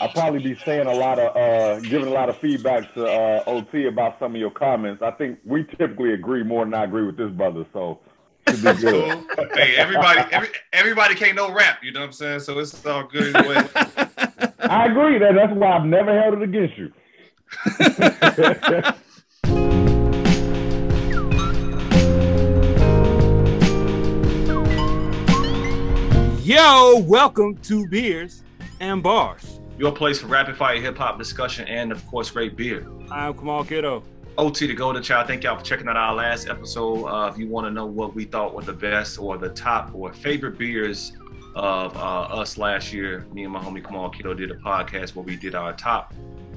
I'll 0.00 0.08
probably 0.10 0.40
be 0.40 0.54
saying 0.64 0.86
a 0.86 0.94
lot 0.94 1.18
of 1.18 1.36
uh, 1.36 1.80
giving 1.80 2.06
a 2.06 2.12
lot 2.12 2.28
of 2.28 2.38
feedback 2.38 2.94
to 2.94 3.04
uh, 3.04 3.42
OT 3.46 3.86
about 3.86 4.18
some 4.20 4.34
of 4.34 4.40
your 4.40 4.50
comments. 4.50 5.02
I 5.02 5.10
think 5.10 5.40
we 5.44 5.64
typically 5.64 6.14
agree 6.14 6.44
more 6.44 6.64
than 6.64 6.74
I 6.74 6.84
agree 6.84 7.04
with 7.04 7.16
this 7.16 7.32
brother, 7.32 7.66
so 7.72 7.98
should 8.48 8.62
be 8.62 8.74
good. 8.74 9.24
hey, 9.54 9.74
everybody, 9.76 10.20
every, 10.30 10.48
everybody 10.72 11.14
can't 11.16 11.34
know 11.34 11.52
rap. 11.52 11.82
You 11.82 11.90
know 11.92 12.00
what 12.00 12.06
I'm 12.06 12.12
saying? 12.12 12.40
So 12.40 12.58
it's 12.60 12.86
all 12.86 13.04
good. 13.04 13.34
I 14.60 14.86
agree 14.86 15.18
that 15.18 15.34
that's 15.34 15.52
why 15.52 15.72
I've 15.72 15.84
never 15.84 16.16
held 16.20 16.34
it 16.34 16.42
against 16.42 16.78
you. 16.78 16.92
Yo, 26.44 26.98
welcome 27.00 27.56
to 27.58 27.86
Beers 27.88 28.42
and 28.80 29.02
Bars. 29.02 29.57
Your 29.78 29.92
place 29.92 30.18
for 30.18 30.26
rapid 30.26 30.56
fire 30.56 30.80
hip 30.80 30.98
hop 30.98 31.18
discussion 31.18 31.68
and, 31.68 31.92
of 31.92 32.04
course, 32.08 32.32
great 32.32 32.56
beer. 32.56 32.84
I'm 33.12 33.32
Kamal 33.32 33.62
Kiddo. 33.62 34.02
OT 34.36 34.66
the 34.66 34.74
Golden 34.74 35.04
Child. 35.04 35.28
Thank 35.28 35.44
y'all 35.44 35.56
for 35.56 35.64
checking 35.64 35.86
out 35.86 35.96
our 35.96 36.16
last 36.16 36.48
episode. 36.48 37.04
Uh, 37.06 37.30
if 37.30 37.38
you 37.38 37.46
want 37.46 37.68
to 37.68 37.70
know 37.70 37.86
what 37.86 38.12
we 38.12 38.24
thought 38.24 38.54
were 38.54 38.62
the 38.62 38.72
best 38.72 39.20
or 39.20 39.38
the 39.38 39.50
top 39.50 39.92
or 39.94 40.12
favorite 40.12 40.58
beers 40.58 41.12
of 41.54 41.96
uh, 41.96 42.00
us 42.00 42.58
last 42.58 42.92
year, 42.92 43.24
me 43.32 43.44
and 43.44 43.52
my 43.52 43.60
homie 43.60 43.84
Kamal 43.84 44.10
Kiddo 44.10 44.34
did 44.34 44.50
a 44.50 44.56
podcast 44.56 45.14
where 45.14 45.24
we 45.24 45.36
did 45.36 45.54
our 45.54 45.72
top 45.72 46.12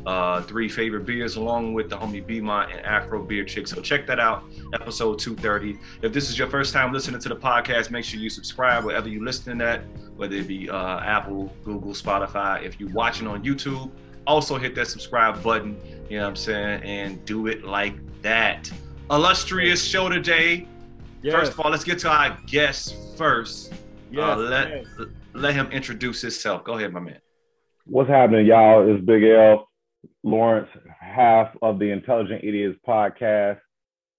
uh, 0.06 0.42
three 0.42 0.68
favorite 0.68 1.06
beers 1.06 1.36
along 1.36 1.74
with 1.74 1.90
the 1.90 1.98
homie 1.98 2.26
Beemont 2.26 2.76
and 2.76 2.86
Afro 2.86 3.22
Beer 3.22 3.44
Chick. 3.44 3.68
So 3.68 3.82
check 3.82 4.08
that 4.08 4.20
out, 4.20 4.44
episode 4.74 5.20
230. 5.20 5.78
If 6.02 6.14
this 6.14 6.30
is 6.30 6.38
your 6.38 6.50
first 6.50 6.74
time 6.74 6.92
listening 6.92 7.22
to 7.22 7.30
the 7.30 7.36
podcast, 7.36 7.92
make 7.92 8.06
sure 8.06 8.20
you 8.20 8.30
subscribe 8.30 8.84
wherever 8.84 9.08
you're 9.08 9.24
listening 9.24 9.62
at, 9.62 9.84
whether 10.16 10.36
it 10.36 10.48
be 10.48 10.70
uh, 10.70 11.00
Apple, 11.00 11.54
Google, 11.64 11.94
Spotify. 11.94 12.64
If 12.64 12.80
you're 12.80 12.90
watching 12.90 13.28
on 13.28 13.44
YouTube, 13.44 13.92
also 14.26 14.58
hit 14.58 14.76
that 14.76 14.88
subscribe 14.88 15.42
button, 15.44 15.78
you 16.10 16.18
know 16.18 16.24
what 16.24 16.30
I'm 16.30 16.36
saying, 16.36 16.84
and 16.84 17.24
do 17.26 17.48
it 17.48 17.64
like 17.64 17.96
that. 18.22 18.72
Illustrious 19.10 19.84
show 19.84 20.10
today. 20.10 20.68
Yes. 21.22 21.36
First 21.36 21.52
of 21.52 21.60
all, 21.60 21.72
let's 21.72 21.84
get 21.84 22.00
to 22.00 22.10
our 22.10 22.38
guest 22.48 22.96
first. 23.18 23.74
Yes, 24.12 24.24
uh, 24.24 24.36
let, 24.38 24.70
yes. 24.70 24.86
let 25.34 25.54
him 25.54 25.68
introduce 25.72 26.22
himself. 26.22 26.64
Go 26.64 26.74
ahead, 26.78 26.92
my 26.92 27.00
man. 27.00 27.20
What's 27.86 28.10
happening, 28.10 28.46
y'all? 28.46 28.88
It's 28.90 29.04
Big 29.04 29.24
L, 29.24 29.68
Lawrence, 30.24 30.70
half 31.00 31.50
of 31.62 31.80
the 31.80 31.92
Intelligent 31.92 32.44
Idiots 32.44 32.80
podcast. 32.88 33.60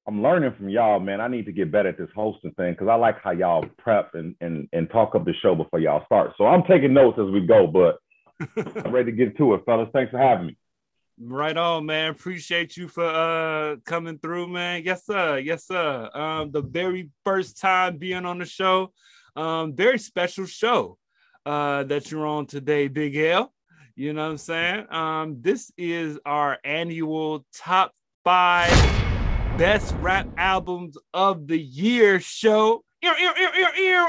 I'm 0.08 0.20
learning 0.20 0.54
from 0.56 0.68
y'all, 0.68 0.98
man. 0.98 1.20
I 1.20 1.28
need 1.28 1.46
to 1.46 1.52
get 1.52 1.70
better 1.70 1.90
at 1.90 1.98
this 1.98 2.08
hosting 2.14 2.50
thing 2.52 2.72
because 2.72 2.88
I 2.88 2.96
like 2.96 3.20
how 3.22 3.30
y'all 3.30 3.64
prep 3.78 4.14
and, 4.14 4.34
and 4.40 4.68
and 4.72 4.90
talk 4.90 5.14
up 5.14 5.24
the 5.24 5.34
show 5.42 5.54
before 5.54 5.78
y'all 5.78 6.04
start. 6.06 6.32
So 6.36 6.44
I'm 6.44 6.64
taking 6.64 6.92
notes 6.92 7.18
as 7.20 7.30
we 7.30 7.46
go, 7.46 7.68
but 7.68 7.98
I'm 8.56 8.92
ready 8.92 9.12
to 9.12 9.16
get 9.16 9.36
to 9.36 9.54
it, 9.54 9.62
fellas. 9.64 9.88
Thanks 9.92 10.10
for 10.10 10.18
having 10.18 10.48
me. 10.48 10.56
Right 11.20 11.56
on, 11.56 11.86
man. 11.86 12.10
Appreciate 12.10 12.76
you 12.76 12.88
for 12.88 13.04
uh 13.04 13.76
coming 13.84 14.18
through, 14.18 14.48
man. 14.48 14.82
Yes, 14.84 15.06
sir. 15.06 15.38
Yes, 15.38 15.66
sir. 15.68 16.10
Um, 16.12 16.50
the 16.50 16.62
very 16.62 17.10
first 17.24 17.60
time 17.60 17.98
being 17.98 18.26
on 18.26 18.38
the 18.38 18.46
show. 18.46 18.92
Um, 19.36 19.76
very 19.76 19.98
special 19.98 20.46
show 20.46 20.98
uh 21.46 21.84
that 21.84 22.10
you're 22.10 22.26
on 22.26 22.46
today, 22.46 22.88
Big 22.88 23.14
L. 23.14 23.52
You 23.94 24.12
know 24.12 24.24
what 24.24 24.30
I'm 24.30 24.38
saying? 24.38 24.86
Um, 24.90 25.36
this 25.42 25.70
is 25.76 26.18
our 26.24 26.58
annual 26.64 27.44
top 27.54 27.92
five 28.24 28.70
best 29.58 29.94
rap 30.00 30.26
albums 30.38 30.96
of 31.12 31.46
the 31.46 31.58
year 31.58 32.18
show. 32.20 32.82
Ew, 33.02 33.12
ew, 33.18 33.30
ew. 33.76 34.08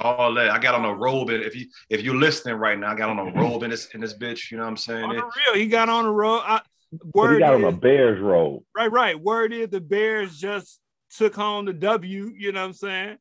All 0.00 0.32
that 0.34 0.50
I 0.50 0.58
got 0.58 0.74
on 0.74 0.84
a 0.84 0.94
robe, 0.94 1.30
and 1.30 1.42
if 1.42 1.54
you 1.54 1.66
if 1.90 2.02
you're 2.02 2.16
listening 2.16 2.56
right 2.56 2.78
now, 2.78 2.92
I 2.92 2.94
got 2.94 3.10
on 3.10 3.18
a 3.18 3.32
robe 3.32 3.62
in 3.62 3.70
this 3.70 3.86
in 3.94 4.00
this 4.00 4.16
bitch. 4.16 4.50
You 4.50 4.56
know 4.56 4.64
what 4.64 4.70
I'm 4.70 4.76
saying? 4.76 5.04
On 5.04 5.16
It- 5.16 5.24
real, 5.46 5.54
he 5.54 5.66
got 5.66 5.88
on 5.88 6.06
a 6.06 6.12
robe. 6.12 6.42
I, 6.44 6.60
But 6.90 7.00
he 7.02 7.10
word 7.14 7.38
got 7.40 7.54
on 7.54 7.64
a 7.64 7.72
Bears 7.72 8.20
robe. 8.20 8.62
Right, 8.76 8.90
right. 8.90 9.20
Word 9.20 9.52
is 9.52 9.68
the 9.68 9.80
Bears 9.80 10.38
just 10.38 10.80
took 11.16 11.34
home 11.34 11.64
the 11.66 11.72
W, 11.72 12.32
you 12.36 12.52
know 12.52 12.60
what 12.62 12.66
I'm 12.66 12.72
saying? 12.72 13.18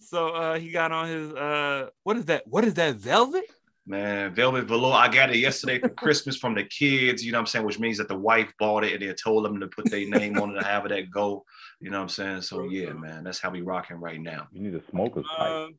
So 0.00 0.28
uh 0.28 0.58
he 0.58 0.70
got 0.70 0.92
on 0.92 1.06
his 1.06 1.32
uh 1.32 1.88
what 2.02 2.16
is 2.16 2.26
that? 2.26 2.46
What 2.46 2.64
is 2.64 2.74
that 2.74 2.96
velvet? 2.96 3.44
Man, 3.86 4.34
Velvet 4.34 4.66
Velour. 4.66 4.92
I 4.92 5.08
got 5.08 5.30
it 5.30 5.36
yesterday 5.38 5.80
for 5.80 5.88
Christmas 6.04 6.36
from 6.36 6.54
the 6.54 6.64
kids, 6.64 7.24
you 7.24 7.32
know 7.32 7.38
what 7.38 7.42
I'm 7.42 7.46
saying? 7.46 7.64
Which 7.66 7.78
means 7.78 7.98
that 7.98 8.08
the 8.08 8.18
wife 8.18 8.52
bought 8.58 8.84
it 8.84 8.92
and 8.92 9.02
they 9.02 9.12
told 9.14 9.44
them 9.44 9.58
to 9.60 9.66
put 9.68 9.90
their 9.90 10.06
name 10.08 10.38
on 10.38 10.50
it 10.50 10.56
and 10.58 10.66
have 10.66 10.84
it 10.86 10.92
at 10.92 11.10
go. 11.10 11.44
You 11.80 11.90
know 11.90 11.96
what 11.98 12.02
I'm 12.04 12.08
saying? 12.10 12.42
So 12.42 12.64
yeah, 12.64 12.92
man, 12.92 13.24
that's 13.24 13.40
how 13.40 13.50
we 13.50 13.62
rocking 13.62 13.96
right 13.96 14.20
now. 14.20 14.46
You 14.52 14.60
need 14.62 14.74
a 14.74 14.82
smoker's 14.90 15.24
pipe. 15.36 15.50
Um 15.50 15.78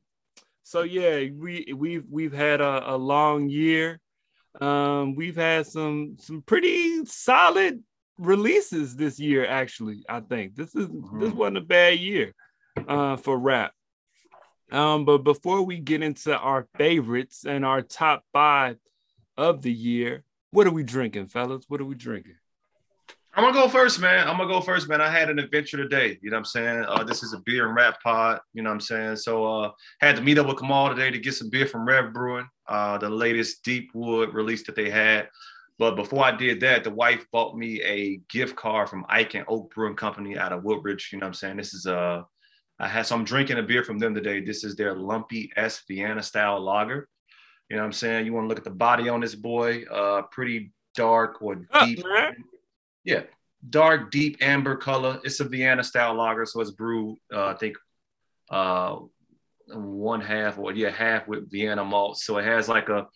so 0.64 0.82
yeah, 0.82 1.28
we 1.34 1.74
we've 1.76 2.06
we've 2.10 2.34
had 2.34 2.60
a, 2.60 2.94
a 2.94 2.98
long 2.98 3.50
year. 3.50 4.00
Um 4.60 5.16
we've 5.16 5.36
had 5.38 5.68
some 5.68 6.18
some 6.20 6.42
pretty 6.42 7.06
solid 7.06 7.84
releases 8.18 8.96
this 8.96 9.20
year 9.20 9.46
actually. 9.46 10.04
I 10.10 10.20
think 10.22 10.56
this 10.56 10.76
is 10.76 10.88
this 10.88 11.32
Mhm. 11.32 11.34
wasn't 11.36 11.58
a 11.58 11.62
bad 11.62 12.00
year 12.00 12.34
uh 12.88 13.16
for 13.16 13.38
rap. 13.38 13.74
Um, 14.72 15.06
but 15.06 15.20
before 15.20 15.62
we 15.64 15.80
get 15.80 16.02
into 16.02 16.36
our 16.38 16.68
favorites 16.78 17.46
and 17.46 17.66
our 17.66 17.82
top 17.82 18.24
five 18.32 18.78
of 19.38 19.62
the 19.62 19.72
year, 19.72 20.24
what 20.52 20.68
are 20.68 20.72
we 20.72 20.84
drinking, 20.84 21.28
fellas? 21.28 21.66
What 21.68 21.82
are 21.82 21.86
we 21.86 21.96
drinking? 21.96 22.36
I'm 23.34 23.46
gonna 23.46 23.54
go 23.54 23.70
first, 23.70 24.00
man. 24.02 24.28
I'm 24.28 24.38
gonna 24.38 24.52
go 24.52 24.60
first, 24.60 24.90
man. 24.90 25.00
I 25.00 25.10
had 25.10 25.30
an 25.30 25.40
adventure 25.40 25.78
today. 25.78 26.20
You 26.22 26.32
know 26.32 26.36
what 26.36 26.40
I'm 26.40 26.46
saying? 26.46 26.86
Uh, 26.86 27.04
this 27.04 27.24
is 27.24 27.32
a 27.32 27.40
beer 27.40 27.66
and 27.66 27.76
rap 27.76 28.02
pod. 28.04 28.42
You 28.54 28.62
know 28.62 28.70
what 28.70 28.76
I'm 28.76 28.82
saying? 28.82 29.16
So 29.18 29.46
uh, 29.46 29.72
had 30.02 30.18
to 30.18 30.22
meet 30.22 30.38
up 30.38 30.48
with 30.48 30.58
Kamal 30.58 30.90
today 30.90 31.12
to 31.12 31.18
get 31.18 31.36
some 31.36 31.50
beer 31.50 31.66
from 31.66 31.86
Rev 31.86 32.12
Brewing, 32.12 32.48
uh, 32.68 32.98
the 32.98 33.10
latest 33.10 33.64
deep 33.64 33.92
wood 33.94 34.34
release 34.34 34.66
that 34.66 34.76
they 34.76 34.90
had. 34.90 35.30
But 35.80 35.96
before 35.96 36.26
I 36.26 36.36
did 36.36 36.60
that, 36.60 36.84
the 36.84 36.92
wife 36.92 37.26
bought 37.32 37.58
me 37.58 37.82
a 37.84 38.18
gift 38.30 38.58
card 38.58 38.90
from 38.90 39.06
Ike 39.08 39.36
and 39.36 39.46
Oak 39.48 39.74
Brewing 39.74 39.96
Company 39.96 40.38
out 40.38 40.52
of 40.52 40.66
Woodridge. 40.66 41.10
You 41.14 41.20
know 41.20 41.26
what 41.26 41.30
I'm 41.30 41.34
saying? 41.36 41.58
This 41.58 41.74
is 41.74 41.86
uh, 41.86 42.24
I 42.82 42.88
had 42.88 43.06
so 43.06 43.16
I'm 43.16 43.24
drinking 43.24 43.60
a 43.60 43.64
beer 43.64 43.84
from 43.84 44.00
them 44.00 44.16
today. 44.16 44.42
This 44.42 44.64
is 44.64 44.76
their 44.76 44.96
Lumpy 44.96 45.52
S 45.56 45.84
Vienna 45.88 46.24
style 46.24 46.60
lager. 46.60 47.08
You 47.70 47.76
know 47.76 47.84
what 47.84 47.86
I'm 47.86 47.94
saying? 47.94 48.26
You 48.26 48.34
want 48.34 48.46
to 48.46 48.48
look 48.48 48.58
at 48.58 48.64
the 48.64 48.72
body 48.72 49.08
on 49.08 49.22
this 49.22 49.36
boy? 49.36 49.84
Uh, 49.86 50.24
pretty 50.24 50.72
dark 50.96 51.42
or 51.44 51.56
deep. 51.84 52.04
man. 52.04 52.44
Yeah, 53.04 53.22
dark, 53.70 54.10
deep 54.10 54.38
amber 54.42 54.76
color. 54.76 55.20
It's 55.24 55.40
a 55.40 55.44
Vienna 55.44 55.84
style 55.84 56.16
lager, 56.16 56.48
so 56.48 56.60
it's 56.60 56.72
brewed, 56.72 57.20
uh, 57.32 57.46
I 57.46 57.54
think, 57.54 57.78
uh, 58.50 58.98
one 59.68 60.22
half 60.22 60.58
or 60.58 60.74
yeah, 60.74 60.90
half 60.90 61.28
with 61.28 61.52
Vienna 61.52 61.86
malt. 61.86 62.18
So 62.18 62.40
it 62.40 62.46
has 62.46 62.68
like 62.68 62.90
a 62.90 63.08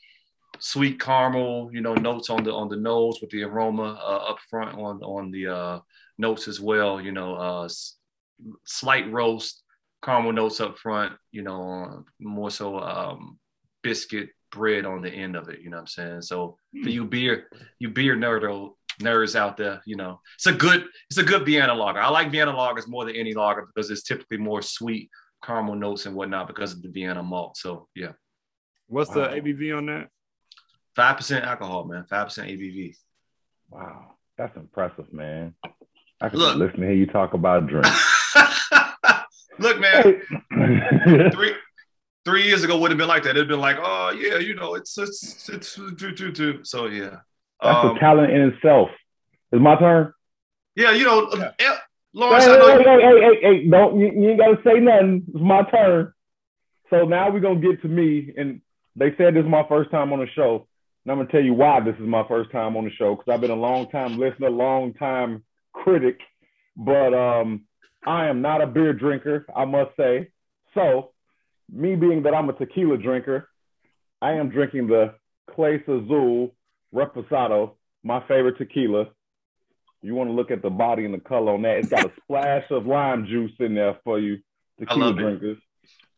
sweet 0.60 1.00
caramel, 1.00 1.72
you 1.74 1.82
know, 1.82 1.96
notes 1.96 2.30
on 2.30 2.44
the 2.44 2.54
on 2.54 2.70
the 2.70 2.78
nose 2.78 3.18
with 3.20 3.32
the 3.32 3.44
aroma 3.44 4.00
uh, 4.00 4.30
up 4.32 4.38
front 4.48 4.78
on 4.78 5.02
on 5.02 5.32
the 5.32 5.48
uh, 5.48 5.80
notes 6.20 6.48
as 6.48 6.62
well. 6.62 7.02
You 7.02 7.12
know, 7.14 7.36
uh, 7.36 7.68
slight 8.66 9.12
roast, 9.12 9.64
caramel 10.04 10.34
notes 10.34 10.60
up 10.60 10.78
front. 10.78 11.14
You 11.32 11.44
know, 11.44 11.84
uh, 11.84 12.02
more 12.20 12.52
so 12.52 12.80
um, 12.80 13.40
biscuit 13.84 14.30
bread 14.52 14.86
on 14.86 15.02
the 15.02 15.12
end 15.12 15.36
of 15.36 15.50
it. 15.50 15.60
You 15.62 15.70
know 15.70 15.78
what 15.78 15.82
I'm 15.82 15.88
saying? 15.88 16.22
So 16.22 16.58
for 16.84 16.90
you 16.90 17.06
beer, 17.06 17.50
you 17.80 17.90
beer 17.90 18.16
nerd 18.16 18.72
nerds 19.02 19.36
out 19.36 19.58
there, 19.58 19.82
you 19.86 19.96
know, 19.96 20.22
it's 20.36 20.46
a 20.46 20.54
good 20.54 20.86
it's 21.10 21.18
a 21.18 21.24
good 21.24 21.46
Vienna 21.46 21.74
lager. 21.74 22.00
I 22.00 22.10
like 22.10 22.32
Vienna 22.32 22.54
lagers 22.54 22.88
more 22.88 23.06
than 23.06 23.16
any 23.16 23.34
lager 23.34 23.68
because 23.68 23.90
it's 23.92 24.04
typically 24.04 24.38
more 24.38 24.62
sweet 24.62 25.10
caramel 25.44 25.76
notes 25.76 26.06
and 26.06 26.16
whatnot 26.16 26.48
because 26.48 26.74
of 26.74 26.82
the 26.82 26.90
Vienna 26.90 27.22
malt. 27.22 27.58
So 27.58 27.88
yeah, 27.96 28.14
What's 28.88 29.10
the 29.10 29.28
ABV 29.28 29.78
on 29.78 29.86
that? 29.88 30.10
five 30.96 31.18
percent 31.18 31.46
alcohol, 31.46 31.86
man, 31.86 32.06
five 32.06 32.28
percent 32.28 32.50
ABV. 32.50 32.96
Wow, 33.70 34.16
that's 34.38 34.56
impressive, 34.56 35.12
man. 35.12 35.56
I 36.22 36.30
can 36.30 36.40
Look. 36.40 36.50
just 36.50 36.60
listen 36.60 36.80
to 36.82 36.86
hear 36.88 36.96
you 36.96 37.08
talk 37.08 37.34
about 37.34 37.68
drink. 37.68 37.86
Look, 39.60 39.80
man, 39.80 40.22
three 41.32 41.54
three 42.26 42.44
years 42.44 42.64
ago 42.64 42.78
would 42.80 42.92
have 42.92 42.98
been 42.98 43.08
like 43.08 43.24
that. 43.24 43.32
It'd 43.32 43.48
been 43.48 43.60
like, 43.60 43.78
oh 43.80 44.10
yeah, 44.12 44.38
you 44.38 44.56
know, 44.56 44.76
it's 44.76 44.98
it's 44.98 45.48
it's, 45.50 45.78
it's 45.80 46.70
so 46.70 46.88
yeah. 46.88 47.18
That's 47.62 47.86
Um, 47.86 47.96
a 47.96 48.00
talent 48.00 48.34
in 48.34 48.42
itself. 48.54 48.90
Is 49.54 49.62
my 49.62 49.78
turn? 49.78 50.12
yeah, 50.76 50.92
you 50.92 51.06
know, 51.06 51.28
eh, 51.28 51.52
Hey, 51.58 51.70
Lawrence, 52.14 52.46
hey, 52.46 52.52
I 52.52 52.58
know 52.58 52.68
hey, 52.68 52.74
you- 52.74 52.80
hey, 52.84 53.02
hey, 53.02 53.20
hey, 53.42 53.60
hey, 53.64 53.70
don't 53.70 54.00
you, 54.00 54.08
you 54.12 54.30
ain't 54.32 54.40
gotta 54.40 54.58
say 54.66 54.80
nothing. 54.80 55.24
It's 55.34 55.42
my 55.42 55.64
turn. 55.64 56.12
So 56.90 57.06
now 57.06 57.32
we're 57.32 57.40
gonna 57.40 57.60
get 57.62 57.82
to 57.84 57.88
me, 57.88 58.34
and 58.38 58.62
they 58.96 59.16
said 59.18 59.36
this 59.36 59.44
is 59.46 59.50
my 59.50 59.66
first 59.70 59.90
time 59.92 60.12
on 60.12 60.20
the 60.20 60.28
show, 60.36 60.68
and 61.06 61.12
I'm 61.12 61.18
gonna 61.18 61.30
tell 61.30 61.42
you 61.44 61.54
why 61.54 61.80
this 61.80 61.96
is 61.96 62.08
my 62.08 62.28
first 62.28 62.52
time 62.52 62.76
on 62.76 62.84
the 62.84 62.92
show 62.92 63.16
because 63.16 63.34
I've 63.34 63.42
been 63.42 63.52
a 63.52 63.56
long 63.56 63.90
time 63.90 64.18
listener, 64.18 64.50
long 64.50 64.94
time 64.94 65.44
critic, 65.74 66.20
but 66.76 67.14
um, 67.14 67.66
I 68.06 68.28
am 68.28 68.42
not 68.42 68.62
a 68.62 68.68
beer 68.68 68.94
drinker, 68.94 69.46
I 69.56 69.66
must 69.66 69.96
say. 69.98 70.30
So, 70.74 71.12
me 71.72 71.96
being 71.96 72.24
that 72.24 72.34
I'm 72.34 72.50
a 72.50 72.54
tequila 72.54 72.98
drinker, 72.98 73.50
I 74.22 74.34
am 74.34 74.50
drinking 74.50 74.88
the 74.88 75.16
Clase 75.50 75.84
Azul 75.88 76.54
Reposado, 76.94 77.72
my 78.04 78.22
favorite 78.28 78.58
tequila. 78.58 79.08
You 80.02 80.14
want 80.14 80.30
to 80.30 80.34
look 80.34 80.52
at 80.52 80.62
the 80.62 80.70
body 80.70 81.06
and 81.06 81.14
the 81.14 81.20
color 81.20 81.54
on 81.54 81.64
that. 81.64 81.78
It's 81.78 81.90
got 81.90 82.06
a 82.06 82.12
splash 82.24 82.66
of 82.70 82.86
lime 82.86 83.26
juice 83.26 83.54
in 83.60 83.74
there 83.76 83.98
for 84.04 84.20
you, 84.20 84.40
tequila 84.80 85.06
love 85.06 85.44
it. 85.44 85.58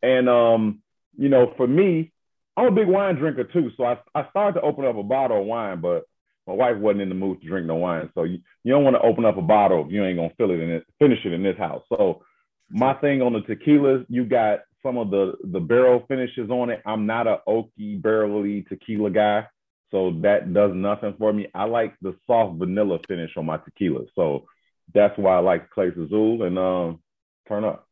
And 0.04 0.28
um, 0.30 0.82
you 1.18 1.30
know, 1.30 1.54
for 1.58 1.68
me, 1.68 2.12
I'm 2.56 2.66
a 2.66 2.72
big 2.72 2.88
wine 2.88 3.16
drinker 3.16 3.46
too. 3.46 3.72
So 3.78 3.86
I, 3.86 4.00
I 4.14 4.30
started 4.30 4.60
to 4.60 4.66
open 4.66 4.86
up 4.86 4.98
a 4.98 5.04
bottle 5.04 5.40
of 5.40 5.46
wine, 5.46 5.80
but 5.80 6.04
my 6.48 6.54
wife 6.54 6.78
wasn't 6.78 7.02
in 7.02 7.10
the 7.10 7.16
mood 7.16 7.42
to 7.42 7.48
drink 7.48 7.68
no 7.68 7.76
wine. 7.76 8.10
So 8.16 8.24
you, 8.24 8.40
you 8.64 8.74
don't 8.74 8.84
want 8.84 8.96
to 8.96 9.02
open 9.02 9.26
up 9.26 9.38
a 9.38 9.42
bottle 9.42 9.86
if 9.86 9.92
you 9.92 10.04
ain't 10.04 10.18
gonna 10.18 10.34
fill 10.38 10.52
it 10.52 10.60
in 10.60 10.70
it, 10.70 10.86
finish 10.98 11.20
it 11.26 11.34
in 11.34 11.44
this 11.44 11.58
house. 11.58 11.84
So 11.90 12.24
my 12.70 12.94
thing 12.96 13.22
on 13.22 13.34
the 13.34 13.42
tequilas, 13.42 14.06
you 14.10 14.26
got 14.26 14.60
some 14.84 14.98
of 14.98 15.12
the 15.12 15.34
the 15.44 15.60
barrel 15.60 16.06
finishes 16.08 16.50
on 16.50 16.70
it. 16.70 16.82
I'm 16.86 17.06
not 17.06 17.28
a 17.28 17.40
oaky 17.48 18.02
barrely 18.02 18.64
tequila 18.64 19.10
guy, 19.10 19.48
so 19.92 20.18
that 20.22 20.54
does 20.54 20.72
nothing 20.74 21.16
for 21.20 21.34
me. 21.34 21.48
I 21.54 21.66
like 21.66 21.96
the 22.02 22.16
soft 22.26 22.58
vanilla 22.58 23.00
finish 23.08 23.32
on 23.38 23.46
my 23.46 23.58
tequila, 23.58 24.06
so 24.16 24.46
that's 24.94 25.18
why 25.18 25.36
I 25.36 25.40
like 25.40 25.70
Clase 25.72 25.98
Azul 26.02 26.44
and 26.44 26.58
um, 26.58 27.02
turn 27.48 27.66
up. 27.66 27.88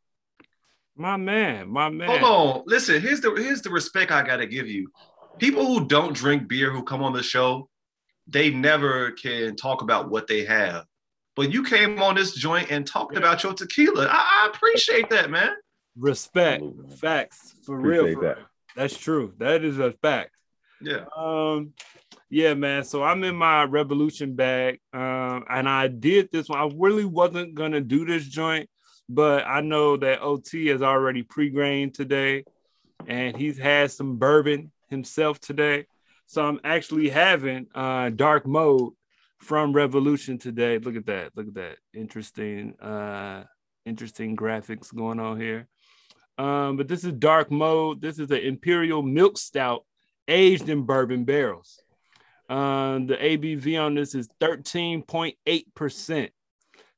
My 0.95 1.17
man, 1.17 1.69
my 1.69 1.89
man. 1.89 2.07
Hold 2.07 2.23
on, 2.23 2.63
listen. 2.67 3.01
Here's 3.01 3.19
the 3.19 3.31
here's 3.31 3.61
the 3.61 3.69
respect 3.69 4.11
I 4.11 4.25
gotta 4.25 4.45
give 4.45 4.67
you. 4.67 4.91
People 5.39 5.65
who 5.65 5.85
don't 5.85 6.13
drink 6.13 6.47
beer 6.47 6.71
who 6.71 6.83
come 6.83 7.03
on 7.03 7.11
the 7.11 7.21
show, 7.21 7.69
they 8.27 8.49
never 8.49 9.11
can 9.11 9.55
talk 9.55 9.81
about 9.81 10.09
what 10.09 10.27
they 10.27 10.45
have. 10.45 10.85
But 11.35 11.51
you 11.51 11.63
came 11.63 12.01
on 12.01 12.15
this 12.15 12.33
joint 12.33 12.71
and 12.71 12.87
talked 12.87 13.17
about 13.17 13.43
your 13.43 13.53
tequila. 13.53 14.07
I, 14.09 14.45
I 14.45 14.49
appreciate 14.53 15.09
that, 15.09 15.29
man. 15.29 15.51
Respect, 15.97 16.63
Absolutely. 16.63 16.95
facts 16.97 17.55
for 17.65 17.79
Appreciate 17.79 18.03
real. 18.03 18.13
For 18.15 18.21
that. 18.21 18.37
real. 18.37 18.45
That's 18.75 18.97
true. 18.97 19.33
That 19.37 19.63
is 19.63 19.79
a 19.79 19.91
fact. 20.01 20.31
Yeah. 20.81 21.05
Um, 21.15 21.73
yeah, 22.29 22.53
man. 22.53 22.83
So 22.83 23.03
I'm 23.03 23.23
in 23.23 23.35
my 23.35 23.63
revolution 23.63 24.35
bag. 24.35 24.79
Um, 24.93 25.45
and 25.49 25.69
I 25.69 25.87
did 25.87 26.29
this 26.31 26.49
one. 26.49 26.59
I 26.59 26.69
really 26.75 27.05
wasn't 27.05 27.53
gonna 27.55 27.81
do 27.81 28.05
this 28.05 28.25
joint, 28.27 28.69
but 29.07 29.45
I 29.45 29.61
know 29.61 29.97
that 29.97 30.21
OT 30.21 30.67
has 30.67 30.81
already 30.81 31.23
pre-grained 31.23 31.93
today, 31.93 32.43
and 33.07 33.35
he's 33.37 33.57
had 33.57 33.91
some 33.91 34.17
bourbon 34.17 34.71
himself 34.89 35.39
today. 35.39 35.85
So 36.27 36.43
I'm 36.43 36.59
actually 36.63 37.09
having 37.09 37.67
uh 37.75 38.09
dark 38.09 38.45
mode 38.47 38.93
from 39.39 39.73
Revolution 39.73 40.37
today. 40.37 40.79
Look 40.79 40.95
at 40.95 41.05
that. 41.05 41.31
Look 41.35 41.47
at 41.47 41.53
that. 41.55 41.77
Interesting, 41.93 42.73
uh, 42.79 43.43
interesting 43.85 44.35
graphics 44.35 44.93
going 44.93 45.19
on 45.19 45.39
here. 45.39 45.67
Um, 46.37 46.77
but 46.77 46.87
this 46.87 47.03
is 47.03 47.13
dark 47.13 47.51
mode. 47.51 48.01
This 48.01 48.19
is 48.19 48.31
an 48.31 48.39
imperial 48.39 49.01
milk 49.01 49.37
stout 49.37 49.85
aged 50.27 50.69
in 50.69 50.83
bourbon 50.83 51.23
barrels. 51.25 51.79
Um, 52.49 53.07
the 53.07 53.15
ABV 53.15 53.79
on 53.81 53.95
this 53.95 54.15
is 54.15 54.27
13.8%. 54.41 56.29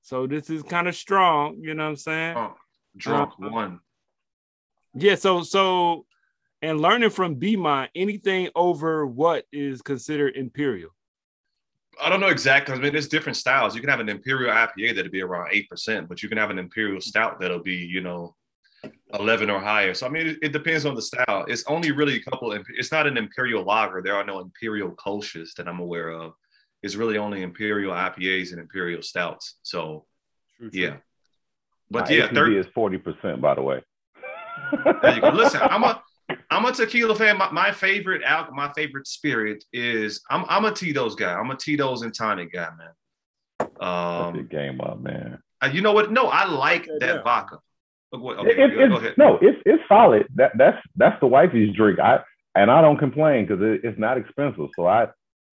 So 0.01 0.25
this 0.27 0.49
is 0.49 0.63
kind 0.63 0.87
of 0.87 0.95
strong, 0.95 1.57
you 1.61 1.73
know 1.73 1.83
what 1.83 1.89
I'm 1.89 1.95
saying? 1.97 2.37
Oh, 2.37 2.55
drunk 2.95 3.33
Uh, 3.43 3.49
one. 3.49 3.79
Yeah, 4.93 5.15
so 5.15 5.43
so 5.43 6.05
and 6.61 6.81
learning 6.81 7.09
from 7.11 7.39
BMont, 7.39 7.89
anything 7.95 8.49
over 8.55 9.05
what 9.05 9.45
is 9.51 9.81
considered 9.81 10.35
imperial. 10.35 10.89
I 12.01 12.09
don't 12.09 12.19
know 12.19 12.27
exactly. 12.27 12.75
I 12.75 12.77
mean, 12.77 12.93
there's 12.93 13.07
different 13.07 13.37
styles. 13.37 13.73
You 13.73 13.81
can 13.81 13.89
have 13.89 13.99
an 13.99 14.09
imperial 14.09 14.53
IPA 14.53 14.95
that'll 14.95 15.11
be 15.11 15.21
around 15.21 15.49
eight 15.51 15.69
percent, 15.69 16.07
but 16.07 16.21
you 16.21 16.29
can 16.29 16.37
have 16.37 16.51
an 16.51 16.59
imperial 16.59 17.01
stout 17.01 17.39
that'll 17.39 17.63
be, 17.63 17.75
you 17.75 18.01
know, 18.01 18.35
eleven 19.13 19.49
or 19.49 19.59
higher. 19.59 19.93
So 19.95 20.05
I 20.05 20.09
mean, 20.09 20.27
it, 20.27 20.37
it 20.43 20.53
depends 20.53 20.85
on 20.85 20.93
the 20.93 21.01
style. 21.01 21.45
It's 21.47 21.63
only 21.67 21.91
really 21.91 22.17
a 22.17 22.21
couple. 22.21 22.51
Of, 22.53 22.65
it's 22.75 22.91
not 22.91 23.07
an 23.07 23.17
imperial 23.17 23.63
lager. 23.63 24.01
There 24.03 24.15
are 24.15 24.23
no 24.23 24.39
imperial 24.39 24.91
kolsches 24.91 25.53
that 25.55 25.67
I'm 25.67 25.79
aware 25.79 26.09
of. 26.09 26.33
It's 26.83 26.95
really 26.95 27.17
only 27.17 27.41
imperial 27.41 27.93
IPAs 27.93 28.51
and 28.51 28.59
imperial 28.61 29.01
stouts. 29.01 29.55
So 29.63 30.05
yeah, 30.71 30.97
but 31.89 32.07
My 32.07 32.15
yeah, 32.15 32.27
ABV 32.27 32.33
third. 32.35 32.53
is 32.57 32.65
forty 32.75 32.97
percent, 32.99 33.41
by 33.41 33.55
the 33.55 33.63
way. 33.63 33.81
There 35.01 35.15
you 35.15 35.21
go. 35.21 35.29
Listen, 35.29 35.61
I'm 35.63 35.83
a 35.83 36.01
I'm 36.49 36.65
a 36.65 36.71
tequila 36.73 37.15
fan. 37.15 37.37
My, 37.37 37.49
my 37.51 37.71
favorite 37.71 38.23
alcohol, 38.23 38.55
my 38.55 38.71
favorite 38.73 39.07
spirit 39.07 39.63
is 39.73 40.21
I'm 40.29 40.45
I'm 40.49 40.65
a 40.65 40.71
Tito's 40.71 41.15
guy. 41.15 41.33
I'm 41.33 41.49
a 41.51 41.55
Tito's 41.55 42.01
and 42.01 42.13
tonic 42.13 42.51
guy, 42.53 42.67
man. 42.77 42.89
That's 43.59 43.71
Um, 43.81 44.35
your 44.35 44.43
game 44.43 44.81
up, 44.81 44.99
man. 44.99 45.39
Uh, 45.61 45.69
you 45.71 45.81
know 45.81 45.93
what? 45.93 46.11
No, 46.11 46.25
I 46.27 46.45
like 46.45 46.85
Yeah, 46.87 46.93
that 46.99 47.15
yeah. 47.15 47.21
vodka. 47.21 47.59
Look 48.11 48.21
what- 48.21 48.47
It- 48.47 48.59
it- 48.59 48.75
go, 48.77 48.87
go 48.89 48.95
ahead. 48.97 49.15
No, 49.17 49.37
it's 49.41 49.61
it's 49.65 49.83
solid. 49.87 50.27
That 50.35 50.51
that's 50.57 50.77
that's 50.95 51.19
the 51.19 51.27
wifey's 51.27 51.75
drink. 51.75 51.99
I 51.99 52.19
and 52.55 52.69
I 52.71 52.81
don't 52.81 52.97
complain 52.97 53.45
because 53.45 53.61
it, 53.61 53.81
it's 53.83 53.99
not 53.99 54.17
expensive. 54.17 54.67
So 54.75 54.85
I 54.87 55.07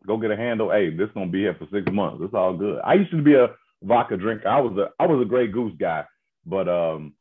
go 0.06 0.16
get 0.16 0.30
a 0.32 0.36
handle. 0.36 0.70
Hey, 0.70 0.90
this 0.90 1.08
gonna 1.14 1.26
be 1.30 1.40
here 1.40 1.54
for 1.54 1.66
six 1.72 1.90
months. 1.92 2.22
It's 2.24 2.34
all 2.34 2.56
good. 2.56 2.80
I 2.84 2.94
used 2.94 3.10
to 3.12 3.22
be 3.22 3.34
a 3.34 3.50
vodka 3.82 4.16
drinker. 4.16 4.48
I 4.48 4.60
was 4.60 4.76
a 4.76 4.90
I 5.00 5.06
was 5.06 5.22
a 5.22 5.28
Grey 5.28 5.46
Goose 5.46 5.74
guy, 5.78 6.04
but 6.44 6.68
um, 6.68 7.14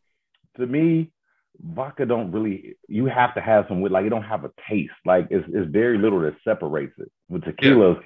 to 0.58 0.66
me, 0.68 1.12
vodka 1.60 2.06
don't 2.06 2.32
really. 2.32 2.78
You 2.88 3.06
have 3.06 3.36
to 3.36 3.42
have 3.42 3.66
some 3.68 3.82
with 3.82 3.92
like 3.92 4.06
it 4.06 4.10
don't 4.10 4.24
have 4.24 4.44
a 4.44 4.52
taste. 4.70 4.94
Like 5.06 5.28
it's 5.30 5.46
it's 5.54 5.70
very 5.70 5.98
little 5.98 6.22
that 6.22 6.36
separates 6.44 6.94
it. 6.98 7.12
With 7.30 7.44
tequilas, 7.44 8.04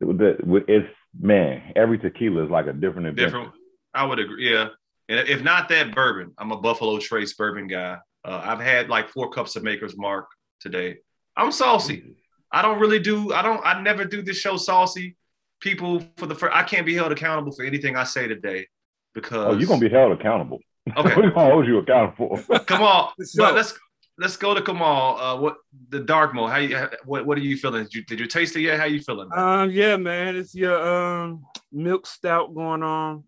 with 0.00 0.18
the, 0.18 0.64
it's 0.68 0.88
man. 1.18 1.72
Every 1.76 1.98
tequila 1.98 2.44
is 2.44 2.50
like 2.50 2.66
a 2.66 2.72
different 2.72 3.08
adventure. 3.08 3.38
Different. 3.38 3.52
I 3.94 4.04
would 4.04 4.18
agree. 4.18 4.52
Yeah, 4.52 4.68
and 5.08 5.28
if 5.28 5.42
not 5.42 5.68
that 5.70 5.94
bourbon, 5.94 6.32
I'm 6.38 6.52
a 6.52 6.60
Buffalo 6.60 6.98
Trace 6.98 7.34
bourbon 7.34 7.66
guy. 7.66 7.98
Uh, 8.24 8.40
I've 8.44 8.60
had 8.60 8.88
like 8.88 9.08
four 9.08 9.30
cups 9.30 9.56
of 9.56 9.62
Maker's 9.62 9.96
Mark 9.96 10.26
today. 10.60 10.98
I'm 11.36 11.52
saucy. 11.52 12.14
I 12.52 12.62
don't 12.62 12.78
really 12.78 12.98
do. 12.98 13.32
I 13.32 13.42
don't. 13.42 13.60
I 13.64 13.80
never 13.80 14.04
do 14.04 14.22
this 14.22 14.36
show 14.36 14.56
saucy. 14.56 15.16
People 15.60 16.02
for 16.16 16.26
the 16.26 16.34
first. 16.34 16.54
I 16.54 16.62
can't 16.62 16.86
be 16.86 16.94
held 16.94 17.12
accountable 17.12 17.52
for 17.52 17.64
anything 17.64 17.96
I 17.96 18.04
say 18.04 18.28
today 18.28 18.66
because. 19.14 19.54
Oh, 19.54 19.58
you're 19.58 19.68
gonna 19.68 19.80
be 19.80 19.88
held 19.88 20.12
accountable. 20.12 20.60
Okay. 20.96 21.14
We're 21.16 21.30
gonna 21.30 21.50
hold 21.52 21.66
you 21.66 21.78
accountable. 21.78 22.38
Come 22.66 22.82
on, 22.82 23.10
So- 23.24 23.52
let's 23.52 23.78
let's 24.18 24.36
go 24.36 24.54
to 24.54 24.62
Kamal. 24.62 25.18
Uh, 25.18 25.36
what 25.40 25.56
the 25.88 26.00
dark 26.00 26.34
mode? 26.34 26.50
How 26.50 26.58
you? 26.58 26.88
What 27.04 27.26
what 27.26 27.38
are 27.38 27.42
you 27.42 27.56
feeling? 27.56 27.84
Did 27.84 27.94
you, 27.94 28.04
did 28.04 28.20
you 28.20 28.26
taste 28.26 28.54
it 28.56 28.60
yet? 28.62 28.78
How 28.78 28.86
you 28.86 29.00
feeling? 29.00 29.28
man? 29.28 29.38
Um, 29.38 29.70
yeah, 29.70 29.96
man, 29.96 30.36
it's 30.36 30.54
your 30.54 30.76
um 30.86 31.44
milk 31.72 32.06
stout 32.06 32.54
going 32.54 32.82
on. 32.82 33.24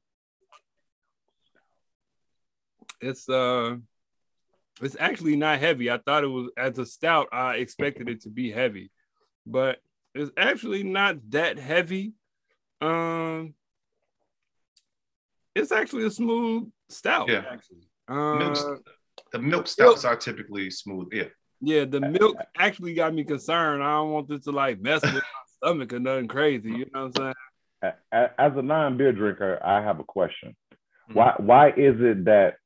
It's 3.01 3.29
uh 3.29 3.77
it's 4.81 4.97
actually 4.99 5.37
not 5.37 5.59
heavy. 5.61 5.91
I 5.91 5.99
thought 5.99 6.25
it 6.25 6.29
was 6.29 6.51
as 6.57 6.79
a 6.79 6.87
stout, 6.87 7.29
I 7.33 7.57
expected 7.57 8.09
it 8.09 8.23
to 8.23 8.31
be 8.31 8.51
heavy, 8.51 8.91
but 9.47 9.79
it's 10.15 10.31
actually 10.37 10.83
not 10.83 11.17
that 11.31 11.59
heavy. 11.59 12.13
Um 12.81 13.55
it's 15.55 15.73
actually 15.73 16.07
a 16.07 16.11
smooth 16.11 16.71
stout, 16.93 17.29
Yeah. 17.29 17.45
actually. 17.51 17.89
Uh, 18.09 18.35
Milk- 18.37 18.85
the 19.33 19.39
milk 19.39 19.67
stouts 19.67 20.05
are 20.05 20.17
typically 20.17 20.71
smooth. 20.71 21.09
Yeah. 21.13 21.29
yeah, 21.61 21.85
the 21.85 22.01
milk 22.01 22.37
actually 22.59 22.95
got 22.95 23.15
me 23.15 23.25
concerned. 23.25 23.83
I 23.83 23.93
don't 23.93 24.11
want 24.11 24.29
this 24.29 24.45
to 24.45 24.51
like 24.53 24.81
mess 24.81 25.03
with 25.03 25.15
my 25.15 25.21
stomach 25.57 25.93
or 25.93 26.01
nothing 26.01 26.29
crazy. 26.29 26.71
You 26.71 26.87
know 26.93 27.07
what 27.09 27.21
I'm 27.21 27.35
saying? 27.83 27.95
A- 28.13 28.17
a- 28.17 28.41
As 28.41 28.53
a 28.57 28.63
non-beer 28.63 29.13
drinker, 29.13 29.61
I 29.65 29.83
have 29.83 30.01
a 30.01 30.05
question. 30.05 30.57
Mhm. 31.11 31.15
Why 31.15 31.35
why 31.39 31.69
is 31.71 31.97
it 32.01 32.25
that 32.27 32.57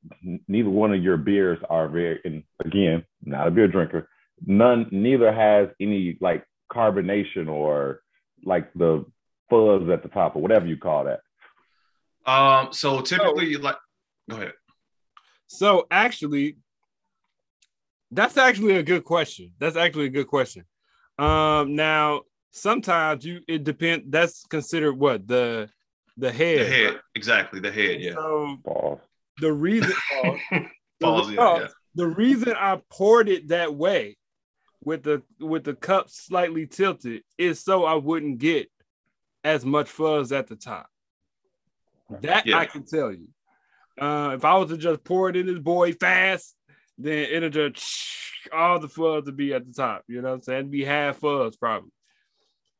neither 0.47 0.69
one 0.69 0.93
of 0.93 1.01
your 1.03 1.17
beers 1.17 1.59
are 1.69 1.87
very 1.87 2.19
and 2.25 2.43
again, 2.63 3.03
not 3.23 3.47
a 3.47 3.51
beer 3.51 3.67
drinker, 3.67 4.09
none 4.45 4.87
neither 4.91 5.31
has 5.33 5.69
any 5.79 6.17
like 6.21 6.45
carbonation 6.71 7.47
or 7.49 8.01
like 8.43 8.71
the 8.73 9.05
fuzz 9.49 9.89
at 9.89 10.03
the 10.03 10.09
top 10.09 10.35
or 10.35 10.41
whatever 10.41 10.65
you 10.67 10.77
call 10.77 11.05
that. 11.05 11.21
Um. 12.31 12.73
So 12.73 13.01
typically, 13.01 13.47
you 13.47 13.59
like. 13.59 13.77
Go 14.29 14.35
ahead. 14.37 14.53
So 15.47 15.87
actually, 15.89 16.57
that's 18.11 18.37
actually 18.37 18.77
a 18.77 18.83
good 18.83 19.03
question. 19.03 19.53
That's 19.59 19.75
actually 19.77 20.05
a 20.05 20.09
good 20.09 20.27
question. 20.27 20.65
Um, 21.17 21.75
now 21.75 22.21
sometimes 22.51 23.25
you 23.25 23.41
it 23.47 23.63
depends. 23.63 24.05
That's 24.09 24.43
considered 24.49 24.93
what 24.93 25.27
the 25.27 25.69
the 26.17 26.31
head. 26.31 26.59
The 26.59 26.65
head. 26.69 26.99
Exactly. 27.15 27.59
The 27.59 27.71
head. 27.71 28.01
Yeah. 28.01 28.13
So 28.13 28.57
Pause. 28.65 28.99
the 29.39 29.53
reason 29.53 29.91
Pause. 31.01 31.27
the, 31.27 31.33
Yeah, 31.33 31.59
yeah. 31.59 31.67
the 31.95 32.07
reason 32.07 32.53
I 32.57 32.81
poured 32.89 33.29
it 33.29 33.47
that 33.49 33.73
way 33.75 34.17
with 34.83 35.03
the 35.03 35.21
with 35.39 35.63
the 35.63 35.73
cup 35.75 36.09
slightly 36.09 36.67
tilted 36.67 37.23
is 37.37 37.63
so 37.63 37.85
I 37.85 37.95
wouldn't 37.95 38.39
get 38.39 38.69
as 39.43 39.65
much 39.65 39.89
fuzz 39.89 40.31
at 40.31 40.47
the 40.47 40.55
top. 40.55 40.87
That 42.21 42.45
Yeah. 42.45 42.57
I 42.57 42.65
can 42.65 42.85
tell 42.85 43.11
you. 43.11 43.27
Uh, 43.97 44.31
if 44.35 44.45
I 44.45 44.55
was 44.57 44.69
to 44.69 44.77
just 44.77 45.03
pour 45.03 45.29
it 45.29 45.35
in 45.35 45.47
this 45.47 45.59
boy 45.59 45.93
fast, 45.93 46.55
then 46.97 47.27
it'll 47.31 47.49
just 47.49 47.83
all 48.53 48.79
the 48.79 48.87
fuzz 48.87 49.25
to 49.25 49.31
be 49.31 49.53
at 49.53 49.65
the 49.65 49.73
top. 49.73 50.03
You 50.07 50.21
know 50.21 50.29
what 50.29 50.35
I'm 50.35 50.41
saying? 50.41 50.59
It'd 50.59 50.71
be 50.71 50.85
half 50.85 51.17
fuzz 51.17 51.55
probably. 51.57 51.91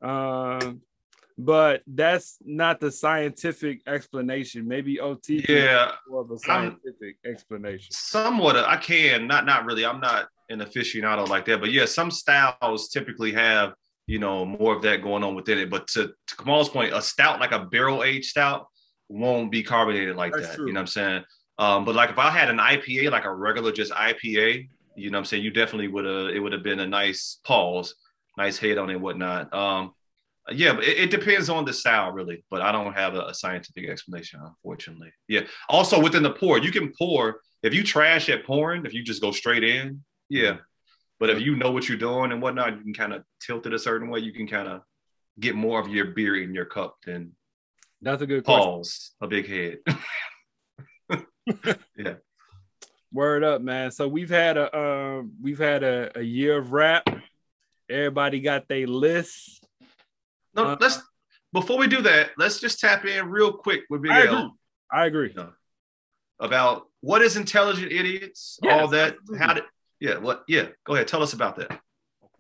Um, 0.01 0.81
but 1.38 1.83
that's 1.86 2.38
not 2.43 2.79
the 2.79 2.91
scientific 2.91 3.81
explanation. 3.88 4.67
Maybe 4.67 5.00
OT 5.00 5.45
Yeah. 5.47 5.91
more 6.07 6.21
of 6.21 6.31
a 6.31 6.39
scientific 6.39 7.17
explanation. 7.25 7.91
Somewhat. 7.91 8.55
uh, 8.55 8.65
I 8.67 8.77
can. 8.77 9.27
Not. 9.27 9.45
Not 9.45 9.65
really. 9.65 9.86
I'm 9.86 10.00
not 10.00 10.27
an 10.50 10.59
aficionado 10.62 11.27
like 11.27 11.45
that. 11.45 11.59
But 11.59 11.71
yeah, 11.71 11.86
some 11.86 12.09
styles 12.09 12.89
typically 12.89 13.33
have 13.33 13.74
you 14.07 14.17
know 14.19 14.45
more 14.45 14.75
of 14.75 14.81
that 14.83 15.03
going 15.03 15.24
on 15.24 15.36
within 15.36 15.59
it. 15.59 15.69
But 15.69 15.88
to, 15.89 16.07
to 16.27 16.36
Kamal's 16.38 16.69
point, 16.69 16.93
a 16.93 17.01
stout 17.01 17.39
like 17.39 17.51
a 17.51 17.65
barrel 17.65 18.03
aged 18.03 18.25
stout 18.29 18.67
won't 19.09 19.51
be 19.51 19.63
carbonated 19.63 20.15
like 20.15 20.33
That's 20.33 20.49
that. 20.49 20.55
true. 20.55 20.67
You 20.67 20.73
know 20.73 20.79
what 20.79 20.83
I'm 20.83 20.87
saying? 20.87 21.23
Um, 21.59 21.85
but 21.85 21.95
like 21.95 22.09
if 22.09 22.19
I 22.19 22.29
had 22.29 22.49
an 22.49 22.57
IPA, 22.57 23.11
like 23.11 23.25
a 23.25 23.33
regular 23.33 23.71
just 23.71 23.91
IPA, 23.91 24.67
you 24.95 25.09
know 25.09 25.17
what 25.17 25.21
I'm 25.21 25.25
saying, 25.25 25.43
you 25.43 25.51
definitely 25.51 25.87
would 25.87 26.05
have 26.05 26.29
it 26.29 26.39
would 26.39 26.53
have 26.53 26.63
been 26.63 26.79
a 26.79 26.87
nice 26.87 27.39
pause, 27.43 27.95
nice 28.37 28.57
head 28.57 28.77
on 28.77 28.89
it, 28.89 28.99
whatnot. 28.99 29.53
Um, 29.53 29.93
yeah, 30.51 30.73
but 30.73 30.83
it, 30.83 30.97
it, 30.97 31.11
depends 31.11 31.49
on 31.49 31.65
the 31.65 31.73
style, 31.73 32.11
really. 32.11 32.43
But 32.49 32.61
I 32.61 32.71
don't 32.71 32.93
have 32.93 33.15
a, 33.15 33.25
a, 33.25 33.33
scientific 33.33 33.89
explanation, 33.89 34.39
unfortunately. 34.41 35.11
Yeah. 35.27 35.41
Also, 35.67 36.01
within 36.01 36.23
the 36.23 36.31
pour, 36.31 36.57
you 36.57 36.71
can 36.71 36.93
pour 36.97 37.41
if 37.63 37.73
you 37.73 37.83
trash 37.83 38.29
at 38.29 38.45
pouring. 38.45 38.85
If 38.85 38.93
you 38.93 39.03
just 39.03 39.21
go 39.21 39.31
straight 39.31 39.63
in, 39.63 40.03
yeah. 40.29 40.57
But 41.19 41.31
if 41.31 41.41
you 41.41 41.55
know 41.55 41.71
what 41.71 41.89
you're 41.89 41.97
doing 41.97 42.31
and 42.31 42.41
whatnot, 42.41 42.77
you 42.77 42.83
can 42.83 42.93
kind 42.93 43.13
of 43.13 43.23
tilt 43.41 43.65
it 43.65 43.73
a 43.73 43.79
certain 43.79 44.09
way. 44.09 44.19
You 44.19 44.31
can 44.31 44.47
kind 44.47 44.67
of 44.67 44.81
get 45.39 45.55
more 45.55 45.79
of 45.79 45.89
your 45.89 46.05
beer 46.05 46.41
in 46.41 46.53
your 46.53 46.65
cup 46.65 46.97
than 47.05 47.33
that's 48.01 48.22
a 48.22 48.27
good 48.27 48.46
pause, 48.46 49.12
question. 49.20 49.22
a 49.22 49.27
big 49.27 49.48
head. 49.50 51.25
yeah. 51.98 52.13
Word 53.12 53.44
up, 53.44 53.62
man. 53.62 53.92
So 53.92 54.08
we've 54.08 54.30
had 54.30 54.58
a 54.58 54.77
um, 54.77 55.32
we've 55.42 55.60
had 55.60 55.84
a, 55.84 56.12
a 56.20 56.22
year 56.22 56.58
of 56.58 56.74
rap. 56.74 57.08
Everybody 57.89 58.42
got 58.42 58.68
their 58.68 58.86
list. 58.86 59.66
No, 60.54 60.66
uh, 60.66 60.77
let's 60.80 61.01
before 61.54 61.77
we 61.77 61.88
do 61.88 62.01
that, 62.01 62.32
let's 62.38 62.60
just 62.60 62.80
tap 62.80 63.06
in 63.06 63.30
real 63.30 63.54
quick 63.54 63.82
with 63.89 64.01
Big 64.01 64.12
I 64.12 64.27
L. 64.27 64.36
Agree. 64.36 64.50
I 64.92 65.06
agree. 65.06 65.36
about 66.39 66.84
what 67.01 67.22
is 67.22 67.38
intelligent 67.38 67.92
idiots, 67.92 68.60
yes, 68.62 68.82
all 68.82 68.88
that. 68.89 69.13
Absolutely. 69.13 69.38
How 69.39 69.54
did 69.54 69.63
yeah, 70.00 70.18
what 70.18 70.44
yeah, 70.48 70.68
go 70.86 70.94
ahead. 70.94 71.08
Tell 71.08 71.24
us 71.24 71.34
about 71.34 71.56
that. 71.58 71.80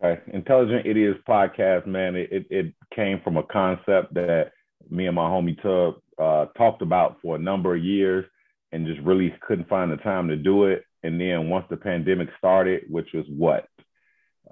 Okay. 0.03 0.21
Intelligent 0.33 0.85
Idiots 0.85 1.19
podcast, 1.27 1.87
man, 1.87 2.15
it, 2.15 2.29
it, 2.31 2.47
it 2.51 2.73
came 2.93 3.19
from 3.23 3.37
a 3.37 3.43
concept 3.43 4.13
that 4.13 4.51
me 4.89 5.07
and 5.07 5.15
my 5.15 5.29
homie 5.29 5.61
Tub 5.61 5.95
uh, 6.19 6.45
talked 6.57 6.81
about 6.81 7.17
for 7.21 7.35
a 7.35 7.39
number 7.39 7.75
of 7.75 7.83
years 7.83 8.25
and 8.71 8.87
just 8.87 8.99
really 9.01 9.33
couldn't 9.47 9.69
find 9.69 9.91
the 9.91 9.97
time 9.97 10.27
to 10.27 10.35
do 10.35 10.65
it. 10.65 10.83
And 11.03 11.19
then 11.19 11.49
once 11.49 11.65
the 11.69 11.77
pandemic 11.77 12.29
started, 12.37 12.83
which 12.89 13.09
was 13.13 13.25
what, 13.29 13.67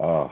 uh, 0.00 0.28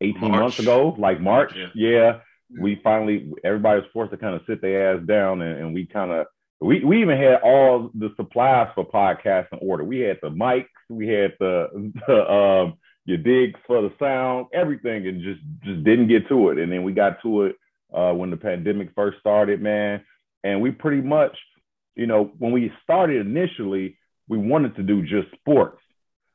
18 0.00 0.20
March. 0.20 0.40
months 0.40 0.58
ago, 0.58 0.94
like 0.98 1.20
March, 1.20 1.52
yeah. 1.56 1.68
yeah. 1.74 2.18
we 2.60 2.80
finally, 2.82 3.32
everybody 3.44 3.80
was 3.80 3.88
forced 3.92 4.10
to 4.10 4.18
kind 4.18 4.34
of 4.34 4.42
sit 4.46 4.60
their 4.60 4.96
ass 4.96 5.02
down 5.06 5.40
and, 5.40 5.60
and 5.60 5.74
we 5.74 5.86
kind 5.86 6.10
of, 6.10 6.26
we, 6.60 6.84
we 6.84 7.00
even 7.00 7.16
had 7.16 7.40
all 7.42 7.90
the 7.94 8.12
supplies 8.16 8.68
for 8.74 8.84
podcast 8.84 9.46
in 9.52 9.58
order. 9.62 9.84
We 9.84 10.00
had 10.00 10.18
the 10.22 10.30
mics, 10.30 10.66
we 10.88 11.08
had 11.08 11.34
the, 11.40 11.92
the 12.06 12.32
um, 12.32 12.74
your 13.04 13.18
digs 13.18 13.58
for 13.66 13.82
the 13.82 13.92
sound, 13.98 14.46
everything, 14.52 15.06
and 15.06 15.22
just 15.22 15.40
just 15.64 15.82
didn't 15.84 16.08
get 16.08 16.28
to 16.28 16.50
it. 16.50 16.58
And 16.58 16.70
then 16.70 16.84
we 16.84 16.92
got 16.92 17.20
to 17.22 17.42
it 17.44 17.56
uh, 17.92 18.12
when 18.12 18.30
the 18.30 18.36
pandemic 18.36 18.90
first 18.94 19.18
started, 19.20 19.60
man. 19.60 20.02
And 20.44 20.60
we 20.60 20.70
pretty 20.70 21.02
much, 21.02 21.36
you 21.94 22.06
know, 22.06 22.32
when 22.38 22.52
we 22.52 22.72
started 22.82 23.24
initially, 23.24 23.98
we 24.28 24.38
wanted 24.38 24.76
to 24.76 24.82
do 24.82 25.02
just 25.02 25.32
sports. 25.38 25.80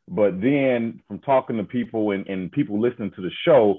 But 0.08 0.40
then 0.40 1.02
from 1.08 1.20
talking 1.20 1.58
to 1.58 1.64
people 1.64 2.12
and, 2.12 2.28
and 2.28 2.52
people 2.52 2.80
listening 2.80 3.12
to 3.12 3.22
the 3.22 3.32
show, 3.44 3.78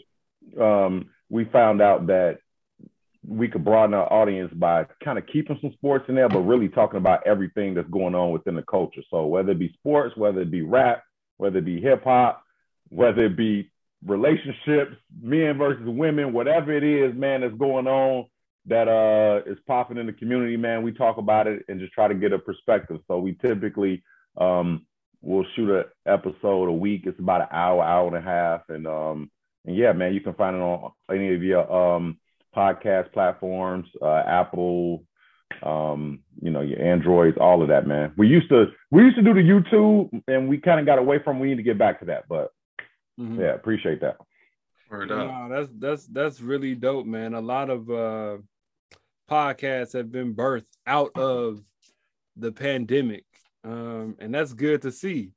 um, 0.61 1.11
we 1.31 1.45
found 1.47 1.81
out 1.81 2.07
that 2.09 2.39
we 3.27 3.49
could 3.49 3.65
broaden 3.65 3.95
our 3.95 4.11
audience 4.13 4.53
by 4.55 4.87
kind 5.05 5.19
of 5.19 5.27
keeping 5.27 5.59
some 5.61 5.73
sports 5.73 6.05
in 6.09 6.15
there, 6.15 6.29
but 6.29 6.41
really 6.41 6.69
talking 6.69 6.99
about 6.99 7.27
everything 7.27 7.75
that's 7.75 7.89
going 7.91 8.15
on 8.15 8.31
within 8.33 8.55
the 8.55 8.63
culture. 8.63 9.03
So 9.11 9.27
whether 9.27 9.53
it 9.53 9.59
be 9.59 9.73
sports, 9.75 10.17
whether 10.17 10.41
it 10.41 10.51
be 10.51 10.63
rap, 10.63 11.03
whether 11.37 11.59
it 11.59 11.65
be 11.65 11.81
hip 11.81 12.05
hop, 12.05 12.43
whether 12.89 13.27
it 13.27 13.37
be 13.37 13.71
relationships, 14.05 14.97
men 15.21 15.59
versus 15.59 15.87
women, 15.87 16.33
whatever 16.33 16.73
it 16.73 16.85
is, 16.85 17.15
man, 17.15 17.41
that's 17.41 17.55
going 17.55 17.87
on 17.87 18.27
that 18.69 18.87
uh 18.89 19.51
is 19.51 19.59
popping 19.67 19.97
in 19.97 20.07
the 20.07 20.13
community, 20.13 20.57
man. 20.57 20.83
We 20.83 20.93
talk 20.93 21.17
about 21.17 21.47
it 21.47 21.65
and 21.69 21.81
just 21.81 21.93
try 21.93 22.09
to 22.09 22.15
get 22.15 22.33
a 22.33 22.39
perspective. 22.39 23.01
So 23.09 23.19
we 23.19 23.35
typically 23.35 24.03
um 24.37 24.87
we'll 25.21 25.47
shoot 25.57 25.71
an 25.71 25.85
episode 26.07 26.69
a 26.69 26.73
week. 26.73 27.03
It's 27.07 27.19
about 27.19 27.43
an 27.43 27.49
hour, 27.51 27.83
hour 27.83 28.07
and 28.07 28.17
a 28.17 28.21
half. 28.21 28.63
And 28.69 28.87
um 28.87 29.31
and 29.65 29.77
yeah, 29.77 29.93
man, 29.93 30.15
you 30.15 30.21
can 30.21 30.35
find 30.35 30.57
it 30.57 30.61
on 30.61 30.93
any 31.11 31.35
of 31.35 31.43
your 31.43 31.71
um 31.73 32.19
podcast 32.55 33.13
platforms, 33.13 33.89
uh 34.03 34.23
Apple, 34.27 35.05
um, 35.63 36.21
you 36.41 36.51
know, 36.51 36.61
your 36.61 36.81
Androids, 36.81 37.39
all 37.41 37.63
of 37.63 37.69
that, 37.69 37.87
man. 37.87 38.13
We 38.17 38.29
used 38.29 38.51
to 38.51 38.67
we 38.91 39.03
used 39.03 39.17
to 39.17 39.23
do 39.23 39.35
the 39.35 39.41
YouTube 39.41 40.23
and 40.29 40.49
we 40.49 40.59
kind 40.59 40.81
of 40.81 40.87
got 40.87 40.99
away 40.99 41.21
from 41.23 41.41
we 41.41 41.49
need 41.49 41.57
to 41.57 41.63
get 41.63 41.79
back 41.79 42.01
to 42.01 42.07
that, 42.07 42.25
but 42.29 42.51
Mm-hmm. 43.19 43.41
Yeah, 43.41 43.55
appreciate 43.55 44.01
that. 44.01 44.17
Word 44.91 45.13
up. 45.13 45.51
that's 45.51 45.69
that's 45.79 46.07
that's 46.07 46.41
really 46.41 46.75
dope, 46.75 47.05
man. 47.05 47.35
A 47.35 47.41
lot 47.41 47.69
of 47.69 47.91
uh 47.91 48.39
podcasts 49.31 49.93
have 49.93 50.11
been 50.11 50.35
birthed 50.35 50.65
out 50.87 51.11
of 51.17 51.61
the 52.37 52.53
pandemic. 52.53 53.25
Um, 53.65 54.17
and 54.19 54.35
that's 54.35 54.53
good 54.55 54.83
to 54.83 54.93
see. 54.93 55.33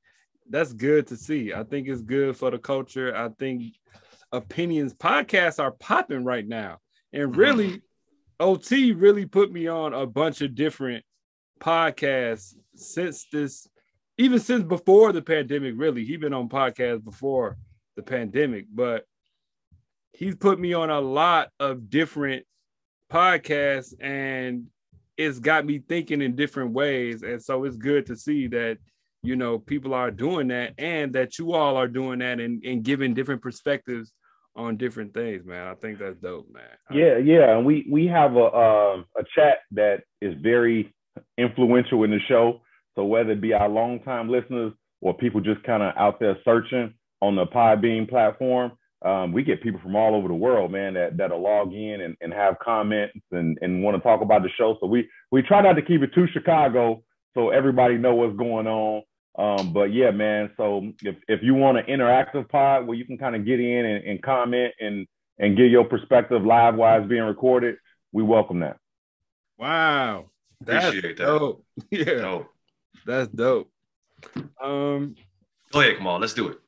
That's 0.49 0.73
good 0.73 1.07
to 1.07 1.17
see. 1.17 1.53
I 1.53 1.63
think 1.63 1.87
it's 1.87 2.01
good 2.01 2.37
for 2.37 2.51
the 2.51 2.57
culture. 2.57 3.15
I 3.15 3.29
think 3.29 3.75
opinions 4.31 4.93
podcasts 4.93 5.59
are 5.59 5.71
popping 5.71 6.23
right 6.23 6.47
now. 6.47 6.77
And 7.11 7.31
mm-hmm. 7.31 7.39
really, 7.39 7.81
OT 8.39 8.93
really 8.93 9.25
put 9.25 9.51
me 9.51 9.67
on 9.67 9.93
a 9.93 10.05
bunch 10.05 10.41
of 10.41 10.55
different 10.55 11.03
podcasts 11.59 12.55
since 12.75 13.27
this, 13.31 13.67
even 14.17 14.39
since 14.39 14.63
before 14.63 15.11
the 15.11 15.21
pandemic, 15.21 15.73
really. 15.77 16.05
He 16.05 16.17
been 16.17 16.33
on 16.33 16.49
podcasts 16.49 17.03
before 17.03 17.57
the 17.95 18.03
pandemic, 18.03 18.65
but 18.73 19.05
he's 20.13 20.35
put 20.35 20.59
me 20.59 20.73
on 20.73 20.89
a 20.89 20.99
lot 20.99 21.49
of 21.59 21.89
different 21.89 22.45
podcasts 23.11 23.93
and 23.99 24.67
it's 25.17 25.39
got 25.39 25.65
me 25.65 25.79
thinking 25.79 26.21
in 26.21 26.35
different 26.35 26.71
ways. 26.71 27.21
And 27.23 27.41
so 27.41 27.63
it's 27.63 27.75
good 27.75 28.05
to 28.07 28.15
see 28.15 28.47
that, 28.47 28.77
you 29.23 29.35
know, 29.35 29.59
people 29.59 29.93
are 29.93 30.11
doing 30.11 30.47
that 30.47 30.73
and 30.77 31.13
that 31.13 31.37
you 31.37 31.53
all 31.53 31.77
are 31.77 31.87
doing 31.87 32.19
that 32.19 32.39
and, 32.39 32.63
and 32.63 32.83
giving 32.83 33.13
different 33.13 33.41
perspectives 33.41 34.13
on 34.55 34.77
different 34.77 35.13
things, 35.13 35.45
man. 35.45 35.67
I 35.67 35.75
think 35.75 35.99
that's 35.99 36.17
dope, 36.17 36.47
man. 36.51 36.63
Yeah, 36.91 37.17
yeah. 37.17 37.55
And 37.55 37.65
we 37.65 37.87
we 37.89 38.07
have 38.07 38.35
a 38.35 38.43
uh, 38.43 39.03
a 39.17 39.23
chat 39.35 39.59
that 39.71 40.03
is 40.21 40.33
very 40.41 40.93
influential 41.37 42.03
in 42.03 42.11
the 42.11 42.19
show. 42.27 42.61
So 42.95 43.05
whether 43.05 43.31
it 43.31 43.41
be 43.41 43.53
our 43.53 43.69
longtime 43.69 44.29
listeners 44.29 44.73
or 44.99 45.13
people 45.13 45.39
just 45.39 45.63
kind 45.63 45.83
of 45.83 45.93
out 45.95 46.19
there 46.19 46.37
searching, 46.43 46.93
on 47.21 47.35
the 47.35 47.45
Podbean 47.45 48.09
platform, 48.09 48.71
um, 49.03 49.31
we 49.31 49.43
get 49.43 49.63
people 49.63 49.79
from 49.81 49.95
all 49.95 50.15
over 50.15 50.27
the 50.27 50.33
world, 50.33 50.71
man, 50.71 50.93
that 50.93 51.17
that'll 51.17 51.41
log 51.41 51.73
in 51.73 52.01
and, 52.01 52.15
and 52.21 52.31
have 52.33 52.59
comments 52.59 53.19
and, 53.31 53.57
and 53.61 53.83
want 53.83 53.97
to 53.97 54.03
talk 54.03 54.21
about 54.21 54.43
the 54.43 54.49
show. 54.57 54.77
So 54.79 54.85
we 54.87 55.09
we 55.31 55.41
try 55.41 55.61
not 55.61 55.73
to 55.73 55.81
keep 55.81 56.01
it 56.01 56.13
too 56.13 56.27
Chicago 56.31 57.03
so 57.33 57.49
everybody 57.49 57.97
know 57.97 58.13
what's 58.13 58.37
going 58.37 58.67
on. 58.67 59.03
Um, 59.37 59.73
but 59.73 59.93
yeah, 59.93 60.11
man. 60.11 60.51
So 60.57 60.91
if, 61.01 61.15
if 61.27 61.41
you 61.41 61.53
want 61.55 61.77
an 61.79 61.85
interactive 61.85 62.49
pod 62.49 62.85
where 62.85 62.97
you 62.97 63.05
can 63.05 63.17
kind 63.17 63.35
of 63.35 63.45
get 63.45 63.59
in 63.59 63.85
and, 63.85 64.03
and 64.05 64.21
comment 64.21 64.73
and 64.79 65.07
and 65.39 65.57
get 65.57 65.71
your 65.71 65.85
perspective 65.85 66.45
live 66.45 66.75
wise 66.75 67.07
being 67.07 67.23
recorded, 67.23 67.77
we 68.11 68.21
welcome 68.21 68.59
that. 68.59 68.77
Wow. 69.57 70.29
That's 70.59 70.87
Appreciate 70.87 71.17
that. 71.17 71.25
dope. 71.25 71.65
Yeah. 71.89 72.03
Dope. 72.05 72.47
That's 73.05 73.29
dope. 73.29 73.71
Um 74.61 75.15
go 75.71 75.79
ahead, 75.81 75.97
come 75.97 76.05
on, 76.07 76.21
let's 76.21 76.33
do 76.35 76.49
it. 76.49 76.60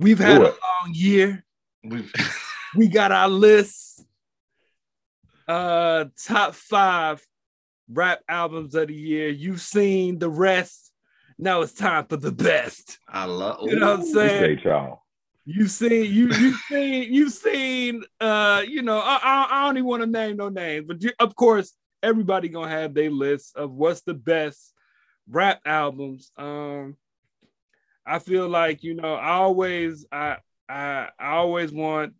We've 0.00 0.18
had 0.18 0.40
a 0.40 0.44
long 0.44 0.92
year. 0.92 1.44
We've 1.84 2.12
we 2.74 2.88
got 2.88 3.12
our 3.12 3.28
list. 3.28 4.04
Uh 5.46 6.06
top 6.24 6.54
five 6.54 7.24
rap 7.88 8.20
albums 8.28 8.74
of 8.74 8.88
the 8.88 8.94
year. 8.94 9.28
You've 9.28 9.60
seen 9.60 10.18
the 10.18 10.30
rest. 10.30 10.90
Now 11.38 11.60
it's 11.60 11.72
time 11.72 12.06
for 12.06 12.16
the 12.16 12.32
best. 12.32 12.98
I 13.08 13.26
love 13.26 13.58
you 13.62 13.78
know 13.78 13.90
what 13.90 14.00
I'm 14.00 14.06
saying. 14.06 14.60
y'all. 14.64 15.02
You've 15.44 15.70
seen 15.70 16.12
you 16.12 16.28
you 16.28 16.54
seen 16.68 17.12
you've 17.12 17.32
seen 17.32 18.02
uh 18.20 18.62
you 18.66 18.82
know 18.82 18.98
I, 18.98 19.18
I, 19.22 19.46
I 19.50 19.66
don't 19.66 19.76
even 19.76 19.88
want 19.88 20.02
to 20.02 20.08
name 20.08 20.36
no 20.38 20.48
names, 20.48 20.86
but 20.88 21.02
you, 21.02 21.10
of 21.18 21.36
course 21.36 21.74
everybody 22.02 22.48
gonna 22.48 22.70
have 22.70 22.94
their 22.94 23.10
list 23.10 23.54
of 23.56 23.72
what's 23.72 24.00
the 24.00 24.14
best 24.14 24.72
rap 25.28 25.60
albums. 25.66 26.30
Um, 26.36 26.96
I 28.10 28.18
feel 28.18 28.48
like 28.48 28.82
you 28.82 28.94
know 28.94 29.14
I 29.14 29.34
always 29.34 30.04
I 30.10 30.38
I, 30.68 31.10
I 31.16 31.30
always 31.36 31.70
want 31.72 32.14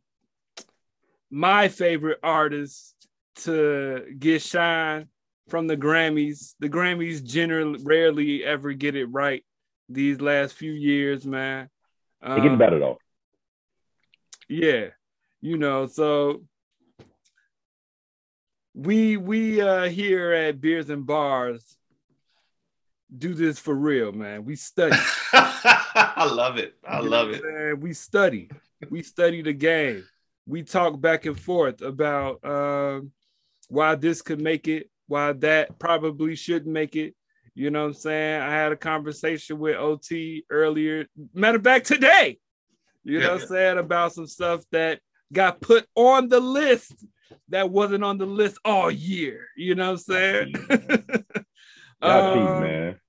my 1.31 1.67
favorite 1.67 2.21
artists 2.23 2.95
to 3.43 4.07
get 4.17 4.41
shine 4.41 5.09
from 5.49 5.67
the 5.67 5.77
Grammys. 5.77 6.55
The 6.61 6.69
Grammys 6.69 7.25
generally 7.25 7.83
rarely 7.83 8.45
ever 8.45 8.73
get 8.73 8.95
it 8.95 9.07
right 9.07 9.45
these 9.89 10.21
last 10.21 10.55
few 10.55 10.71
years, 10.71 11.27
man. 11.27 11.69
Um, 12.23 12.35
They're 12.35 12.43
getting 12.43 12.59
better 12.59 12.79
though. 12.79 12.99
Yeah, 14.49 14.91
you 15.41 15.57
know, 15.59 15.89
so 15.89 16.45
we 18.75 19.17
we 19.17 19.61
uh 19.61 19.89
here 19.89 20.33
at 20.33 20.61
Beers 20.61 20.89
and 20.89 21.05
Bars 21.05 21.77
do 23.17 23.35
this 23.35 23.59
for 23.59 23.75
real, 23.75 24.13
man. 24.13 24.45
We 24.45 24.55
study. 24.55 24.97
I 25.65 26.29
love 26.31 26.59
it. 26.59 26.75
I 26.87 27.01
love 27.01 27.31
it. 27.31 27.43
Man, 27.45 27.81
we 27.81 27.93
study. 27.93 28.51
We 28.89 29.03
study 29.03 29.43
the 29.43 29.53
game. 29.53 30.05
We 30.47 30.63
talk 30.63 31.01
back 31.01 31.27
and 31.27 31.39
forth 31.39 31.83
about 31.83 32.45
uh, 32.45 33.01
why 33.69 33.95
this 33.95 34.23
could 34.23 34.41
make 34.41 34.69
it, 34.69 34.91
why 35.07 35.33
that 35.35 35.79
probably 35.79 36.35
shouldn't 36.35 36.73
make 36.73 36.97
it. 36.97 37.15
You 37.55 37.71
know 37.71 37.83
what 37.83 37.89
I'm 37.89 37.95
saying? 37.95 38.43
I 38.43 38.51
had 38.51 38.73
a 38.73 38.77
conversation 38.77 39.59
with 39.59 39.77
OT 39.77 40.45
earlier. 40.51 41.07
Matter 41.35 41.59
of 41.59 41.65
fact, 41.65 41.87
today. 41.87 42.39
You 43.05 43.21
know 43.21 43.33
what 43.35 43.43
I'm 43.43 43.49
saying? 43.49 43.79
About 43.79 44.13
some 44.13 44.27
stuff 44.27 44.63
that 44.73 45.01
got 45.33 45.61
put 45.61 45.87
on 45.95 46.29
the 46.29 46.41
list 46.41 47.05
that 47.49 47.71
wasn't 47.71 48.05
on 48.05 48.19
the 48.19 48.27
list 48.27 48.59
all 48.65 48.91
year. 48.91 49.47
You 49.57 49.75
know 49.75 49.87
what 49.87 49.91
I'm 49.93 49.99
saying? 49.99 50.55
Y'all 52.03 52.35
cheating, 52.35 52.49
um, 52.49 52.61
man. 52.63 53.01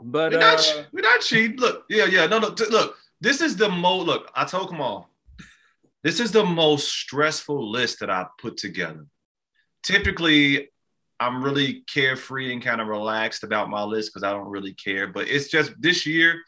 But 0.00 0.32
we're 0.32 0.38
not, 0.38 0.58
uh, 0.60 0.84
we're 0.92 1.02
not 1.02 1.20
cheating. 1.20 1.58
Look, 1.58 1.84
yeah, 1.88 2.04
yeah, 2.04 2.26
no, 2.26 2.38
no. 2.38 2.54
T- 2.54 2.66
look, 2.70 2.96
this 3.20 3.40
is 3.40 3.56
the 3.56 3.68
most. 3.68 4.06
Look, 4.06 4.30
I 4.34 4.44
told 4.44 4.70
them 4.70 4.80
all. 4.80 5.10
This 6.04 6.20
is 6.20 6.30
the 6.30 6.44
most 6.44 6.88
stressful 6.88 7.70
list 7.70 8.00
that 8.00 8.10
I 8.10 8.26
put 8.40 8.56
together. 8.56 9.04
Typically, 9.82 10.70
I'm 11.18 11.42
really 11.42 11.82
carefree 11.92 12.52
and 12.52 12.62
kind 12.62 12.80
of 12.80 12.86
relaxed 12.86 13.42
about 13.42 13.68
my 13.68 13.82
list 13.82 14.12
because 14.12 14.22
I 14.22 14.32
don't 14.32 14.48
really 14.48 14.74
care. 14.74 15.08
But 15.08 15.28
it's 15.28 15.48
just 15.48 15.72
this 15.80 16.06
year 16.06 16.40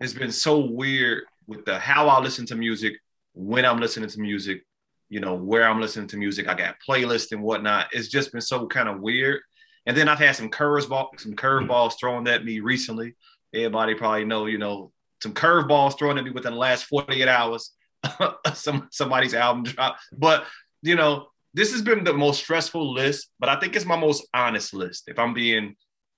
has 0.00 0.14
been 0.14 0.32
so 0.32 0.58
weird 0.58 1.24
with 1.46 1.66
the 1.66 1.78
how 1.78 2.08
I 2.08 2.20
listen 2.20 2.46
to 2.46 2.56
music, 2.56 2.94
when 3.34 3.66
I'm 3.66 3.80
listening 3.80 4.08
to 4.08 4.20
music, 4.20 4.64
you 5.10 5.20
know, 5.20 5.34
where 5.34 5.68
I'm 5.68 5.80
listening 5.80 6.08
to 6.08 6.16
music. 6.16 6.48
I 6.48 6.54
got 6.54 6.76
playlists 6.86 7.32
and 7.32 7.42
whatnot. 7.42 7.88
It's 7.92 8.08
just 8.08 8.32
been 8.32 8.40
so 8.40 8.66
kind 8.66 8.88
of 8.88 9.00
weird. 9.00 9.40
And 9.86 9.96
then 9.96 10.08
I've 10.08 10.18
had 10.18 10.36
some 10.36 10.50
curveballs, 10.50 11.20
some 11.20 11.34
curveballs 11.34 11.98
thrown 11.98 12.26
at 12.28 12.44
me 12.44 12.60
recently. 12.60 13.14
Everybody 13.54 13.94
probably 13.94 14.24
know, 14.24 14.46
you 14.46 14.58
know, 14.58 14.92
some 15.22 15.34
curveballs 15.34 15.98
thrown 15.98 16.18
at 16.18 16.24
me 16.24 16.30
within 16.30 16.52
the 16.52 16.58
last 16.58 16.84
48 16.84 17.28
hours. 17.28 17.70
some 18.54 18.88
somebody's 18.90 19.34
album 19.34 19.64
drop. 19.64 19.98
But 20.12 20.44
you 20.82 20.96
know, 20.96 21.28
this 21.54 21.72
has 21.72 21.82
been 21.82 22.04
the 22.04 22.12
most 22.12 22.40
stressful 22.40 22.92
list, 22.92 23.30
but 23.38 23.48
I 23.48 23.58
think 23.58 23.76
it's 23.76 23.86
my 23.86 23.96
most 23.96 24.26
honest 24.34 24.74
list. 24.74 25.04
If 25.08 25.18
I'm 25.18 25.32
being, 25.32 25.76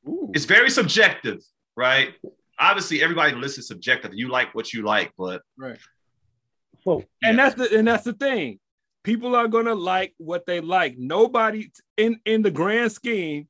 Ooh. 0.09 0.31
it's 0.35 0.45
very 0.45 0.71
subjective, 0.71 1.41
right? 1.77 2.15
Obviously, 2.59 3.03
everybody 3.03 3.35
list 3.35 3.59
is 3.59 3.69
subjective. 3.69 4.13
You 4.15 4.29
like 4.29 4.55
what 4.55 4.73
you 4.73 4.83
like, 4.83 5.13
but 5.17 5.43
right. 5.57 5.79
Well, 6.85 7.05
and 7.23 7.39
that's 7.39 7.55
the 7.55 7.77
and 7.77 7.87
that's 7.87 8.05
the 8.05 8.13
thing. 8.13 8.59
People 9.05 9.37
are 9.37 9.49
gonna 9.49 9.75
like 9.75 10.15
what 10.19 10.47
they 10.47 10.61
like. 10.61 10.97
Nobody 10.97 11.71
in 11.97 12.19
in 12.25 12.43
the 12.43 12.51
grand 12.51 12.93
scheme, 12.93 13.47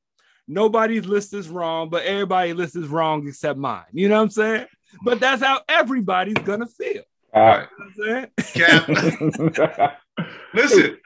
nobody's 0.47 1.05
list 1.05 1.33
is 1.33 1.49
wrong, 1.49 1.89
but 1.89 2.03
everybody's 2.03 2.55
list 2.55 2.75
is 2.75 2.87
wrong 2.87 3.27
except 3.27 3.59
mine. 3.59 3.83
You 3.91 4.09
know 4.09 4.15
what 4.15 4.23
I'm 4.23 4.29
saying? 4.29 4.65
But 5.03 5.19
that's 5.19 5.41
how 5.41 5.61
everybody's 5.67 6.35
gonna 6.35 6.67
feel. 6.67 7.03
All 7.33 7.45
right. 7.45 7.67
You 7.97 8.05
know 8.05 8.25
Cap. 8.53 9.99
Listen, 10.53 10.97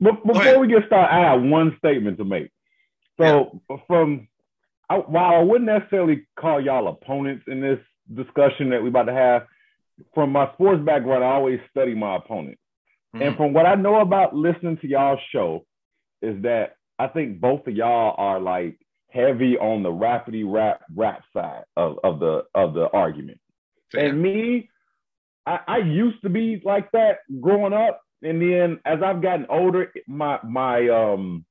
but 0.00 0.24
before 0.26 0.58
we 0.58 0.68
get 0.68 0.86
started, 0.86 1.12
I 1.12 1.20
have 1.30 1.42
one 1.42 1.74
statement 1.78 2.18
to 2.18 2.24
make. 2.24 2.50
So 3.20 3.60
yeah. 3.68 3.76
from 3.86 4.28
I, 4.88 4.96
while 4.96 5.34
I 5.34 5.42
wouldn't 5.42 5.66
necessarily 5.66 6.26
call 6.38 6.60
y'all 6.60 6.88
opponents 6.88 7.44
in 7.46 7.60
this 7.60 7.78
discussion 8.12 8.70
that 8.70 8.82
we're 8.82 8.88
about 8.88 9.04
to 9.04 9.12
have, 9.12 9.42
from 10.14 10.30
my 10.32 10.52
sports 10.54 10.82
background, 10.84 11.22
I 11.22 11.28
always 11.28 11.60
study 11.70 11.94
my 11.94 12.16
opponent. 12.16 12.58
Mm-hmm. 13.14 13.22
And 13.22 13.36
from 13.36 13.52
what 13.52 13.66
I 13.66 13.74
know 13.74 14.00
about 14.00 14.34
listening 14.34 14.78
to 14.78 14.88
y'all 14.88 15.18
show, 15.32 15.64
is 16.22 16.42
that 16.42 16.76
I 16.98 17.08
think 17.08 17.40
both 17.40 17.66
of 17.66 17.74
y'all 17.74 18.14
are 18.18 18.40
like 18.40 18.78
heavy 19.12 19.58
on 19.58 19.82
the 19.82 19.90
rapidy 19.90 20.44
rap 20.46 20.82
rap 20.94 21.22
side 21.32 21.64
of, 21.76 21.98
of 22.04 22.20
the 22.20 22.44
of 22.54 22.74
the 22.74 22.88
argument. 22.92 23.38
Fair. 23.92 24.06
And 24.06 24.22
me, 24.22 24.70
I, 25.46 25.60
I 25.66 25.78
used 25.78 26.22
to 26.22 26.28
be 26.28 26.60
like 26.64 26.90
that 26.92 27.18
growing 27.40 27.72
up, 27.72 28.02
and 28.22 28.40
then 28.40 28.80
as 28.84 29.02
I've 29.04 29.22
gotten 29.22 29.46
older, 29.48 29.92
my 30.06 30.38
my 30.44 30.88
um 30.88 31.44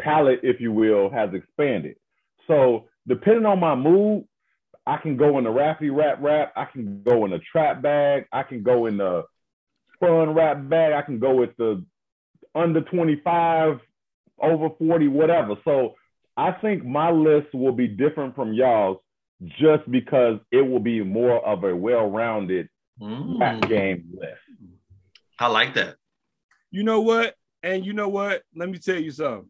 palette, 0.00 0.40
if 0.42 0.60
you 0.60 0.72
will, 0.72 1.10
has 1.10 1.30
expanded. 1.34 1.96
So 2.46 2.88
depending 3.06 3.46
on 3.46 3.60
my 3.60 3.74
mood, 3.74 4.24
I 4.86 4.96
can 4.96 5.16
go 5.16 5.38
in 5.38 5.44
the 5.44 5.50
rappy 5.50 5.94
rap 5.94 6.18
rap. 6.20 6.52
I 6.56 6.64
can 6.64 7.02
go 7.02 7.24
in 7.24 7.30
the 7.30 7.40
trap 7.52 7.82
bag. 7.82 8.26
I 8.32 8.42
can 8.42 8.62
go 8.62 8.86
in 8.86 8.96
the 8.96 9.24
fun 10.00 10.34
rap 10.34 10.68
bag. 10.68 10.92
I 10.92 11.02
can 11.02 11.18
go 11.18 11.34
with 11.34 11.56
the 11.58 11.84
under 12.54 12.80
25, 12.80 13.80
over 14.40 14.68
40, 14.78 15.08
whatever. 15.08 15.56
So 15.64 15.94
I 16.38 16.52
think 16.52 16.84
my 16.84 17.10
list 17.10 17.52
will 17.52 17.72
be 17.72 17.88
different 17.88 18.36
from 18.36 18.52
y'all's 18.52 18.98
just 19.58 19.90
because 19.90 20.38
it 20.52 20.62
will 20.62 20.78
be 20.78 21.02
more 21.02 21.44
of 21.44 21.64
a 21.64 21.74
well-rounded 21.74 22.68
mm. 23.02 23.40
rap 23.40 23.68
game 23.68 24.04
list. 24.16 24.38
I 25.40 25.48
like 25.48 25.74
that. 25.74 25.96
You 26.70 26.84
know 26.84 27.00
what? 27.00 27.34
And 27.64 27.84
you 27.84 27.92
know 27.92 28.08
what? 28.08 28.42
Let 28.54 28.68
me 28.68 28.78
tell 28.78 29.00
you 29.00 29.10
something. 29.10 29.48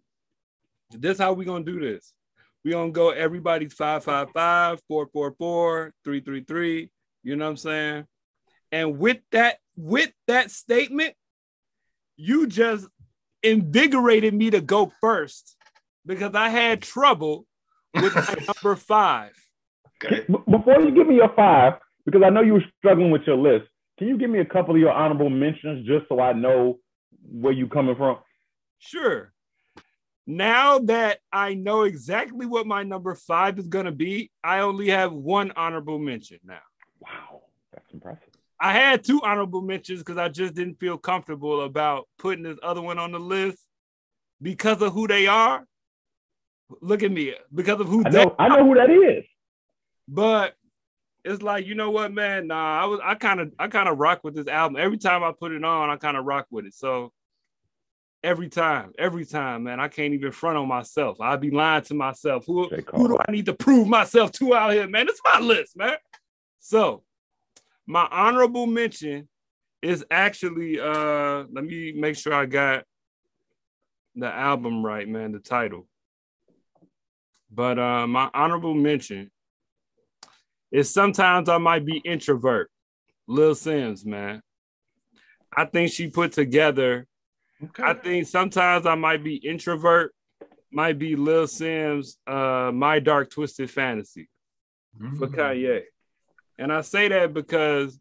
This 0.90 1.18
how 1.18 1.34
we 1.34 1.44
gonna 1.44 1.62
do 1.62 1.78
this. 1.78 2.14
We 2.64 2.70
gonna 2.70 2.90
go 2.90 3.10
everybody's 3.10 3.74
555, 3.74 4.80
444, 4.88 5.92
333. 6.04 6.90
You 7.22 7.36
know 7.36 7.44
what 7.44 7.50
I'm 7.50 7.56
saying? 7.58 8.06
And 8.72 8.98
with 8.98 9.18
that, 9.32 9.58
with 9.76 10.10
that 10.26 10.50
statement, 10.50 11.14
you 12.16 12.46
just 12.46 12.88
invigorated 13.42 14.32
me 14.32 14.48
to 14.50 14.62
go 14.62 14.90
first 15.02 15.57
because 16.08 16.34
I 16.34 16.48
had 16.48 16.82
trouble 16.82 17.46
with 17.94 18.14
my 18.16 18.34
number 18.46 18.74
five. 18.74 19.32
Okay. 20.02 20.24
Before 20.26 20.80
you 20.80 20.90
give 20.90 21.06
me 21.06 21.16
your 21.16 21.32
five, 21.36 21.74
because 22.04 22.22
I 22.24 22.30
know 22.30 22.40
you 22.40 22.54
were 22.54 22.64
struggling 22.78 23.10
with 23.10 23.22
your 23.26 23.36
list, 23.36 23.66
can 23.98 24.08
you 24.08 24.16
give 24.16 24.30
me 24.30 24.40
a 24.40 24.44
couple 24.44 24.74
of 24.74 24.80
your 24.80 24.90
honorable 24.90 25.30
mentions 25.30 25.86
just 25.86 26.08
so 26.08 26.18
I 26.18 26.32
know 26.32 26.78
where 27.30 27.52
you're 27.52 27.68
coming 27.68 27.94
from? 27.94 28.18
Sure. 28.78 29.32
Now 30.26 30.78
that 30.80 31.18
I 31.32 31.54
know 31.54 31.82
exactly 31.82 32.46
what 32.46 32.66
my 32.66 32.82
number 32.82 33.14
five 33.14 33.58
is 33.58 33.68
going 33.68 33.86
to 33.86 33.92
be, 33.92 34.30
I 34.42 34.60
only 34.60 34.88
have 34.88 35.12
one 35.12 35.52
honorable 35.56 35.98
mention 35.98 36.38
now. 36.44 36.60
Wow, 37.00 37.42
that's 37.72 37.92
impressive. 37.92 38.28
I 38.60 38.72
had 38.72 39.04
two 39.04 39.20
honorable 39.22 39.62
mentions 39.62 40.00
because 40.00 40.16
I 40.16 40.28
just 40.28 40.54
didn't 40.54 40.80
feel 40.80 40.98
comfortable 40.98 41.62
about 41.62 42.08
putting 42.18 42.44
this 42.44 42.58
other 42.62 42.82
one 42.82 42.98
on 42.98 43.12
the 43.12 43.20
list 43.20 43.58
because 44.40 44.82
of 44.82 44.92
who 44.92 45.06
they 45.06 45.26
are. 45.26 45.64
Look 46.80 47.02
at 47.02 47.10
me, 47.10 47.34
because 47.54 47.80
of 47.80 47.88
who 47.88 48.04
I 48.04 48.10
know. 48.10 48.34
I 48.38 48.48
know 48.48 48.64
who 48.64 48.74
that 48.74 48.90
is. 48.90 49.24
But 50.06 50.54
it's 51.24 51.42
like 51.42 51.66
you 51.66 51.74
know 51.74 51.90
what, 51.90 52.12
man. 52.12 52.48
Nah, 52.48 52.82
I 52.82 52.84
was 52.86 53.00
I 53.02 53.14
kind 53.14 53.40
of 53.40 53.52
I 53.58 53.68
kind 53.68 53.88
of 53.88 53.98
rock 53.98 54.20
with 54.22 54.34
this 54.34 54.48
album. 54.48 54.80
Every 54.80 54.98
time 54.98 55.22
I 55.22 55.32
put 55.32 55.52
it 55.52 55.64
on, 55.64 55.90
I 55.90 55.96
kind 55.96 56.16
of 56.16 56.24
rock 56.24 56.46
with 56.50 56.66
it. 56.66 56.74
So 56.74 57.12
every 58.22 58.48
time, 58.48 58.92
every 58.98 59.24
time, 59.24 59.64
man, 59.64 59.80
I 59.80 59.88
can't 59.88 60.14
even 60.14 60.32
front 60.32 60.56
on 60.56 60.68
myself. 60.68 61.20
I'd 61.20 61.40
be 61.40 61.50
lying 61.50 61.82
to 61.84 61.94
myself. 61.94 62.44
Who 62.46 62.68
who 62.68 63.08
do 63.08 63.18
I 63.26 63.32
need 63.32 63.46
to 63.46 63.54
prove 63.54 63.88
myself 63.88 64.32
to 64.32 64.54
out 64.54 64.72
here, 64.72 64.88
man? 64.88 65.08
It's 65.08 65.20
my 65.24 65.40
list, 65.40 65.76
man. 65.76 65.96
So 66.60 67.02
my 67.86 68.06
honorable 68.10 68.66
mention 68.66 69.28
is 69.80 70.04
actually 70.10 70.80
uh 70.80 71.44
let 71.50 71.64
me 71.64 71.92
make 71.92 72.16
sure 72.16 72.34
I 72.34 72.46
got 72.46 72.84
the 74.16 74.26
album 74.26 74.84
right, 74.84 75.08
man, 75.08 75.32
the 75.32 75.38
title. 75.38 75.86
But 77.50 77.78
uh 77.78 78.06
my 78.06 78.30
honorable 78.34 78.74
mention 78.74 79.30
is 80.70 80.90
sometimes 80.90 81.48
I 81.48 81.58
might 81.58 81.84
be 81.84 81.98
introvert. 81.98 82.70
Lil 83.26 83.54
Simz, 83.54 84.04
man. 84.04 84.42
I 85.54 85.64
think 85.64 85.92
she 85.92 86.08
put 86.08 86.32
together. 86.32 87.06
Okay. 87.62 87.82
I 87.82 87.94
think 87.94 88.26
sometimes 88.26 88.86
I 88.86 88.94
might 88.94 89.24
be 89.24 89.36
introvert, 89.36 90.14
might 90.70 90.98
be 90.98 91.16
Lil 91.16 91.46
Simz, 91.46 92.16
uh, 92.26 92.70
My 92.72 93.00
Dark 93.00 93.30
Twisted 93.30 93.70
Fantasy 93.70 94.28
mm-hmm. 95.00 95.16
for 95.16 95.26
Kanye. 95.28 95.82
And 96.58 96.72
I 96.72 96.82
say 96.82 97.08
that 97.08 97.32
because 97.32 97.98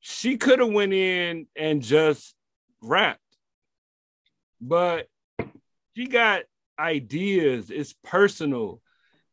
she 0.00 0.36
could 0.36 0.58
have 0.58 0.72
went 0.72 0.92
in 0.92 1.46
and 1.56 1.82
just 1.82 2.34
rapped, 2.80 3.20
but 4.60 5.06
she 5.96 6.06
got 6.06 6.42
ideas. 6.82 7.70
It's 7.70 7.94
personal. 8.04 8.80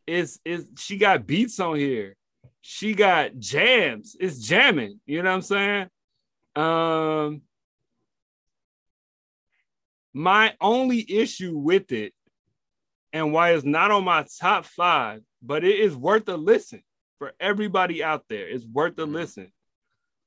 It's, 0.05 0.39
it's 0.45 0.81
she 0.81 0.97
got 0.97 1.27
beats 1.27 1.59
on 1.59 1.77
here 1.77 2.15
she 2.61 2.93
got 2.93 3.37
jams. 3.37 4.15
It's 4.19 4.39
jamming. 4.39 4.99
You 5.05 5.23
know 5.23 5.29
what 5.29 5.35
I'm 5.35 5.41
saying? 5.41 5.87
Um, 6.55 7.41
my 10.13 10.53
only 10.59 11.05
issue 11.09 11.57
with 11.57 11.91
it 11.91 12.13
and 13.13 13.33
why 13.33 13.53
it's 13.53 13.65
not 13.65 13.91
on 13.91 14.03
my 14.03 14.25
top 14.39 14.65
five, 14.65 15.21
but 15.41 15.63
it 15.63 15.79
is 15.79 15.95
worth 15.95 16.27
a 16.29 16.37
listen 16.37 16.83
for 17.17 17.33
everybody 17.39 18.03
out 18.03 18.25
there. 18.29 18.47
It's 18.47 18.65
worth 18.65 18.99
a 18.99 19.05
listen 19.05 19.51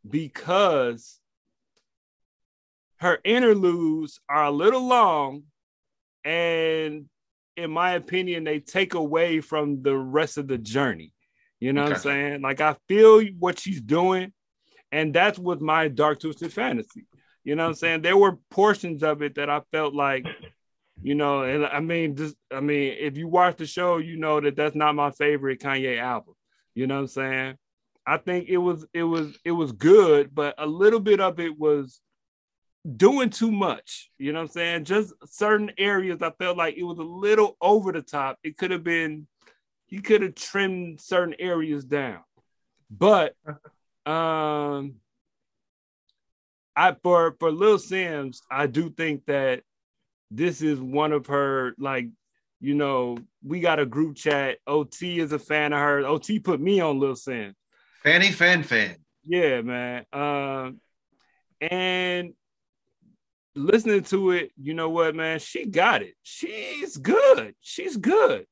because 0.09 1.21
her 2.97 3.19
interludes 3.25 4.21
are 4.29 4.45
a 4.45 4.51
little 4.51 4.87
long 4.87 5.45
and 6.25 7.09
in 7.57 7.71
my 7.71 7.93
opinion 7.93 8.45
they 8.45 8.61
take 8.61 8.95
away 8.95 9.41
from 9.41 9.83
the 9.83 9.97
rest 9.97 10.39
of 10.39 10.49
the 10.49 10.59
journey 10.59 11.13
you 11.63 11.73
know 11.73 11.83
okay. 11.83 11.91
what 11.91 11.97
I'm 11.99 12.03
saying? 12.03 12.43
Like 12.43 12.61
I 12.61 12.75
feel 12.89 13.23
what 13.39 13.61
she's 13.61 13.81
doing, 13.81 14.33
and 14.91 15.15
that's 15.15 15.39
with 15.39 15.61
my 15.61 15.87
dark 15.87 16.19
twisted 16.19 16.53
fantasy. 16.53 17.07
You 17.45 17.55
know 17.55 17.63
what 17.63 17.69
I'm 17.69 17.75
saying? 17.77 18.03
There 18.03 18.17
were 18.17 18.39
portions 18.51 19.05
of 19.05 19.23
it 19.23 19.37
that 19.37 19.49
I 19.49 19.61
felt 19.71 19.95
like 19.95 20.27
You 21.03 21.15
know, 21.15 21.43
and 21.43 21.65
I 21.65 21.79
mean, 21.81 22.17
just 22.17 22.37
I 22.53 22.61
mean, 22.61 22.97
if 22.99 23.17
you 23.17 23.29
watch 23.29 23.59
the 23.59 23.67
show, 23.67 23.99
you 23.99 24.17
know 24.17 24.41
that 24.41 24.57
that's 24.57 24.75
not 24.75 24.97
my 24.97 25.13
favorite 25.13 25.61
Kanye 25.61 26.01
album. 26.01 26.35
You 26.75 26.89
know 26.89 26.95
what 26.95 27.01
I'm 27.03 27.07
saying? 27.09 27.55
I 28.07 28.17
think 28.17 28.49
it 28.49 28.59
was 28.59 28.85
it 28.93 29.05
was 29.05 29.39
it 29.45 29.53
was 29.53 29.71
good, 29.71 30.35
but 30.35 30.55
a 30.59 30.67
little 30.67 31.01
bit 31.01 31.21
of 31.21 31.39
it 31.39 31.57
was 31.57 32.01
doing 32.97 33.31
too 33.31 33.53
much. 33.53 34.11
You 34.19 34.33
know 34.33 34.41
what 34.41 34.51
I'm 34.51 34.53
saying? 34.53 34.85
Just 34.85 35.13
certain 35.27 35.71
areas 35.79 36.23
I 36.23 36.31
felt 36.31 36.57
like 36.57 36.77
it 36.77 36.83
was 36.83 36.99
a 36.99 37.03
little 37.03 37.57
over 37.61 37.93
the 37.93 38.03
top. 38.03 38.39
It 38.43 38.57
could 38.57 38.71
have 38.71 38.85
been 38.85 39.27
he 39.87 40.01
could 40.01 40.23
have 40.23 40.35
trimmed 40.35 41.01
certain 41.01 41.35
areas 41.39 41.85
down. 41.85 42.23
But 42.91 43.37
um 44.07 44.97
I 46.75 46.97
for 47.03 47.37
for 47.39 47.53
Lil 47.53 47.79
Simz, 47.79 48.41
I 48.51 48.67
do 48.67 48.91
think 48.91 49.27
that 49.27 49.63
this 50.31 50.63
is 50.63 50.81
one 50.81 51.13
of 51.13 51.27
her 51.27 51.75
like 51.79 52.09
you 52.61 52.75
know 52.75 53.19
we 53.45 53.61
got 53.61 53.79
a 53.79 53.87
group 53.87 54.17
chat 54.17 54.59
ot 54.67 55.03
is 55.03 55.33
a 55.33 55.39
fan 55.39 55.73
of 55.73 55.79
her 55.79 56.01
ot 56.01 56.43
put 56.43 56.61
me 56.61 56.81
on 56.81 56.99
Lil 56.99 57.15
Simz 57.15 57.55
fanny 58.03 58.33
fan 58.33 58.63
fan 58.63 58.97
yeah 59.27 59.61
man 59.61 60.07
um 60.13 60.81
and 61.61 62.33
listening 63.55 64.03
to 64.03 64.31
it 64.33 64.53
you 64.57 64.75
know 64.75 64.89
what 64.89 65.15
man? 65.15 65.39
She 65.39 65.67
got 65.67 66.03
it. 66.03 66.15
She's 66.23 66.97
good. 66.97 67.55
She's 67.61 67.97
good. 67.97 68.47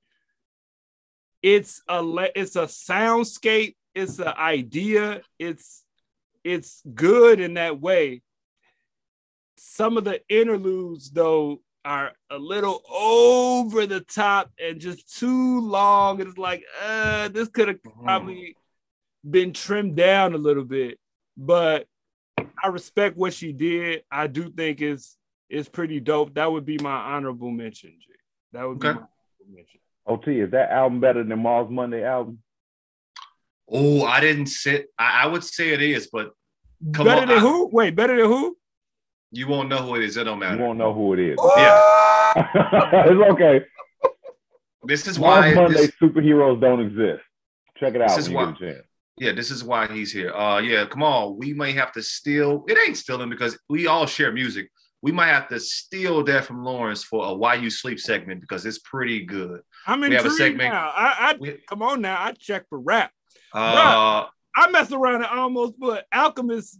It's 1.43 1.83
a 1.89 2.03
it's 2.35 2.57
a 2.57 2.67
soundscape. 2.67 3.77
It's 3.95 4.19
an 4.19 4.29
idea. 4.29 5.23
It's 5.39 5.85
it's 6.45 6.83
good 6.95 7.41
in 7.41 7.55
that 7.55 7.81
way. 7.81 8.23
Some 9.57 9.97
of 9.97 10.05
the 10.05 10.21
interludes 10.29 11.11
though 11.11 11.61
are 11.85 12.13
a 12.29 12.39
little 12.39 12.83
over 12.91 13.87
the 13.87 14.01
top 14.01 14.51
and 14.63 14.81
just 14.81 15.17
too 15.19 15.61
long. 15.61 16.21
It's 16.21 16.39
like, 16.39 16.63
uh, 16.83 17.29
this 17.29 17.49
could 17.49 17.69
have 17.69 17.83
mm-hmm. 17.83 18.05
probably 18.05 18.57
been 19.29 19.53
trimmed 19.53 19.97
down 19.97 20.35
a 20.35 20.39
little 20.39 20.65
bit, 20.65 20.99
but 21.37 21.87
I 22.63 22.69
respect 22.69 23.17
what 23.17 23.33
she 23.33 23.53
did. 23.53 24.03
I 24.11 24.27
do 24.27 24.51
think 24.51 24.81
it's 24.81 25.17
it's 25.49 25.69
pretty 25.69 26.01
dope. 26.01 26.35
That 26.35 26.51
would 26.51 26.65
be 26.65 26.79
my 26.79 26.93
honorable 26.93 27.51
mention. 27.51 27.91
G. 27.91 28.07
That 28.53 28.67
would 28.67 28.77
okay. 28.77 28.93
be 28.93 28.95
my 28.95 29.07
honorable 29.07 29.55
mention. 29.55 29.81
OT, 30.07 30.41
is 30.41 30.51
that 30.51 30.71
album 30.71 31.01
better 31.01 31.23
than 31.23 31.39
Mars 31.39 31.69
Monday 31.71 32.05
album? 32.05 32.39
Oh, 33.71 34.05
I 34.05 34.21
didn't 34.21 34.47
sit. 34.47 34.89
I, 34.99 35.25
I 35.25 35.27
would 35.27 35.45
say 35.45 35.71
it 35.71 35.83
is, 35.83 36.09
but 36.13 36.33
better 36.81 37.23
on, 37.23 37.29
than 37.29 37.39
I, 37.39 37.41
who? 37.41 37.69
Wait, 37.73 37.95
better 37.95 38.17
than 38.17 38.27
who? 38.27 38.57
You 39.31 39.47
won't 39.47 39.69
know 39.69 39.79
who 39.79 39.95
it 39.97 40.05
is. 40.05 40.17
It 40.17 40.25
don't 40.25 40.41
matter. 40.41 40.57
You 40.57 40.63
won't 40.63 40.79
know 40.79 40.93
who 40.93 41.13
it 41.13 41.21
is. 41.21 41.39
Yeah. 41.57 42.33
it's 43.07 43.31
okay. 43.33 43.65
This 44.83 45.07
is 45.07 45.19
why 45.19 45.55
Monday 45.55 45.75
this, 45.75 45.93
superheroes 46.03 46.61
don't 46.61 46.81
exist. 46.81 47.23
Check 47.79 47.95
it 47.95 48.03
out. 48.03 48.09
This 48.09 48.19
is 48.19 48.31
why, 48.31 48.55
yeah, 49.21 49.33
this 49.33 49.51
is 49.51 49.63
why 49.63 49.87
he's 49.87 50.11
here. 50.11 50.35
Uh 50.35 50.59
yeah, 50.59 50.87
come 50.87 51.03
on. 51.03 51.37
We 51.37 51.53
may 51.53 51.73
have 51.73 51.93
to 51.93 52.03
steal 52.03 52.65
it 52.67 52.79
ain't 52.79 52.97
stealing 52.97 53.29
because 53.29 53.57
we 53.69 53.87
all 53.87 54.07
share 54.07 54.33
music. 54.33 54.71
We 55.03 55.13
might 55.13 55.29
have 55.29 55.49
to 55.49 55.61
steal 55.61 56.25
that 56.25 56.45
from 56.47 56.65
Lawrence 56.65 57.05
for 57.05 57.27
a 57.27 57.35
Why 57.35 57.55
You 57.55 57.71
Sleep 57.71 58.01
segment 58.01 58.41
because 58.41 58.67
it's 58.67 58.79
pretty 58.79 59.25
good. 59.25 59.61
I'm 59.87 60.03
in 60.05 60.11
we 60.11 60.17
have 60.17 60.27
a 60.27 60.31
segment. 60.31 60.73
Now. 60.73 60.93
I, 60.95 61.15
I 61.19 61.37
we, 61.39 61.59
come 61.69 61.83
on 61.83 62.01
now. 62.01 62.23
I 62.23 62.33
check 62.33 62.67
for 62.69 62.79
rap. 62.79 63.11
Uh, 63.53 64.27
I 64.57 64.71
messed 64.71 64.93
around 64.93 65.17
and 65.17 65.27
almost 65.27 65.79
put 65.79 66.05
Alchemist 66.13 66.79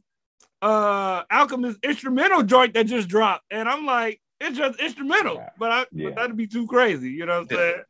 uh 0.63 1.23
Alchemist 1.31 1.79
instrumental 1.83 2.43
joint 2.43 2.75
that 2.75 2.87
just 2.87 3.09
dropped, 3.09 3.45
and 3.51 3.69
I'm 3.69 3.87
like, 3.87 4.21
it's 4.41 4.57
just 4.57 4.81
instrumental, 4.81 5.45
but 5.59 5.71
I 5.71 5.87
yeah. 5.93 6.09
but 6.09 6.17
that'd 6.17 6.37
be 6.37 6.47
too 6.47 6.67
crazy. 6.67 7.11
You 7.11 7.27
know 7.27 7.41
what 7.41 7.53
I'm 7.53 7.57
saying? 7.57 7.83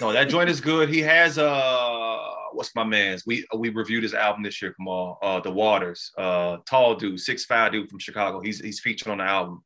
No, 0.00 0.12
that 0.12 0.28
joint 0.28 0.48
is 0.48 0.60
good. 0.60 0.88
He 0.88 1.00
has 1.00 1.38
uh 1.38 2.18
what's 2.52 2.74
my 2.74 2.84
man's? 2.84 3.24
We 3.26 3.46
we 3.56 3.70
reviewed 3.70 4.02
his 4.02 4.14
album 4.14 4.42
this 4.42 4.60
year, 4.60 4.72
Kamal. 4.72 5.18
Uh 5.22 5.40
The 5.40 5.50
Waters. 5.50 6.10
Uh 6.16 6.58
tall 6.66 6.94
dude, 6.94 7.20
six 7.20 7.44
five 7.44 7.72
dude 7.72 7.88
from 7.88 7.98
Chicago. 7.98 8.40
He's 8.40 8.60
he's 8.60 8.80
featured 8.80 9.08
on 9.08 9.18
the 9.18 9.24
album. 9.24 9.64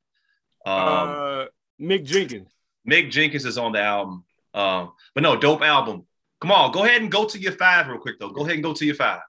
Um 0.66 0.74
uh, 0.74 1.44
Mick 1.80 2.04
Jenkins. 2.04 2.50
Mick 2.88 3.10
Jenkins 3.10 3.44
is 3.44 3.58
on 3.58 3.72
the 3.72 3.80
album. 3.80 4.24
Um, 4.52 4.92
but 5.14 5.22
no, 5.22 5.36
dope 5.36 5.62
album. 5.62 6.06
Come 6.40 6.52
on, 6.52 6.72
go 6.72 6.84
ahead 6.84 7.02
and 7.02 7.10
go 7.10 7.26
to 7.26 7.38
your 7.38 7.52
five 7.52 7.88
real 7.88 7.98
quick 7.98 8.18
though. 8.20 8.30
Go 8.30 8.42
ahead 8.42 8.54
and 8.54 8.62
go 8.62 8.74
to 8.74 8.84
your 8.84 8.94
five. 8.94 9.20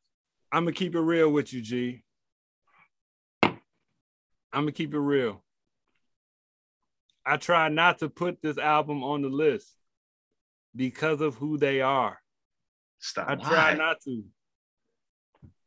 I'm 0.51 0.63
gonna 0.63 0.73
keep 0.73 0.95
it 0.95 0.99
real 0.99 1.31
with 1.31 1.51
you, 1.53 1.61
G. 1.61 2.03
I'm 3.43 3.57
gonna 4.53 4.71
keep 4.71 4.93
it 4.93 4.99
real. 4.99 5.43
I 7.25 7.37
try 7.37 7.69
not 7.69 7.99
to 7.99 8.09
put 8.09 8.41
this 8.41 8.57
album 8.57 9.03
on 9.03 9.21
the 9.21 9.29
list 9.29 9.67
because 10.75 11.21
of 11.21 11.35
who 11.35 11.57
they 11.57 11.81
are. 11.81 12.19
Stop. 13.05 13.29
I 13.29 13.35
try 13.35 13.73
not 13.75 14.01
to. 14.05 14.23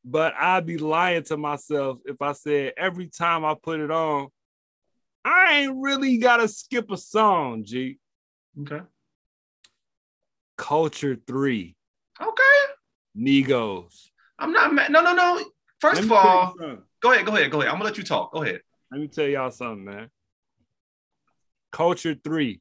But 0.05 0.35
I'd 0.35 0.67
be 0.67 0.77
lying 0.77 1.23
to 1.25 1.37
myself 1.37 2.01
if 2.05 2.21
I 2.21 2.33
said 2.33 2.73
every 2.77 3.07
time 3.07 3.45
I 3.45 3.55
put 3.55 3.79
it 3.79 3.93
on, 3.93 4.27
I 5.25 5.61
ain't 5.61 5.77
really 5.77 6.19
gotta 6.19 6.49
skip 6.49 6.91
a 6.91 6.97
song, 6.97 7.63
G. 7.65 8.01
Okay. 8.61 8.81
Culture 10.57 11.17
three. 11.29 11.77
Okay. 12.21 12.43
Migos. 13.17 14.09
I'm 14.37 14.53
not 14.53 14.75
mad. 14.75 14.91
No, 14.91 15.01
no, 15.01 15.15
no. 15.15 15.45
First 15.81 16.03
of 16.03 16.11
all, 16.11 16.55
go 17.01 17.13
ahead, 17.13 17.25
go 17.25 17.37
ahead, 17.37 17.53
go 17.53 17.61
ahead. 17.61 17.71
I'm 17.71 17.75
gonna 17.75 17.85
let 17.85 17.99
you 17.99 18.05
talk. 18.05 18.33
Go 18.33 18.43
ahead. 18.43 18.63
Let 18.91 19.01
me 19.01 19.07
tell 19.07 19.29
y'all 19.29 19.53
something, 19.53 19.85
man. 19.85 20.11
Culture 21.71 22.17
three. 22.17 22.61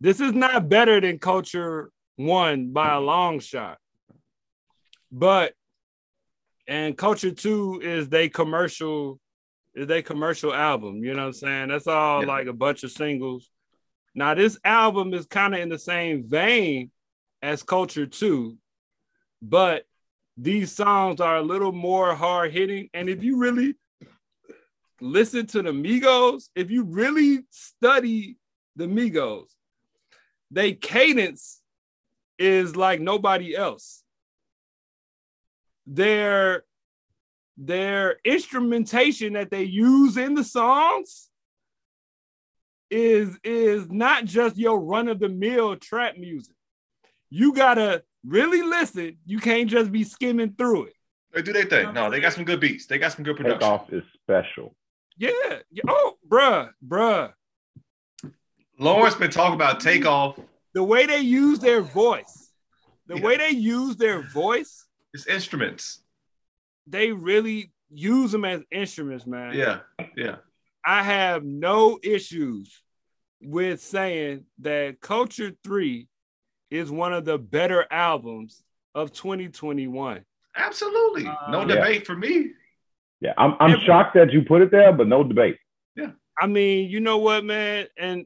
This 0.00 0.20
is 0.20 0.32
not 0.32 0.68
better 0.68 1.00
than 1.00 1.20
Culture 1.20 1.92
one 2.26 2.72
by 2.72 2.94
a 2.94 3.00
long 3.00 3.40
shot. 3.40 3.78
But 5.10 5.54
and 6.68 6.96
Culture 6.96 7.32
two 7.32 7.80
is 7.82 8.08
they 8.08 8.28
commercial, 8.28 9.18
is 9.74 9.86
they 9.86 10.02
commercial 10.02 10.54
album. 10.54 11.02
You 11.02 11.14
know 11.14 11.22
what 11.22 11.26
I'm 11.26 11.32
saying? 11.32 11.68
That's 11.68 11.86
all 11.86 12.20
yeah. 12.22 12.28
like 12.28 12.46
a 12.46 12.52
bunch 12.52 12.84
of 12.84 12.92
singles. 12.92 13.50
Now, 14.14 14.34
this 14.34 14.58
album 14.64 15.14
is 15.14 15.26
kind 15.26 15.54
of 15.54 15.60
in 15.60 15.68
the 15.68 15.78
same 15.78 16.28
vein 16.28 16.90
as 17.42 17.62
Culture 17.62 18.06
two, 18.06 18.56
but 19.40 19.84
these 20.36 20.72
songs 20.72 21.20
are 21.20 21.36
a 21.36 21.42
little 21.42 21.72
more 21.72 22.14
hard 22.14 22.52
hitting. 22.52 22.88
And 22.94 23.08
if 23.08 23.22
you 23.22 23.38
really 23.38 23.74
listen 25.00 25.46
to 25.46 25.62
the 25.62 25.70
Migos, 25.70 26.50
if 26.54 26.70
you 26.70 26.84
really 26.84 27.40
study 27.50 28.36
the 28.76 28.86
Migos, 28.86 29.46
they 30.50 30.72
cadence 30.72 31.59
is 32.40 32.74
like 32.74 33.00
nobody 33.00 33.54
else. 33.54 34.02
Their 35.86 36.64
their 37.56 38.16
instrumentation 38.24 39.34
that 39.34 39.50
they 39.50 39.64
use 39.64 40.16
in 40.16 40.34
the 40.34 40.42
songs 40.42 41.28
is 42.90 43.38
is 43.44 43.88
not 43.90 44.24
just 44.24 44.56
your 44.56 44.80
run 44.80 45.08
of 45.08 45.20
the 45.20 45.28
mill 45.28 45.76
trap 45.76 46.16
music. 46.16 46.56
You 47.28 47.52
gotta 47.52 48.02
really 48.26 48.62
listen. 48.62 49.18
You 49.26 49.38
can't 49.38 49.68
just 49.68 49.92
be 49.92 50.02
skimming 50.02 50.54
through 50.56 50.86
it. 50.86 50.94
They 51.32 51.42
do 51.42 51.52
their 51.52 51.64
thing. 51.64 51.92
No, 51.92 52.10
they 52.10 52.20
got 52.20 52.32
some 52.32 52.44
good 52.44 52.58
beats. 52.58 52.86
They 52.86 52.98
got 52.98 53.12
some 53.12 53.22
good 53.24 53.36
production. 53.36 53.60
Takeoff 53.60 53.92
is 53.92 54.02
special. 54.22 54.74
Yeah. 55.16 55.58
Oh, 55.86 56.14
bruh, 56.26 56.70
bruh. 56.84 57.32
Lawrence 58.78 59.14
been 59.14 59.30
talking 59.30 59.54
about 59.54 59.80
takeoff. 59.80 60.40
The 60.74 60.84
way 60.84 61.06
they 61.06 61.20
use 61.20 61.58
their 61.58 61.82
voice, 61.82 62.52
the 63.06 63.16
yeah. 63.16 63.22
way 63.22 63.36
they 63.36 63.50
use 63.50 63.96
their 63.96 64.22
voice, 64.22 64.86
it's 65.12 65.26
instruments. 65.26 66.00
They 66.86 67.12
really 67.12 67.72
use 67.90 68.32
them 68.32 68.44
as 68.44 68.62
instruments, 68.70 69.26
man. 69.26 69.54
Yeah, 69.54 69.80
yeah. 70.16 70.36
I 70.84 71.02
have 71.02 71.44
no 71.44 71.98
issues 72.02 72.82
with 73.42 73.80
saying 73.80 74.44
that 74.60 75.00
Culture 75.00 75.52
3 75.64 76.08
is 76.70 76.90
one 76.90 77.12
of 77.12 77.24
the 77.24 77.38
better 77.38 77.86
albums 77.90 78.62
of 78.94 79.12
2021. 79.12 80.24
Absolutely. 80.56 81.24
No 81.24 81.62
uh, 81.62 81.64
debate 81.64 82.00
yeah. 82.00 82.06
for 82.06 82.16
me. 82.16 82.50
Yeah, 83.20 83.34
I'm 83.36 83.54
I'm 83.60 83.78
shocked 83.80 84.14
that 84.14 84.32
you 84.32 84.42
put 84.42 84.62
it 84.62 84.70
there, 84.70 84.92
but 84.92 85.06
no 85.06 85.22
debate. 85.22 85.58
Yeah. 85.94 86.12
I 86.38 86.46
mean, 86.46 86.88
you 86.88 87.00
know 87.00 87.18
what, 87.18 87.44
man? 87.44 87.86
And 87.98 88.24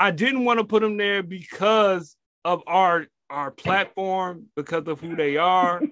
I 0.00 0.10
didn't 0.10 0.46
want 0.46 0.58
to 0.58 0.64
put 0.64 0.80
them 0.80 0.96
there 0.96 1.22
because 1.22 2.16
of 2.42 2.62
our 2.66 3.06
our 3.28 3.50
platform, 3.50 4.46
because 4.56 4.88
of 4.88 4.98
who 4.98 5.14
they 5.14 5.36
are, 5.36 5.82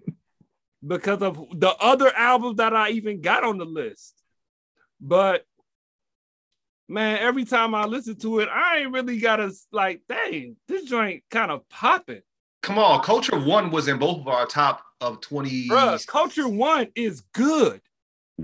because 0.86 1.22
of 1.22 1.42
the 1.54 1.74
other 1.80 2.14
albums 2.14 2.58
that 2.58 2.76
I 2.76 2.90
even 2.90 3.22
got 3.22 3.42
on 3.42 3.56
the 3.56 3.64
list. 3.64 4.22
But 5.00 5.46
man, 6.90 7.18
every 7.20 7.46
time 7.46 7.74
I 7.74 7.86
listen 7.86 8.16
to 8.16 8.40
it, 8.40 8.50
I 8.50 8.80
ain't 8.80 8.92
really 8.92 9.18
got 9.18 9.36
to 9.36 9.50
like, 9.72 10.02
dang, 10.06 10.56
this 10.68 10.84
joint 10.84 11.24
kind 11.30 11.50
of 11.50 11.66
popping. 11.70 12.20
Come 12.62 12.78
on, 12.78 13.02
Culture 13.02 13.40
One 13.40 13.70
was 13.70 13.88
in 13.88 13.98
both 13.98 14.18
of 14.18 14.28
our 14.28 14.44
top 14.44 14.84
of 15.00 15.22
20. 15.22 15.68
Bruh, 15.68 16.06
Culture 16.06 16.48
One 16.48 16.88
is 16.94 17.22
good. 17.32 17.80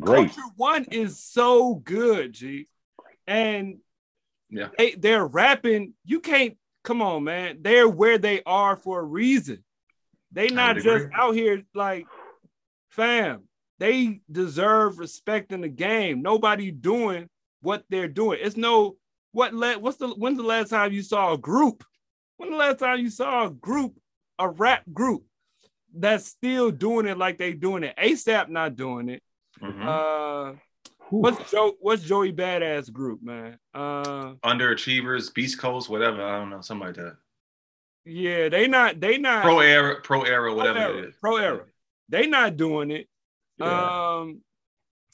Great. 0.00 0.30
Culture 0.30 0.50
One 0.56 0.86
is 0.90 1.22
so 1.22 1.74
good, 1.74 2.32
G. 2.32 2.68
And 3.26 3.80
Yeah. 4.50 4.68
They 4.76 4.92
they're 4.92 5.26
rapping. 5.26 5.94
You 6.04 6.20
can't 6.20 6.56
come 6.84 7.02
on, 7.02 7.24
man. 7.24 7.58
They're 7.60 7.88
where 7.88 8.18
they 8.18 8.42
are 8.44 8.76
for 8.76 9.00
a 9.00 9.04
reason. 9.04 9.64
They 10.32 10.48
not 10.48 10.76
just 10.76 10.86
agree. 10.86 11.10
out 11.14 11.34
here 11.34 11.62
like 11.74 12.06
fam. 12.90 13.44
They 13.78 14.20
deserve 14.30 14.98
respect 14.98 15.52
in 15.52 15.60
the 15.60 15.68
game. 15.68 16.22
Nobody 16.22 16.70
doing 16.70 17.28
what 17.60 17.84
they're 17.88 18.08
doing. 18.08 18.38
It's 18.42 18.56
no 18.56 18.96
what 19.32 19.54
let 19.54 19.80
what's 19.80 19.98
the 19.98 20.08
when's 20.08 20.38
the 20.38 20.44
last 20.44 20.70
time 20.70 20.92
you 20.92 21.02
saw 21.02 21.34
a 21.34 21.38
group? 21.38 21.84
When 22.38 22.50
the 22.50 22.56
last 22.56 22.78
time 22.78 23.00
you 23.00 23.10
saw 23.10 23.46
a 23.46 23.50
group, 23.50 23.98
a 24.38 24.48
rap 24.48 24.82
group 24.92 25.24
that's 25.94 26.26
still 26.26 26.70
doing 26.70 27.06
it 27.06 27.18
like 27.18 27.38
they 27.38 27.52
doing 27.52 27.82
it? 27.82 27.96
ASAP 27.96 28.48
not 28.48 28.76
doing 28.76 29.08
it. 29.08 29.22
Mhm. 29.60 29.84
Uh. 30.54 30.56
What's 31.10 31.50
Joe 31.50 31.74
what's 31.80 32.02
Joey 32.02 32.32
Badass 32.32 32.92
group, 32.92 33.22
man? 33.22 33.58
Uh 33.74 34.34
Underachievers, 34.44 35.32
Beast 35.34 35.58
Coast, 35.58 35.88
whatever. 35.88 36.22
I 36.22 36.38
don't 36.38 36.50
know, 36.50 36.60
something 36.60 36.86
like 36.86 36.96
that. 36.96 37.16
yeah, 38.04 38.48
they 38.48 38.68
not 38.68 39.00
they 39.00 39.18
not 39.18 39.42
Pro 39.42 39.60
era, 39.60 40.00
pro 40.02 40.22
era, 40.22 40.50
pro 40.50 40.56
whatever 40.56 40.78
era, 40.78 40.98
it 40.98 41.04
is. 41.06 41.14
pro 41.20 41.36
era. 41.36 41.64
They 42.08 42.26
not 42.26 42.56
doing 42.56 42.90
it. 42.90 43.08
Yeah. 43.58 44.18
Um 44.20 44.42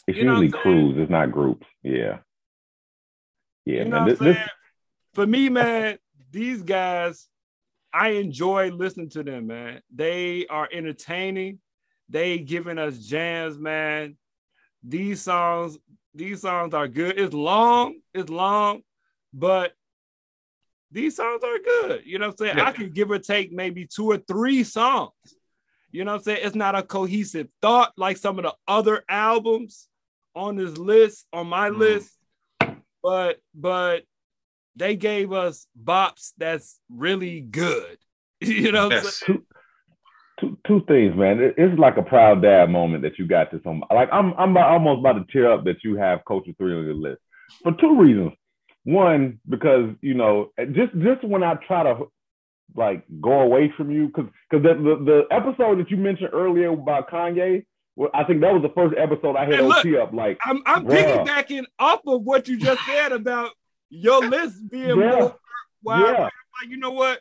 it's 0.06 0.18
you 0.18 0.24
usually 0.24 0.48
what 0.48 0.56
I'm 0.56 0.62
saying? 0.64 0.92
crews. 0.92 0.98
It's 0.98 1.10
not 1.10 1.32
groups. 1.32 1.66
Yeah. 1.82 2.18
Yeah, 3.64 3.84
you 3.84 3.84
know 3.86 4.00
man. 4.00 4.00
what 4.00 4.10
This, 4.10 4.20
I'm 4.20 4.26
this 4.26 4.36
saying? 4.36 4.48
For 5.14 5.26
me, 5.26 5.48
man, 5.48 5.98
these 6.30 6.62
guys, 6.62 7.28
I 7.92 8.08
enjoy 8.10 8.70
listening 8.70 9.08
to 9.10 9.22
them, 9.22 9.46
man. 9.46 9.80
They 9.94 10.46
are 10.48 10.68
entertaining. 10.70 11.60
They 12.08 12.38
giving 12.40 12.78
us 12.78 12.98
jams, 12.98 13.58
man. 13.58 14.16
These 14.86 15.22
songs, 15.22 15.78
these 16.14 16.42
songs 16.42 16.74
are 16.74 16.88
good. 16.88 17.18
It's 17.18 17.34
long, 17.34 18.00
it's 18.12 18.28
long, 18.30 18.82
but 19.32 19.72
these 20.90 21.16
songs 21.16 21.42
are 21.42 21.58
good. 21.58 22.02
You 22.04 22.18
know 22.18 22.26
what 22.28 22.32
I'm 22.40 22.46
saying? 22.46 22.56
Yeah. 22.58 22.66
I 22.66 22.72
could 22.72 22.94
give 22.94 23.10
or 23.10 23.18
take 23.18 23.50
maybe 23.52 23.86
two 23.86 24.10
or 24.10 24.18
three 24.18 24.62
songs. 24.62 25.12
You 25.90 26.04
know 26.04 26.12
what 26.12 26.18
I'm 26.18 26.22
saying? 26.24 26.40
It's 26.42 26.54
not 26.56 26.74
a 26.74 26.82
cohesive 26.82 27.48
thought 27.62 27.92
like 27.96 28.16
some 28.16 28.38
of 28.38 28.44
the 28.44 28.54
other 28.68 29.04
albums 29.08 29.88
on 30.34 30.56
this 30.56 30.76
list, 30.76 31.26
on 31.32 31.46
my 31.48 31.70
Mhm. 31.70 31.78
list. 31.78 32.10
But 33.02 33.40
but 33.54 34.04
they 34.76 34.96
gave 34.96 35.32
us 35.32 35.66
bops 35.80 36.32
that's 36.36 36.80
really 36.90 37.40
good. 37.40 37.98
You 38.40 38.72
know 38.72 38.90
Yes. 38.90 39.22
Two 40.66 40.82
things, 40.88 41.14
man. 41.16 41.40
It- 41.42 41.54
it's 41.58 41.78
like 41.78 41.96
a 41.96 42.02
proud 42.02 42.42
dad 42.42 42.70
moment 42.70 43.02
that 43.02 43.18
you 43.18 43.26
got 43.26 43.50
this 43.50 43.60
on. 43.66 43.82
Like 43.92 44.08
I'm 44.12 44.32
I'm 44.34 44.50
about- 44.52 44.70
almost 44.70 45.00
about 45.00 45.12
to 45.26 45.32
tear 45.32 45.52
up 45.52 45.64
that 45.64 45.82
you 45.84 45.96
have 45.96 46.24
Culture 46.26 46.52
Three 46.58 46.74
on 46.76 46.84
your 46.84 46.94
list 46.94 47.20
for 47.62 47.72
two 47.72 47.98
reasons. 48.00 48.32
One, 48.84 49.40
because 49.48 49.94
you 50.02 50.14
know, 50.14 50.50
just 50.72 50.92
just 50.98 51.24
when 51.24 51.42
I 51.42 51.54
try 51.66 51.82
to 51.84 52.06
like 52.76 53.04
go 53.20 53.40
away 53.40 53.72
from 53.76 53.90
you, 53.90 54.08
because 54.08 54.26
because 54.50 54.62
the, 54.62 54.74
the 54.74 55.04
the 55.04 55.26
episode 55.34 55.78
that 55.78 55.90
you 55.90 55.96
mentioned 55.96 56.30
earlier 56.32 56.70
about 56.72 57.08
Kanye, 57.10 57.64
well, 57.96 58.10
I 58.12 58.24
think 58.24 58.40
that 58.42 58.52
was 58.52 58.62
the 58.62 58.68
first 58.74 58.94
episode 58.98 59.36
I 59.36 59.46
hit 59.46 59.56
Hey, 59.56 59.62
look. 59.62 59.78
OT 59.78 59.96
up. 59.96 60.12
Like, 60.12 60.38
I'm 60.44 60.62
I'm 60.66 60.84
Bruh. 60.84 61.24
piggybacking 61.24 61.64
off 61.78 62.00
of 62.06 62.22
what 62.24 62.46
you 62.48 62.58
just 62.58 62.80
said 62.84 63.12
about 63.12 63.50
your 63.90 64.20
list 64.26 64.68
being 64.70 64.88
yeah, 65.00 65.10
more 65.18 65.36
wow. 65.82 66.04
yeah, 66.04 66.20
Like, 66.24 66.68
you 66.68 66.76
know 66.78 66.90
what? 66.90 67.20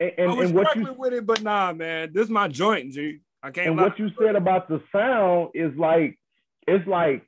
And 0.00 0.12
I 0.18 0.22
and, 0.22 0.36
was 0.36 0.48
and 0.48 0.58
what 0.58 0.68
struggling 0.68 0.94
you 0.94 1.00
with 1.00 1.12
it, 1.12 1.26
but 1.26 1.42
nah, 1.42 1.72
man, 1.72 2.10
this 2.12 2.24
is 2.24 2.30
my 2.30 2.48
joint, 2.48 2.92
G. 2.92 3.20
I 3.42 3.50
can't 3.50 3.68
and 3.68 3.76
lie. 3.76 3.84
what 3.84 3.98
you 3.98 4.10
said 4.20 4.36
about 4.36 4.68
the 4.68 4.82
sound 4.92 5.50
is 5.54 5.76
like 5.76 6.18
it's 6.66 6.86
like 6.86 7.24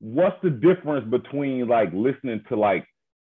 what's 0.00 0.36
the 0.42 0.50
difference 0.50 1.08
between 1.08 1.68
like 1.68 1.90
listening 1.92 2.42
to 2.48 2.56
like 2.56 2.86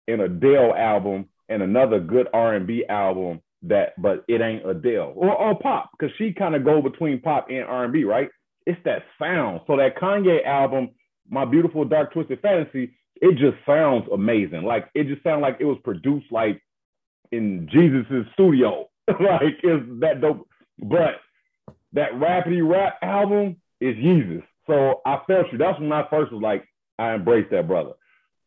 an 0.07 0.21
Adele 0.21 0.73
album 0.73 1.27
and 1.49 1.61
another 1.61 1.99
good 1.99 2.27
R&B 2.33 2.85
album 2.87 3.41
that 3.63 3.93
but 4.01 4.23
it 4.27 4.41
ain't 4.41 4.67
Adele? 4.67 5.13
Or, 5.15 5.35
or 5.35 5.59
pop 5.59 5.91
because 5.91 6.15
she 6.17 6.33
kind 6.33 6.55
of 6.55 6.63
go 6.63 6.81
between 6.81 7.19
pop 7.19 7.47
and 7.49 7.65
R&B 7.65 8.05
right? 8.05 8.29
It's 8.65 8.79
that 8.85 9.03
sound. 9.19 9.61
So 9.67 9.75
that 9.77 9.97
Kanye 9.97 10.45
album 10.45 10.91
my 11.29 11.45
beautiful 11.45 11.83
dark 11.85 12.13
twisted 12.13 12.39
fantasy 12.41 12.93
it 13.21 13.37
just 13.37 13.57
sounds 13.65 14.07
amazing. 14.11 14.63
Like 14.63 14.89
it 14.95 15.07
just 15.07 15.23
sounds 15.23 15.41
like 15.41 15.57
it 15.59 15.65
was 15.65 15.77
produced 15.83 16.31
like 16.31 16.61
in 17.31 17.67
Jesus's 17.71 18.25
studio 18.33 18.89
like 19.07 19.59
it's 19.63 19.85
that 19.99 20.21
dope 20.21 20.47
but 20.79 21.21
that 21.93 22.11
rapidy 22.13 22.67
rap 22.67 22.97
album 23.01 23.57
is 23.79 23.95
Jesus. 23.97 24.43
So 24.67 25.01
I 25.05 25.19
felt 25.27 25.47
you. 25.51 25.57
That's 25.57 25.79
when 25.79 25.91
I 25.91 26.07
first 26.09 26.31
was 26.31 26.41
like, 26.41 26.67
I 26.97 27.13
embraced 27.13 27.51
that 27.51 27.67
brother. 27.67 27.93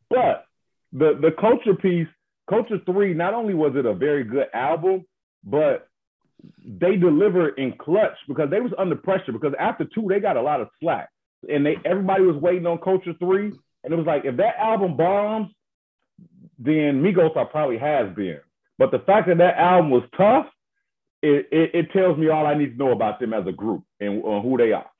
But 0.08 0.46
the 0.92 1.18
the 1.20 1.32
culture 1.38 1.74
piece, 1.74 2.08
culture 2.48 2.78
three, 2.86 3.14
not 3.14 3.34
only 3.34 3.54
was 3.54 3.72
it 3.76 3.84
a 3.84 3.94
very 3.94 4.24
good 4.24 4.46
album, 4.54 5.04
but 5.42 5.88
they 6.64 6.96
delivered 6.96 7.58
in 7.58 7.72
clutch 7.78 8.16
because 8.28 8.50
they 8.50 8.60
was 8.60 8.72
under 8.78 8.96
pressure 8.96 9.32
because 9.32 9.54
after 9.58 9.84
two 9.84 10.06
they 10.08 10.20
got 10.20 10.36
a 10.36 10.42
lot 10.42 10.60
of 10.60 10.68
slack 10.80 11.08
and 11.48 11.64
they 11.64 11.76
everybody 11.84 12.22
was 12.22 12.36
waiting 12.36 12.66
on 12.66 12.78
culture 12.78 13.14
three 13.18 13.50
and 13.82 13.92
it 13.92 13.96
was 13.96 14.06
like 14.06 14.26
if 14.26 14.36
that 14.36 14.56
album 14.58 14.94
bombs 14.94 15.48
then 16.58 17.02
migos 17.02 17.34
are 17.36 17.46
probably 17.46 17.78
has 17.78 18.14
been 18.14 18.40
but 18.78 18.90
the 18.90 18.98
fact 19.00 19.28
that 19.28 19.38
that 19.38 19.56
album 19.58 19.90
was 19.90 20.02
tough 20.16 20.46
it, 21.22 21.48
it, 21.50 21.70
it 21.74 21.92
tells 21.92 22.18
me 22.18 22.28
all 22.28 22.46
I 22.46 22.52
need 22.54 22.72
to 22.72 22.76
know 22.76 22.92
about 22.92 23.18
them 23.18 23.32
as 23.32 23.46
a 23.46 23.52
group 23.52 23.82
and 23.98 24.22
uh, 24.22 24.40
who 24.42 24.58
they 24.58 24.72
are. 24.72 24.90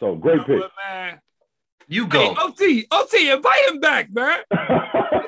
So 0.00 0.14
You 0.14 0.18
great 0.18 0.38
know 0.38 0.44
pick. 0.44 0.60
what, 0.60 0.70
man? 0.88 1.20
You 1.88 2.04
Hey, 2.04 2.08
go. 2.08 2.34
OT, 2.38 2.86
OT, 2.90 3.30
invite 3.30 3.68
him 3.68 3.80
back, 3.80 4.08
man. 4.10 4.40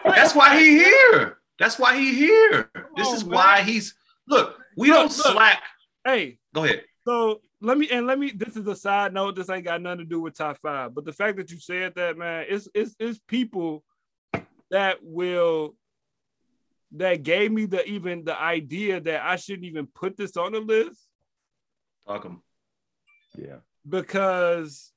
That's 0.04 0.34
why 0.34 0.58
he 0.58 0.78
here. 0.78 1.36
That's 1.58 1.78
why 1.78 1.96
he 1.98 2.14
here. 2.14 2.70
This 2.96 3.08
on, 3.08 3.14
is 3.16 3.24
man. 3.26 3.34
why 3.34 3.62
he's 3.62 3.94
look. 4.26 4.58
We 4.78 4.88
Look, 4.88 4.96
don't 4.96 5.18
look. 5.18 5.26
slack. 5.34 5.62
Hey, 6.06 6.38
Go 6.54 6.64
ahead. 6.64 6.84
so 7.06 7.40
let 7.60 7.76
me 7.76 7.90
and 7.90 8.06
let 8.06 8.18
me. 8.18 8.30
This 8.30 8.56
is 8.56 8.66
a 8.66 8.76
side 8.76 9.12
note. 9.12 9.36
This 9.36 9.50
ain't 9.50 9.64
got 9.64 9.82
nothing 9.82 9.98
to 9.98 10.04
do 10.06 10.22
with 10.22 10.38
top 10.38 10.56
five. 10.62 10.94
But 10.94 11.04
the 11.04 11.12
fact 11.12 11.36
that 11.36 11.50
you 11.50 11.58
said 11.60 11.94
that, 11.96 12.16
man, 12.16 12.46
it's 12.48 12.66
it's 12.74 12.94
it's 12.98 13.20
people 13.28 13.84
that 14.70 14.98
will 15.02 15.74
that 16.92 17.22
gave 17.22 17.50
me 17.52 17.66
the 17.66 17.84
even 17.88 18.24
the 18.24 18.38
idea 18.40 19.00
that 19.00 19.22
I 19.22 19.36
shouldn't 19.36 19.64
even 19.66 19.86
put 19.86 20.16
this 20.16 20.36
on 20.36 20.52
the 20.52 20.60
list 20.60 21.00
Fuck 22.06 22.24
him. 22.24 22.42
yeah. 23.36 23.56
because 23.88 24.92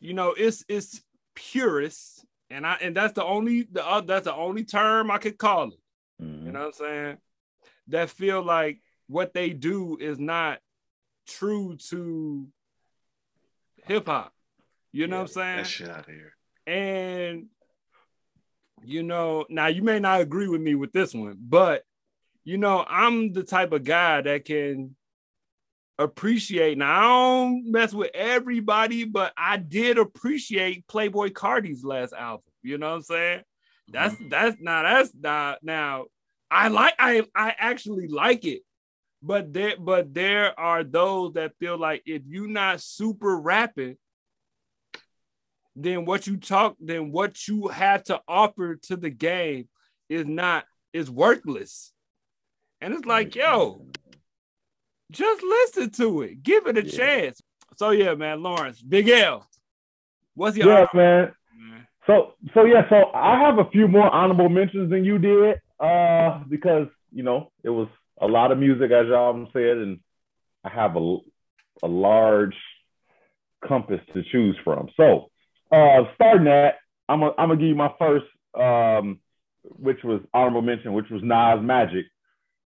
you 0.00 0.14
know 0.14 0.34
it's 0.36 0.64
it's 0.68 1.02
purist 1.34 2.24
and 2.50 2.66
I 2.66 2.74
and 2.80 2.96
that's 2.96 3.12
the 3.14 3.24
only 3.24 3.68
the 3.70 3.86
uh, 3.86 4.00
that's 4.00 4.24
the 4.24 4.34
only 4.34 4.64
term 4.64 5.10
I 5.10 5.18
could 5.18 5.38
call 5.38 5.68
it. 5.68 5.80
Mhm. 6.22 6.44
You 6.46 6.52
know 6.52 6.58
what 6.60 6.66
I'm 6.66 6.72
saying? 6.72 7.18
That 7.88 8.10
feel 8.10 8.42
like 8.42 8.80
what 9.06 9.32
they 9.34 9.50
do 9.50 9.96
is 10.00 10.18
not 10.18 10.60
true 11.26 11.76
to 11.90 12.46
hip 13.84 14.06
hop. 14.06 14.32
You 14.92 15.06
know 15.06 15.16
what 15.16 15.22
I'm 15.22 15.28
saying? 15.28 15.56
That 15.58 15.66
shit 15.66 15.88
out 15.88 16.00
of 16.00 16.06
here. 16.06 16.34
And 16.66 17.46
you 18.84 19.02
know, 19.02 19.46
now 19.48 19.66
you 19.66 19.82
may 19.82 19.98
not 19.98 20.20
agree 20.20 20.48
with 20.48 20.60
me 20.60 20.74
with 20.74 20.92
this 20.92 21.14
one, 21.14 21.36
but 21.40 21.84
you 22.44 22.58
know, 22.58 22.84
I'm 22.88 23.32
the 23.32 23.42
type 23.42 23.72
of 23.72 23.84
guy 23.84 24.20
that 24.20 24.44
can 24.44 24.96
appreciate. 25.98 26.78
Now 26.78 26.98
I 26.98 27.02
don't 27.02 27.70
mess 27.70 27.92
with 27.92 28.10
everybody, 28.14 29.04
but 29.04 29.32
I 29.36 29.56
did 29.56 29.98
appreciate 29.98 30.86
Playboi 30.86 31.32
Carti's 31.32 31.84
last 31.84 32.12
album. 32.12 32.44
You 32.62 32.78
know 32.78 32.90
what 32.90 32.96
I'm 32.96 33.02
saying? 33.02 33.38
Mm-hmm. 33.38 33.92
That's 33.92 34.16
that's 34.28 34.56
now 34.60 34.82
that's 34.82 35.12
not 35.14 35.58
now 35.62 36.06
I 36.50 36.68
like 36.68 36.94
I 36.98 37.22
I 37.34 37.54
actually 37.58 38.08
like 38.08 38.44
it. 38.44 38.62
But 39.22 39.52
there 39.52 39.76
but 39.78 40.12
there 40.12 40.58
are 40.58 40.82
those 40.82 41.34
that 41.34 41.56
feel 41.60 41.78
like 41.78 42.02
if 42.06 42.22
you're 42.26 42.48
not 42.48 42.80
super 42.80 43.38
rapping, 43.38 43.96
then 45.74 46.04
what 46.04 46.26
you 46.26 46.36
talk, 46.36 46.76
then 46.80 47.12
what 47.12 47.48
you 47.48 47.68
have 47.68 48.04
to 48.04 48.20
offer 48.28 48.76
to 48.76 48.96
the 48.96 49.10
game 49.10 49.68
is 50.08 50.26
not 50.26 50.64
is 50.92 51.10
worthless. 51.10 51.92
And 52.80 52.92
it's 52.92 53.06
like, 53.06 53.34
yo, 53.34 53.86
just 55.10 55.42
listen 55.42 55.90
to 55.90 56.22
it, 56.22 56.42
give 56.42 56.66
it 56.66 56.76
a 56.76 56.82
Yeah. 56.82 56.96
chance. 56.96 57.40
So 57.76 57.90
yeah, 57.90 58.14
man, 58.14 58.42
Lawrence, 58.42 58.82
Big 58.82 59.08
L. 59.08 59.48
What's 60.34 60.56
your 60.56 60.68
Yeah, 60.68 60.86
man. 60.94 61.32
man? 61.56 61.86
So 62.06 62.34
so 62.54 62.64
yeah, 62.64 62.88
so 62.90 63.10
I 63.14 63.40
have 63.40 63.58
a 63.58 63.70
few 63.70 63.88
more 63.88 64.10
honorable 64.10 64.48
mentions 64.48 64.90
than 64.90 65.04
you 65.04 65.18
did, 65.18 65.56
uh, 65.80 66.42
because 66.48 66.88
you 67.12 67.22
know 67.22 67.50
it 67.62 67.70
was 67.70 67.88
a 68.20 68.26
lot 68.26 68.52
of 68.52 68.58
music 68.58 68.90
as 68.90 69.06
y'all 69.06 69.48
said, 69.52 69.78
and 69.78 70.00
I 70.64 70.68
have 70.68 70.96
a 70.96 71.16
a 71.82 71.88
large 71.88 72.56
compass 73.66 74.00
to 74.14 74.22
choose 74.30 74.56
from. 74.64 74.88
So 74.96 75.30
uh, 75.72 76.04
starting 76.14 76.46
at, 76.48 76.76
I'm 77.08 77.20
gonna 77.20 77.56
give 77.56 77.68
you 77.68 77.74
my 77.74 77.92
first, 77.98 78.26
um, 78.58 79.18
which 79.64 79.98
was 80.04 80.20
honorable 80.34 80.62
mention, 80.62 80.92
which 80.92 81.10
was 81.10 81.22
Nas 81.22 81.64
Magic. 81.64 82.06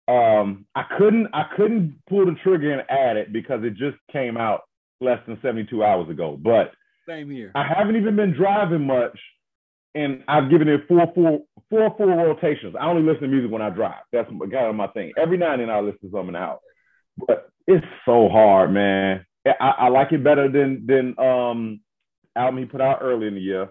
Um, 0.07 0.65
I 0.75 0.83
couldn't 0.97 1.27
I 1.33 1.45
couldn't 1.55 1.99
pull 2.09 2.25
the 2.25 2.35
trigger 2.43 2.71
and 2.71 2.83
add 2.89 3.17
it 3.17 3.33
because 3.33 3.61
it 3.63 3.71
just 3.71 3.97
came 4.11 4.37
out 4.37 4.61
less 5.01 5.19
than 5.27 5.39
72 5.41 5.83
hours 5.83 6.09
ago, 6.09 6.37
but 6.41 6.71
Same 7.07 7.29
here. 7.29 7.51
I 7.55 7.65
haven't 7.67 7.95
even 7.95 8.15
been 8.15 8.33
driving 8.33 8.85
much, 8.85 9.17
and 9.95 10.23
I've 10.27 10.49
given 10.49 10.67
it 10.67 10.81
four 10.87 11.11
full 11.13 11.47
four 11.69 11.95
full 11.97 12.07
rotations. 12.07 12.75
I 12.79 12.87
only 12.87 13.01
listen 13.01 13.23
to 13.23 13.27
music 13.27 13.51
when 13.51 13.61
I 13.61 13.69
drive. 13.69 14.03
That's 14.11 14.29
kind 14.29 14.53
of 14.53 14.75
my 14.75 14.87
thing. 14.87 15.13
Every 15.17 15.37
now 15.37 15.53
and 15.53 15.61
then 15.61 15.69
I 15.69 15.79
listen 15.79 16.09
to 16.09 16.11
something 16.11 16.35
out, 16.35 16.59
but 17.27 17.49
it's 17.67 17.85
so 18.05 18.29
hard, 18.29 18.71
man. 18.71 19.25
I, 19.47 19.73
I 19.79 19.87
like 19.89 20.11
it 20.11 20.23
better 20.23 20.49
than 20.51 20.85
than 20.87 21.17
um 21.19 21.79
album 22.35 22.59
he 22.59 22.65
put 22.65 22.81
out 22.81 22.99
early 23.01 23.27
in 23.27 23.35
the 23.35 23.41
year. 23.41 23.69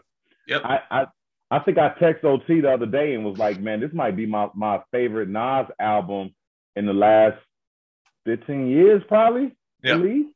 Yep. 0.48 0.62
I, 0.64 0.78
I 0.90 1.06
I 1.50 1.58
think 1.60 1.78
I 1.78 1.90
texted 2.00 2.24
OT 2.24 2.60
the 2.60 2.72
other 2.72 2.86
day 2.86 3.14
and 3.14 3.24
was 3.24 3.38
like, 3.38 3.60
man, 3.60 3.80
this 3.80 3.92
might 3.92 4.16
be 4.16 4.26
my 4.26 4.48
my 4.54 4.80
favorite 4.92 5.28
Nas 5.28 5.66
album 5.78 6.34
in 6.76 6.86
the 6.86 6.92
last 6.92 7.38
15 8.24 8.66
years, 8.68 9.02
probably 9.08 9.54
Yeah. 9.82 9.94
at 9.94 10.00
least. 10.00 10.30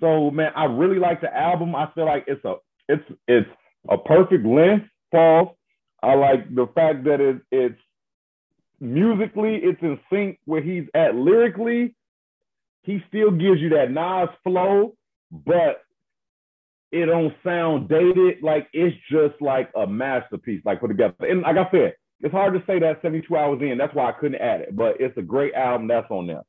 So 0.00 0.30
man, 0.30 0.52
I 0.56 0.64
really 0.64 0.98
like 0.98 1.20
the 1.20 1.34
album. 1.34 1.74
I 1.74 1.88
feel 1.94 2.04
like 2.06 2.24
it's 2.26 2.44
a 2.44 2.56
it's 2.88 3.04
it's 3.28 3.48
a 3.88 3.96
perfect 3.96 4.44
length, 4.44 4.86
Paul. 5.12 5.56
I 6.02 6.14
like 6.14 6.54
the 6.54 6.66
fact 6.74 7.04
that 7.04 7.20
it 7.20 7.40
it's 7.50 7.80
musically 8.80 9.56
it's 9.56 9.80
in 9.82 9.98
sync 10.10 10.38
where 10.44 10.60
he's 10.62 10.84
at 10.94 11.14
lyrically. 11.14 11.94
He 12.82 13.02
still 13.08 13.30
gives 13.30 13.60
you 13.60 13.70
that 13.70 13.90
Nas 13.90 14.28
flow, 14.42 14.94
but 15.30 15.82
it 16.94 17.06
don't 17.06 17.34
sound 17.44 17.88
dated. 17.88 18.42
Like 18.42 18.68
it's 18.72 18.96
just 19.10 19.40
like 19.40 19.70
a 19.76 19.86
masterpiece, 19.86 20.62
like 20.64 20.80
put 20.80 20.88
together. 20.88 21.14
And 21.20 21.42
like 21.42 21.56
I 21.56 21.70
said, 21.70 21.94
it's 22.20 22.32
hard 22.32 22.54
to 22.54 22.62
say 22.66 22.78
that 22.78 23.02
72 23.02 23.36
hours 23.36 23.60
in. 23.60 23.78
That's 23.78 23.94
why 23.94 24.08
I 24.08 24.12
couldn't 24.12 24.40
add 24.40 24.60
it, 24.62 24.76
but 24.76 24.96
it's 25.00 25.16
a 25.18 25.22
great 25.22 25.54
album 25.54 25.88
that's 25.88 26.10
on 26.10 26.26
there. 26.26 26.44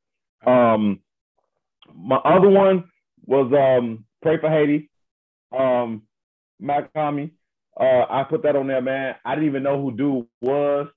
Um, 0.45 0.99
my 1.93 2.17
other 2.17 2.49
one 2.49 2.85
was 3.25 3.51
um 3.53 4.05
Pray 4.25 4.39
for 4.39 4.49
Haiti. 4.49 4.89
Um, 5.55 6.01
Mach-Hommy. 6.59 7.31
Uh, 7.79 8.05
I 8.09 8.25
put 8.27 8.41
that 8.41 8.55
on 8.55 8.65
there, 8.65 8.81
man. 8.81 9.13
I 9.23 9.35
didn't 9.35 9.49
even 9.49 9.61
know 9.61 9.79
who 9.79 9.95
dude 9.95 10.27
was. 10.41 10.87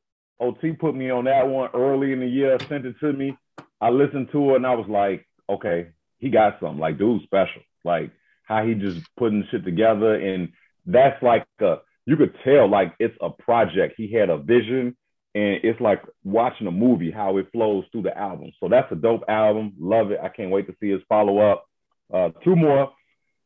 OT 0.41 0.73
put 0.73 0.95
me 0.95 1.11
on 1.11 1.25
that 1.25 1.47
one 1.47 1.69
early 1.75 2.15
in 2.15 2.21
the 2.21 2.27
year, 2.27 2.57
sent 2.69 2.87
it 2.87 2.95
to 3.01 3.13
me. 3.13 3.37
I 3.83 3.91
listened 3.91 4.29
to 4.33 4.53
it 4.53 4.57
and 4.57 4.67
I 4.67 4.75
was 4.75 4.89
like, 4.89 5.27
okay, 5.51 5.89
he 6.19 6.31
got 6.31 6.59
something. 6.59 6.79
Like, 6.79 6.97
dude, 6.97 7.23
special. 7.25 7.61
Like 7.85 8.13
how 8.49 8.65
he 8.67 8.75
just 8.75 9.01
putting 9.17 9.47
shit 9.51 9.65
together, 9.65 10.15
and 10.15 10.49
that's 10.87 11.23
like 11.23 11.47
a 11.61 11.77
you 12.07 12.17
could 12.17 12.35
tell 12.45 12.69
like 12.69 12.95
it's 12.99 13.17
a 13.21 13.31
project. 13.31 13.95
He 13.99 14.11
had 14.13 14.31
a 14.31 14.39
vision, 14.39 14.97
and 15.35 15.61
it's 15.63 15.81
like 15.81 16.03
watching 16.25 16.67
a 16.67 16.71
movie 16.73 17.11
how 17.11 17.37
it 17.37 17.49
flows 17.53 17.85
through 17.93 18.03
the 18.03 18.17
album. 18.17 18.51
So 18.61 18.69
that's 18.69 18.91
a 18.91 18.97
dope 18.97 19.25
album. 19.29 19.75
Love 19.79 20.11
it. 20.11 20.19
I 20.23 20.29
can't 20.29 20.51
wait 20.51 20.67
to 20.69 20.75
see 20.81 20.91
his 20.91 21.03
follow 21.09 21.39
up. 21.39 21.65
Uh, 22.13 22.31
two 22.43 22.57
more. 22.57 22.93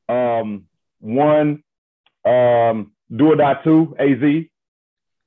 Um, 0.09 0.67
one, 1.01 1.63
um, 2.25 2.93
Doe 3.15 3.33
or 3.33 3.37
Die 3.37 3.61
Two, 3.65 3.97
AZ. 3.99 4.45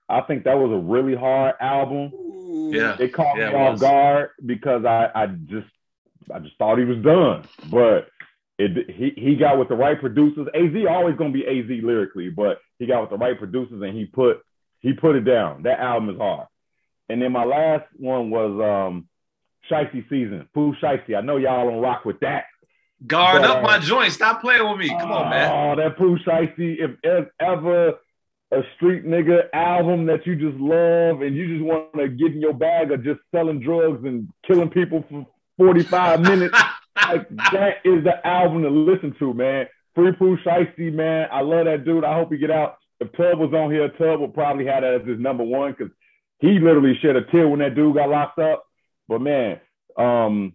I 0.07 0.21
think 0.21 0.43
that 0.45 0.57
was 0.57 0.71
a 0.71 0.77
really 0.77 1.15
hard 1.15 1.55
album. 1.59 2.11
Yeah. 2.73 2.95
It 2.99 3.13
caught 3.13 3.37
Yeah, 3.37 3.49
me 3.49 3.55
it 3.55 3.57
off 3.57 3.71
was. 3.73 3.81
guard 3.81 4.29
because 4.45 4.85
I, 4.85 5.09
I 5.13 5.27
just 5.27 5.67
I 6.33 6.39
just 6.39 6.57
thought 6.57 6.77
he 6.77 6.85
was 6.85 6.99
done. 7.03 7.43
But 7.69 8.07
it 8.57 8.89
he 8.89 9.13
he 9.15 9.35
got 9.35 9.57
with 9.57 9.69
the 9.69 9.75
right 9.75 9.99
producers. 9.99 10.47
AZ 10.53 10.71
always 10.89 11.15
gonna 11.17 11.31
be 11.31 11.45
AZ 11.45 11.67
lyrically, 11.83 12.29
but 12.29 12.59
he 12.79 12.85
got 12.85 13.01
with 13.01 13.09
the 13.09 13.17
right 13.17 13.37
producers 13.37 13.81
and 13.81 13.95
he 13.97 14.05
put 14.05 14.41
he 14.79 14.93
put 14.93 15.15
it 15.15 15.21
down. 15.25 15.63
That 15.63 15.79
album 15.79 16.09
is 16.09 16.17
hard. 16.17 16.47
And 17.09 17.21
then 17.21 17.31
my 17.31 17.43
last 17.43 17.85
one 17.97 18.29
was 18.29 18.51
um 18.61 19.07
Shiesty 19.69 20.07
Season, 20.09 20.47
Pooh 20.53 20.75
Shiesty. 20.81 21.15
I 21.17 21.21
know 21.21 21.37
y'all 21.37 21.69
don't 21.69 21.81
rock 21.81 22.05
with 22.05 22.19
that. 22.21 22.45
Guard 23.05 23.41
But, 23.41 23.49
up 23.49 23.57
uh, 23.57 23.61
my 23.61 23.79
joint. 23.79 24.13
Stop 24.13 24.41
playing 24.41 24.67
with 24.67 24.77
me. 24.77 24.89
Come 24.89 25.11
on, 25.11 25.29
man. 25.29 25.51
Oh, 25.51 25.75
that 25.75 25.97
Pooh 25.97 26.17
Shiesty. 26.19 26.77
If 26.79 26.91
there's 27.03 27.27
ever 27.39 27.95
a 28.51 28.61
street 28.75 29.05
nigga 29.05 29.49
album 29.53 30.05
that 30.05 30.25
you 30.25 30.35
just 30.35 30.57
love 30.61 31.21
and 31.21 31.35
you 31.35 31.47
just 31.47 31.63
want 31.65 31.93
to 31.97 32.07
get 32.07 32.31
in 32.33 32.39
your 32.41 32.53
bag 32.53 32.91
of 32.91 33.03
just 33.03 33.19
selling 33.33 33.59
drugs 33.59 34.05
and 34.05 34.29
killing 34.47 34.69
people 34.69 35.03
for 35.09 35.25
45 35.57 36.21
minutes, 36.21 36.57
like 36.95 37.29
that 37.51 37.77
is 37.83 38.03
the 38.03 38.25
album 38.25 38.63
to 38.63 38.69
listen 38.69 39.15
to, 39.19 39.33
man. 39.33 39.67
Free 39.93 40.11
Pooh 40.13 40.37
Shiesty, 40.37 40.91
man. 40.93 41.27
I 41.31 41.41
love 41.41 41.65
that 41.65 41.85
dude. 41.85 42.03
I 42.03 42.15
hope 42.15 42.31
he 42.31 42.37
get 42.37 42.51
out. 42.51 42.77
If 42.99 43.11
Tub 43.13 43.39
was 43.39 43.53
on 43.53 43.71
here, 43.71 43.89
Tub 43.89 44.19
would 44.19 44.33
probably 44.33 44.65
have 44.65 44.81
that 44.83 45.01
as 45.01 45.07
his 45.07 45.19
number 45.19 45.43
one 45.43 45.73
because 45.77 45.93
he 46.39 46.59
literally 46.59 46.97
shed 47.01 47.15
a 47.15 47.23
tear 47.25 47.47
when 47.47 47.59
that 47.59 47.75
dude 47.75 47.95
got 47.95 48.09
locked 48.09 48.39
up. 48.39 48.65
But 49.07 49.21
man, 49.21 49.59
um, 49.97 50.53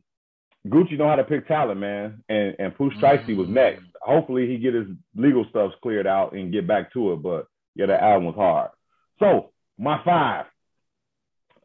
Gucci 0.66 0.98
know 0.98 1.08
how 1.08 1.16
to 1.16 1.24
pick 1.24 1.48
talent, 1.48 1.80
man. 1.80 2.22
And 2.28 2.56
and 2.58 2.74
Pooh 2.74 2.90
Shiesty 2.90 3.36
was 3.36 3.48
next. 3.48 3.82
Hopefully 4.02 4.46
he 4.46 4.58
get 4.58 4.74
his 4.74 4.86
legal 5.14 5.46
stuff 5.50 5.72
cleared 5.82 6.06
out 6.06 6.32
and 6.32 6.52
get 6.52 6.66
back 6.66 6.92
to 6.92 7.12
it. 7.12 7.22
But 7.22 7.46
yeah, 7.74 7.86
that 7.86 8.02
album 8.02 8.26
was 8.26 8.34
hard. 8.34 8.70
So 9.18 9.50
my 9.78 10.02
five. 10.04 10.46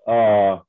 Uh 0.08 0.62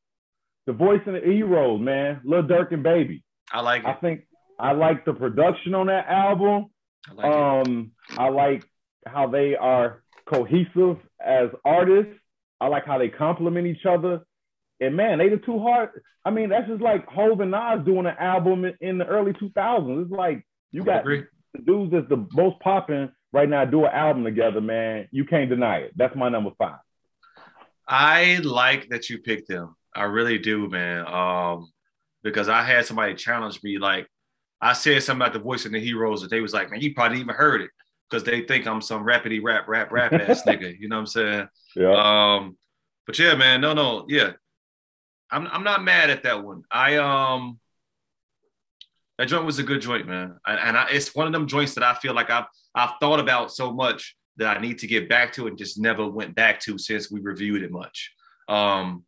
the 0.66 0.72
voice 0.72 1.00
and 1.06 1.14
the 1.14 1.20
heroes, 1.20 1.80
man. 1.80 2.20
Lil 2.24 2.42
Durk 2.42 2.72
and 2.72 2.82
Baby. 2.82 3.22
I 3.52 3.60
like 3.60 3.84
I 3.84 3.94
think 3.94 4.26
I 4.58 4.72
like 4.72 5.04
the 5.04 5.12
production 5.12 5.74
on 5.74 5.86
that 5.86 6.06
album. 6.08 6.66
I 7.08 7.14
like 7.14 7.26
it. 7.26 7.68
Um, 7.68 7.92
I 8.16 8.28
like 8.28 8.64
how 9.06 9.28
they 9.28 9.54
are 9.54 10.02
cohesive 10.26 10.98
as 11.24 11.50
artists. 11.64 12.12
I 12.60 12.68
like 12.68 12.86
how 12.86 12.98
they 12.98 13.08
complement 13.08 13.66
each 13.66 13.84
other. 13.86 14.22
And 14.80 14.96
man, 14.96 15.18
they 15.18 15.28
the 15.28 15.36
two 15.36 15.58
hard. 15.58 15.90
I 16.24 16.30
mean, 16.30 16.48
that's 16.48 16.68
just 16.68 16.82
like 16.82 17.06
Hov 17.06 17.40
and 17.40 17.52
Nas 17.52 17.84
doing 17.84 18.06
an 18.06 18.16
album 18.18 18.64
in, 18.64 18.74
in 18.80 18.98
the 18.98 19.06
early 19.06 19.32
2000s. 19.32 20.02
It's 20.02 20.10
like 20.10 20.44
you 20.72 20.84
got 20.84 21.04
the 21.04 21.26
dudes 21.64 21.92
that's 21.92 22.08
the 22.08 22.26
most 22.32 22.58
popping 22.60 23.10
right 23.32 23.48
now 23.48 23.64
do 23.64 23.84
an 23.84 23.92
album 23.92 24.24
together, 24.24 24.60
man. 24.60 25.08
You 25.12 25.24
can't 25.24 25.48
deny 25.48 25.78
it. 25.78 25.92
That's 25.96 26.16
my 26.16 26.28
number 26.28 26.50
five. 26.58 26.78
I 27.86 28.40
like 28.42 28.88
that 28.88 29.08
you 29.08 29.18
picked 29.18 29.48
them. 29.48 29.76
I 29.94 30.04
really 30.04 30.38
do, 30.38 30.68
man. 30.68 31.06
Um, 31.06 31.70
because 32.26 32.48
I 32.48 32.62
had 32.62 32.84
somebody 32.84 33.14
challenge 33.14 33.62
me. 33.62 33.78
Like 33.78 34.08
I 34.60 34.72
said 34.72 35.00
something 35.04 35.22
about 35.22 35.32
the 35.32 35.38
voice 35.38 35.64
and 35.64 35.72
the 35.72 35.78
heroes 35.78 36.22
that 36.22 36.30
they 36.30 36.40
was 36.40 36.52
like, 36.52 36.72
man, 36.72 36.80
you 36.80 36.92
probably 36.92 37.20
even 37.20 37.34
heard 37.34 37.60
it 37.60 37.70
because 38.10 38.24
they 38.24 38.42
think 38.42 38.66
I'm 38.66 38.82
some 38.82 39.04
rapidy 39.04 39.40
rap 39.40 39.68
rap 39.68 39.92
rap 39.92 40.12
ass 40.28 40.42
nigga. 40.42 40.76
You 40.76 40.88
know 40.88 40.96
what 40.96 41.00
I'm 41.00 41.06
saying? 41.06 41.48
Yeah. 41.76 41.92
Um, 42.36 42.58
but 43.06 43.16
yeah, 43.16 43.36
man, 43.36 43.60
no, 43.60 43.74
no, 43.74 44.06
yeah. 44.08 44.32
I'm 45.30 45.46
I'm 45.46 45.62
not 45.62 45.84
mad 45.84 46.10
at 46.10 46.24
that 46.24 46.42
one. 46.42 46.62
I 46.68 46.96
um 46.96 47.60
that 49.18 49.28
joint 49.28 49.46
was 49.46 49.60
a 49.60 49.62
good 49.62 49.80
joint, 49.80 50.08
man. 50.08 50.36
And, 50.46 50.58
and 50.58 50.76
I, 50.76 50.88
it's 50.90 51.14
one 51.14 51.28
of 51.28 51.32
them 51.32 51.46
joints 51.46 51.74
that 51.74 51.84
I 51.84 51.94
feel 51.94 52.12
like 52.12 52.28
I've 52.28 52.46
I've 52.74 52.94
thought 53.00 53.20
about 53.20 53.52
so 53.52 53.72
much 53.72 54.16
that 54.36 54.56
I 54.56 54.60
need 54.60 54.80
to 54.80 54.88
get 54.88 55.08
back 55.08 55.32
to 55.34 55.46
and 55.46 55.56
just 55.56 55.78
never 55.78 56.08
went 56.08 56.34
back 56.34 56.58
to 56.62 56.76
since 56.76 57.08
we 57.08 57.20
reviewed 57.20 57.62
it 57.62 57.70
much. 57.70 58.12
Um, 58.48 59.04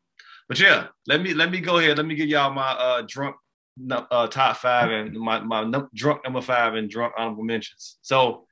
but 0.49 0.59
yeah, 0.59 0.89
let 1.07 1.21
me 1.21 1.35
let 1.35 1.51
me 1.51 1.61
go 1.61 1.79
ahead. 1.79 1.97
Let 1.99 2.07
me 2.07 2.15
give 2.15 2.29
y'all 2.29 2.53
my 2.53 2.71
uh 2.71 3.03
drunk 3.07 3.37
uh 3.91 4.27
top 4.29 4.57
five 4.57 4.91
and 4.91 5.15
my 5.19 5.41
my 5.41 5.65
num- 5.65 5.91
drunk 5.95 6.25
number 6.25 6.41
five 6.41 6.75
and 6.75 6.91
drunk 6.91 7.15
honorable 7.17 7.45
mentions. 7.45 7.99
So 8.03 8.47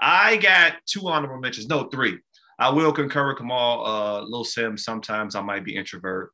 I 0.00 0.36
got 0.36 0.74
two 0.86 1.08
honorable 1.08 1.38
mentions, 1.38 1.68
no 1.68 1.84
three. 1.84 2.18
I 2.58 2.68
will 2.68 2.92
concur 2.92 3.28
with 3.28 3.38
Kamal. 3.38 3.86
Uh, 3.86 4.20
Lil 4.22 4.44
Simz. 4.44 4.80
Sometimes 4.80 5.34
I 5.34 5.40
might 5.40 5.64
be 5.64 5.76
introvert. 5.76 6.32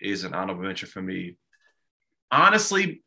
Is 0.00 0.24
an 0.24 0.34
honorable 0.34 0.64
mention 0.64 0.88
for 0.88 1.02
me. 1.02 1.36
Honestly, 2.32 3.02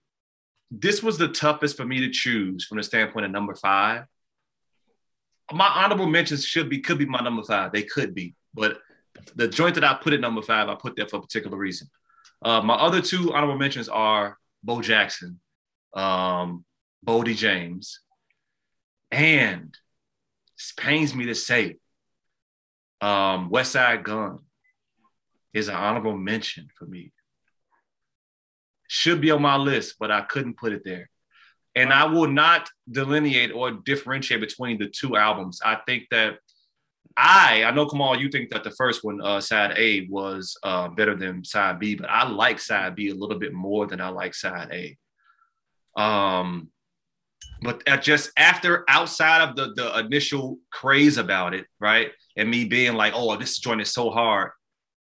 this 0.72 1.04
was 1.04 1.18
the 1.18 1.28
toughest 1.28 1.78
for 1.78 1.86
me 1.86 2.00
to 2.02 2.10
choose 2.10 2.66
from 2.66 2.78
the 2.78 2.84
standpoint 2.84 3.26
of 3.26 3.32
number 3.32 3.56
five. 3.56 4.06
My 5.52 5.68
honorable 5.68 6.08
mentions 6.08 6.46
should 6.46 6.70
be 6.70 6.80
could 6.80 6.98
be 6.98 7.06
my 7.06 7.20
number 7.22 7.44
five. 7.44 7.72
They 7.72 7.84
could 7.84 8.16
be, 8.16 8.36
but 8.54 8.80
the 9.36 9.48
joint 9.48 9.76
that 9.76 9.84
I 9.84 9.94
put 9.96 10.14
at 10.14 10.20
number 10.20 10.42
five, 10.42 10.70
I 10.70 10.76
put 10.76 10.96
there 10.96 11.08
for 11.08 11.18
a 11.18 11.22
particular 11.22 11.58
reason. 11.58 11.88
Uh, 12.44 12.62
my 12.62 12.76
other 12.76 13.02
two 13.02 13.34
honorable 13.34 13.58
mentions 13.58 13.90
are 13.90 14.38
Bo 14.64 14.82
Jackson, 14.82 15.40
um, 15.94 16.66
Boldy 17.06 17.36
James, 17.36 18.00
and 19.12 19.76
this 20.58 20.74
pains 20.76 21.14
me 21.14 21.26
to 21.28 21.36
say, 21.36 21.78
um, 23.02 23.50
Westside 23.50 24.04
Gunn 24.04 24.40
is 25.54 25.68
an 25.68 25.76
honorable 25.76 26.18
mention 26.18 26.68
for 26.78 26.86
me. 26.86 27.12
Should 28.88 29.22
be 29.22 29.32
on 29.32 29.42
my 29.42 29.58
list, 29.58 29.96
but 30.00 30.12
I 30.12 30.22
couldn't 30.22 30.58
put 30.58 30.74
it 30.74 30.84
there. 30.84 31.10
And 31.76 31.92
I 31.92 32.06
will 32.06 32.28
not 32.28 32.70
delineate 32.90 33.52
or 33.52 33.72
differentiate 33.72 34.42
between 34.42 34.78
the 34.78 34.88
two 34.88 35.16
albums. 35.16 35.60
I 35.66 35.76
think 35.86 36.04
that 36.12 36.38
I, 37.16 37.64
I 37.64 37.72
know 37.72 37.86
Kamal, 37.86 38.20
you 38.20 38.30
think 38.30 38.50
that 38.52 38.64
the 38.64 38.72
first 38.72 39.04
one, 39.04 39.22
uh, 39.22 39.40
side 39.40 39.78
A, 39.78 40.08
was 40.10 40.58
uh, 40.64 40.88
better 40.90 41.16
than 41.16 41.44
side 41.46 41.80
B, 41.80 41.96
but 41.96 42.10
I 42.10 42.28
like 42.28 42.60
side 42.60 42.96
B 42.96 43.10
a 43.10 43.16
little 43.16 43.38
bit 43.38 43.54
more 43.54 43.86
than 43.88 44.02
I 44.02 44.10
like 44.10 44.34
side 44.34 44.70
A. 44.72 46.02
Um, 46.02 46.70
but 47.62 47.82
at 47.88 48.04
just 48.04 48.32
after 48.36 48.84
outside 48.90 49.48
of 49.48 49.56
the 49.56 49.74
the 49.76 50.00
initial 50.00 50.58
craze 50.72 51.18
about 51.18 51.54
it, 51.54 51.66
right, 51.80 52.12
and 52.36 52.50
me 52.50 52.66
being 52.66 52.96
like, 52.96 53.14
oh, 53.16 53.38
this 53.38 53.60
joint 53.60 53.82
is 53.82 53.94
so 53.94 54.10
hard, 54.10 54.52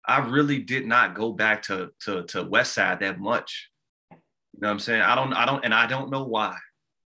I 0.06 0.20
really 0.28 0.60
did 0.60 0.86
not 0.86 1.16
go 1.16 1.32
back 1.32 1.62
to 1.64 1.90
to 2.06 2.24
to 2.24 2.44
Westside 2.44 3.00
that 3.02 3.20
much. 3.20 3.70
You 4.12 4.18
know 4.64 4.68
what 4.68 4.74
I'm 4.74 4.80
saying? 4.80 5.02
I 5.02 5.16
don't, 5.16 5.34
I 5.34 5.46
don't, 5.46 5.64
and 5.64 5.74
I 5.74 5.88
don't 5.88 6.10
know 6.10 6.26
why. 6.26 6.58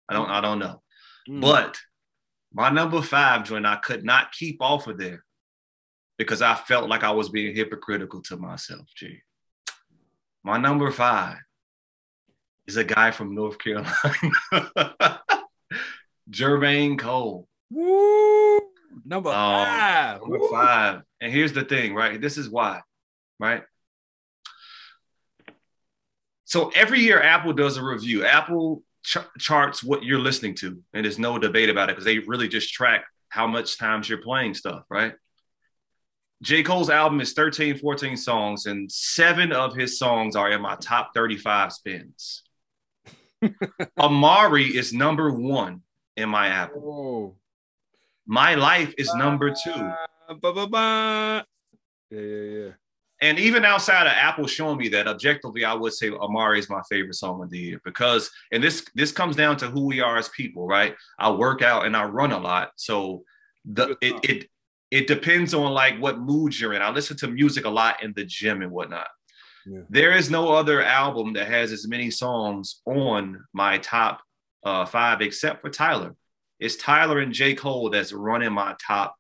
I 0.10 0.14
don't, 0.14 0.30
I 0.30 0.42
don't 0.42 0.60
know. 0.60 0.82
Mm. 1.30 1.40
But 1.40 1.78
my 2.58 2.70
number 2.72 3.02
five 3.04 3.44
joint, 3.46 3.66
I 3.68 3.76
could 3.76 4.04
not 4.04 4.32
keep 4.32 4.58
off 4.62 4.88
of 4.88 4.98
there. 4.98 5.24
because 6.18 6.42
I 6.42 6.56
felt 6.56 6.90
like 6.90 7.04
I 7.04 7.12
was 7.12 7.30
being 7.30 7.56
hypocritical 7.56 8.22
to 8.24 8.38
myself, 8.38 8.88
G. 8.96 9.20
My 10.44 10.58
number 10.58 10.90
five 10.92 11.38
is 12.66 12.76
a 12.78 12.84
guy 12.84 13.12
from 13.12 13.36
North 13.36 13.58
Carolina, 13.60 13.94
Jermaine 16.32 16.98
Cole. 16.98 17.48
Woo! 17.70 18.60
Number 19.06 19.30
Um, 19.30 19.36
five. 19.36 20.22
Number 20.22 20.40
Woo. 20.40 20.50
five. 20.50 21.02
And 21.22 21.32
here's 21.32 21.54
the 21.54 21.64
thing, 21.64 21.94
right? 21.94 22.20
This 22.20 22.38
is 22.40 22.50
why, 22.50 22.82
right? 23.40 23.64
So 26.46 26.70
every 26.70 27.02
year, 27.02 27.22
Apple 27.22 27.54
does 27.54 27.78
a 27.78 27.84
review. 27.84 28.26
Apple 28.26 28.82
ch- 29.08 29.40
charts 29.40 29.84
what 29.84 30.04
you're 30.04 30.20
listening 30.20 30.54
to, 30.56 30.84
and 30.94 31.06
there's 31.06 31.18
no 31.18 31.40
debate 31.40 31.70
about 31.70 31.90
it 31.90 31.94
because 31.94 32.06
they 32.06 32.20
really 32.20 32.48
just 32.48 32.74
track 32.74 33.06
how 33.30 33.48
much 33.48 33.78
times 33.78 34.10
you're 34.10 34.22
playing 34.22 34.54
stuff, 34.54 34.84
right? 34.90 35.14
J. 36.44 36.62
Cole's 36.62 36.90
album 36.90 37.20
is 37.22 37.34
13, 37.34 37.78
14 37.78 38.18
songs, 38.18 38.66
and 38.66 38.92
seven 38.92 39.52
of 39.52 39.76
his 39.76 39.98
songs 39.98 40.36
are 40.36 40.52
in 40.52 40.62
my 40.62 40.76
top 40.76 41.12
35 41.16 41.74
spins. 41.74 42.44
Amari 44.00 44.66
is 44.66 44.94
number 44.94 45.32
one 45.32 45.82
in 46.16 46.30
my 46.30 46.48
Apple. 46.48 46.84
Oh. 46.86 47.36
My 48.28 48.56
Life 48.56 48.94
is 48.98 49.14
number 49.16 49.52
two. 49.52 49.92
Ba, 50.42 50.52
ba, 50.52 50.68
ba. 50.68 51.46
Yeah, 52.12 52.20
yeah, 52.20 52.58
yeah. 52.60 52.72
And 53.22 53.40
even 53.40 53.66
outside 53.66 54.06
of 54.06 54.14
Apple 54.14 54.46
showing 54.46 54.78
me 54.78 54.90
that, 54.90 55.08
objectively, 55.08 55.66
I 55.66 55.74
would 55.74 55.94
say 55.94 56.10
Amari 56.12 56.60
is 56.60 56.70
my 56.70 56.82
favorite 56.90 57.16
song 57.16 57.42
of 57.42 57.50
the 57.50 57.58
year 57.58 57.82
because, 57.84 58.30
and 58.52 58.64
this 58.64 58.86
this 58.94 59.12
comes 59.12 59.36
down 59.36 59.58
to 59.58 59.68
who 59.68 59.86
we 59.86 60.02
are 60.02 60.18
as 60.18 60.30
people, 60.30 60.68
right? 60.68 60.96
I 61.18 61.32
work 61.32 61.62
out 61.62 61.86
and 61.86 61.98
I 61.98 62.06
run 62.06 62.32
a 62.32 62.40
lot, 62.40 62.72
so 62.76 63.24
the 63.66 63.98
it 64.02 64.16
it 64.24 64.50
it 64.92 65.08
depends 65.08 65.54
on 65.54 65.72
like 65.72 66.00
what 66.00 66.20
mood 66.20 66.58
you're 66.60 66.74
in. 66.74 66.82
I 66.82 66.92
listen 66.92 67.18
to 67.18 67.28
music 67.28 67.66
a 67.66 67.70
lot 67.70 68.04
in 68.04 68.14
the 68.14 68.24
gym 68.24 68.62
and 68.62 68.72
whatnot. 68.72 69.08
Yeah. 69.66 69.82
There 69.90 70.12
is 70.14 70.30
no 70.30 70.54
other 70.54 70.82
album 70.82 71.34
that 71.34 71.48
has 71.48 71.72
as 71.72 71.88
many 71.88 72.12
songs 72.12 72.82
on 72.86 73.44
my 73.52 73.80
top 73.80 74.22
uh, 74.64 74.86
five 74.86 75.22
except 75.22 75.62
for 75.62 75.70
Tyler. 75.70 76.16
It's 76.60 76.76
Tyler 76.78 77.20
and 77.20 77.34
J. 77.34 77.54
Cole 77.54 77.90
that's 77.90 78.14
running 78.14 78.54
my 78.54 78.76
top 78.82 79.16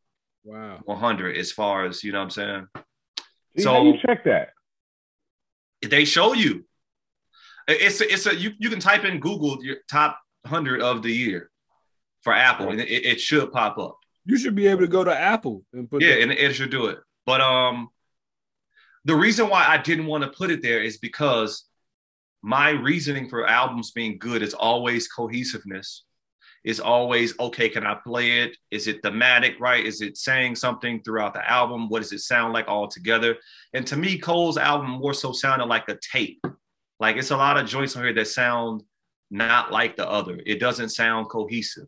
Wow. 0.47 0.79
100 0.85 1.35
as 1.35 1.51
far 1.51 1.85
as 1.85 2.05
you 2.05 2.13
know 2.13 2.19
what 2.19 2.23
I'm 2.23 2.29
saying. 2.29 2.67
See, 3.57 3.63
So- 3.63 3.73
how 3.73 3.83
you 3.83 3.97
check 4.05 4.23
that? 4.25 4.49
they 5.87 6.05
show 6.05 6.33
you. 6.33 6.65
It's 7.67 8.01
a, 8.01 8.11
it's 8.11 8.25
a 8.25 8.35
you, 8.35 8.51
you 8.59 8.69
can 8.69 8.79
type 8.79 9.03
in 9.03 9.19
Google 9.19 9.63
your 9.63 9.77
top 9.89 10.19
hundred 10.45 10.81
of 10.81 11.03
the 11.03 11.11
year 11.11 11.51
for 12.23 12.33
Apple, 12.33 12.69
and 12.69 12.79
it, 12.79 12.87
it 12.89 13.21
should 13.21 13.51
pop 13.51 13.77
up. 13.77 13.97
You 14.25 14.37
should 14.37 14.55
be 14.55 14.67
able 14.67 14.81
to 14.81 14.87
go 14.87 15.03
to 15.03 15.17
Apple 15.17 15.63
and 15.73 15.89
put 15.89 16.01
Yeah, 16.01 16.15
that- 16.15 16.21
and 16.23 16.31
it 16.31 16.53
should 16.55 16.71
do 16.71 16.87
it. 16.87 16.99
But 17.25 17.41
um, 17.41 17.89
the 19.05 19.15
reason 19.15 19.49
why 19.49 19.65
I 19.67 19.77
didn't 19.77 20.05
want 20.07 20.23
to 20.23 20.29
put 20.29 20.49
it 20.49 20.61
there 20.61 20.81
is 20.81 20.97
because 20.97 21.65
my 22.41 22.69
reasoning 22.69 23.27
for 23.29 23.45
albums 23.47 23.91
being 23.91 24.17
good 24.17 24.41
is 24.41 24.53
always 24.53 25.07
cohesiveness. 25.07 26.03
Is 26.67 26.81
always 26.81 27.33
okay. 27.39 27.69
Can 27.69 27.85
I 27.85 27.95
play 27.95 28.41
it? 28.41 28.57
Is 28.71 28.87
it 28.87 29.01
thematic? 29.01 29.57
Right? 29.57 29.85
Is 29.85 30.01
it 30.01 30.17
saying 30.17 30.57
something 30.57 31.01
throughout 31.01 31.33
the 31.33 31.49
album? 31.49 31.87
What 31.87 32.01
does 32.01 32.11
it 32.11 32.19
sound 32.19 32.51
like 32.51 32.67
all 32.67 32.89
together? 32.89 33.37
And 33.73 33.87
to 33.87 33.95
me, 33.95 34.17
Cole's 34.17 34.57
album 34.57 34.89
more 34.89 35.13
so 35.13 35.31
sounded 35.31 35.67
like 35.67 35.87
a 35.87 35.97
tape. 36.11 36.45
Like 36.99 37.15
it's 37.15 37.31
a 37.31 37.37
lot 37.37 37.55
of 37.55 37.69
joints 37.69 37.95
on 37.95 38.03
here 38.03 38.13
that 38.15 38.27
sound 38.27 38.83
not 39.31 39.71
like 39.71 39.95
the 39.95 40.09
other. 40.09 40.41
It 40.45 40.59
doesn't 40.59 40.89
sound 40.89 41.29
cohesive, 41.29 41.87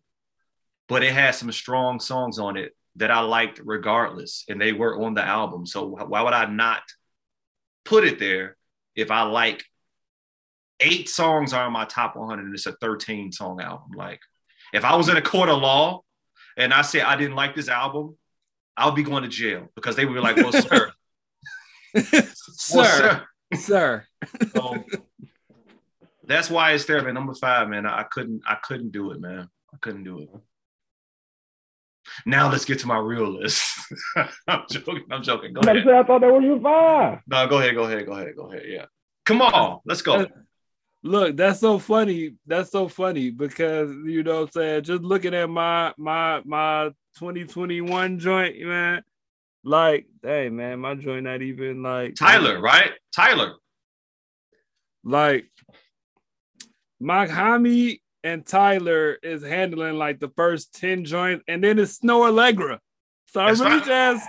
but 0.87 1.03
it 1.03 1.11
has 1.11 1.37
some 1.37 1.51
strong 1.51 1.99
songs 1.99 2.39
on 2.39 2.55
it 2.55 2.73
that 2.95 3.11
I 3.11 3.19
liked 3.19 3.59
regardless, 3.65 4.45
and 4.47 4.61
they 4.61 4.71
were 4.71 4.97
on 5.03 5.13
the 5.13 5.25
album. 5.25 5.65
So 5.65 5.87
why 5.87 6.21
would 6.21 6.33
I 6.33 6.45
not 6.45 6.83
put 7.83 8.05
it 8.05 8.17
there 8.17 8.55
if 8.95 9.11
I 9.11 9.23
like 9.23 9.65
eight 10.79 11.09
songs 11.09 11.51
are 11.51 11.65
on 11.65 11.73
my 11.73 11.83
top 11.83 12.15
100 12.15 12.45
and 12.45 12.55
it's 12.55 12.65
a 12.65 12.77
13 12.79 13.33
song 13.33 13.59
album? 13.59 13.91
Like 13.93 14.21
if 14.73 14.85
I 14.85 14.95
was 14.95 15.09
in 15.09 15.17
a 15.17 15.21
court 15.21 15.49
of 15.49 15.61
law 15.61 16.01
and 16.57 16.73
I 16.73 16.81
said 16.81 17.01
I 17.01 17.15
didn't 17.15 17.35
like 17.35 17.55
this 17.55 17.69
album, 17.69 18.17
I'll 18.77 18.91
be 18.91 19.03
going 19.03 19.23
to 19.23 19.29
jail 19.29 19.67
because 19.75 19.95
they 19.95 20.05
would 20.05 20.13
be 20.13 20.19
like, 20.19 20.37
"Well, 20.37 20.51
sir, 20.53 20.91
well, 21.93 22.23
sir, 22.53 23.25
sir. 23.55 24.05
So, 24.53 24.83
that's 26.25 26.49
why 26.49 26.73
it's 26.73 26.85
there, 26.85 27.01
man. 27.01 27.15
Number 27.15 27.33
five, 27.33 27.67
man. 27.69 27.85
I 27.85 28.03
couldn't, 28.03 28.43
I 28.47 28.55
couldn't 28.63 28.91
do 28.91 29.11
it, 29.11 29.19
man. 29.19 29.49
I 29.73 29.77
couldn't 29.81 30.03
do 30.03 30.19
it. 30.19 30.29
Now 32.25 32.51
let's 32.51 32.65
get 32.65 32.79
to 32.79 32.87
my 32.87 32.97
real 32.97 33.29
list. 33.29 33.67
I'm 34.47 34.63
joking. 34.69 35.03
I'm 35.11 35.23
joking. 35.23 35.53
Go 35.53 35.61
ahead. 35.61 35.87
I 35.87 36.03
thought 36.03 36.21
that 36.21 36.31
was 36.31 36.43
your 36.43 36.59
five. 36.59 37.19
No, 37.27 37.47
go 37.47 37.59
ahead. 37.59 37.75
Go 37.75 37.83
ahead. 37.83 38.05
Go 38.05 38.13
ahead. 38.13 38.35
Go 38.35 38.51
ahead. 38.51 38.63
Yeah. 38.67 38.85
Come 39.25 39.41
on. 39.41 39.79
Let's 39.85 40.01
go. 40.01 40.25
Look, 41.01 41.37
that's 41.37 41.59
so 41.61 41.79
funny. 41.79 42.35
That's 42.45 42.71
so 42.71 42.87
funny 42.87 43.29
because 43.29 43.89
you 44.05 44.23
know 44.23 44.43
I'm 44.43 44.51
saying. 44.51 44.83
Just 44.83 45.01
looking 45.01 45.33
at 45.33 45.49
my 45.49 45.93
my 45.97 46.41
my 46.43 46.89
2021 47.17 48.19
joint, 48.19 48.59
man. 48.61 49.03
Like, 49.63 50.07
hey 50.21 50.49
man, 50.49 50.79
my 50.79 50.95
joint 50.95 51.23
not 51.23 51.41
even 51.41 51.83
like 51.83 52.15
Tyler, 52.15 52.59
right? 52.59 52.91
Tyler. 53.15 53.55
Like 55.03 55.45
Mach-Hommy 56.99 58.01
and 58.23 58.45
Tyler 58.45 59.17
is 59.23 59.43
handling 59.43 59.95
like 59.95 60.19
the 60.19 60.29
first 60.35 60.73
10 60.79 61.05
joints, 61.05 61.43
and 61.47 61.63
then 61.63 61.79
it's 61.79 61.99
Snoh 61.99 62.29
Aalegra. 62.29 62.79
So 63.27 63.41
I 63.41 63.51
really 63.51 63.79
fine. 63.79 63.89
ask, 63.91 64.27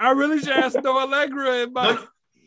I 0.00 0.10
really 0.10 0.40
just 0.40 0.76
Snoh 0.76 1.06
Aalegra 1.06 1.64
in 1.64 1.72
my 1.72 1.92
No, 1.92 2.04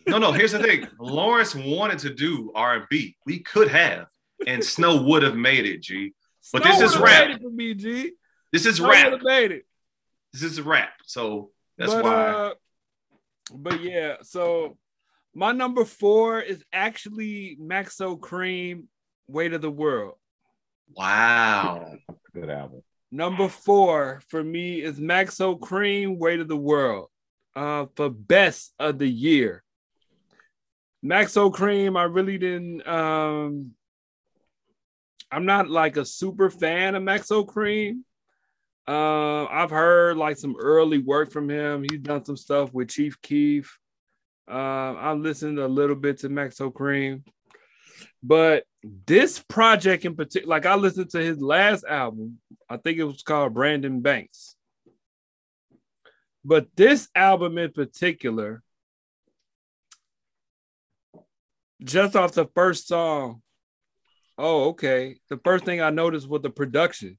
no, 0.08 0.18
no. 0.18 0.32
Here's 0.32 0.52
the 0.52 0.60
thing. 0.60 0.88
Lawrence 1.00 1.56
wanted 1.56 2.00
to 2.00 2.14
do 2.14 2.52
R&B. 2.56 3.18
We 3.26 3.40
could 3.40 3.70
have, 3.70 4.08
and 4.48 4.62
Snoh 4.62 5.06
would 5.06 5.24
have 5.24 5.36
made 5.36 5.66
it, 5.66 5.82
G. 5.82 6.14
But 6.54 6.64
Snoh 6.64 6.80
this 6.80 6.94
is 6.94 6.98
rap. 6.98 7.28
made 7.28 7.36
it 7.36 7.42
for 7.42 7.50
me, 7.50 7.74
G. 7.74 8.12
This 8.52 8.66
is 8.66 8.80
Snoh 8.80 8.90
rap. 8.90 9.22
made 9.24 9.52
it. 9.52 9.66
This 10.34 10.44
is 10.44 10.62
rap. 10.62 10.94
So 11.06 11.52
that's 11.78 11.94
but, 11.94 12.04
why. 12.04 12.12
Uh, 12.12 12.54
but 13.54 13.82
yeah, 13.82 14.16
so 14.22 14.78
my 15.34 15.52
number 15.52 15.84
four 15.86 16.40
is 16.40 16.64
actually 16.72 17.58
Maxo 17.62 18.18
Kream, 18.18 18.86
Weight 19.28 19.54
of 19.54 19.62
the 19.62 19.72
World. 19.72 20.16
wow. 20.96 21.94
Good 22.34 22.50
album. 22.50 22.84
Number 23.12 23.48
four 23.48 24.22
for 24.28 24.44
me 24.44 24.82
is 24.82 25.00
Maxo 25.00 25.60
Kream, 25.60 26.18
Weight 26.18 26.40
of 26.40 26.48
the 26.48 26.58
World, 26.58 27.10
uh, 27.56 27.86
for 27.96 28.10
best 28.10 28.74
of 28.80 28.98
the 28.98 29.08
year. 29.08 29.64
Maxo 31.04 31.52
Kream, 31.52 31.98
I 31.98 32.04
really 32.04 32.38
didn't. 32.38 32.88
Um, 32.88 33.74
I'm 35.32 35.46
not 35.46 35.70
like 35.70 35.98
a 35.98 36.06
super 36.06 36.50
fan 36.50 36.96
of 36.96 37.04
Maxo 37.04 37.46
Kream. 37.46 38.02
Uh, 38.88 39.46
I've 39.46 39.72
heard 39.72 40.18
like 40.18 40.38
some 40.38 40.56
early 40.60 41.00
work 41.00 41.32
from 41.32 41.50
him. 41.50 41.84
He's 41.90 42.00
done 42.00 42.24
some 42.24 42.38
stuff 42.38 42.74
with 42.74 42.90
Chief 42.90 43.20
Keef. 43.22 43.80
Uh, 44.48 44.96
I've 44.96 45.20
listened 45.20 45.58
a 45.58 45.68
little 45.68 45.96
bit 45.96 46.20
to 46.20 46.30
Maxo 46.30 46.72
Kream, 46.72 47.24
but 48.22 48.64
this 49.08 49.40
project 49.40 50.06
in 50.06 50.16
particular, 50.16 50.48
like 50.50 50.68
I 50.68 50.76
listened 50.76 51.10
to 51.12 51.20
his 51.20 51.42
last 51.42 51.84
album, 51.84 52.40
I 52.70 52.78
think 52.78 53.00
it 53.00 53.04
was 53.04 53.24
called 53.24 53.56
Brandon 53.56 54.02
Banks. 54.02 54.56
But 56.44 56.68
this 56.76 57.08
album 57.16 57.58
in 57.58 57.72
particular, 57.72 58.62
just 61.84 62.16
off 62.16 62.34
the 62.34 62.48
first 62.56 62.88
song, 62.88 63.42
oh, 64.38 64.70
okay. 64.70 65.18
The 65.30 65.40
first 65.44 65.66
thing 65.66 65.82
I 65.82 65.90
noticed 65.90 66.30
was 66.30 66.42
the 66.42 66.50
production. 66.50 67.18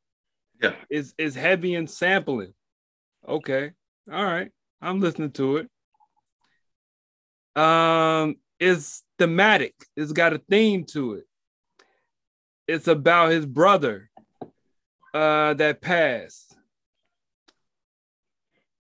Yeah. 0.62 0.74
Is 0.88 1.14
is 1.18 1.34
heavy 1.34 1.74
in 1.74 1.86
sampling. 1.86 2.54
Okay. 3.28 3.72
All 4.11 4.24
right. 4.24 4.50
I'm 4.80 5.00
listening 5.00 5.32
to 5.32 5.59
it. 5.59 5.68
Um, 7.61 8.36
it's 8.59 9.02
thematic. 9.18 9.74
It's 9.96 10.12
got 10.12 10.32
a 10.32 10.40
theme 10.50 10.84
to 10.92 11.14
it. 11.14 11.24
It's 12.66 12.88
about 12.88 13.32
his 13.32 13.46
brother 13.46 14.11
uh 15.12 15.54
that 15.54 15.80
passed. 15.80 16.57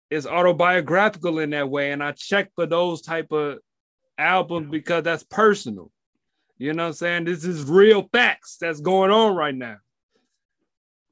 It's 0.10 0.26
autobiographical 0.26 1.40
in 1.40 1.50
that 1.50 1.70
way, 1.70 1.92
and 1.92 2.02
I 2.04 2.14
check 2.14 2.52
for 2.56 2.66
those 2.66 3.02
type 3.02 3.32
of 3.32 3.60
albums 4.18 4.70
because 4.70 5.04
that's 5.04 5.24
personal. 5.24 5.92
You 6.58 6.74
know 6.74 6.84
what 6.84 6.88
I'm 6.88 6.94
saying? 6.94 7.26
This 7.26 7.44
is 7.44 7.64
real 7.64 8.10
facts 8.12 8.58
that's 8.60 8.82
going 8.82 9.12
on 9.12 9.36
right 9.36 9.56
now. 9.56 9.78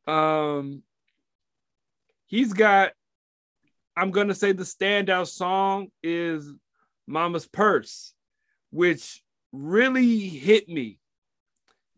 Um, 0.08 0.84
he's 2.26 2.54
got. 2.54 2.92
I'm 3.98 4.12
gonna 4.12 4.36
say 4.36 4.52
the 4.52 4.64
standout 4.64 5.28
song 5.28 5.88
is 6.04 6.52
"Mama's 7.08 7.48
Purse," 7.48 8.14
which 8.72 9.22
really 9.52 10.18
hit 10.28 10.68
me. 10.68 11.00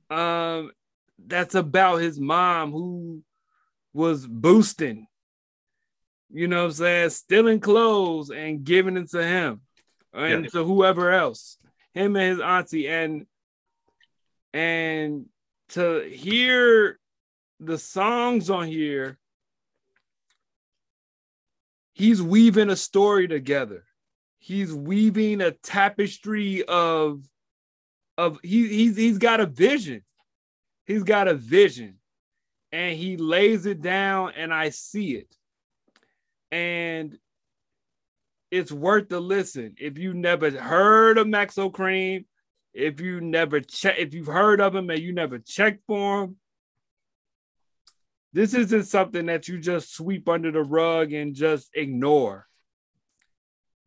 Um, 0.10 0.72
that's 1.18 1.56
about 1.56 1.98
his 1.98 2.20
mom 2.20 2.72
who 2.72 3.24
was 3.94 4.28
boosting. 4.28 5.08
you 6.30 6.48
know 6.48 6.58
what 6.58 6.66
I'm 6.66 6.72
saying, 6.74 7.10
stealing 7.10 7.60
clothes 7.60 8.30
and 8.30 8.64
giving 8.64 8.98
it 8.98 9.10
to 9.12 9.24
him 9.24 9.62
and 10.18 10.46
yeah. 10.46 10.50
to 10.50 10.64
whoever 10.64 11.12
else, 11.12 11.58
him 11.94 12.16
and 12.16 12.32
his 12.32 12.40
auntie, 12.40 12.88
and 12.88 13.26
and 14.54 15.26
to 15.70 16.02
hear 16.02 17.00
the 17.60 17.78
songs 17.78 18.50
on 18.50 18.68
here, 18.68 19.18
he's 21.94 22.22
weaving 22.22 22.70
a 22.70 22.76
story 22.76 23.28
together. 23.28 23.84
He's 24.40 24.74
weaving 24.74 25.42
a 25.42 25.52
tapestry 25.52 26.64
of 26.64 27.22
of 28.18 28.40
he, 28.42 28.68
he's 28.68 28.98
he's 28.98 29.18
got 29.18 29.40
a 29.40 29.46
vision. 29.46 30.04
He's 30.86 31.04
got 31.04 31.28
a 31.28 31.34
vision 31.34 31.98
and 32.72 32.98
he 32.98 33.18
lays 33.18 33.66
it 33.66 33.82
down 33.82 34.34
and 34.36 34.54
I 34.54 34.70
see 34.70 35.16
it. 35.16 35.36
And 36.52 37.18
it's 38.52 38.72
worth 38.72 39.10
the 39.10 39.20
listen. 39.20 39.76
If 39.80 39.98
you 39.98 40.14
never 40.14 40.52
heard 40.52 41.18
of 41.18 41.28
Maxo 41.28 41.72
Kream, 41.72 42.26
if 42.74 43.02
you 43.02 43.22
never 43.22 43.60
check, 43.60 43.96
if 43.98 44.14
you've 44.14 44.28
heard 44.28 44.62
of 44.62 44.76
him 44.76 44.90
and 44.90 45.00
you 45.00 45.14
never 45.14 45.40
checked 45.40 45.82
for 45.88 46.24
him, 46.24 46.38
this 48.34 48.54
isn't 48.54 48.84
something 48.84 49.26
that 49.26 49.48
you 49.48 49.60
just 49.60 49.96
sweep 49.96 50.30
under 50.30 50.52
the 50.52 50.62
rug 50.62 51.12
and 51.12 51.34
just 51.34 51.70
ignore. 51.74 52.48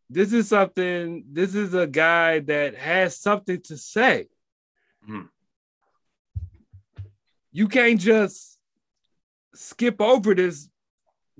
This 0.08 0.32
is 0.32 0.48
something, 0.48 1.24
this 1.30 1.54
is 1.54 1.72
a 1.72 1.86
guy 1.86 2.40
that 2.40 2.74
has 2.74 3.16
something 3.16 3.60
to 3.62 3.76
say. 3.76 4.26
Mm-hmm. 5.08 5.26
You 7.52 7.68
can't 7.68 8.00
just 8.00 8.58
skip 9.54 10.00
over 10.00 10.34
this, 10.34 10.68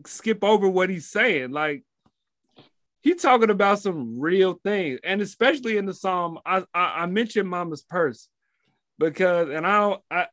skip 0.07 0.45
over 0.45 0.69
what 0.69 0.89
he's 0.89 1.11
saying. 1.11 1.51
Like 1.51 1.85
he's 3.03 3.23
talking 3.23 3.51
about 3.51 3.81
some 3.81 4.19
real 4.21 4.55
things, 4.65 5.01
and 5.05 5.21
especially 5.21 5.77
in 5.77 5.87
the 5.87 5.95
psalm, 5.95 6.39
I 6.45 6.65
I, 6.75 7.03
I 7.03 7.07
mentioned 7.07 7.49
Mama's 7.49 7.83
purse 7.83 8.29
because, 8.99 9.49
and 9.51 9.67
I 9.67 9.97
I 10.11 10.27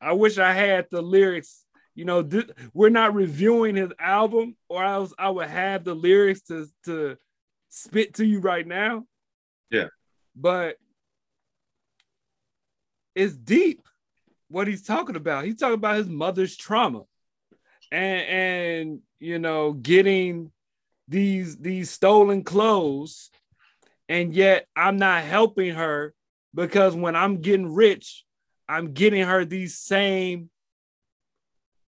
I 0.00 0.12
wish 0.12 0.38
I 0.38 0.52
had 0.52 0.86
the 0.90 1.02
lyrics. 1.02 1.64
You 1.94 2.06
know, 2.06 2.22
th- 2.22 2.50
we're 2.72 2.88
not 2.88 3.14
reviewing 3.14 3.76
his 3.76 3.92
album, 3.98 4.56
or 4.68 4.82
else 4.82 5.12
I 5.18 5.28
would 5.28 5.48
have 5.48 5.84
the 5.84 5.94
lyrics 5.94 6.42
to 6.42 6.66
to 6.84 7.16
spit 7.68 8.14
to 8.14 8.24
you 8.24 8.40
right 8.40 8.66
now. 8.66 9.04
Yeah, 9.70 9.88
but 10.34 10.76
it's 13.14 13.34
deep 13.34 13.82
what 14.48 14.68
he's 14.68 14.82
talking 14.82 15.16
about. 15.16 15.44
He's 15.44 15.56
talking 15.56 15.74
about 15.74 15.96
his 15.96 16.08
mother's 16.08 16.56
trauma 16.56 17.02
and 17.90 18.28
and 18.28 19.00
you 19.20 19.38
know 19.38 19.72
getting 19.72 20.50
these 21.08 21.56
these 21.58 21.90
stolen 21.90 22.44
clothes 22.44 23.30
and 24.08 24.32
yet 24.32 24.66
I'm 24.76 24.96
not 24.96 25.24
helping 25.24 25.74
her 25.74 26.14
because 26.54 26.94
when 26.94 27.16
I'm 27.16 27.40
getting 27.40 27.72
rich 27.72 28.24
I'm 28.68 28.92
getting 28.92 29.24
her 29.24 29.44
these 29.44 29.78
same 29.78 30.50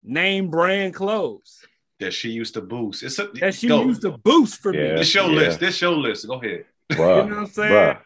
name 0.03 0.49
brand 0.49 0.93
clothes 0.93 1.65
that 2.03 2.13
she 2.13 2.29
used 2.29 2.53
to 2.55 2.61
boost. 2.61 3.03
It's 3.03 3.19
a, 3.19 3.27
that 3.39 3.55
she 3.55 3.67
go. 3.67 3.83
used 3.83 4.01
to 4.01 4.11
boost 4.11 4.61
for 4.61 4.73
yeah, 4.73 4.93
me. 4.93 4.99
This 4.99 5.07
show 5.07 5.29
yeah. 5.29 5.39
list. 5.39 5.59
This 5.59 5.75
show 5.75 5.93
list. 5.93 6.27
Go 6.27 6.33
ahead. 6.33 6.65
Bruh, 6.91 6.97
you 7.23 7.29
know 7.29 7.35
what 7.35 7.41
I'm 7.41 7.47
saying? 7.47 7.71
Bruh. 7.71 7.99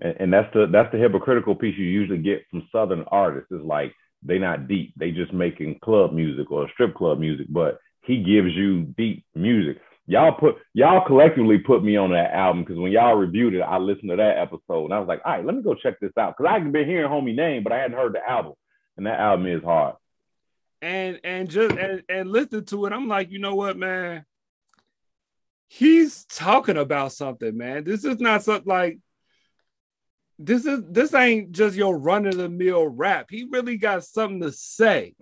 And, 0.00 0.16
and 0.20 0.32
that's 0.32 0.52
the 0.52 0.66
that's 0.70 0.92
the 0.92 0.98
hypocritical 0.98 1.54
piece 1.54 1.76
you 1.78 1.86
usually 1.86 2.18
get 2.18 2.44
from 2.50 2.68
Southern 2.70 3.04
artists 3.08 3.50
is 3.50 3.62
like 3.62 3.94
they 4.22 4.38
not 4.38 4.68
deep. 4.68 4.92
They 4.96 5.10
just 5.10 5.32
making 5.32 5.78
club 5.82 6.12
music 6.12 6.50
or 6.50 6.68
strip 6.72 6.94
club 6.94 7.18
music, 7.18 7.46
but 7.48 7.78
he 8.02 8.22
gives 8.22 8.54
you 8.54 8.82
deep 8.82 9.24
music. 9.34 9.78
Y'all 10.08 10.32
put 10.32 10.56
y'all 10.72 11.04
collectively 11.04 11.58
put 11.58 11.82
me 11.82 11.96
on 11.96 12.12
that 12.12 12.32
album 12.32 12.62
because 12.62 12.78
when 12.78 12.92
y'all 12.92 13.16
reviewed 13.16 13.54
it, 13.54 13.60
I 13.60 13.78
listened 13.78 14.10
to 14.10 14.16
that 14.16 14.38
episode 14.38 14.84
and 14.84 14.94
I 14.94 15.00
was 15.00 15.08
like, 15.08 15.20
all 15.24 15.32
right, 15.32 15.44
let 15.44 15.56
me 15.56 15.62
go 15.62 15.74
check 15.74 15.98
this 16.00 16.12
out 16.16 16.36
because 16.36 16.48
I 16.48 16.60
had 16.60 16.72
been 16.72 16.88
hearing 16.88 17.10
homie 17.10 17.34
name, 17.34 17.64
but 17.64 17.72
I 17.72 17.78
hadn't 17.78 17.96
heard 17.96 18.14
the 18.14 18.28
album, 18.28 18.52
and 18.96 19.06
that 19.06 19.18
album 19.18 19.46
is 19.46 19.64
hard. 19.64 19.96
And 20.80 21.20
and 21.24 21.50
just 21.50 21.76
and, 21.76 22.02
and 22.08 22.30
listen 22.30 22.64
to 22.66 22.86
it, 22.86 22.92
I'm 22.92 23.08
like, 23.08 23.30
you 23.30 23.40
know 23.40 23.56
what, 23.56 23.76
man? 23.76 24.24
He's 25.68 26.24
talking 26.26 26.76
about 26.76 27.12
something, 27.12 27.56
man. 27.56 27.82
This 27.82 28.04
is 28.04 28.20
not 28.20 28.44
something 28.44 28.68
like 28.68 29.00
this 30.38 30.66
is 30.66 30.82
this 30.88 31.14
ain't 31.14 31.52
just 31.52 31.76
your 31.76 31.98
run 31.98 32.26
of 32.26 32.36
the 32.36 32.48
mill 32.48 32.86
rap. 32.86 33.26
He 33.30 33.48
really 33.50 33.78
got 33.78 34.04
something 34.04 34.40
to 34.42 34.52
say. 34.52 35.14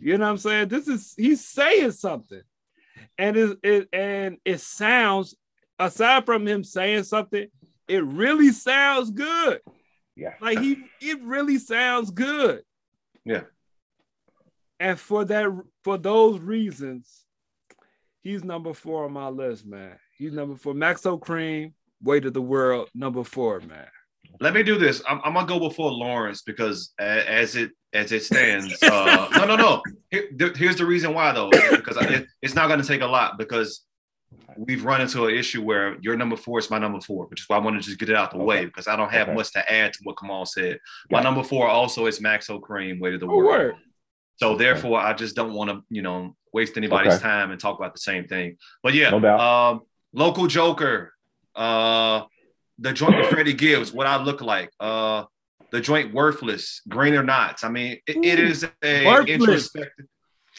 You 0.00 0.18
know 0.18 0.24
what 0.24 0.30
I'm 0.30 0.38
saying? 0.38 0.68
This 0.68 0.88
is 0.88 1.14
he's 1.16 1.44
saying 1.44 1.92
something, 1.92 2.42
and 3.18 3.36
it, 3.36 3.58
it 3.62 3.88
and 3.92 4.38
it 4.44 4.60
sounds 4.60 5.34
aside 5.78 6.26
from 6.26 6.46
him 6.46 6.64
saying 6.64 7.04
something, 7.04 7.46
it 7.88 8.04
really 8.04 8.50
sounds 8.50 9.10
good. 9.10 9.60
Yeah, 10.14 10.34
like 10.40 10.58
he 10.58 10.84
it 11.00 11.22
really 11.22 11.58
sounds 11.58 12.10
good. 12.10 12.62
Yeah, 13.24 13.42
and 14.80 14.98
for 14.98 15.24
that 15.24 15.48
for 15.84 15.98
those 15.98 16.40
reasons, 16.40 17.24
he's 18.22 18.44
number 18.44 18.72
four 18.72 19.04
on 19.04 19.12
my 19.12 19.28
list, 19.28 19.66
man. 19.66 19.98
He's 20.16 20.32
number 20.32 20.56
four. 20.56 20.74
Maxo 20.74 21.20
Kream, 21.20 21.72
Weight 22.02 22.24
of 22.24 22.32
the 22.32 22.42
World, 22.42 22.88
number 22.94 23.24
four, 23.24 23.60
man. 23.60 23.88
Let 24.40 24.54
me 24.54 24.62
do 24.62 24.78
this. 24.78 25.02
I'm, 25.08 25.20
I'm, 25.24 25.34
gonna 25.34 25.46
go 25.46 25.58
before 25.58 25.90
Lawrence 25.90 26.42
because 26.42 26.92
as 26.98 27.56
it 27.56 27.70
as 27.96 28.12
it 28.12 28.22
stands, 28.22 28.80
uh, 28.82 29.28
no, 29.36 29.44
no, 29.46 29.56
no. 29.56 29.82
Here, 30.10 30.28
here's 30.54 30.76
the 30.76 30.86
reason 30.86 31.14
why 31.14 31.32
though, 31.32 31.50
because 31.50 31.96
it, 31.96 32.26
it's 32.42 32.54
not 32.54 32.68
gonna 32.68 32.84
take 32.84 33.00
a 33.00 33.06
lot 33.06 33.38
because 33.38 33.86
we've 34.56 34.84
run 34.84 35.00
into 35.00 35.26
an 35.26 35.34
issue 35.34 35.62
where 35.62 35.98
your 36.00 36.16
number 36.16 36.36
four 36.36 36.58
is 36.58 36.70
my 36.70 36.78
number 36.78 37.00
four, 37.00 37.26
which 37.26 37.40
is 37.40 37.48
why 37.48 37.56
I 37.56 37.60
want 37.60 37.80
to 37.80 37.86
just 37.86 37.98
get 37.98 38.08
it 38.08 38.16
out 38.16 38.30
the 38.30 38.36
okay. 38.36 38.44
way 38.44 38.64
because 38.64 38.88
I 38.88 38.96
don't 38.96 39.12
have 39.12 39.28
okay. 39.28 39.36
much 39.36 39.52
to 39.52 39.72
add 39.72 39.92
to 39.94 39.98
what 40.04 40.18
Kamal 40.18 40.46
said. 40.46 40.78
My 41.10 41.22
number 41.22 41.42
four 41.42 41.68
also 41.68 42.06
is 42.06 42.20
Maxo 42.20 42.60
Kream, 42.60 43.00
Weight 43.00 43.14
of 43.14 43.20
the 43.20 43.26
oh, 43.26 43.36
World. 43.36 43.44
Word. 43.46 43.74
So 44.36 44.56
therefore, 44.56 45.00
I 45.00 45.14
just 45.14 45.34
don't 45.34 45.54
want 45.54 45.70
to, 45.70 45.82
you 45.88 46.02
know, 46.02 46.36
waste 46.52 46.76
anybody's 46.76 47.14
okay. 47.14 47.22
time 47.22 47.50
and 47.50 47.60
talk 47.60 47.78
about 47.78 47.94
the 47.94 48.00
same 48.00 48.26
thing. 48.26 48.58
But 48.82 48.94
yeah, 48.94 49.10
no 49.10 49.38
um, 49.38 49.80
local 50.12 50.46
Joker. 50.46 51.12
Uh, 51.54 52.24
the 52.78 52.92
joint 52.92 53.16
with 53.16 53.28
Freddie 53.28 53.54
Gibbs, 53.54 53.92
what 53.92 54.06
I 54.06 54.22
look 54.22 54.42
like. 54.42 54.70
Uh, 54.78 55.24
the 55.70 55.80
joint 55.80 56.14
worthless, 56.14 56.80
greener 56.88 57.22
knots. 57.22 57.64
I 57.64 57.68
mean, 57.68 57.98
it, 58.06 58.16
it 58.24 58.38
is 58.38 58.66
a 58.82 59.06
worthless. 59.06 59.28
introspective. 59.30 60.06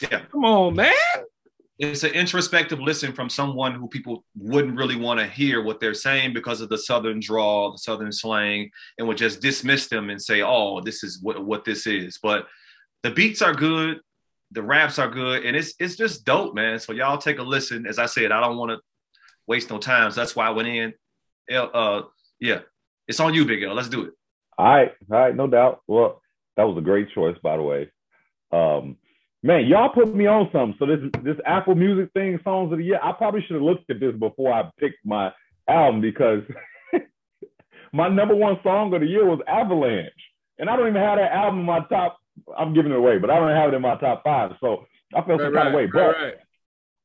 Yeah, 0.00 0.20
come 0.30 0.44
on, 0.44 0.76
man. 0.76 0.94
It's 1.78 2.02
an 2.02 2.10
introspective 2.10 2.80
listen 2.80 3.12
from 3.12 3.28
someone 3.28 3.74
who 3.74 3.86
people 3.88 4.24
wouldn't 4.36 4.76
really 4.76 4.96
want 4.96 5.20
to 5.20 5.26
hear 5.26 5.62
what 5.62 5.78
they're 5.78 5.94
saying 5.94 6.34
because 6.34 6.60
of 6.60 6.68
the 6.68 6.78
southern 6.78 7.20
drawl, 7.20 7.72
the 7.72 7.78
southern 7.78 8.10
slang, 8.10 8.70
and 8.98 9.06
would 9.06 9.16
just 9.16 9.40
dismiss 9.40 9.88
them 9.88 10.10
and 10.10 10.20
say, 10.20 10.42
"Oh, 10.42 10.80
this 10.80 11.04
is 11.04 11.20
what 11.22 11.44
what 11.44 11.64
this 11.64 11.86
is." 11.86 12.18
But 12.20 12.46
the 13.02 13.10
beats 13.10 13.42
are 13.42 13.54
good, 13.54 14.00
the 14.50 14.62
raps 14.62 14.98
are 14.98 15.08
good, 15.08 15.44
and 15.44 15.56
it's 15.56 15.74
it's 15.78 15.96
just 15.96 16.24
dope, 16.24 16.54
man. 16.54 16.80
So 16.80 16.92
y'all 16.92 17.18
take 17.18 17.38
a 17.38 17.42
listen. 17.42 17.86
As 17.86 17.98
I 17.98 18.06
said, 18.06 18.32
I 18.32 18.40
don't 18.40 18.56
want 18.56 18.72
to 18.72 18.78
waste 19.46 19.70
no 19.70 19.78
time. 19.78 20.10
So 20.10 20.20
that's 20.20 20.34
why 20.34 20.46
I 20.46 20.50
went 20.50 20.68
in 20.68 20.92
uh, 21.56 22.02
yeah, 22.40 22.60
it's 23.06 23.20
on 23.20 23.34
you, 23.34 23.44
Big 23.44 23.62
L. 23.62 23.74
Let's 23.74 23.88
do 23.88 24.04
it. 24.04 24.12
All 24.58 24.66
right, 24.66 24.90
all 25.10 25.18
right, 25.18 25.36
no 25.36 25.46
doubt. 25.46 25.82
Well, 25.86 26.20
that 26.56 26.64
was 26.64 26.76
a 26.76 26.82
great 26.82 27.08
choice, 27.14 27.36
by 27.42 27.56
the 27.56 27.62
way. 27.62 27.90
Um, 28.52 28.96
man, 29.42 29.66
y'all 29.66 29.88
put 29.88 30.12
me 30.14 30.26
on 30.26 30.48
something. 30.52 30.74
So 30.80 30.86
this 30.86 30.98
this 31.22 31.36
Apple 31.46 31.76
Music 31.76 32.12
thing, 32.12 32.38
songs 32.42 32.72
of 32.72 32.78
the 32.78 32.84
year. 32.84 33.00
I 33.02 33.12
probably 33.12 33.42
should 33.42 33.54
have 33.54 33.62
looked 33.62 33.88
at 33.88 34.00
this 34.00 34.14
before 34.18 34.52
I 34.52 34.68
picked 34.80 35.04
my 35.04 35.32
album 35.68 36.00
because 36.00 36.42
my 37.92 38.08
number 38.08 38.34
one 38.34 38.58
song 38.64 38.92
of 38.92 39.00
the 39.00 39.06
year 39.06 39.24
was 39.24 39.40
Avalanche, 39.46 40.10
and 40.58 40.68
I 40.68 40.76
don't 40.76 40.88
even 40.88 41.00
have 41.00 41.18
that 41.18 41.32
album 41.32 41.60
in 41.60 41.66
my 41.66 41.80
top. 41.88 42.18
I'm 42.56 42.74
giving 42.74 42.90
it 42.90 42.98
away, 42.98 43.18
but 43.18 43.30
I 43.30 43.38
don't 43.38 43.54
have 43.54 43.72
it 43.72 43.76
in 43.76 43.82
my 43.82 43.96
top 43.96 44.24
five. 44.24 44.52
So 44.60 44.86
I 45.14 45.22
feel 45.22 45.36
right, 45.36 45.46
some 45.46 45.54
kind 45.54 45.68
of 45.68 45.74
way. 45.74 45.84
Right, 45.84 45.92
but 45.92 46.16
right. 46.16 46.34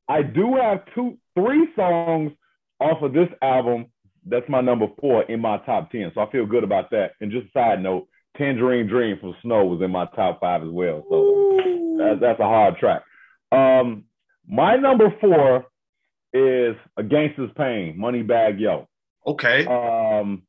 I 0.09 0.23
do 0.23 0.55
have 0.55 0.85
two, 0.95 1.19
three 1.35 1.67
songs 1.75 2.31
off 2.79 3.03
of 3.03 3.13
this 3.13 3.29
album 3.43 3.87
that's 4.25 4.47
my 4.49 4.61
number 4.61 4.87
four 4.99 5.23
in 5.23 5.39
my 5.39 5.57
top 5.59 5.91
10. 5.91 6.11
So 6.15 6.21
I 6.21 6.31
feel 6.31 6.45
good 6.45 6.63
about 6.63 6.91
that. 6.91 7.11
And 7.21 7.31
just 7.31 7.47
a 7.47 7.51
side 7.51 7.81
note, 7.81 8.07
Tangerine 8.37 8.87
Dream 8.87 9.17
from 9.19 9.35
Snoh 9.43 9.69
was 9.69 9.81
in 9.83 9.91
my 9.91 10.05
top 10.15 10.39
five 10.39 10.63
as 10.63 10.69
well. 10.69 11.03
So 11.09 11.97
that's, 11.97 12.19
that's 12.19 12.39
a 12.39 12.43
hard 12.43 12.77
track. 12.77 13.03
Um, 13.51 14.05
my 14.47 14.75
number 14.75 15.13
four 15.21 15.65
is 16.33 16.75
A 16.97 17.03
Gangsta's 17.03 17.51
Pain, 17.55 17.97
Moneybagg 17.97 18.59
Yo. 18.59 18.87
Okay. 19.25 19.65
Um, 19.65 20.43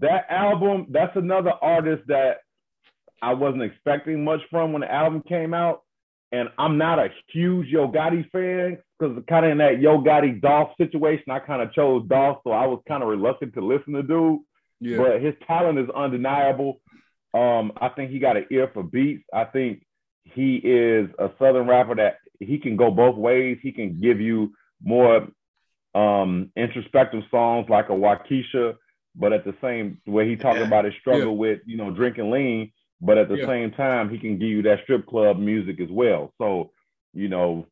that 0.00 0.26
album, 0.30 0.86
that's 0.90 1.16
another 1.16 1.52
artist 1.60 2.04
that 2.08 2.38
I 3.20 3.34
wasn't 3.34 3.62
expecting 3.62 4.22
much 4.22 4.40
from 4.50 4.72
when 4.72 4.82
the 4.82 4.92
album 4.92 5.22
came 5.28 5.54
out. 5.54 5.82
And 6.30 6.48
I'm 6.58 6.76
not 6.76 6.98
a 6.98 7.08
huge 7.32 7.68
Yo 7.68 7.88
Gotti 7.88 8.28
fan 8.30 8.78
because 8.98 9.22
kind 9.28 9.46
of 9.46 9.52
in 9.52 9.58
that 9.58 9.80
Yo 9.80 9.98
Gotti 10.02 10.40
Dolph 10.40 10.70
situation, 10.76 11.24
I 11.30 11.38
kind 11.38 11.62
of 11.62 11.72
chose 11.72 12.06
Dolph, 12.06 12.38
so 12.44 12.50
I 12.50 12.66
was 12.66 12.82
kind 12.86 13.02
of 13.02 13.08
reluctant 13.08 13.54
to 13.54 13.64
listen 13.64 13.94
to 13.94 14.02
dude. 14.02 14.40
Yeah. 14.80 14.98
But 14.98 15.22
his 15.22 15.34
talent 15.46 15.78
is 15.78 15.88
undeniable. 15.90 16.80
Um, 17.34 17.72
I 17.80 17.88
think 17.88 18.10
he 18.10 18.18
got 18.18 18.36
an 18.36 18.46
ear 18.50 18.70
for 18.72 18.82
beats. 18.82 19.24
I 19.32 19.44
think 19.44 19.84
he 20.24 20.56
is 20.56 21.08
a 21.18 21.30
southern 21.38 21.66
rapper 21.66 21.94
that 21.96 22.16
he 22.40 22.58
can 22.58 22.76
go 22.76 22.90
both 22.90 23.16
ways. 23.16 23.58
He 23.62 23.72
can 23.72 24.00
give 24.00 24.20
you 24.20 24.52
more 24.82 25.28
um, 25.94 26.52
introspective 26.56 27.22
songs 27.30 27.66
like 27.68 27.88
a 27.88 27.92
Wockesha, 27.92 28.74
but 29.16 29.32
at 29.32 29.44
the 29.44 29.54
same 29.62 30.00
way 30.06 30.28
he 30.28 30.36
talked 30.36 30.58
Yeah. 30.58 30.66
about 30.66 30.84
his 30.84 30.94
struggle 31.00 31.32
Yeah. 31.32 31.38
with 31.38 31.60
you 31.66 31.76
know 31.76 31.90
drinking 31.90 32.30
lean, 32.30 32.72
but 33.00 33.18
at 33.18 33.28
the 33.28 33.38
Yeah. 33.38 33.46
same 33.46 33.70
time 33.72 34.08
he 34.10 34.18
can 34.18 34.38
give 34.38 34.48
you 34.48 34.62
that 34.62 34.80
strip 34.82 35.06
club 35.06 35.38
music 35.38 35.80
as 35.80 35.88
well. 35.90 36.32
So 36.38 36.70
you 37.14 37.28
know, 37.28 37.66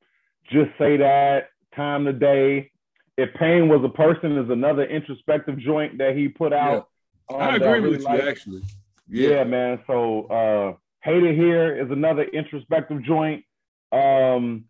just 0.50 0.70
say 0.78 0.96
that 0.98 1.50
time 1.74 2.04
today. 2.04 2.70
If 3.18 3.32
pain 3.34 3.68
was 3.68 3.82
a 3.84 3.88
person 3.88 4.36
is 4.38 4.50
another 4.50 4.84
introspective 4.84 5.58
joint 5.58 5.98
that 5.98 6.16
he 6.16 6.28
put 6.28 6.52
out. 6.52 6.88
um, 7.30 7.40
I 7.40 7.46
that 7.46 7.54
agree 7.56 7.68
really 7.80 7.90
with 7.92 8.00
you 8.00 8.04
like. 8.06 8.22
actually. 8.24 8.62
Yeah, 9.08 9.44
man. 9.44 9.80
So 9.86 10.24
uh 10.26 10.76
Hate 11.02 11.22
It 11.22 11.36
Here 11.36 11.76
is 11.82 11.90
another 11.90 12.24
introspective 12.24 13.02
joint. 13.04 13.44
Um 13.92 14.64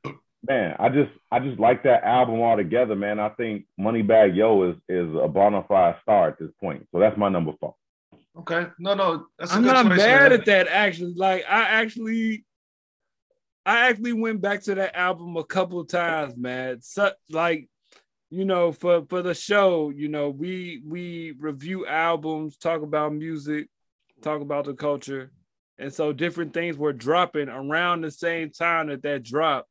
man, 0.47 0.77
I 0.79 0.89
just 0.91 1.11
I 1.33 1.39
just 1.41 1.59
like 1.59 1.83
that 1.85 2.05
album 2.05 2.41
altogether, 2.41 2.95
man. 2.95 3.19
I 3.19 3.31
think 3.31 3.65
Moneybagg 3.81 4.37
Yo 4.37 4.71
is 4.71 4.77
is 4.89 5.09
a 5.21 5.29
bona 5.29 5.65
fide 5.69 5.97
star 6.03 6.29
at 6.29 6.39
this 6.39 6.51
point. 6.61 6.87
So 6.93 6.99
that's 7.01 7.17
my 7.17 7.29
number 7.29 7.53
four. 7.61 7.75
Okay. 8.39 8.67
No, 8.79 8.95
no. 8.95 9.27
That's 9.39 9.53
I'm 9.53 9.65
not 9.65 9.87
mad 9.87 10.33
at 10.33 10.45
that 10.47 10.69
actually. 10.69 11.15
Like 11.17 11.45
I 11.49 11.63
actually 11.63 12.45
I 13.67 13.89
actually 13.89 14.13
went 14.13 14.41
back 14.41 14.63
to 14.63 14.77
that 14.77 14.97
album 14.97 15.37
a 15.37 15.45
couple 15.45 15.81
of 15.81 15.89
times, 15.89 16.37
man. 16.37 16.81
So, 16.83 17.11
like, 17.31 17.69
you 18.31 18.45
know, 18.45 18.71
for 18.71 19.05
for 19.09 19.23
the 19.23 19.35
show, 19.35 19.91
you 19.91 20.09
know, 20.09 20.31
we 20.31 20.83
we 20.87 21.35
review 21.39 21.85
albums, 21.85 22.57
talk 22.57 22.83
about 22.83 23.13
music, 23.13 23.69
talk 24.23 24.41
about 24.41 24.67
the 24.67 24.75
culture. 24.75 25.33
And 25.79 25.93
so 25.93 26.13
different 26.13 26.55
things 26.55 26.77
were 26.77 26.93
dropping 26.93 27.49
around 27.49 28.01
the 28.01 28.11
same 28.11 28.51
time 28.51 28.87
that 28.87 29.03
that 29.03 29.25
dropped. 29.25 29.69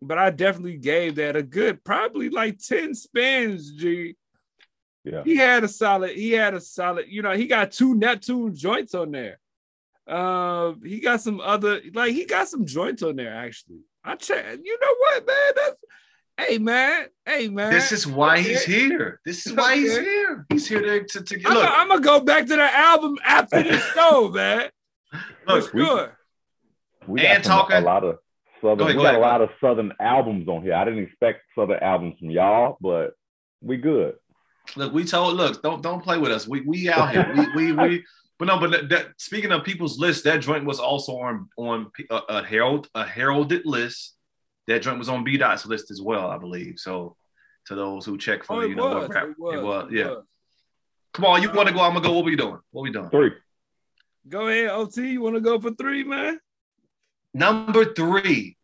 But 0.00 0.18
I 0.18 0.30
definitely 0.30 0.78
gave 0.78 1.16
that 1.16 1.36
a 1.36 1.42
good 1.42 1.82
probably 1.84 2.30
like 2.30 2.58
10 2.58 2.94
spins, 2.94 3.72
G. 3.72 4.14
Yeah. 5.06 5.22
He 5.24 5.36
had 5.36 5.62
a 5.62 5.68
solid, 5.68 6.16
he 6.16 6.32
had 6.32 6.54
a 6.54 6.60
solid, 6.60 7.06
you 7.08 7.22
know, 7.22 7.32
he 7.32 7.46
got 7.46 7.70
two 7.70 7.94
Neptune 7.94 8.54
joints 8.56 8.92
on 8.94 9.12
there. 9.12 9.38
Uh, 10.06 10.72
he 10.84 10.98
got 11.00 11.20
some 11.20 11.40
other, 11.40 11.80
like 11.94 12.12
he 12.12 12.24
got 12.26 12.48
some 12.48 12.66
joints 12.66 13.02
on 13.02 13.14
there 13.16 13.32
actually. 13.34 13.78
I 14.04 14.16
check, 14.16 14.58
you 14.62 14.78
know 14.80 14.94
what, 14.98 15.26
man? 15.26 15.52
That's 15.56 16.48
hey 16.48 16.58
man, 16.58 17.06
hey 17.24 17.48
man. 17.48 17.72
This 17.72 17.92
is 17.92 18.06
why 18.06 18.40
he's 18.40 18.64
here. 18.64 19.20
This 19.24 19.46
is 19.46 19.52
why 19.52 19.76
he's 19.76 19.96
here. 19.96 20.44
He's 20.48 20.66
here 20.68 20.80
to, 21.04 21.04
to, 21.04 21.22
to 21.22 21.42
I'm, 21.48 21.54
look. 21.54 21.68
I'm 21.70 21.88
gonna 21.88 22.00
go 22.00 22.20
back 22.20 22.46
to 22.46 22.56
the 22.56 22.76
album 22.76 23.16
after 23.24 23.62
the 23.62 23.78
show, 23.94 24.28
man. 24.30 24.70
For 25.46 25.52
look, 25.54 25.72
we- 25.72 25.84
sure. 25.84 26.18
We 27.06 27.20
And 27.20 27.42
got 27.42 27.44
some, 27.44 27.58
talking- 27.60 27.76
a 27.76 27.80
lot 27.80 28.02
of 28.04 28.16
southern 28.60 28.78
Go 28.78 28.84
ahead, 28.84 28.96
we 28.96 29.02
got 29.02 29.08
ahead, 29.10 29.18
a 29.20 29.26
lot 29.26 29.40
of 29.40 29.50
southern 29.60 29.92
albums 30.00 30.48
on 30.48 30.62
here. 30.62 30.74
I 30.74 30.84
didn't 30.84 31.04
expect 31.04 31.42
southern 31.56 31.78
albums 31.82 32.16
from 32.18 32.30
y'all, 32.30 32.76
but 32.80 33.12
we 33.62 33.76
good. 33.76 34.14
Look, 34.74 34.92
we 34.92 35.04
told 35.04 35.34
look, 35.36 35.62
don't 35.62 35.82
don't 35.82 36.02
play 36.02 36.18
with 36.18 36.32
us. 36.32 36.46
We 36.48 36.62
we 36.62 36.88
out 36.88 37.10
here. 37.12 37.32
We 37.54 37.72
we 37.72 37.72
we 37.72 38.04
but 38.38 38.46
no, 38.46 38.58
but 38.58 38.70
that, 38.72 38.88
that- 38.90 39.06
speaking 39.18 39.52
of 39.52 39.64
people's 39.64 39.98
list, 39.98 40.24
that 40.24 40.38
joint 40.40 40.64
was 40.64 40.80
also 40.80 41.12
on 41.18 41.48
on 41.56 41.90
a, 42.10 42.16
a 42.28 42.42
herald 42.44 42.88
a 42.94 43.04
heralded 43.04 43.66
list. 43.66 44.14
That 44.66 44.82
joint 44.82 44.98
was 44.98 45.08
on 45.08 45.22
B 45.24 45.36
Dot's 45.36 45.64
list 45.66 45.90
as 45.90 46.02
well, 46.02 46.26
I 46.28 46.38
believe. 46.38 46.78
So 46.78 47.16
to 47.66 47.74
those 47.74 48.04
who 48.04 48.18
check 48.18 48.44
for 48.44 48.56
Oh, 48.56 48.60
you 48.62 48.72
it 48.72 48.76
know 48.76 48.86
was, 48.86 49.08
what 49.08 49.14
rap 49.14 49.28
it 49.28 49.38
was, 49.38 49.92
it 49.92 49.96
yeah. 49.96 50.06
was. 50.08 50.24
Come 51.12 51.24
on, 51.24 51.42
you 51.42 51.52
want 51.52 51.68
to 51.68 51.74
go? 51.74 51.80
Um, 51.80 51.86
I'm 51.86 51.94
gonna 51.94 52.08
go. 52.08 52.12
What 52.14 52.24
we 52.24 52.36
doing? 52.36 52.58
What 52.72 52.82
we 52.82 52.90
doing? 52.92 53.08
Three. 53.10 53.32
Go 54.28 54.48
ahead, 54.48 54.70
OT. 54.70 55.10
You 55.12 55.20
want 55.20 55.36
to 55.36 55.40
go 55.40 55.60
for 55.60 55.70
three, 55.70 56.02
man? 56.04 56.40
Number 57.32 57.84
three, 57.94 58.55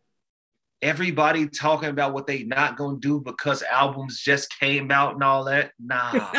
everybody 0.82 1.46
talking 1.46 1.88
about 1.88 2.12
what 2.12 2.26
they 2.26 2.42
not 2.42 2.76
gonna 2.76 2.98
do 2.98 3.20
because 3.20 3.62
albums 3.62 4.20
just 4.20 4.58
came 4.58 4.90
out 4.90 5.14
and 5.14 5.22
all 5.22 5.44
that. 5.44 5.70
Nah, 5.78 6.32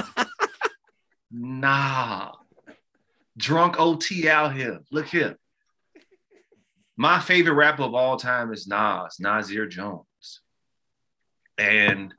nah. 1.31 2.31
Drunk 3.35 3.79
OT 3.79 4.29
out 4.29 4.53
here. 4.53 4.81
Look 4.91 5.07
here. 5.07 5.37
My 6.95 7.19
favorite 7.19 7.55
rapper 7.55 7.83
of 7.83 7.95
all 7.95 8.17
time 8.17 8.53
is 8.53 8.67
Nas, 8.67 9.19
Nasir 9.19 9.65
Jones. 9.65 10.41
And 11.57 12.13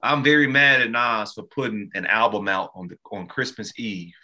I'm 0.00 0.22
very 0.22 0.46
mad 0.46 0.80
at 0.80 0.90
Nas 0.90 1.34
for 1.34 1.42
putting 1.42 1.90
an 1.94 2.06
album 2.06 2.48
out 2.48 2.70
on 2.74 2.88
the 2.88 2.96
on 3.10 3.26
Christmas 3.26 3.78
Eve 3.78 4.14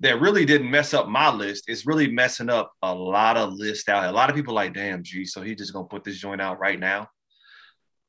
that 0.00 0.20
really 0.20 0.44
didn't 0.44 0.70
mess 0.70 0.92
up 0.92 1.08
my 1.08 1.32
list. 1.32 1.64
It's 1.68 1.86
really 1.86 2.10
messing 2.10 2.50
up 2.50 2.72
a 2.82 2.94
lot 2.94 3.36
of 3.36 3.54
lists 3.54 3.88
out. 3.88 4.04
A 4.04 4.12
lot 4.12 4.28
of 4.28 4.36
people 4.36 4.54
like, 4.54 4.74
damn, 4.74 5.02
G, 5.02 5.24
so 5.24 5.42
he 5.42 5.54
just 5.54 5.72
gonna 5.72 5.86
put 5.86 6.04
this 6.04 6.18
joint 6.18 6.40
out 6.40 6.58
right 6.58 6.78
now. 6.78 7.08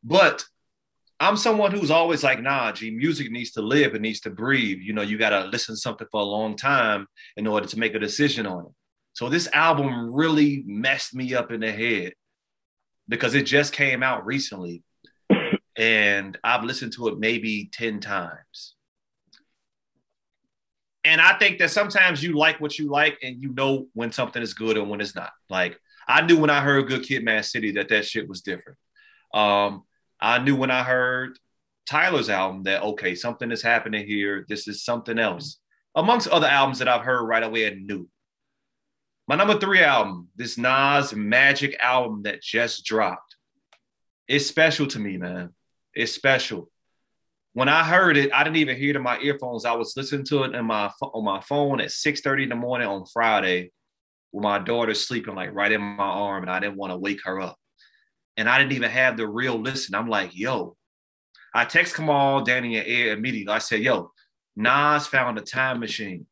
But 0.04 0.44
I'm 1.20 1.38
someone 1.38 1.72
who's 1.72 1.90
always 1.90 2.24
like, 2.24 2.42
nah, 2.42 2.72
G, 2.72 2.92
music 2.92 3.32
needs 3.32 3.52
to 3.52 3.62
live, 3.62 3.96
it 3.96 4.02
needs 4.02 4.20
to 4.22 4.30
breathe. 4.30 4.80
You 4.82 4.94
know, 4.94 5.02
you 5.02 5.18
gotta 5.18 5.46
listen 5.46 5.76
to 5.76 5.80
something 5.80 6.08
for 6.12 6.22
a 6.22 6.26
long 6.26 6.56
time 6.56 7.08
in 7.38 7.48
order 7.48 7.68
to 7.68 7.80
make 7.80 7.96
a 7.96 8.00
decision 8.00 8.46
on 8.46 8.66
it. 8.66 8.72
So 9.14 9.30
this 9.30 9.50
album 9.54 10.14
really 10.14 10.64
messed 10.68 11.16
me 11.16 11.34
up 11.34 11.52
in 11.52 11.62
the 11.62 11.72
head 11.72 12.14
because 13.08 13.34
it 13.34 13.46
just 13.46 13.74
came 13.74 14.04
out 14.04 14.26
recently. 14.26 14.84
and 15.78 16.38
I've 16.44 16.64
listened 16.64 16.94
to 16.94 17.08
it 17.08 17.18
maybe 17.18 17.70
10 17.72 18.00
times. 18.00 18.76
And 21.08 21.22
I 21.22 21.38
think 21.38 21.60
that 21.60 21.72
sometimes 21.72 22.22
you 22.22 22.38
like 22.38 22.60
what 22.60 22.78
you 22.78 22.90
like 22.90 23.18
and 23.24 23.42
you 23.42 23.54
know 23.54 23.88
when 23.94 24.12
something 24.12 24.42
is 24.42 24.54
good 24.54 24.76
and 24.76 24.90
when 24.90 25.00
it's 25.00 25.16
not. 25.16 25.32
Like 25.50 25.80
I 26.06 26.22
knew 26.22 26.38
when 26.38 26.50
I 26.50 26.60
heard 26.60 26.90
Good 26.90 27.04
Kid 27.04 27.24
Mad 27.24 27.46
City 27.46 27.72
that 27.72 27.88
that 27.88 28.06
shit 28.06 28.28
was 28.28 28.42
different. 28.42 28.78
Um, 29.34 29.84
I 30.20 30.40
knew 30.40 30.58
when 30.58 30.70
I 30.70 30.84
heard 30.84 31.40
Tyler's 31.90 32.30
album 32.30 32.64
that 32.64 32.84
okay, 32.84 33.16
something 33.16 33.52
is 33.54 33.62
happening 33.62 34.06
here. 34.06 34.46
This 34.50 34.68
is 34.68 34.84
something 34.84 35.18
else. 35.18 35.60
Amongst 35.96 36.28
other 36.28 36.46
albums 36.46 36.80
that 36.80 36.90
I've 36.90 37.06
heard 37.06 37.24
right 37.24 37.42
away 37.42 37.68
and 37.68 37.88
knew. 37.88 38.10
My 39.30 39.38
number 39.38 39.58
three 39.58 39.82
album, 39.82 40.28
this 40.36 40.58
Nas 40.58 41.16
Magic 41.16 41.78
album 41.80 42.24
that 42.24 42.42
just 42.42 42.84
dropped. 42.84 43.38
It's 44.28 44.46
special 44.46 44.88
to 44.88 45.00
me, 45.00 45.16
man. 45.16 45.54
It's 45.94 46.12
special 46.12 46.70
when 47.58 47.70
I 47.70 47.84
heard 47.84 48.18
it, 48.18 48.32
I 48.32 48.44
didn't 48.44 48.58
even 48.58 48.78
hear 48.78 48.92
it 48.92 48.98
in 48.98 49.02
my 49.02 49.18
earphones. 49.18 49.66
I 49.66 49.74
was 49.74 49.98
listening 49.98 50.26
to 50.26 50.44
it 50.44 50.54
in 50.54 50.64
my 50.64 50.92
on 51.02 51.26
my 51.26 51.42
phone 51.42 51.82
at 51.82 51.90
6:30 51.90 52.44
in 52.44 52.50
the 52.50 52.56
morning 52.56 52.88
on 52.88 53.08
Friday, 53.12 53.72
with 54.32 54.44
my 54.44 54.60
daughter 54.60 54.94
sleeping 54.94 55.34
like 55.34 55.56
right 55.56 55.72
in 55.72 55.82
my 55.82 56.04
arm, 56.04 56.44
and 56.44 56.52
I 56.52 56.60
didn't 56.60 56.78
want 56.78 56.94
to 56.94 56.98
wake 56.98 57.22
her 57.24 57.42
up. 57.42 57.58
And 58.38 58.48
I 58.48 58.60
didn't 58.60 58.74
even 58.74 58.92
have 58.92 59.18
the 59.18 59.28
real 59.28 59.60
listen. 59.60 59.96
I'm 59.96 60.08
like, 60.08 60.38
yo. 60.38 60.78
I 61.52 61.66
text 61.66 61.96
Kamal, 61.96 62.42
Danny, 62.42 62.78
and 62.78 62.88
Ed 62.88 63.18
immediately. 63.18 63.52
I 63.52 63.58
said, 63.58 63.80
yo, 63.80 64.12
Nas 64.56 65.08
found 65.08 65.40
a 65.40 65.42
time 65.42 65.80
machine. 65.80 66.28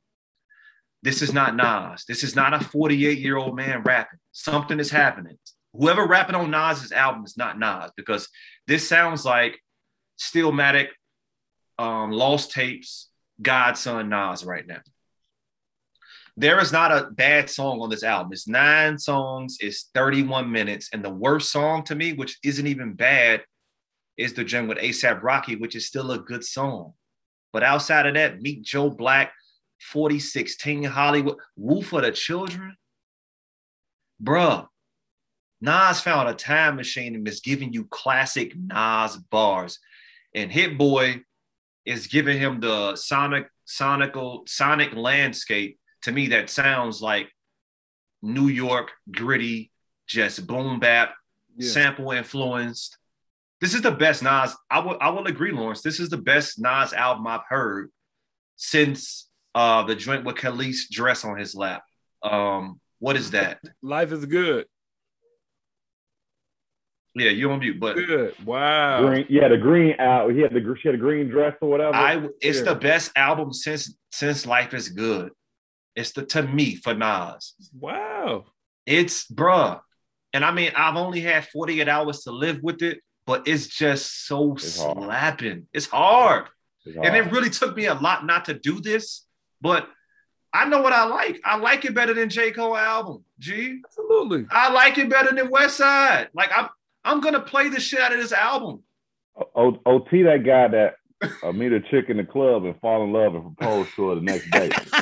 This 1.01 1.23
is 1.23 1.33
not 1.33 1.55
Nas. 1.55 2.05
This 2.07 2.23
is 2.23 2.35
not 2.35 2.53
a 2.53 2.63
48 2.63 3.17
year 3.17 3.37
old 3.37 3.55
man 3.55 3.81
rapping. 3.81 4.19
Something 4.31 4.79
is 4.79 4.91
happening. 4.91 5.39
Whoever 5.73 6.05
rapping 6.05 6.35
on 6.35 6.51
Nas's 6.51 6.91
album 6.91 7.23
is 7.25 7.35
not 7.35 7.57
Nas 7.57 7.89
because 7.97 8.29
this 8.67 8.87
sounds 8.87 9.25
like 9.25 9.59
Stillmatic, 10.19 10.89
um, 11.77 12.11
Lost 12.11 12.51
Tapes, 12.51 13.09
God's 13.41 13.79
Son, 13.79 14.09
Nas 14.09 14.45
right 14.45 14.65
now. 14.65 14.81
There 16.37 16.59
is 16.59 16.71
not 16.71 16.91
a 16.91 17.09
bad 17.11 17.49
song 17.49 17.79
on 17.81 17.89
this 17.89 18.03
album. 18.03 18.33
It's 18.33 18.47
nine 18.47 18.97
songs, 18.97 19.57
it's 19.61 19.89
31 19.93 20.51
minutes. 20.51 20.89
And 20.91 21.03
the 21.03 21.09
worst 21.09 21.49
song 21.49 21.83
to 21.83 21.95
me, 21.95 22.13
which 22.13 22.37
isn't 22.43 22.67
even 22.67 22.93
bad, 22.93 23.43
is 24.17 24.33
the 24.33 24.43
joint 24.43 24.67
with 24.67 24.77
ASAP 24.77 25.21
Rocky, 25.23 25.55
which 25.55 25.75
is 25.75 25.87
still 25.87 26.11
a 26.11 26.19
good 26.19 26.43
song. 26.43 26.93
But 27.53 27.63
outside 27.63 28.05
of 28.05 28.15
that, 28.15 28.41
Meet 28.41 28.63
Joe 28.63 28.89
Black, 28.89 29.31
4016 29.79 30.83
Hollywood, 30.83 31.37
Wu 31.55 31.81
for 31.81 32.01
the 32.01 32.11
Children. 32.11 32.75
Bruh, 34.21 34.67
Nas 35.61 36.01
found 36.01 36.29
a 36.29 36.33
time 36.33 36.75
machine 36.75 37.15
and 37.15 37.27
is 37.27 37.39
giving 37.39 37.71
you 37.71 37.85
classic 37.85 38.53
Nas 38.55 39.17
bars. 39.17 39.79
And 40.33 40.51
Hit 40.51 40.77
Boy 40.77 41.21
is 41.85 42.07
giving 42.07 42.37
him 42.39 42.59
the 42.59 42.95
sonic, 42.95 43.47
sonical, 43.67 44.47
sonic 44.47 44.93
landscape. 44.95 45.79
To 46.03 46.11
me, 46.11 46.27
that 46.27 46.49
sounds 46.49 47.01
like 47.01 47.29
New 48.21 48.47
York, 48.47 48.91
gritty, 49.11 49.71
just 50.07 50.45
boom 50.47 50.79
bap, 50.79 51.13
Yeah. 51.57 51.69
sample 51.69 52.11
influenced. 52.11 52.97
This 53.61 53.73
is 53.73 53.81
the 53.81 53.91
best 53.91 54.21
Nas. 54.21 54.55
I 54.69 54.79
will 54.79 54.97
I 54.99 55.09
will 55.09 55.25
agree, 55.27 55.51
Lawrence. 55.51 55.81
This 55.81 55.99
is 55.99 56.09
the 56.09 56.17
best 56.17 56.59
Nas 56.59 56.93
album 56.93 57.25
I've 57.27 57.45
heard 57.47 57.91
since 58.55 59.29
uh 59.53 59.83
the 59.83 59.95
joint 59.95 60.25
with 60.25 60.35
Kelis 60.35 60.89
dress 60.91 61.23
on 61.23 61.37
his 61.37 61.55
lap. 61.55 61.83
Um, 62.21 62.79
what 62.99 63.15
is 63.15 63.31
that? 63.31 63.59
Life 63.81 64.11
is 64.11 64.25
good. 64.25 64.65
Yeah, 67.15 67.29
you 67.31 67.49
on 67.51 67.59
mute, 67.59 67.79
but 67.79 67.95
Good. 67.95 68.35
Wow. 68.45 69.07
Green, 69.07 69.25
yeah, 69.29 69.47
the 69.47 69.57
green 69.57 69.95
out. 69.99 70.31
He 70.33 70.41
had 70.41 70.51
the 70.53 70.75
she 70.81 70.87
had 70.89 70.95
a 70.95 70.97
green 70.97 71.29
dress 71.29 71.55
or 71.61 71.69
whatever. 71.69 71.95
I 71.95 72.27
it's 72.41 72.59
Yeah. 72.59 72.73
the 72.73 72.75
best 72.75 73.11
album 73.15 73.53
since 73.53 73.95
since 74.11 74.45
Life 74.45 74.73
is 74.73 74.89
Good. 74.89 75.31
It's 75.95 76.11
the 76.11 76.25
to 76.27 76.43
me 76.43 76.75
for 76.75 76.93
Nas. 76.93 77.53
Wow. 77.79 78.45
It's 78.85 79.25
bruh. 79.27 79.79
And 80.33 80.43
I 80.43 80.51
mean, 80.51 80.71
I've 80.75 80.97
only 80.97 81.21
had 81.21 81.47
48 81.47 81.87
hours 81.87 82.23
to 82.23 82.31
live 82.31 82.59
with 82.61 82.81
it, 82.81 82.99
but 83.25 83.47
it's 83.47 83.67
just 83.67 84.27
so 84.27 84.53
It's 84.55 84.77
hard. 84.81 84.97
slapping. 84.97 85.67
It's 85.73 85.85
hard. 85.87 86.47
It's 86.85 86.97
And 86.97 87.15
it 87.15 87.31
really 87.31 87.49
took 87.49 87.75
me 87.77 87.85
a 87.85 87.93
lot 87.93 88.25
not 88.25 88.45
to 88.45 88.53
do 88.53 88.81
this, 88.81 89.25
but 89.61 89.87
I 90.53 90.65
know 90.65 90.81
what 90.81 90.93
I 90.93 91.05
like. 91.05 91.39
I 91.45 91.55
like 91.57 91.85
it 91.85 91.93
better 91.95 92.13
than 92.13 92.29
J. 92.29 92.51
Cole 92.51 92.75
album. 92.77 93.23
G. 93.39 93.81
Absolutely. 93.85 94.45
I 94.51 94.69
like 94.71 94.97
it 94.97 95.09
better 95.09 95.33
than 95.33 95.47
Westside. 95.47 96.27
Like 96.33 96.51
I'm 96.55 96.67
I'm 97.05 97.21
gonna 97.21 97.39
play 97.39 97.69
the 97.69 97.79
shit 97.79 97.99
out 97.99 98.11
of 98.13 98.19
this 98.19 98.33
album. 98.33 98.83
O- 99.55 99.79
OT 99.85 100.23
that 100.23 100.43
guy 100.45 100.67
that 100.67 100.95
uh, 101.43 101.51
meet 101.51 101.71
a 101.71 101.79
chick 101.79 102.09
in 102.09 102.17
the 102.17 102.23
club 102.23 102.65
and 102.65 102.79
fall 102.81 103.03
in 103.03 103.13
love 103.13 103.35
and 103.35 103.55
propose 103.55 103.87
to 103.95 104.09
her 104.09 104.15
the 104.15 104.21
next 104.21 104.49
day. 104.51 104.69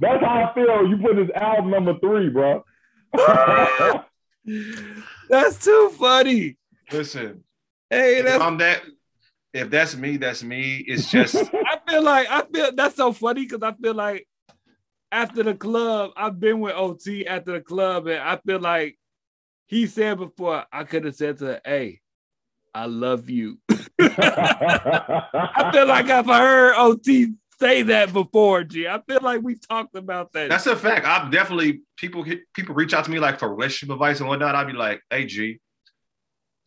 That's 0.00 0.24
how 0.24 0.50
I 0.50 0.52
feel. 0.54 0.88
You 0.88 0.96
put 0.96 1.16
this 1.16 1.30
album 1.34 1.70
number 1.70 1.98
three, 2.00 2.28
bro. 2.28 2.64
That's 5.28 5.64
too 5.64 5.90
funny. 5.98 6.56
Listen, 6.90 7.44
Hey, 7.92 8.20
if 8.20 8.40
I'm 8.40 8.56
that 8.56 8.82
if 9.52 9.68
that's 9.68 9.94
me, 9.94 10.16
that's 10.16 10.42
me. 10.42 10.78
It's 10.78 11.10
just 11.10 11.34
I 11.66 11.78
feel 11.86 12.02
like 12.02 12.26
I 12.30 12.42
feel 12.50 12.72
that's 12.74 12.96
so 12.96 13.12
funny 13.12 13.42
because 13.46 13.62
I 13.62 13.74
feel 13.74 13.92
like 13.92 14.26
after 15.10 15.42
the 15.42 15.54
club, 15.54 16.12
I've 16.16 16.40
been 16.40 16.60
with 16.60 16.72
OT 16.74 17.26
after 17.26 17.52
the 17.52 17.60
club, 17.60 18.06
and 18.06 18.18
I 18.18 18.38
feel 18.46 18.60
like 18.60 18.98
he 19.72 19.86
said 19.86 20.18
before 20.18 20.66
I 20.70 20.84
could 20.84 21.06
have 21.06 21.16
said 21.16 21.38
to 21.38 21.46
her, 21.46 21.60
"Hey, 21.64 22.00
I 22.74 22.84
love 22.84 23.30
you." 23.30 23.58
I 23.98 25.70
feel 25.72 25.86
like 25.86 26.10
I've 26.10 26.26
heard 26.26 26.74
OT 26.76 27.32
say 27.58 27.80
that 27.84 28.12
before. 28.12 28.64
G, 28.64 28.86
I 28.86 29.00
feel 29.08 29.20
like 29.22 29.40
we've 29.40 29.66
talked 29.66 29.96
about 29.96 30.30
that. 30.34 30.50
that's 30.50 30.66
a 30.66 30.76
fact. 30.76 31.06
I'm 31.06 31.30
definitely 31.30 31.80
people 31.96 32.22
people 32.54 32.74
reach 32.74 32.92
out 32.92 33.06
to 33.06 33.10
me 33.10 33.18
like 33.18 33.38
for 33.38 33.48
relationship 33.48 33.94
advice 33.94 34.20
and 34.20 34.28
whatnot. 34.28 34.54
I'd 34.54 34.66
be 34.66 34.74
like, 34.74 35.00
hey 35.08 35.24
G, 35.24 35.58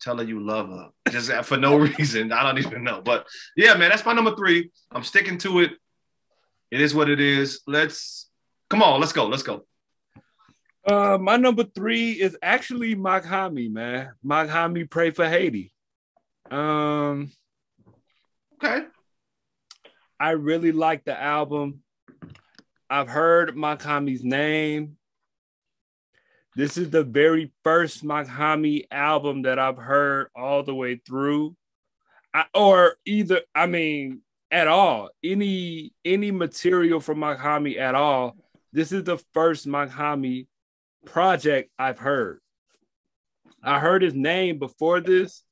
tell 0.00 0.18
her 0.18 0.24
you 0.24 0.40
love 0.40 0.68
her. 0.68 0.88
Just 1.08 1.30
for 1.44 1.56
no 1.56 1.76
reason. 1.98 2.32
I 2.32 2.42
don't 2.42 2.58
even 2.58 2.82
know. 2.82 3.02
But 3.02 3.28
yeah, 3.56 3.74
man, 3.74 3.90
that's 3.90 4.04
my 4.04 4.14
number 4.14 4.34
three. 4.34 4.72
I'm 4.90 5.04
sticking 5.04 5.38
to 5.38 5.60
it. 5.60 5.70
It 6.72 6.80
is 6.80 6.92
what 6.92 7.08
it 7.08 7.20
is. 7.20 7.60
Let's 7.68 8.28
come 8.68 8.82
on, 8.82 8.98
let's 8.98 9.12
go. 9.12 9.28
Let's 9.28 9.44
go. 9.44 9.64
Uh, 10.86 11.18
my 11.20 11.36
number 11.36 11.64
three 11.64 12.12
is 12.12 12.36
actually 12.40 12.94
Mach-Hommy, 12.94 13.68
man. 13.68 14.12
Mach-Hommy, 14.22 14.84
pray 14.84 15.10
for 15.10 15.28
Haiti. 15.28 15.72
Um, 16.50 17.32
Okay. 18.56 18.86
I 20.18 20.30
really 20.30 20.72
like 20.72 21.04
the 21.04 21.20
album. 21.20 21.82
I've 22.88 23.08
heard 23.08 23.54
Mach-Hommy's 23.54 24.24
name. 24.24 24.96
This 26.54 26.78
is 26.78 26.88
the 26.88 27.04
very 27.04 27.52
first 27.62 28.02
Mach-Hommy 28.02 28.86
album 28.90 29.42
that 29.42 29.58
I've 29.58 29.76
heard 29.76 30.28
all 30.34 30.62
the 30.62 30.74
way 30.74 30.96
through. 31.06 31.54
I, 32.32 32.46
or 32.54 32.96
either, 33.04 33.42
I 33.54 33.66
mean, 33.66 34.22
at 34.50 34.68
all. 34.68 35.10
Any 35.22 35.92
any 36.02 36.30
material 36.30 37.00
from 37.00 37.18
Mach-Hommy 37.18 37.78
at 37.78 37.94
all. 37.94 38.36
This 38.72 38.90
is 38.92 39.04
the 39.04 39.18
first 39.34 39.66
Mach-Hommy 39.66 40.48
project 41.06 41.70
I've 41.78 41.98
heard. 41.98 42.40
I 43.62 43.80
heard 43.80 44.02
his 44.02 44.14
name 44.14 44.58
before 44.58 45.00
this, 45.00 45.42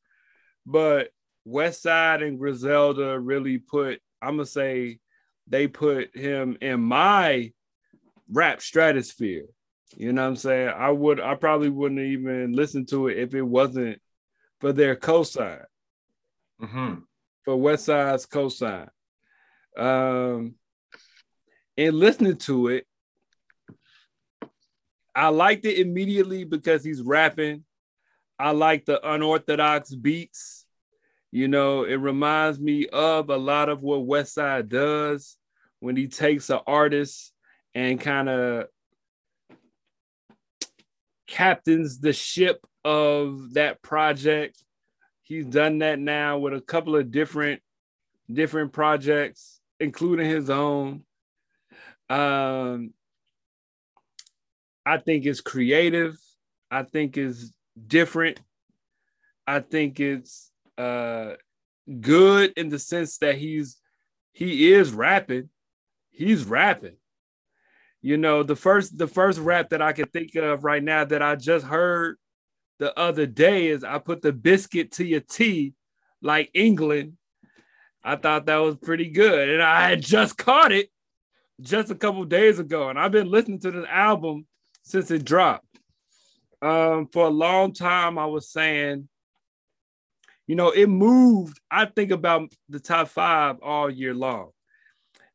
but 0.67 1.09
Westside 1.47 2.27
and 2.27 2.39
Griselda 2.39 3.19
really 3.19 3.59
put, 3.59 4.01
I'm 4.21 4.37
gonna 4.37 4.47
say 4.47 4.99
they 5.47 5.67
put 5.69 6.15
him 6.17 6.57
in 6.61 6.81
my 6.83 7.53
rap 8.31 8.61
stratosphere. 8.61 9.47
You 9.97 10.13
know 10.13 10.23
what 10.23 10.29
I'm 10.29 10.37
saying? 10.37 10.69
I 10.77 10.91
would 10.91 11.21
I 11.21 11.35
probably 11.35 11.69
wouldn't 11.71 12.01
even 12.01 12.53
listen 12.53 12.87
to 12.87 13.09
it 13.09 13.19
if 13.19 13.35
it 13.35 13.43
wasn't 13.43 14.01
for 14.61 14.73
their 14.73 14.97
cosign, 14.97 15.65
Mm-hmm. 16.63 16.95
for 17.45 17.57
Westside's 17.57 18.27
cosign. 18.27 18.89
Um 19.77 20.55
and 21.77 21.95
listening 21.97 22.37
to 22.37 22.69
it, 22.69 22.87
I 25.15 25.29
liked 25.29 25.65
it 25.65 25.79
immediately 25.79 26.45
because 26.45 26.85
he's 26.85 27.01
rapping. 27.01 27.65
I 28.39 28.51
like 28.51 28.85
the 28.85 29.07
unorthodox 29.09 29.95
beats. 29.95 30.67
You 31.31 31.49
know, 31.49 31.85
it 31.85 31.97
reminds 31.97 32.61
me 32.61 32.87
of 32.87 33.31
a 33.31 33.37
lot 33.37 33.69
of 33.69 33.83
what 33.83 34.07
Westside 34.07 34.69
does 34.69 35.37
when 35.81 35.97
he 35.97 36.07
takes 36.09 36.51
an 36.51 36.61
artist 36.67 37.33
and 37.75 38.01
kind 38.01 38.29
of 38.29 38.67
captains 41.27 41.99
the 41.99 42.13
ship 42.13 42.65
of 42.85 43.55
that 43.55 43.83
project. 43.83 44.63
He's 45.23 45.47
done 45.47 45.79
that 45.79 45.99
now 45.99 46.39
with 46.39 46.55
a 46.55 46.61
couple 46.61 46.97
of 46.97 47.11
different 47.11 47.63
different 48.33 48.73
projects, 48.73 49.61
including 49.81 50.29
his 50.29 50.51
own. 50.51 51.03
Um, 52.09 52.93
I 54.87 54.99
think 54.99 55.25
it's 55.27 55.41
creative. 55.41 56.17
I 56.71 56.83
think 56.83 57.17
it's 57.17 57.53
different. 57.87 58.41
I 59.47 59.61
think 59.61 60.01
it's 60.01 60.51
uh 60.77 61.35
good 62.01 62.53
in 62.57 62.69
the 62.69 62.79
sense 62.79 63.19
that 63.19 63.37
he's 63.37 63.79
he 64.33 64.73
is 64.73 64.93
rapping. 64.93 65.51
He's 66.11 66.45
rapping. 66.45 66.97
You 68.03 68.17
know, 68.19 68.43
the 68.43 68.57
first 68.57 68.99
the 68.99 69.07
first 69.07 69.39
rap 69.39 69.71
that 69.71 69.81
I 69.81 69.93
can 69.93 70.07
think 70.09 70.35
of 70.35 70.65
right 70.65 70.83
now 70.83 71.05
that 71.05 71.23
I 71.23 71.37
just 71.37 71.65
heard 71.65 72.17
the 72.79 72.97
other 72.99 73.27
day 73.27 73.69
is 73.69 73.85
I 73.85 73.99
put 73.99 74.23
the 74.23 74.33
biscuit 74.33 74.93
to 74.93 75.05
your 75.05 75.21
tea 75.21 75.75
like 76.21 76.51
England. 76.53 77.17
I 78.03 78.17
thought 78.17 78.47
that 78.47 78.57
was 78.57 78.77
pretty 78.77 79.09
good. 79.09 79.49
And 79.49 79.63
I 79.63 79.89
had 79.89 80.03
just 80.03 80.37
caught 80.37 80.73
it 80.73 80.91
just 81.61 81.91
a 81.91 81.95
couple 81.95 82.25
days 82.25 82.59
ago. 82.59 82.91
And 82.91 82.99
I've 82.99 83.13
been 83.13 83.31
listening 83.31 83.61
to 83.61 83.71
this 83.71 83.87
album 83.89 84.47
since 84.85 85.11
it 85.11 85.25
dropped. 85.25 85.67
Um, 86.63 87.09
for 87.09 87.27
a 87.27 87.31
long 87.31 87.73
time, 87.73 88.19
I 88.19 88.27
was 88.27 88.49
saying, 88.49 89.09
you 90.47 90.57
know, 90.57 90.71
it 90.71 90.89
moved. 90.89 91.59
I 91.71 91.87
think 91.87 92.11
about 92.11 92.53
the 92.69 92.81
top 92.81 93.09
five 93.09 93.57
all 93.63 93.91
year 93.91 94.15
long. 94.15 94.51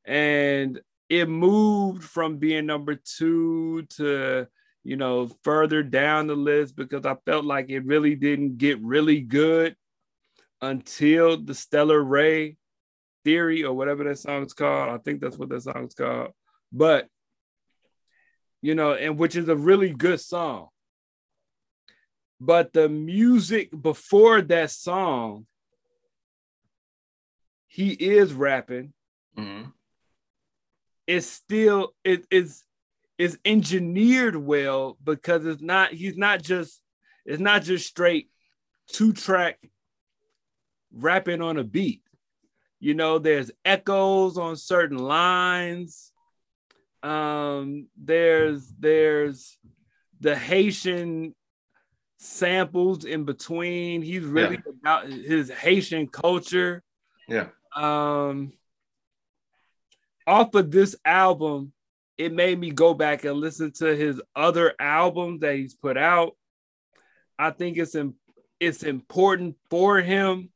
And 0.06 0.80
it 1.10 1.28
moved 1.28 2.04
from 2.04 2.38
being 2.38 2.66
number 2.66 2.96
two 2.96 3.84
to, 3.98 4.48
you 4.84 4.96
know, 4.96 5.30
further 5.44 5.84
down 5.84 6.28
the 6.28 6.36
list 6.36 6.76
because 6.76 7.06
I 7.06 7.16
felt 7.26 7.46
like 7.46 7.70
it 7.70 7.86
really 7.86 8.16
didn't 8.16 8.58
get 8.58 8.80
really 8.82 9.22
good 9.22 9.76
until 10.62 11.38
the 11.38 11.56
Stellar 11.56 12.02
Ray 12.02 12.58
Theory 13.26 13.64
or 13.64 13.74
whatever 13.74 14.04
that 14.06 14.20
song's 14.20 14.54
called. 14.54 14.90
I 14.90 14.98
think 15.00 15.22
that's 15.22 15.38
what 15.38 15.50
that 15.50 15.62
song's 15.62 15.94
called. 15.94 16.32
But, 16.72 17.08
you 18.62 18.76
know, 18.76 18.94
and 18.94 19.18
which 19.18 19.36
is 19.36 19.48
a 19.50 19.56
really 19.56 19.92
good 19.92 20.20
song. 20.20 20.70
But 22.40 22.74
the 22.74 22.88
music 22.88 23.70
before 23.80 24.42
that 24.42 24.72
song, 24.72 25.46
he 27.68 27.92
is 27.92 28.34
rapping. 28.34 28.94
Mm-hmm. 29.38 29.70
It's 31.08 31.28
still 31.28 31.94
it 32.04 32.26
is 32.32 32.64
is 33.18 33.38
engineered 33.44 34.36
well 34.36 34.98
because 35.04 35.46
it's 35.46 35.62
not 35.62 35.92
he's 35.92 36.18
not 36.18 36.42
just 36.42 36.82
it's 37.26 37.42
not 37.42 37.64
just 37.64 37.86
straight 37.88 38.30
two 38.88 39.14
track 39.14 39.60
rapping 40.92 41.42
on 41.42 41.58
a 41.58 41.64
beat. 41.64 42.02
You 42.80 42.94
know, 42.94 43.20
there's 43.20 43.52
echoes 43.66 44.38
on 44.38 44.56
certain 44.56 44.98
lines. 44.98 46.14
Um, 47.04 47.88
there's 47.98 48.68
there's 48.80 49.58
the 50.20 50.36
Haitian 50.36 51.34
samples 52.18 53.06
in 53.06 53.24
between. 53.24 54.02
He's 54.02 54.24
really 54.24 54.60
about 54.82 55.08
his 55.08 55.50
Haitian 55.50 56.08
culture. 56.08 56.84
Yeah. 57.28 57.48
Um, 57.76 58.54
off 60.28 60.54
of 60.54 60.72
this 60.72 60.96
album, 61.06 61.72
it 62.18 62.34
made 62.34 62.60
me 62.60 62.72
go 62.72 62.94
back 62.94 63.24
and 63.24 63.38
listen 63.38 63.72
to 63.74 63.96
his 63.96 64.22
other 64.36 64.74
albums 64.80 65.42
that 65.42 65.56
he's 65.56 65.74
put 65.74 65.98
out. 65.98 66.36
I 67.38 67.52
think 67.52 67.78
it's 67.78 67.96
in, 67.96 68.16
it's 68.60 68.84
important 68.84 69.56
for 69.70 70.02
him. 70.02 70.50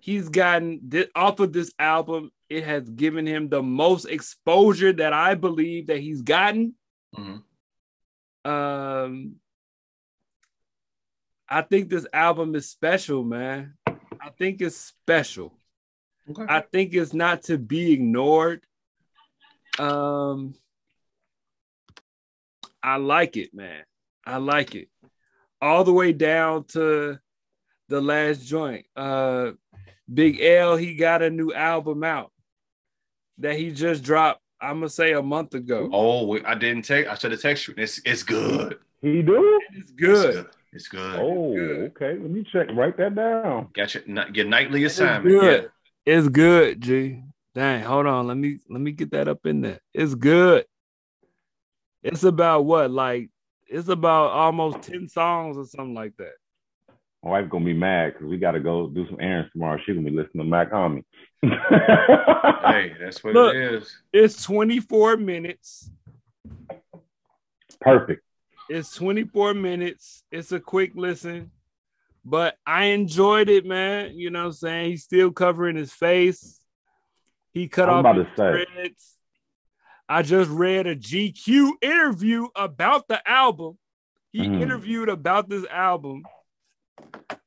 He's 0.00 0.30
gotten 0.30 0.80
this, 0.82 1.06
off 1.14 1.38
of 1.38 1.52
this 1.52 1.72
album. 1.78 2.30
It 2.52 2.64
has 2.64 2.86
given 2.90 3.26
him 3.26 3.48
the 3.48 3.62
most 3.62 4.04
exposure 4.04 4.92
that 4.92 5.14
I 5.14 5.34
believe 5.36 5.86
that 5.86 6.00
he's 6.00 6.20
gotten. 6.20 6.74
Mm-hmm. 7.16 8.50
Um, 8.50 9.36
I 11.48 11.62
think 11.62 11.88
this 11.88 12.06
album 12.12 12.54
is 12.54 12.68
special, 12.68 13.24
man. 13.24 13.72
I 13.86 14.28
think 14.38 14.60
it's 14.60 14.76
special. 14.76 15.54
Okay. 16.28 16.44
I 16.46 16.60
think 16.60 16.92
it's 16.92 17.14
not 17.14 17.44
to 17.44 17.56
be 17.56 17.92
ignored. 17.92 18.62
Um, 19.78 20.54
I 22.82 22.96
like 22.96 23.38
it, 23.38 23.54
man. 23.54 23.82
I 24.26 24.36
like 24.36 24.74
it. 24.74 24.88
All 25.62 25.84
the 25.84 25.92
way 25.94 26.12
down 26.12 26.64
to 26.72 27.18
the 27.88 28.00
last 28.02 28.44
joint. 28.44 28.84
Uh, 28.94 29.52
Big 30.12 30.38
L, 30.42 30.76
he 30.76 30.96
got 30.96 31.22
a 31.22 31.30
new 31.30 31.54
album 31.54 32.04
out 32.04 32.31
that 33.38 33.56
he 33.56 33.70
just 33.70 34.02
dropped. 34.02 34.40
I'm 34.60 34.76
gonna 34.76 34.88
say 34.88 35.12
a 35.12 35.22
month 35.22 35.54
ago. 35.54 35.90
Oh, 35.92 36.38
I 36.44 36.54
didn't 36.54 36.82
take. 36.82 37.06
I 37.08 37.14
should 37.14 37.32
have 37.32 37.40
texted 37.40 37.68
you. 37.68 37.74
It's 37.78 38.00
it's 38.04 38.22
good. 38.22 38.78
He 39.00 39.22
do? 39.22 39.60
It's 39.74 39.90
good. 39.90 40.46
It's 40.72 40.88
good. 40.88 41.18
Oh, 41.20 41.54
good. 41.54 41.92
okay. 41.96 42.18
Let 42.18 42.30
me 42.30 42.46
check. 42.52 42.68
Write 42.72 42.96
that 42.98 43.14
down. 43.14 43.68
Got 43.74 43.94
your, 43.94 44.04
your 44.32 44.46
nightly 44.46 44.84
assignment. 44.84 45.26
It's 45.26 45.34
assignment. 45.34 45.62
good. 45.62 45.70
It's 46.06 46.28
good, 46.28 46.80
G. 46.80 47.22
Dang, 47.54 47.82
hold 47.82 48.06
on. 48.06 48.26
Let 48.28 48.36
me 48.36 48.58
let 48.70 48.80
me 48.80 48.92
get 48.92 49.10
that 49.10 49.28
up 49.28 49.44
in 49.44 49.60
there. 49.60 49.80
It's 49.92 50.14
good. 50.14 50.64
It's 52.02 52.24
about 52.24 52.64
what? 52.64 52.90
Like 52.90 53.30
it's 53.68 53.88
about 53.88 54.30
almost 54.30 54.82
10 54.82 55.08
songs 55.08 55.56
or 55.56 55.64
something 55.64 55.94
like 55.94 56.16
that. 56.18 56.32
My 57.22 57.30
wife's 57.30 57.48
gonna 57.50 57.64
be 57.64 57.72
mad 57.72 58.14
because 58.14 58.28
we 58.28 58.36
gotta 58.36 58.58
go 58.60 58.88
do 58.88 59.06
some 59.08 59.20
errands 59.20 59.50
tomorrow. 59.52 59.78
She 59.84 59.94
gonna 59.94 60.10
be 60.10 60.16
listening 60.16 60.44
to 60.44 60.50
Mach-Hommy. 60.50 61.04
Yeah. 61.42 62.18
Hey, 62.64 62.94
that's 62.98 63.22
what 63.22 63.34
Look. 63.34 63.54
it 63.54 63.60
is. 63.74 63.96
It's 64.12 64.42
24 64.44 65.16
minutes. 65.16 65.90
Perfect. 67.80 68.22
It's 68.68 68.94
24 68.94 69.54
minutes. 69.54 70.22
It's 70.30 70.52
a 70.52 70.60
quick 70.60 70.92
listen, 70.94 71.50
but 72.24 72.56
I 72.66 72.86
enjoyed 72.86 73.48
it, 73.48 73.66
man. 73.66 74.14
You 74.14 74.30
know 74.30 74.40
what 74.40 74.46
I'm 74.46 74.52
saying? 74.52 74.90
He's 74.90 75.02
still 75.04 75.32
covering 75.32 75.76
his 75.76 75.92
face. 75.92 76.60
He 77.52 77.68
cut 77.68 77.88
I'm 77.88 77.96
off 77.96 78.00
about 78.00 78.16
his 78.16 78.26
to 78.26 78.36
say. 78.36 78.64
dreads. 78.74 79.16
I 80.08 80.22
just 80.22 80.50
read 80.50 80.86
a 80.86 80.96
GQ 80.96 81.72
interview 81.82 82.46
about 82.54 83.08
the 83.08 83.20
album. 83.28 83.76
He 84.32 84.40
Mhm. 84.48 84.60
interviewed 84.62 85.08
about 85.08 85.48
this 85.48 85.66
album, 85.66 86.22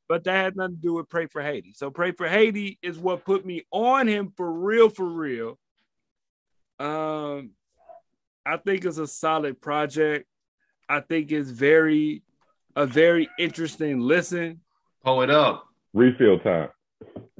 but 0.07 0.23
that 0.25 0.33
had 0.35 0.55
nothing 0.55 0.75
to 0.75 0.81
do 0.81 0.93
with 0.93 1.09
Pray 1.09 1.27
for 1.27 1.41
Haiti. 1.41 1.73
So 1.75 1.89
Pray 1.89 2.11
for 2.11 2.27
Haiti 2.27 2.77
is 2.81 2.97
what 2.97 3.25
put 3.25 3.45
me 3.45 3.63
on 3.71 4.07
him 4.07 4.33
for 4.37 4.51
real, 4.51 4.89
for 4.89 5.05
real. 5.05 5.57
Um, 6.79 7.51
I 8.45 8.57
think 8.57 8.85
it's 8.85 8.97
a 8.97 9.07
solid 9.07 9.61
project. 9.61 10.27
I 10.87 10.99
think 10.99 11.31
it's 11.31 11.49
very 11.49 12.21
a 12.75 12.85
very 12.85 13.29
interesting 13.39 13.99
listen. 14.01 14.61
Pull 15.03 15.21
it 15.23 15.29
up. 15.31 15.65
Refill 15.93 16.39
time. 16.39 16.69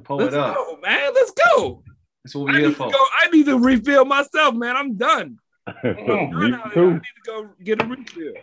Pull 0.04 0.16
Let's 0.18 0.34
it 0.34 0.40
up. 0.40 0.54
go, 0.56 0.78
man. 0.82 1.12
Let's 1.14 1.32
go. 1.32 1.82
That's 2.24 2.34
what 2.34 2.50
I 2.50 2.52
we're 2.54 2.58
here 2.58 2.68
need, 2.68 2.72
to 2.72 2.76
for. 2.78 2.90
go, 2.90 3.04
I 3.20 3.28
need 3.30 3.46
to 3.46 3.58
refill 3.58 4.04
myself, 4.04 4.54
man. 4.54 4.76
I'm 4.76 4.96
done. 4.96 5.38
Me 5.84 5.92
Done 5.92 6.54
out 6.54 6.72
here. 6.72 6.72
I 6.72 6.74
too. 6.74 6.90
need 6.94 7.00
to 7.00 7.22
go 7.26 7.48
get 7.62 7.82
a 7.82 7.86
refill. 7.86 8.34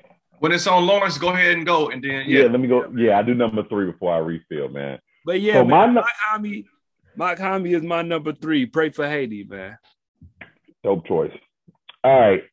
When 0.43 0.51
it's 0.51 0.67
on 0.67 0.85
Lawrence, 0.85 1.17
go 1.17 1.29
ahead 1.29 1.55
and 1.55 1.65
go, 1.65 1.87
and 1.87 2.03
then 2.03 2.25
Yeah. 2.27 2.41
yeah. 2.41 2.47
let 2.47 2.59
me 2.59 2.67
go. 2.67 2.91
Yeah, 2.93 3.17
I 3.17 3.21
do 3.21 3.33
number 3.33 3.63
three 3.63 3.89
before 3.89 4.13
I 4.13 4.17
refill, 4.17 4.67
man. 4.67 4.99
But 5.25 5.39
yeah, 5.39 5.53
So 5.53 5.63
my 5.63 5.85
man, 5.85 5.95
nu- 5.95 6.01
Mike 6.01 6.13
Hami, 6.29 6.65
Mach-Hommy 7.15 7.73
is 7.73 7.81
my 7.81 8.01
number 8.01 8.33
three. 8.33 8.65
Pray 8.65 8.89
for 8.89 9.07
Haiti, 9.07 9.45
man. 9.45 9.77
Dope 10.83 11.07
choice. 11.07 11.31
All 12.03 12.19
right. 12.19 12.43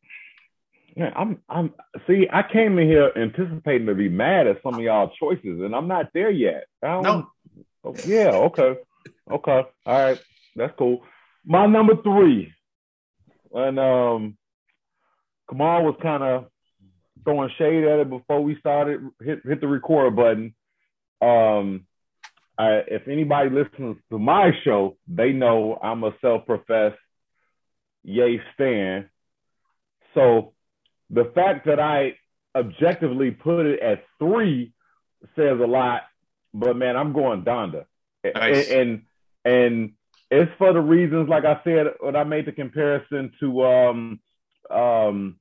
Man, 0.95 1.13
I'm 1.17 1.43
I'm 1.49 1.75
see, 2.07 2.29
I 2.33 2.45
came 2.45 2.79
in 2.79 2.87
here 2.87 3.11
anticipating 3.17 3.89
to 3.89 3.97
be 3.97 4.09
mad 4.09 4.47
at 4.47 4.63
some 4.63 4.75
of 4.75 4.81
y'all 4.83 5.11
choices, 5.19 5.61
and 5.61 5.75
I'm 5.75 5.89
not 5.89 6.11
there 6.15 6.31
yet. 6.31 6.67
No. 6.85 7.29
Oh, 7.83 7.97
yeah, 8.07 8.31
okay. 8.31 8.77
Okay. 9.29 9.65
All 9.87 9.99
right. 10.05 10.21
That's 10.55 10.75
cool. 10.79 11.03
My 11.45 11.67
number 11.67 11.97
three. 11.97 12.53
And 13.53 13.81
um 13.81 14.37
Kamal 15.49 15.87
was 15.87 15.97
kind 16.01 16.23
of 16.23 16.47
throwing 17.25 17.51
shade 17.59 17.85
at 17.85 18.01
it 18.01 18.11
before 18.11 18.43
we 18.43 18.57
started, 18.59 19.01
hit 19.23 19.41
hit 19.45 19.61
the 19.61 19.69
record 19.69 20.17
button. 20.17 20.55
Um 21.21 21.87
I, 22.59 22.83
if 22.89 23.09
anybody 23.09 23.49
listens 23.49 23.97
to 24.11 24.19
my 24.19 24.51
show, 24.65 24.99
they 25.09 25.33
know 25.33 25.79
I'm 25.83 26.05
a 26.05 26.13
self-professed 26.21 26.99
Ye 28.03 28.41
stan. 28.55 29.09
So 30.15 30.53
the 31.09 31.33
fact 31.35 31.67
that 31.67 31.81
I 31.81 32.17
objectively 32.55 33.31
put 33.31 33.67
it 33.67 33.81
at 33.81 34.05
three 34.19 34.73
says 35.37 35.59
a 35.61 35.67
lot. 35.67 36.03
But 36.53 36.77
man, 36.77 36.97
I'm 36.97 37.13
going 37.13 37.45
Donda, 37.45 37.85
Nice. 38.25 38.69
and, 38.69 38.81
and 38.81 39.03
and 39.45 39.93
it's 40.31 40.51
for 40.59 40.73
the 40.73 40.81
reasons 40.81 41.29
like 41.29 41.45
I 41.45 41.61
said 41.65 41.87
when 42.01 42.17
I 42.17 42.25
made 42.25 42.47
the 42.47 42.53
comparison 42.53 43.33
to 43.41 43.65
um 43.65 44.21
um 44.71 45.39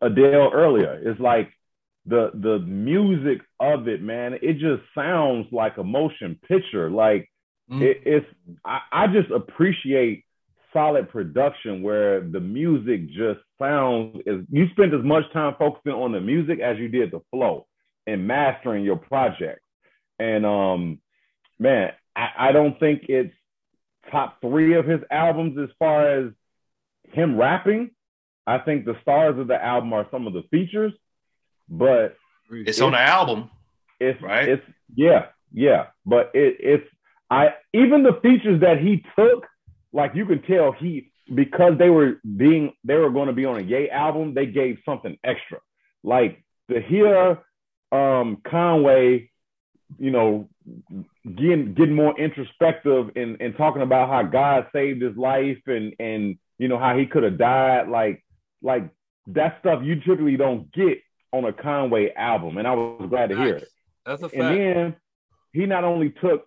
Adele 0.00 0.50
earlier. 0.52 1.00
It's 1.04 1.20
like 1.20 1.52
the 2.06 2.30
the 2.34 2.58
music 2.60 3.42
of 3.58 3.88
it, 3.88 4.02
man. 4.02 4.34
It 4.40 4.54
just 4.54 4.82
sounds 4.94 5.46
like 5.52 5.76
a 5.76 5.84
motion 5.84 6.38
picture. 6.48 6.90
Like 6.90 7.28
Mm. 7.70 7.82
it, 7.82 8.02
it's 8.04 8.26
I, 8.64 8.80
I 8.90 9.06
just 9.06 9.30
appreciate 9.30 10.24
solid 10.72 11.08
production 11.08 11.82
where 11.82 12.20
the 12.20 12.40
music 12.40 13.08
just 13.10 13.38
sounds 13.60 14.20
is 14.26 14.44
you 14.50 14.68
spend 14.70 14.92
as 14.92 15.04
much 15.04 15.22
time 15.32 15.54
focusing 15.56 15.92
on 15.92 16.10
the 16.10 16.20
music 16.20 16.58
as 16.58 16.78
you 16.78 16.88
did 16.88 17.12
the 17.12 17.20
flow 17.30 17.68
and 18.08 18.26
mastering 18.26 18.84
your 18.84 18.96
project. 18.96 19.60
And 20.18 20.44
um 20.44 21.00
man, 21.60 21.92
I, 22.16 22.30
I 22.48 22.52
don't 22.52 22.78
think 22.80 23.04
it's 23.08 23.34
top 24.10 24.40
three 24.40 24.74
of 24.74 24.84
his 24.86 25.00
albums 25.08 25.56
as 25.58 25.68
far 25.78 26.08
as 26.08 26.32
him 27.12 27.36
rapping. 27.36 27.90
I 28.46 28.58
think 28.58 28.84
the 28.84 28.96
stars 29.02 29.38
of 29.38 29.46
the 29.48 29.62
album 29.62 29.92
are 29.92 30.06
some 30.10 30.26
of 30.26 30.32
the 30.32 30.42
features, 30.50 30.92
but 31.68 32.16
It's 32.50 32.80
on 32.80 32.92
the 32.92 33.00
album. 33.00 33.50
it's 34.00 34.20
Right. 34.22 34.48
It's 34.48 34.64
yeah, 34.94 35.26
yeah. 35.52 35.86
But 36.04 36.30
it 36.34 36.56
it's 36.60 36.88
I 37.30 37.54
even 37.72 38.02
the 38.02 38.18
features 38.22 38.60
that 38.60 38.78
he 38.80 39.04
took, 39.16 39.46
like 39.92 40.14
you 40.14 40.26
can 40.26 40.42
tell 40.42 40.72
he 40.72 41.12
because 41.32 41.78
they 41.78 41.90
were 41.90 42.20
being 42.36 42.72
they 42.82 42.96
were 42.96 43.10
going 43.10 43.28
to 43.28 43.32
be 43.32 43.44
on 43.44 43.60
a 43.60 43.62
Ye 43.62 43.88
album, 43.90 44.34
they 44.34 44.46
gave 44.46 44.78
something 44.84 45.16
extra. 45.22 45.58
Like 46.02 46.42
to 46.70 46.80
hear 46.80 47.38
um 47.92 48.38
Conway, 48.44 49.30
you 49.98 50.10
know, 50.10 50.48
getting 51.24 51.74
getting 51.74 51.94
more 51.94 52.18
introspective 52.18 53.10
and, 53.16 53.40
and 53.40 53.56
talking 53.56 53.82
about 53.82 54.08
how 54.08 54.22
God 54.22 54.66
saved 54.72 55.02
his 55.02 55.16
life 55.16 55.60
and 55.66 55.94
and 56.00 56.38
you 56.58 56.68
know 56.68 56.78
how 56.78 56.96
he 56.98 57.06
could 57.06 57.22
have 57.22 57.38
died, 57.38 57.88
like 57.88 58.24
like 58.62 58.88
that 59.28 59.58
stuff 59.60 59.82
you 59.82 59.96
typically 59.96 60.36
don't 60.36 60.72
get 60.72 61.00
on 61.32 61.44
a 61.44 61.52
Conway 61.52 62.12
album. 62.14 62.58
And 62.58 62.66
I 62.66 62.74
was 62.74 63.06
glad 63.08 63.30
to 63.30 63.36
hear 63.36 63.56
it. 63.56 63.68
That's 64.04 64.22
a 64.22 64.28
fact. 64.28 64.40
And 64.40 64.58
then 64.58 64.96
he 65.52 65.66
not 65.66 65.84
only 65.84 66.10
took, 66.10 66.46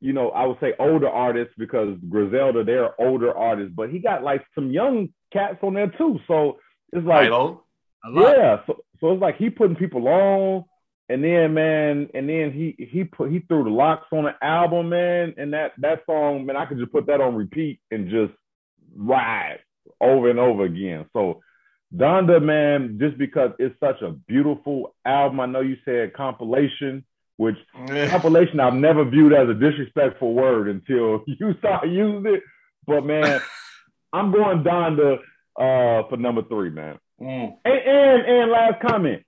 you 0.00 0.12
know, 0.12 0.30
I 0.30 0.46
would 0.46 0.58
say 0.60 0.74
older 0.78 1.08
artists 1.08 1.54
because 1.56 1.96
Griselda, 2.08 2.64
they're 2.64 3.00
older 3.00 3.34
artists, 3.36 3.72
but 3.74 3.90
he 3.90 3.98
got 3.98 4.22
like 4.22 4.44
some 4.54 4.70
young 4.70 5.08
cats 5.32 5.58
on 5.62 5.74
there 5.74 5.90
too. 5.90 6.20
So 6.26 6.58
it's 6.92 7.06
like, 7.06 7.30
yeah. 8.12 8.60
So, 8.66 8.84
so 9.00 9.12
it's 9.12 9.22
like 9.22 9.36
he 9.36 9.50
putting 9.50 9.76
people 9.76 10.06
on, 10.06 10.64
and 11.08 11.24
then 11.24 11.54
man, 11.54 12.08
and 12.14 12.28
then 12.28 12.52
he 12.52 12.76
he 12.78 13.04
put 13.04 13.30
he 13.30 13.40
threw 13.40 13.64
the 13.64 13.70
LOX 13.70 14.06
on 14.12 14.24
the 14.24 14.34
album, 14.44 14.90
man, 14.90 15.34
and 15.36 15.52
that 15.54 15.72
that 15.78 16.02
song, 16.06 16.46
man, 16.46 16.56
I 16.56 16.66
could 16.66 16.78
just 16.78 16.92
put 16.92 17.06
that 17.06 17.20
on 17.20 17.34
repeat 17.34 17.80
and 17.90 18.08
just 18.10 18.32
ride 18.94 19.60
over 20.00 20.30
and 20.30 20.38
over 20.38 20.64
again. 20.64 21.06
So 21.12 21.40
Donda, 21.94 22.42
man, 22.42 22.98
just 23.00 23.16
because 23.18 23.50
it's 23.58 23.78
such 23.78 24.00
a 24.02 24.10
beautiful 24.10 24.94
album. 25.04 25.40
I 25.40 25.46
know 25.46 25.60
you 25.60 25.76
said 25.84 26.12
compilation, 26.14 27.04
which 27.36 27.56
compilation 28.08 28.60
I've 28.60 28.74
never 28.74 29.04
viewed 29.04 29.32
as 29.32 29.48
a 29.48 29.54
disrespectful 29.54 30.34
word 30.34 30.68
until 30.68 31.24
you 31.26 31.54
start 31.58 31.88
using 31.88 32.26
it. 32.26 32.42
But 32.86 33.04
man, 33.04 33.40
I'm 34.12 34.32
going 34.32 34.64
Donda 34.64 35.18
uh, 35.56 36.08
for 36.08 36.16
number 36.16 36.42
three, 36.42 36.70
man. 36.70 36.98
Mm. 37.20 37.56
And, 37.64 37.78
and 37.78 38.26
and 38.26 38.50
last 38.50 38.82
comment 38.82 39.22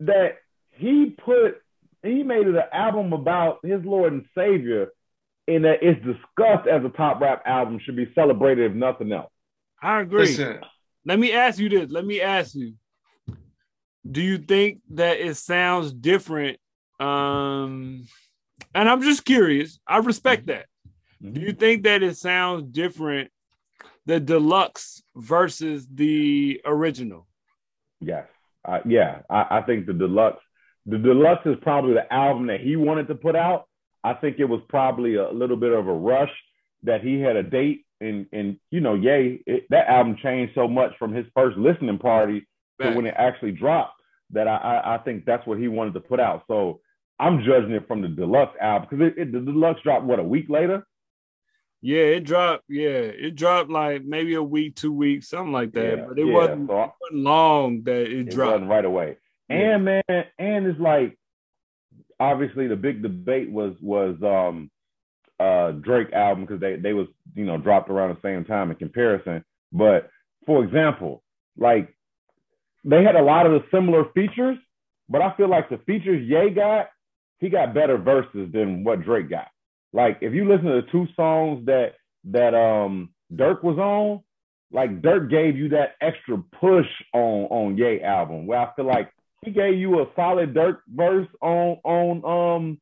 that 0.00 0.38
he 0.70 1.16
put 1.24 1.62
he 2.02 2.22
made 2.22 2.46
it 2.46 2.54
an 2.54 2.62
album 2.72 3.12
about 3.12 3.60
his 3.62 3.80
Lord 3.84 4.12
and 4.12 4.24
Savior, 4.36 4.88
and 5.46 5.64
that 5.64 5.78
it's 5.82 6.04
discussed 6.04 6.66
as 6.68 6.84
a 6.84 6.88
top 6.96 7.20
rap 7.20 7.42
album 7.46 7.78
should 7.84 7.96
be 7.96 8.10
celebrated 8.14 8.72
if 8.72 8.76
nothing 8.76 9.12
else. 9.12 9.31
I 9.82 10.00
agree. 10.00 10.20
Listen, 10.20 10.60
Let 11.04 11.18
me 11.18 11.32
ask 11.32 11.58
you 11.58 11.68
this. 11.68 11.90
Let 11.90 12.06
me 12.06 12.20
ask 12.20 12.54
you. 12.54 12.74
Do 14.08 14.22
you 14.22 14.38
think 14.38 14.80
that 14.90 15.18
it 15.18 15.36
sounds 15.36 15.92
different? 15.92 16.58
Um, 17.00 18.06
and 18.74 18.88
I'm 18.88 19.02
just 19.02 19.24
curious. 19.24 19.80
I 19.86 19.98
respect 19.98 20.46
that. 20.46 20.66
Do 21.20 21.40
you 21.40 21.52
think 21.52 21.84
that 21.84 22.02
it 22.02 22.16
sounds 22.16 22.64
different, 22.64 23.30
the 24.06 24.18
deluxe 24.18 25.02
versus 25.14 25.86
the 25.92 26.60
original? 26.64 27.26
Yes, 28.00 28.26
uh, 28.64 28.80
yeah. 28.84 29.20
I, 29.30 29.58
I 29.58 29.62
think 29.62 29.86
the 29.86 29.92
deluxe, 29.92 30.42
the 30.86 30.98
deluxe 30.98 31.46
is 31.46 31.56
probably 31.62 31.94
the 31.94 32.12
album 32.12 32.46
that 32.48 32.60
he 32.60 32.74
wanted 32.74 33.06
to 33.08 33.14
put 33.14 33.36
out. 33.36 33.68
I 34.02 34.14
think 34.14 34.40
it 34.40 34.46
was 34.46 34.60
probably 34.68 35.14
a 35.14 35.30
little 35.30 35.56
bit 35.56 35.72
of 35.72 35.86
a 35.86 35.92
rush 35.92 36.32
that 36.82 37.02
he 37.02 37.20
had 37.20 37.36
a 37.36 37.42
date, 37.44 37.86
and 38.02 38.26
and 38.32 38.56
you 38.70 38.80
know, 38.80 38.94
yay, 38.94 39.40
it, 39.46 39.64
that 39.70 39.88
album 39.88 40.16
changed 40.22 40.54
so 40.54 40.66
much 40.68 40.92
from 40.98 41.12
his 41.12 41.26
first 41.34 41.56
listening 41.56 41.98
party 41.98 42.46
to 42.80 42.92
when 42.92 43.06
it 43.06 43.14
actually 43.16 43.52
dropped 43.52 43.94
that 44.30 44.48
I, 44.48 44.56
I 44.56 44.94
I 44.94 44.98
think 44.98 45.24
that's 45.24 45.46
what 45.46 45.58
he 45.58 45.68
wanted 45.68 45.94
to 45.94 46.00
put 46.00 46.20
out. 46.20 46.44
So 46.48 46.80
I'm 47.18 47.42
judging 47.44 47.72
it 47.72 47.86
from 47.86 48.02
the 48.02 48.08
deluxe 48.08 48.56
album 48.60 48.88
because 48.90 49.06
it, 49.06 49.18
it, 49.20 49.32
the 49.32 49.40
deluxe 49.40 49.82
dropped 49.82 50.04
what 50.06 50.18
a 50.18 50.24
week 50.24 50.46
later. 50.48 50.86
Yeah, 51.84 52.02
it 52.16 52.20
dropped. 52.24 52.64
Yeah, 52.68 52.90
it 53.26 53.34
dropped 53.36 53.68
like 53.70 54.04
maybe 54.04 54.34
a 54.34 54.42
week, 54.42 54.76
two 54.76 54.92
weeks, 54.92 55.28
something 55.28 55.52
like 55.52 55.72
that. 55.72 55.98
Yeah, 55.98 56.04
but 56.08 56.18
it 56.18 56.26
yeah, 56.26 56.32
wasn't, 56.32 56.68
so 56.68 56.76
I- 56.76 56.84
it 56.84 56.90
wasn't 57.00 57.24
long 57.24 57.82
that 57.84 58.00
it, 58.02 58.12
It 58.12 58.30
dropped. 58.30 58.52
wasn't 58.52 58.70
right 58.70 58.84
away. 58.84 59.16
Yeah. 59.50 59.56
And 59.74 59.84
man, 59.84 60.02
and 60.38 60.66
it's 60.66 60.80
like 60.80 61.18
obviously 62.20 62.68
the 62.68 62.76
big 62.76 63.02
debate 63.02 63.50
was 63.50 63.74
was 63.80 64.16
um 64.22 64.70
uh 65.40 65.72
Drake 65.72 66.12
album 66.12 66.44
because 66.44 66.60
they 66.60 66.76
they 66.76 66.92
was 66.92 67.08
you 67.34 67.44
know 67.44 67.58
dropped 67.58 67.90
around 67.90 68.14
the 68.14 68.28
same 68.28 68.44
time 68.44 68.70
in 68.70 68.76
comparison. 68.76 69.44
But 69.72 70.10
for 70.46 70.64
example, 70.64 71.22
like 71.56 71.94
they 72.84 73.02
had 73.02 73.16
a 73.16 73.22
lot 73.22 73.46
of 73.46 73.52
the 73.52 73.64
similar 73.70 74.04
features, 74.14 74.58
but 75.08 75.22
I 75.22 75.34
feel 75.36 75.48
like 75.48 75.68
the 75.68 75.78
features 75.78 76.26
Ye 76.26 76.50
got, 76.50 76.90
he 77.38 77.48
got 77.48 77.74
better 77.74 77.96
verses 77.96 78.50
than 78.52 78.84
what 78.84 79.02
Drake 79.02 79.30
got. 79.30 79.48
Like 79.92 80.18
if 80.20 80.32
you 80.32 80.48
listen 80.48 80.66
to 80.66 80.82
the 80.82 80.90
two 80.90 81.06
songs 81.14 81.66
that 81.66 81.94
that 82.24 82.54
um 82.54 83.10
Durk 83.32 83.62
was 83.62 83.78
on, 83.78 84.22
like 84.72 85.02
Durk 85.02 85.30
gave 85.30 85.56
you 85.56 85.68
that 85.70 85.96
extra 86.00 86.38
push 86.60 86.86
on 87.12 87.44
on 87.50 87.76
Ye 87.76 88.02
album 88.02 88.46
where 88.46 88.58
I 88.58 88.74
feel 88.74 88.86
like 88.86 89.10
he 89.44 89.50
gave 89.50 89.76
you 89.76 90.00
a 90.00 90.06
solid 90.16 90.54
Durk 90.54 90.78
verse 90.88 91.28
on 91.40 91.78
on 91.84 92.58
um 92.58 92.80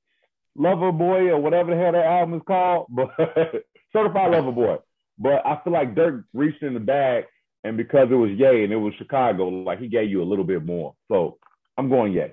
Lover 0.56 0.92
Boy 0.92 1.28
or 1.28 1.38
whatever 1.38 1.74
the 1.74 1.80
hell 1.80 1.92
that 1.92 2.04
album 2.04 2.34
is 2.34 2.42
called, 2.46 2.86
but 2.90 3.64
Certified 3.92 4.32
Lover 4.32 4.52
Boy. 4.52 4.76
But 5.18 5.44
I 5.46 5.60
feel 5.62 5.72
like 5.72 5.94
Durk 5.94 6.24
reached 6.32 6.62
in 6.62 6.74
the 6.74 6.80
bag, 6.80 7.24
and 7.62 7.76
because 7.76 8.08
it 8.10 8.14
was 8.14 8.30
Ye 8.30 8.64
and 8.64 8.72
it 8.72 8.76
was 8.76 8.94
Chicago, 8.96 9.48
like 9.48 9.78
he 9.78 9.88
gave 9.88 10.10
you 10.10 10.22
a 10.22 10.24
little 10.24 10.44
bit 10.44 10.64
more. 10.64 10.94
So 11.08 11.38
I'm 11.76 11.90
going 11.90 12.12
Ye, 12.12 12.32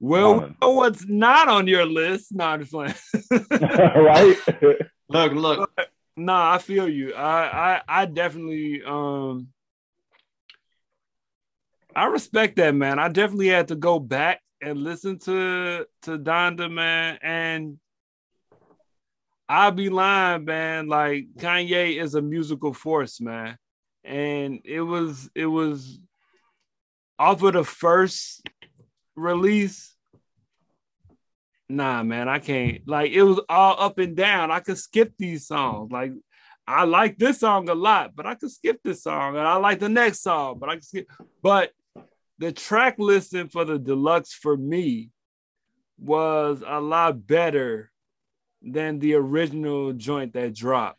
well, 0.00 0.54
we 0.60 0.68
what's 0.68 1.06
not 1.06 1.48
on 1.48 1.66
your 1.66 1.86
list? 1.86 2.32
No, 2.32 2.44
I'm 2.44 2.60
just 2.60 2.72
playing. 2.72 2.94
right? 3.50 4.36
Look, 5.08 5.32
look. 5.32 5.70
nah, 6.16 6.52
I 6.52 6.58
feel 6.58 6.88
you. 6.88 7.14
I, 7.14 7.76
I, 7.76 7.82
I 7.88 8.06
definitely, 8.06 8.82
um, 8.84 9.48
I 11.94 12.06
respect 12.06 12.56
that, 12.56 12.74
man. 12.74 12.98
I 12.98 13.08
definitely 13.08 13.48
had 13.48 13.68
to 13.68 13.76
go 13.76 13.98
back 13.98 14.42
and 14.60 14.78
listen 14.78 15.18
to 15.20 15.86
to 16.02 16.18
Donda, 16.18 16.70
man, 16.70 17.18
and 17.22 17.78
I'll 19.48 19.72
be 19.72 19.90
lying, 19.90 20.44
man. 20.44 20.88
Like 20.88 21.26
Kanye 21.36 22.00
is 22.00 22.14
a 22.14 22.22
musical 22.22 22.72
force, 22.72 23.20
man, 23.20 23.58
and 24.02 24.60
it 24.64 24.80
was 24.80 25.30
it 25.34 25.46
was 25.46 25.98
off 27.18 27.42
of 27.42 27.52
the 27.52 27.64
first 27.64 28.46
release. 29.14 29.94
Nah, 31.68 32.02
man, 32.02 32.28
I 32.28 32.38
can't. 32.38 32.86
Like 32.86 33.12
it 33.12 33.22
was 33.22 33.40
all 33.48 33.76
up 33.78 33.98
and 33.98 34.16
down. 34.16 34.50
I 34.50 34.60
could 34.60 34.78
skip 34.78 35.12
these 35.18 35.46
songs. 35.46 35.92
Like 35.92 36.12
I 36.66 36.84
like 36.84 37.18
this 37.18 37.40
song 37.40 37.68
a 37.68 37.74
lot, 37.74 38.16
but 38.16 38.26
I 38.26 38.36
could 38.36 38.50
skip 38.50 38.80
this 38.82 39.02
song, 39.02 39.36
and 39.36 39.46
I 39.46 39.56
like 39.56 39.80
the 39.80 39.88
next 39.90 40.22
song, 40.22 40.58
but 40.58 40.70
I 40.70 40.74
could 40.76 40.84
skip. 40.84 41.10
But 41.42 41.72
the 42.38 42.50
track 42.50 42.96
listing 42.98 43.48
for 43.48 43.64
the 43.66 43.78
deluxe 43.78 44.32
for 44.32 44.56
me 44.56 45.10
was 45.98 46.62
a 46.66 46.80
lot 46.80 47.26
better 47.26 47.90
than 48.64 48.98
the 48.98 49.14
original 49.14 49.92
joint 49.92 50.32
that 50.34 50.54
dropped. 50.54 50.98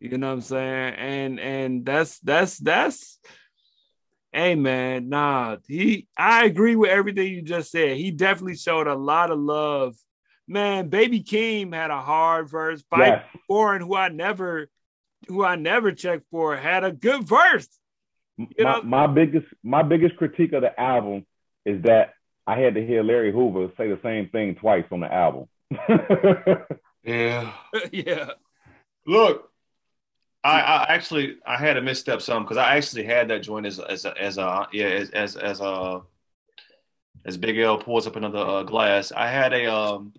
You 0.00 0.18
know 0.18 0.28
what 0.28 0.34
I'm 0.34 0.40
saying? 0.42 0.94
And 0.94 1.40
and 1.40 1.86
that's 1.86 2.18
that's 2.20 2.58
that's 2.58 3.18
hey 4.32 4.54
man, 4.54 5.08
nah, 5.08 5.56
he 5.66 6.06
I 6.16 6.44
agree 6.44 6.76
with 6.76 6.90
everything 6.90 7.32
you 7.32 7.42
just 7.42 7.70
said. 7.70 7.96
He 7.96 8.10
definitely 8.10 8.56
showed 8.56 8.86
a 8.86 8.94
lot 8.94 9.30
of 9.30 9.38
love. 9.38 9.96
Man, 10.46 10.88
Baby 10.88 11.22
Keem 11.22 11.74
had 11.74 11.90
a 11.90 12.00
hard 12.00 12.48
verse. 12.48 12.82
Fivio. 12.92 13.22
Foreign, 13.48 13.82
who 13.82 13.96
I 13.96 14.08
never 14.08 14.68
who 15.28 15.42
I 15.42 15.56
never 15.56 15.92
checked 15.92 16.26
for, 16.30 16.56
had 16.56 16.84
a 16.84 16.92
good 16.92 17.26
verse. 17.26 17.68
You 18.36 18.46
my, 18.58 18.72
know- 18.74 18.82
my 18.82 19.06
biggest 19.06 19.46
my 19.62 19.82
biggest 19.82 20.16
critique 20.16 20.52
of 20.52 20.60
the 20.62 20.78
album 20.78 21.24
is 21.64 21.82
that 21.82 22.12
I 22.46 22.58
had 22.60 22.74
to 22.74 22.86
hear 22.86 23.02
Larry 23.02 23.32
Hoover 23.32 23.72
say 23.76 23.88
the 23.88 23.98
same 24.02 24.28
thing 24.28 24.54
twice 24.54 24.84
on 24.92 25.00
the 25.00 25.12
album. 25.12 25.48
Yeah. 27.06 27.52
yeah. 27.92 28.30
Look, 29.06 29.50
I, 30.42 30.60
I 30.60 30.86
actually 30.88 31.36
I 31.46 31.56
had 31.56 31.76
a 31.76 31.82
misstep 31.82 32.20
some 32.20 32.42
because 32.42 32.56
I 32.56 32.76
actually 32.76 33.04
had 33.04 33.28
that 33.28 33.42
joint 33.42 33.66
as 33.66 33.78
as 33.80 34.04
a, 34.04 34.20
as 34.20 34.38
a 34.38 34.68
yeah 34.72 34.86
as 34.86 35.10
as 35.10 35.36
as 35.36 35.60
a 35.60 36.02
as 37.24 37.36
Big 37.36 37.58
L 37.58 37.78
pours 37.78 38.06
up 38.06 38.16
another 38.16 38.38
uh, 38.38 38.62
glass. 38.62 39.12
I 39.12 39.28
had 39.28 39.52
a 39.52 39.72
um 39.72 40.12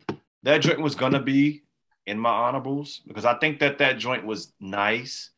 that 0.43 0.59
joint 0.59 0.79
was 0.81 0.95
gonna 0.95 1.21
be 1.21 1.63
in 2.05 2.17
my 2.19 2.29
honorables 2.29 3.01
because 3.07 3.25
I 3.25 3.33
think 3.35 3.59
that 3.59 3.77
that 3.79 3.97
joint 3.97 4.25
was 4.25 4.53
nice. 4.59 5.31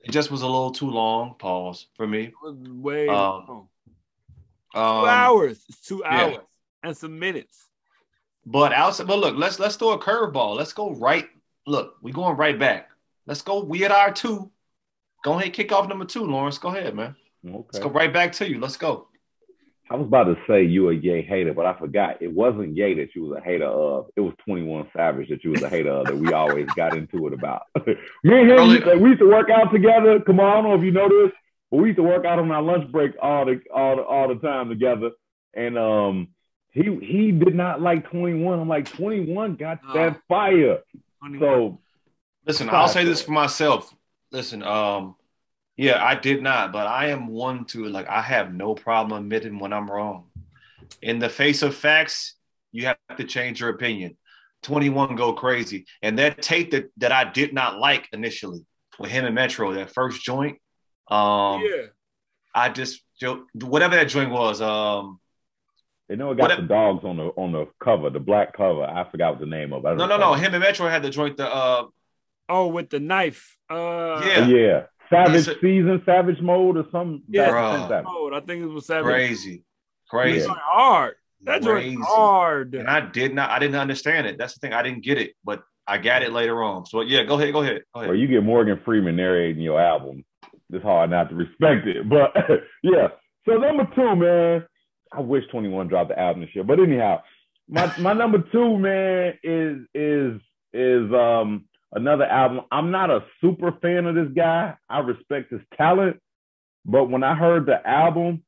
It 0.00 0.12
just 0.12 0.30
was 0.30 0.42
a 0.42 0.46
little 0.46 0.70
too 0.70 0.90
long. 0.90 1.34
Pause 1.38 1.88
for 1.94 2.06
me. 2.06 2.24
It 2.24 2.34
was 2.42 2.56
way 2.68 3.08
Um, 3.08 3.14
long. 3.14 3.68
two 4.72 4.80
Um, 4.80 5.04
hours. 5.06 5.64
It's 5.68 5.80
two 5.80 6.02
yeah. 6.04 6.24
hours 6.24 6.38
and 6.82 6.96
some 6.96 7.18
minutes. 7.18 7.65
But 8.46 8.72
outside, 8.72 9.08
but 9.08 9.18
look, 9.18 9.36
let's 9.36 9.58
let's 9.58 9.74
throw 9.74 9.90
a 9.90 9.98
curveball. 9.98 10.56
Let's 10.56 10.72
go 10.72 10.92
right. 10.92 11.28
Look, 11.66 11.96
we 12.00 12.12
going 12.12 12.36
right 12.36 12.56
back. 12.56 12.88
Let's 13.26 13.42
go 13.42 13.64
Weird 13.64 13.90
our 13.90 14.12
two. 14.12 14.52
Go 15.24 15.36
ahead, 15.36 15.52
kick 15.52 15.72
off 15.72 15.88
number 15.88 16.04
two, 16.04 16.24
Lawrence. 16.24 16.58
Go 16.58 16.68
ahead, 16.68 16.94
man. 16.94 17.16
Let's 17.42 17.78
okay. 17.78 17.80
go 17.80 17.90
right 17.90 18.12
back 18.12 18.32
to 18.34 18.48
you. 18.48 18.60
Let's 18.60 18.76
go. 18.76 19.08
I 19.90 19.94
was 19.94 20.06
about 20.06 20.24
to 20.24 20.36
say 20.48 20.64
you 20.64 20.90
a 20.90 20.94
Ye 20.94 21.22
hater, 21.22 21.54
but 21.54 21.66
I 21.66 21.76
forgot 21.78 22.20
it 22.22 22.32
wasn't 22.32 22.76
Ye 22.76 22.94
that 22.94 23.14
you 23.14 23.24
was 23.24 23.38
a 23.38 23.40
hater 23.40 23.66
of. 23.66 24.06
It 24.16 24.20
was 24.20 24.34
21 24.44 24.90
Savage 24.96 25.28
that 25.28 25.42
you 25.42 25.50
was 25.50 25.62
a 25.62 25.68
hater 25.68 25.90
of 25.90 26.06
that 26.06 26.16
we 26.16 26.32
always 26.32 26.66
got 26.76 26.96
into 26.96 27.26
it 27.26 27.32
about. 27.32 27.62
Me 27.86 28.40
and 28.40 28.50
him, 28.50 29.00
we 29.00 29.10
used 29.10 29.20
to 29.20 29.28
work 29.28 29.48
out 29.50 29.72
together. 29.72 30.20
Come 30.20 30.40
on, 30.40 30.46
I 30.46 30.54
don't 30.54 30.64
know 30.70 30.74
if 30.74 30.82
you 30.82 30.90
know 30.92 31.08
this, 31.08 31.32
but 31.70 31.78
we 31.78 31.88
used 31.88 31.98
to 31.98 32.02
work 32.02 32.24
out 32.24 32.38
on 32.38 32.50
our 32.50 32.62
lunch 32.62 32.90
break 32.90 33.12
all 33.20 33.44
the 33.44 33.60
all 33.72 33.96
the, 33.96 34.02
all 34.02 34.28
the 34.28 34.36
time 34.36 34.68
together. 34.68 35.10
And 35.54 35.78
um, 35.78 36.28
he 36.76 36.94
he 37.04 37.32
did 37.32 37.54
not 37.54 37.80
like 37.80 38.10
21. 38.10 38.60
I'm 38.60 38.68
like 38.68 38.86
21 38.86 39.56
got 39.56 39.80
Oh. 39.88 39.94
that 39.94 40.20
fire. 40.28 40.80
21. 41.20 41.40
So 41.40 41.80
Listen, 42.46 42.68
I'll 42.70 42.86
say 42.86 43.04
this 43.04 43.22
for 43.22 43.32
myself. 43.32 43.92
Listen, 44.30 44.62
um, 44.62 45.16
yeah, 45.76 46.04
I 46.04 46.14
did 46.14 46.42
not, 46.42 46.72
but 46.72 46.86
I 46.86 47.08
am 47.08 47.26
one 47.28 47.64
to 47.66 47.86
like 47.86 48.08
I 48.08 48.20
have 48.20 48.54
no 48.54 48.74
problem 48.74 49.18
admitting 49.20 49.58
when 49.58 49.72
I'm 49.72 49.90
wrong. 49.90 50.26
In 51.02 51.18
the 51.18 51.28
face 51.28 51.62
of 51.62 51.74
facts, 51.74 52.34
you 52.72 52.86
have 52.86 52.98
to 53.16 53.24
change 53.24 53.60
your 53.60 53.70
opinion. 53.70 54.16
21 54.62 55.16
go 55.16 55.32
crazy. 55.32 55.86
And 56.02 56.18
that 56.18 56.42
tape 56.42 56.70
that, 56.72 56.90
that 56.98 57.12
I 57.12 57.24
did 57.24 57.52
not 57.52 57.78
like 57.78 58.08
initially 58.12 58.64
with 58.98 59.10
him 59.10 59.24
and 59.24 59.34
Metro, 59.34 59.72
that 59.74 59.92
first 59.92 60.22
joint, 60.22 60.58
um, 61.08 61.62
yeah. 61.62 61.86
I 62.54 62.68
just 62.68 63.02
whatever 63.54 63.96
that 63.96 64.08
joint 64.08 64.30
was, 64.30 64.60
um, 64.60 65.20
they 66.08 66.16
know 66.16 66.30
it 66.30 66.36
got 66.36 66.50
What- 66.50 66.56
the 66.60 66.62
dogs 66.66 67.04
on 67.04 67.16
the 67.16 67.24
on 67.36 67.52
the 67.52 67.66
cover, 67.82 68.10
the 68.10 68.20
black 68.20 68.56
cover. 68.56 68.84
I 68.84 69.08
forgot 69.10 69.32
what 69.32 69.40
the 69.40 69.46
name 69.46 69.72
of. 69.72 69.84
it. 69.84 69.88
I 69.88 69.90
don't 69.90 69.98
no, 69.98 70.06
no, 70.06 70.16
know. 70.18 70.30
no. 70.32 70.34
Him 70.34 70.54
and 70.54 70.62
Metro 70.62 70.88
had 70.88 71.02
the 71.02 71.10
joint, 71.10 71.36
the 71.36 71.46
uh, 71.52 71.84
Oh, 72.48 72.68
with 72.68 72.90
the 72.90 73.00
knife. 73.00 73.56
Uh, 73.68 74.22
Yeah. 74.24 74.46
yeah. 74.46 74.82
Savage 75.10 75.48
a- 75.48 75.58
season, 75.60 76.00
savage 76.06 76.40
mode, 76.40 76.76
or 76.76 76.86
something. 76.92 77.22
Yeah. 77.28 77.48
Bruh. 77.50 77.88
Savage. 77.88 78.06
Oh, 78.08 78.30
I 78.32 78.40
think 78.40 78.62
it 78.62 78.66
was 78.66 78.86
seven. 78.86 79.04
crazy, 79.04 79.56
That 79.56 80.10
crazy. 80.10 80.46
joint 80.46 80.58
hard. 80.62 81.14
That 81.42 81.62
joint 81.62 81.82
Crazy. 81.84 81.96
hard. 82.02 82.74
And 82.74 82.88
I 82.88 83.00
did 83.00 83.34
not, 83.34 83.50
I 83.50 83.58
didn't 83.58 83.76
understand 83.76 84.26
it. 84.26 84.38
That's 84.38 84.54
the 84.54 84.60
thing. 84.60 84.72
I 84.72 84.82
didn't 84.82 85.02
get 85.04 85.18
it, 85.18 85.34
but 85.44 85.62
I 85.86 85.98
got 85.98 86.22
it 86.22 86.32
later 86.32 86.62
on. 86.62 86.86
So 86.86 87.00
yeah, 87.02 87.22
go 87.24 87.34
ahead, 87.34 87.52
go 87.52 87.62
ahead, 87.62 87.82
go 87.94 88.00
Or 88.00 88.04
ahead. 88.04 88.18
you 88.18 88.26
get 88.26 88.42
Morgan 88.42 88.80
Freeman 88.84 89.16
narrating 89.16 89.62
your 89.62 89.80
album. 89.80 90.24
It's 90.72 90.82
hard 90.82 91.10
not 91.10 91.28
to 91.30 91.34
respect 91.36 91.86
it. 91.86 92.08
But 92.08 92.34
yeah. 92.82 93.08
So 93.44 93.54
number 93.58 93.88
two, 93.94 94.16
man. 94.16 94.64
I 95.16 95.20
wish 95.20 95.44
21 95.50 95.88
dropped 95.88 96.10
the 96.10 96.18
album 96.18 96.42
this 96.42 96.54
year. 96.54 96.64
But 96.64 96.80
anyhow, 96.80 97.22
my 97.68 97.92
my 97.98 98.12
number 98.12 98.44
two, 98.52 98.78
man, 98.78 99.38
is 99.42 99.78
is 99.94 100.40
is 100.72 101.12
um 101.12 101.64
another 101.92 102.24
album. 102.24 102.62
I'm 102.70 102.90
not 102.90 103.10
a 103.10 103.24
super 103.40 103.72
fan 103.80 104.06
of 104.06 104.14
this 104.14 104.28
guy. 104.34 104.74
I 104.88 104.98
respect 105.00 105.52
his 105.52 105.62
talent, 105.76 106.20
but 106.84 107.10
when 107.10 107.22
I 107.22 107.34
heard 107.34 107.66
the 107.66 107.86
album, 107.86 108.42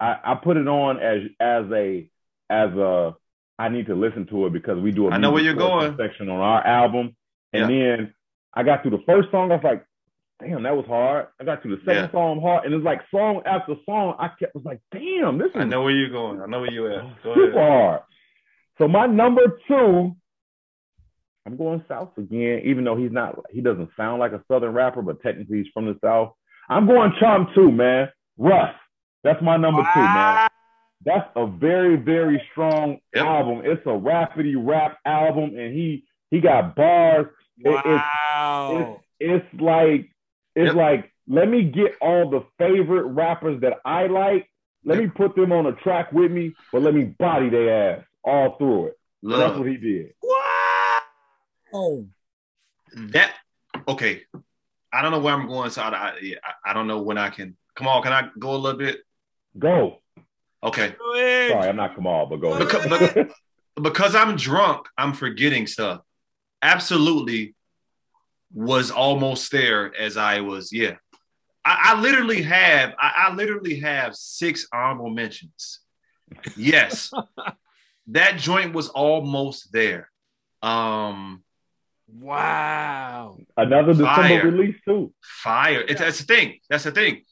I, 0.00 0.16
I 0.24 0.34
put 0.36 0.56
it 0.56 0.66
on 0.66 0.98
as 0.98 1.22
as 1.38 1.70
a 1.72 2.08
as 2.48 2.70
a 2.70 3.14
I 3.58 3.68
need 3.68 3.86
to 3.86 3.94
listen 3.94 4.26
to 4.26 4.46
it 4.46 4.52
because 4.52 4.78
we 4.78 4.92
do 4.92 5.08
a 5.08 5.10
I 5.10 5.18
know 5.18 5.30
where 5.30 5.42
you're 5.42 5.54
going. 5.54 5.96
section 5.96 6.28
on 6.28 6.40
our 6.40 6.66
album. 6.66 7.16
And 7.52 7.70
then 7.70 8.14
I 8.52 8.62
got 8.64 8.82
through 8.82 8.90
the 8.92 9.02
first 9.06 9.30
song, 9.30 9.50
I 9.50 9.54
was 9.54 9.64
like, 9.64 9.84
damn, 10.40 10.62
that 10.64 10.76
was 10.76 10.86
hard. 10.86 11.28
I 11.40 11.44
got 11.44 11.62
to 11.62 11.68
the 11.68 11.78
second 11.84 12.04
Yeah. 12.04 12.10
song 12.12 12.40
hard, 12.40 12.64
and 12.64 12.74
it's 12.74 12.84
like 12.84 13.00
song 13.10 13.42
after 13.46 13.74
song. 13.86 14.16
I 14.18 14.28
kept 14.38 14.54
was 14.54 14.64
like, 14.64 14.80
damn, 14.92 15.38
this 15.38 15.48
is 15.50 15.56
I 15.56 15.64
know 15.64 15.82
where 15.82 15.92
you're 15.92 16.10
going. 16.10 16.40
I 16.40 16.46
know 16.46 16.60
where 16.60 16.70
you 16.72 16.86
at. 16.92 17.02
Go 17.22 17.34
super 17.34 17.50
ahead. 17.58 17.70
hard. 17.70 18.00
So 18.78 18.88
my 18.88 19.06
number 19.06 19.58
two, 19.66 20.14
I'm 21.46 21.56
going 21.56 21.84
South 21.88 22.10
again, 22.18 22.62
even 22.64 22.84
though 22.84 22.96
he's 22.96 23.12
not, 23.12 23.38
he 23.50 23.60
doesn't 23.60 23.90
sound 23.96 24.18
like 24.20 24.32
a 24.32 24.42
Southern 24.48 24.74
rapper, 24.74 25.00
but 25.02 25.22
technically 25.22 25.58
he's 25.58 25.72
from 25.72 25.86
the 25.86 25.96
South. 26.04 26.32
I'm 26.68 26.86
going 26.86 27.12
Chomp 27.22 27.54
two, 27.54 27.70
man. 27.70 28.08
Russ. 28.36 28.74
That's 29.22 29.40
my 29.42 29.56
number 29.56 29.82
two, 29.94 30.00
man. 30.00 30.40
That's 31.04 31.28
a 31.36 31.46
very, 31.46 31.96
very 31.96 32.42
strong 32.50 32.98
Yep. 33.14 33.24
album. 33.24 33.62
It's 33.64 33.82
a 33.86 33.90
rapidy 33.90 34.54
rap 34.56 34.98
album, 35.04 35.56
and 35.56 35.72
he 35.72 36.04
he 36.32 36.40
got 36.40 36.74
bars. 36.74 37.26
It- 37.58 37.68
it's 37.86 38.04
Wow. 38.04 39.00
it's 39.20 39.60
like 39.60 40.10
it's 40.56 40.66
Yep. 40.68 40.74
like 40.74 41.12
let 41.28 41.48
me 41.48 41.62
get 41.64 41.96
all 42.00 42.28
the 42.30 42.44
favorite 42.58 43.04
rappers 43.04 43.60
that 43.60 43.74
I 43.84 44.06
like. 44.08 44.50
Let 44.84 44.98
me 44.98 45.08
put 45.08 45.34
them 45.36 45.50
on 45.52 45.66
a 45.66 45.72
track 45.72 46.12
with 46.12 46.30
me, 46.30 46.54
but 46.72 46.82
let 46.82 46.94
me 46.94 47.02
body 47.04 47.48
their 47.50 47.98
ass 47.98 48.04
all 48.24 48.56
through 48.56 48.86
it. 48.86 48.98
And 49.22 49.32
that's 49.32 49.58
what 49.58 49.66
he 49.68 49.76
did. 49.76 50.12
wow. 51.72 52.04
that. 53.12 53.32
Okay, 53.88 54.22
I 54.92 55.02
don't 55.02 55.10
know 55.10 55.18
where 55.18 55.34
I'm 55.34 55.46
going, 55.48 55.70
so 55.70 55.82
I, 55.82 55.88
I, 55.88 56.18
yeah, 56.22 56.36
I- 56.44 56.70
I 56.70 56.72
don't 56.72 56.86
know 56.86 57.02
when 57.02 57.18
I 57.18 57.30
can. 57.30 57.56
Come 57.74 57.88
on, 57.88 58.02
can 58.02 58.12
I 58.12 58.28
go 58.38 58.54
a 58.54 58.56
little 58.56 58.78
bit? 58.78 59.00
Go. 59.58 60.00
Okay, 60.62 60.94
Go. 60.98 61.14
Sorry, 61.14 61.68
I'm 61.68 61.76
not 61.76 61.94
Kamal, 61.94 62.26
but 62.26 62.36
go. 62.36 62.58
Because- 62.58 62.86
ahead. 62.86 63.30
because 63.82 64.14
I'm 64.14 64.36
drunk, 64.36 64.86
I'm 64.96 65.12
forgetting 65.12 65.66
stuff. 65.66 66.00
Absolutely 66.62 67.54
was 68.56 68.90
almost 68.90 69.52
there 69.52 69.94
as 69.94 70.16
I 70.16 70.40
was. 70.40 70.72
Yeah. 70.72 70.96
I, 71.62 71.92
I 71.92 72.00
literally 72.00 72.40
have, 72.40 72.94
I, 72.98 73.28
I 73.28 73.34
literally 73.34 73.80
have 73.80 74.16
six 74.16 74.66
honorable 74.72 75.10
mentions. 75.10 75.80
Yes. 76.56 77.12
that 78.08 78.38
joint 78.38 78.72
was 78.72 78.88
almost 78.88 79.72
there. 79.72 80.10
Um, 80.62 81.44
Wow. 82.08 83.36
Another 83.56 83.92
December 83.92 84.14
Fire. 84.14 84.44
release 84.44 84.76
too. 84.84 85.12
fire. 85.20 85.80
It's, 85.80 86.00
that's 86.00 86.18
the 86.20 86.24
thing. 86.24 86.60
That's 86.70 86.84
the 86.84 86.92
thing. 86.92 87.22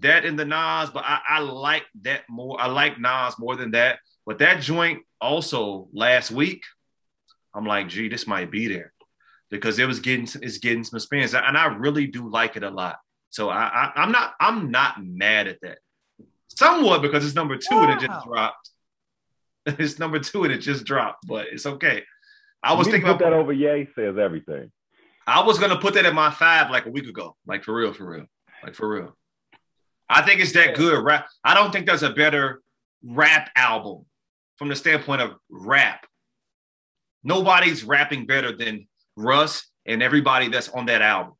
That 0.00 0.24
and 0.24 0.36
the 0.36 0.44
Nas, 0.44 0.90
but 0.90 1.04
I, 1.06 1.20
I 1.28 1.38
like 1.38 1.84
that 2.02 2.22
more. 2.28 2.60
I 2.60 2.66
like 2.66 2.98
Nas 2.98 3.38
more 3.38 3.54
than 3.54 3.70
that. 3.70 4.00
But 4.26 4.38
that 4.38 4.60
joint 4.60 5.04
also 5.20 5.88
last 5.92 6.32
week, 6.32 6.64
I'm 7.54 7.66
like, 7.66 7.88
gee, 7.88 8.08
this 8.08 8.26
might 8.26 8.50
be 8.50 8.66
there 8.66 8.92
because 9.50 9.78
it 9.78 9.86
was 9.86 10.00
getting 10.00 10.28
it's 10.42 10.58
getting 10.58 10.84
some 10.84 10.98
spins, 11.00 11.34
and 11.34 11.56
I 11.56 11.66
really 11.66 12.06
do 12.06 12.28
like 12.28 12.56
it 12.56 12.62
a 12.62 12.70
lot. 12.70 12.98
So 13.30 13.48
I, 13.48 13.64
I 13.64 13.92
I'm 13.96 14.12
not 14.12 14.34
I'm 14.40 14.70
not 14.70 15.04
mad 15.04 15.46
at 15.46 15.60
that. 15.62 15.78
Somewhat 16.48 17.02
because 17.02 17.24
it's 17.24 17.34
number 17.34 17.56
two 17.56 17.78
and 17.78 17.92
it 17.92 18.06
just 18.06 18.26
dropped. 18.26 18.70
It's 19.66 19.98
number 19.98 20.20
two 20.20 20.44
and 20.44 20.52
it 20.52 20.58
just 20.58 20.84
dropped, 20.84 21.26
but 21.26 21.48
it's 21.50 21.66
okay. 21.66 22.04
I 22.62 22.74
was 22.74 22.86
Me 22.86 22.92
thinking 22.92 23.08
put 23.08 23.16
about 23.16 23.30
that 23.30 23.36
over 23.36 23.52
Ye 23.52 23.88
says 23.96 24.16
everything. 24.16 24.70
I 25.26 25.42
was 25.42 25.58
gonna 25.58 25.80
put 25.80 25.94
that 25.94 26.06
in 26.06 26.14
my 26.14 26.30
five 26.30 26.70
like 26.70 26.86
a 26.86 26.90
week 26.90 27.08
ago, 27.08 27.36
like 27.48 27.64
for 27.64 27.74
real, 27.74 27.92
for 27.92 28.08
real, 28.08 28.26
like 28.62 28.76
for 28.76 28.88
real. 28.88 29.16
I 30.08 30.22
think 30.22 30.40
it's 30.40 30.52
that 30.52 30.76
good 30.76 31.04
rap. 31.04 31.26
I 31.42 31.54
don't 31.54 31.72
think 31.72 31.86
there's 31.86 32.04
a 32.04 32.10
better 32.10 32.62
rap 33.02 33.50
album 33.56 34.06
from 34.56 34.68
the 34.68 34.76
standpoint 34.76 35.22
of 35.22 35.34
rap. 35.50 36.06
Nobody's 37.24 37.82
rapping 37.82 38.26
better 38.26 38.56
than 38.56 38.86
Russ 39.16 39.66
and 39.84 40.02
everybody 40.02 40.48
that's 40.48 40.68
on 40.68 40.86
that 40.86 41.02
album. 41.02 41.34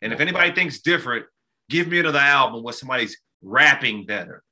And 0.00 0.12
if 0.12 0.20
anybody 0.20 0.52
thinks 0.52 0.80
different, 0.80 1.26
give 1.70 1.88
me 1.88 2.00
another 2.00 2.18
album 2.18 2.62
where 2.62 2.74
somebody's 2.74 3.16
rapping 3.42 4.04
better. 4.06 4.42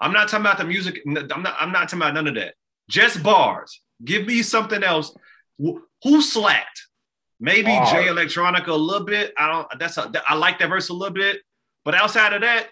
I'm 0.00 0.12
not 0.12 0.28
talking 0.28 0.44
about 0.44 0.58
the 0.58 0.64
music. 0.64 1.00
I'm 1.06 1.42
not. 1.42 1.56
I'm 1.58 1.72
not 1.72 1.88
talking 1.88 2.02
about 2.02 2.14
none 2.14 2.28
of 2.28 2.34
that. 2.34 2.54
Just 2.88 3.22
bars. 3.22 3.80
Give 4.04 4.26
me 4.26 4.42
something 4.42 4.82
else. 4.82 5.16
Who 5.58 6.22
slacked? 6.22 6.82
Maybe 7.40 7.64
Bars. 7.64 7.90
Jay 7.90 8.06
Electronica 8.06 8.68
a 8.68 8.74
little 8.74 9.06
bit. 9.06 9.32
I 9.38 9.48
don't. 9.50 9.68
That's 9.78 9.96
a. 9.96 10.10
I 10.28 10.34
like 10.34 10.58
that 10.58 10.68
verse 10.68 10.88
a 10.90 10.92
little 10.92 11.14
bit. 11.14 11.40
But 11.84 11.94
outside 11.94 12.32
of 12.32 12.42
that, 12.42 12.68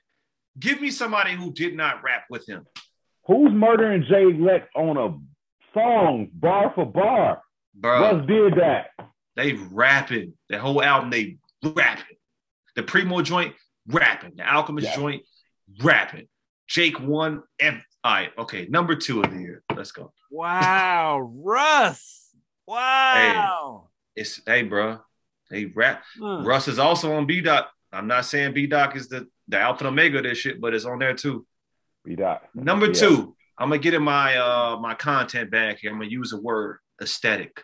give 0.58 0.80
me 0.80 0.90
somebody 0.90 1.34
who 1.34 1.52
did 1.52 1.74
not 1.74 2.02
rap 2.02 2.24
with 2.28 2.46
him. 2.48 2.66
Who's 3.26 3.52
murdering 3.52 4.04
Jay 4.08 4.32
Lex 4.38 4.66
on 4.74 4.96
a 4.98 5.18
song, 5.72 6.28
bar 6.34 6.72
for 6.74 6.84
bar? 6.84 7.42
Bro, 7.74 8.00
Russ 8.00 8.26
did 8.26 8.54
that. 8.56 8.90
They 9.36 9.52
rapping. 9.54 10.34
The 10.48 10.58
whole 10.58 10.82
album, 10.82 11.10
they 11.10 11.38
rapping. 11.62 12.16
The 12.76 12.82
Primo 12.82 13.22
joint, 13.22 13.54
rapping. 13.86 14.32
The 14.36 14.50
Alchemist 14.52 14.88
Yeah. 14.88 14.96
joint, 14.96 15.22
rapping. 15.82 16.28
Jake 16.68 16.98
one. 17.00 17.42
F- 17.60 17.84
all 18.02 18.12
right, 18.14 18.30
okay. 18.38 18.66
Number 18.68 18.94
two 18.96 19.22
of 19.22 19.30
the 19.32 19.38
year. 19.40 19.62
Let's 19.74 19.92
go. 19.92 20.12
Wow. 20.30 21.20
Russ. 21.34 22.30
Wow. 22.66 23.88
It's 24.16 24.40
hey, 24.46 24.62
bro. 24.62 24.98
They 25.50 25.66
rap. 25.66 26.02
Huh. 26.20 26.42
Russ 26.44 26.68
is 26.68 26.78
also 26.78 27.14
on 27.14 27.26
B 27.26 27.40
Doc. 27.40 27.70
I'm 27.92 28.06
not 28.06 28.24
saying 28.24 28.54
B 28.54 28.66
Doc 28.66 28.96
is 28.96 29.08
the 29.08 29.28
the 29.48 29.58
alpha 29.58 29.84
and 29.86 29.92
omega 29.92 30.18
of 30.18 30.24
this 30.24 30.38
shit, 30.38 30.60
but 30.60 30.74
it's 30.74 30.84
on 30.84 30.98
there 30.98 31.14
too. 31.14 31.46
We 32.04 32.16
dot. 32.16 32.42
Number 32.54 32.86
Yeah. 32.86 32.92
two, 32.92 33.36
I'm 33.58 33.68
gonna 33.68 33.78
get 33.80 33.94
in 33.94 34.02
my 34.02 34.36
uh 34.36 34.78
my 34.80 34.94
content 34.94 35.50
bag 35.50 35.78
here. 35.80 35.90
I'm 35.90 35.98
gonna 35.98 36.10
use 36.10 36.32
a 36.32 36.40
word 36.40 36.78
aesthetic. 37.02 37.62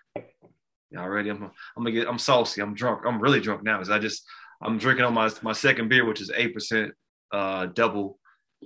Y'all 0.90 1.08
ready? 1.08 1.30
I'm, 1.30 1.42
I'm 1.44 1.50
gonna 1.84 1.92
get. 1.92 2.08
I'm 2.08 2.18
saucy. 2.18 2.60
I'm 2.60 2.74
drunk. 2.74 3.02
I'm 3.06 3.20
really 3.20 3.40
drunk 3.40 3.62
now 3.62 3.76
because 3.78 3.90
I 3.90 3.98
just 3.98 4.24
I'm 4.62 4.78
drinking 4.78 5.04
on 5.04 5.14
my 5.14 5.30
my 5.42 5.52
second 5.52 5.88
beer, 5.88 6.04
which 6.04 6.20
is 6.20 6.30
eight 6.34 6.52
percent 6.54 6.92
uh 7.32 7.66
double 7.66 8.18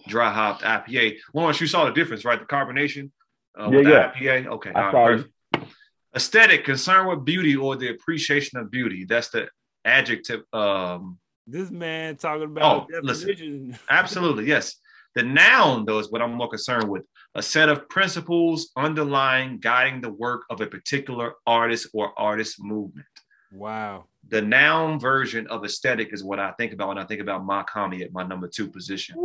dry 0.09 0.33
hopped 0.33 0.63
IPA. 0.63 1.19
Lawrence, 1.35 1.61
you 1.61 1.67
saw 1.67 1.85
the 1.85 1.93
difference, 1.93 2.25
right? 2.25 2.39
The 2.41 2.47
carbonation. 2.47 3.11
Uh, 3.59 3.69
with 3.71 3.87
Yeah, 3.87 4.13
the 4.19 4.25
IPA. 4.27 4.47
Okay. 4.47 4.71
I 4.75 4.85
all 4.87 4.93
saw 4.93 5.05
right, 5.05 5.21
it. 5.21 5.27
perfect. 5.53 5.75
Aesthetic, 6.17 6.65
concern 6.65 7.07
with 7.09 7.25
beauty 7.25 7.57
or 7.57 7.77
the 7.77 7.89
appreciation 7.91 8.59
of 8.59 8.71
beauty. 8.71 9.05
That's 9.05 9.29
the 9.31 9.49
adjective. 9.85 10.43
Um, 10.53 11.19
This 11.47 11.71
man 11.71 12.17
talking 12.17 12.45
about 12.45 12.89
Oh, 12.93 13.01
listen. 13.03 13.77
Absolutely, 13.91 14.47
yes. 14.47 14.77
The 15.15 15.23
noun, 15.23 15.85
though, 15.85 15.99
is 15.99 16.11
what 16.11 16.23
I'm 16.23 16.33
more 16.35 16.49
concerned 16.49 16.89
with. 16.89 17.03
A 17.37 17.43
set 17.43 17.69
of 17.69 17.89
principles 17.89 18.71
underlying 18.77 19.59
guiding 19.59 20.01
the 20.01 20.11
work 20.11 20.43
of 20.51 20.61
a 20.61 20.67
particular 20.67 21.35
artist 21.47 21.89
or 21.93 22.17
artist 22.19 22.63
movement. 22.63 23.07
Wow. 23.53 24.05
The 24.29 24.41
noun 24.41 25.01
version 25.01 25.47
of 25.49 25.65
aesthetic 25.65 26.13
is 26.13 26.23
what 26.23 26.39
I 26.39 26.53
think 26.53 26.73
about 26.73 26.89
when 26.89 26.99
I 26.99 27.05
think 27.05 27.21
about 27.21 27.45
Mach-Hommy 27.45 28.03
at 28.03 28.13
my 28.13 28.23
number 28.23 28.49
two 28.49 28.69
position. 28.69 29.17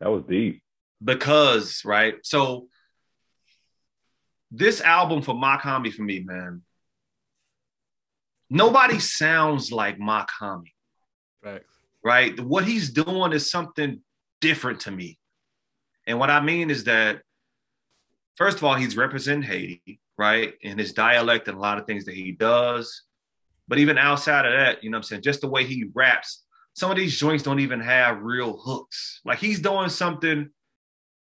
That 0.00 0.10
was 0.10 0.22
deep. 0.28 0.62
Because, 1.02 1.84
right? 1.84 2.14
So 2.22 2.68
this 4.50 4.80
album 4.80 5.22
for 5.22 5.34
Mach-Hommy 5.34 5.90
for 5.90 6.02
me, 6.02 6.20
man, 6.20 6.62
nobody 8.48 9.00
sounds 9.00 9.72
like 9.72 9.98
Mach-Hommy. 9.98 10.72
Right. 11.42 11.62
right? 12.02 12.38
What 12.40 12.64
he's 12.64 12.90
doing 12.90 13.32
is 13.32 13.50
something 13.50 14.00
different 14.40 14.80
to 14.80 14.90
me. 14.90 15.18
And 16.06 16.18
what 16.18 16.30
I 16.30 16.40
mean 16.40 16.70
is 16.70 16.84
that, 16.84 17.22
first 18.36 18.58
of 18.58 18.64
all, 18.64 18.74
he's 18.74 18.96
representing 18.96 19.42
Haiti, 19.42 20.00
right? 20.18 20.54
In 20.60 20.78
his 20.78 20.92
dialect 20.92 21.48
and 21.48 21.56
a 21.56 21.60
lot 21.60 21.78
of 21.78 21.86
things 21.86 22.04
that 22.04 22.14
he 22.14 22.32
does. 22.32 23.02
But 23.68 23.78
even 23.78 23.96
outside 23.96 24.44
of 24.44 24.52
that, 24.52 24.84
you 24.84 24.90
know 24.90 24.96
what 24.96 25.04
I'm 25.04 25.04
saying? 25.04 25.22
Just 25.22 25.40
the 25.40 25.48
way 25.48 25.64
he 25.64 25.86
raps, 25.94 26.44
some 26.74 26.90
of 26.90 26.96
these 26.96 27.18
joints 27.18 27.42
don't 27.42 27.60
even 27.60 27.80
have 27.80 28.22
real 28.22 28.56
hooks. 28.56 29.20
Like 29.24 29.38
he's 29.38 29.60
doing 29.60 29.88
something 29.88 30.50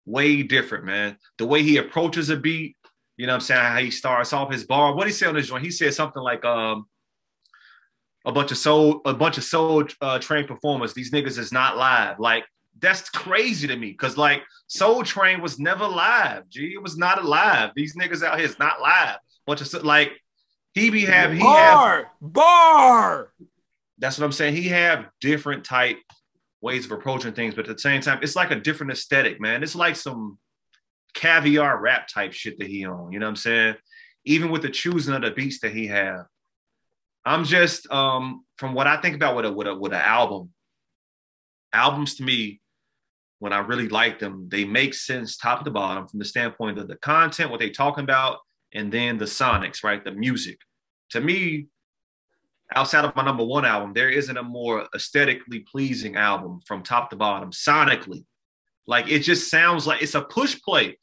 way 0.05 0.43
different, 0.43 0.85
man. 0.85 1.17
The 1.39 1.47
way 1.47 1.63
he 1.63 1.79
approaches 1.79 2.29
a 2.29 2.37
beat, 2.37 2.77
you 3.17 3.27
know 3.27 3.33
what 3.33 3.37
I'm 3.37 3.41
saying? 3.41 3.61
How 3.61 3.79
he 3.79 3.91
starts 3.91 4.33
off 4.33 4.53
his 4.53 4.65
bar. 4.65 4.95
What 4.95 5.07
he 5.07 5.13
say 5.13 5.27
on 5.27 5.35
this 5.35 5.49
joint? 5.49 5.65
He 5.65 5.71
said 5.71 5.95
something 5.95 6.23
like, 6.23 6.45
um, 6.45 6.87
a 8.25 8.33
bunch 8.33 8.51
of 8.51 8.59
soul, 8.59 9.01
a 9.07 9.15
bunch 9.15 9.39
of 9.39 9.45
soul 9.45 9.85
uh, 10.03 10.19
performers. 10.19 10.93
These 10.93 11.13
niggas 11.13 11.39
is 11.39 11.51
not 11.51 11.79
live. 11.79 12.19
Like 12.19 12.45
that's 12.81 13.09
crazy 13.11 13.67
to 13.69 13.77
me 13.77 13.91
because 13.91 14.17
like 14.17 14.43
Soul 14.67 15.03
Train 15.03 15.41
was 15.41 15.59
never 15.59 15.87
live. 15.87 16.49
G, 16.49 16.73
it 16.75 16.83
was 16.83 16.97
not 16.97 17.23
alive. 17.23 17.71
These 17.75 17.97
niggas 17.97 18.23
out 18.23 18.39
here 18.39 18.47
is 18.47 18.59
not 18.59 18.81
live. 18.81 19.17
Bunch 19.47 19.61
of 19.61 19.85
like 19.85 20.13
he 20.75 20.91
be 20.91 21.05
have 21.07 21.33
he 21.33 21.39
have. 21.39 21.75
Bar. 21.75 22.11
Bar. 22.21 23.33
That's 23.99 24.19
what 24.19 24.25
I'm 24.25 24.33
saying. 24.33 24.55
He 24.55 24.69
have 24.69 25.07
different 25.21 25.65
type 25.65 25.99
ways 26.61 26.85
of 26.85 26.93
approaching 26.93 27.33
things, 27.33 27.55
but 27.55 27.69
at 27.69 27.77
the 27.77 27.81
same 27.81 28.01
time, 28.01 28.21
it's 28.23 28.37
like 28.37 28.51
a 28.51 28.61
different 28.61 28.93
aesthetic, 28.93 29.41
man. 29.41 29.63
It's 29.63 29.75
like 29.75 29.97
some 29.97 30.39
caviar 31.15 31.81
rap 31.81 32.09
type 32.09 32.33
shit 32.33 32.59
that 32.59 32.69
he 32.69 32.85
on. 32.85 33.13
You 33.13 33.19
know 33.19 33.27
what 33.27 33.31
I'm 33.31 33.37
saying? 33.37 33.75
Even 34.25 34.51
with 34.51 34.63
the 34.63 34.71
choosing 34.71 35.15
of 35.15 35.23
the 35.23 35.31
beats 35.31 35.61
that 35.61 35.73
he 35.73 35.87
have. 35.89 36.27
I'm 37.25 37.45
just 37.45 37.91
um 37.91 38.45
from 38.57 38.75
what 38.75 38.87
I 38.87 39.01
think 39.01 39.17
about 39.17 39.37
with 39.37 39.45
a 39.45 39.53
with 39.53 39.67
a 39.67 39.75
with 39.75 39.93
an 39.93 40.01
album. 40.01 40.51
Albums 41.73 42.15
to 42.17 42.23
me, 42.23 42.61
when 43.39 43.53
I 43.53 43.59
really 43.59 43.89
like 43.89 44.19
them, 44.19 44.49
they 44.49 44.65
make 44.65 44.95
sense 44.95 45.37
top 45.37 45.65
to 45.65 45.71
bottom 45.71 46.09
from 46.09 46.19
the 46.19 46.25
standpoint 46.25 46.79
of 46.79 46.89
the 46.89 46.97
content, 46.97 47.51
what 47.51 47.61
they 47.61 47.71
talking 47.71 48.05
about, 48.05 48.39
and 48.73 48.93
then 48.93 49.19
the 49.19 49.25
sonics, 49.25 49.85
right? 49.85 50.05
The 50.05 50.13
music. 50.13 50.59
To 51.11 51.21
me, 51.21 51.67
outside 52.75 53.05
of 53.05 53.15
my 53.17 53.25
number 53.25 53.45
one 53.45 53.65
album, 53.65 53.93
there 53.95 54.11
isn't 54.11 54.37
a 54.37 54.43
more 54.43 54.89
aesthetically 54.95 55.61
pleasing 55.61 56.17
album 56.17 56.61
from 56.67 56.83
top 56.83 57.11
to 57.11 57.17
bottom, 57.17 57.51
sonically. 57.51 58.25
Like 58.87 59.09
it 59.11 59.21
just 59.21 59.51
sounds 59.51 59.87
like 59.87 60.03
it's 60.03 60.15
a 60.15 60.23
push 60.23 60.61
play. 60.61 60.99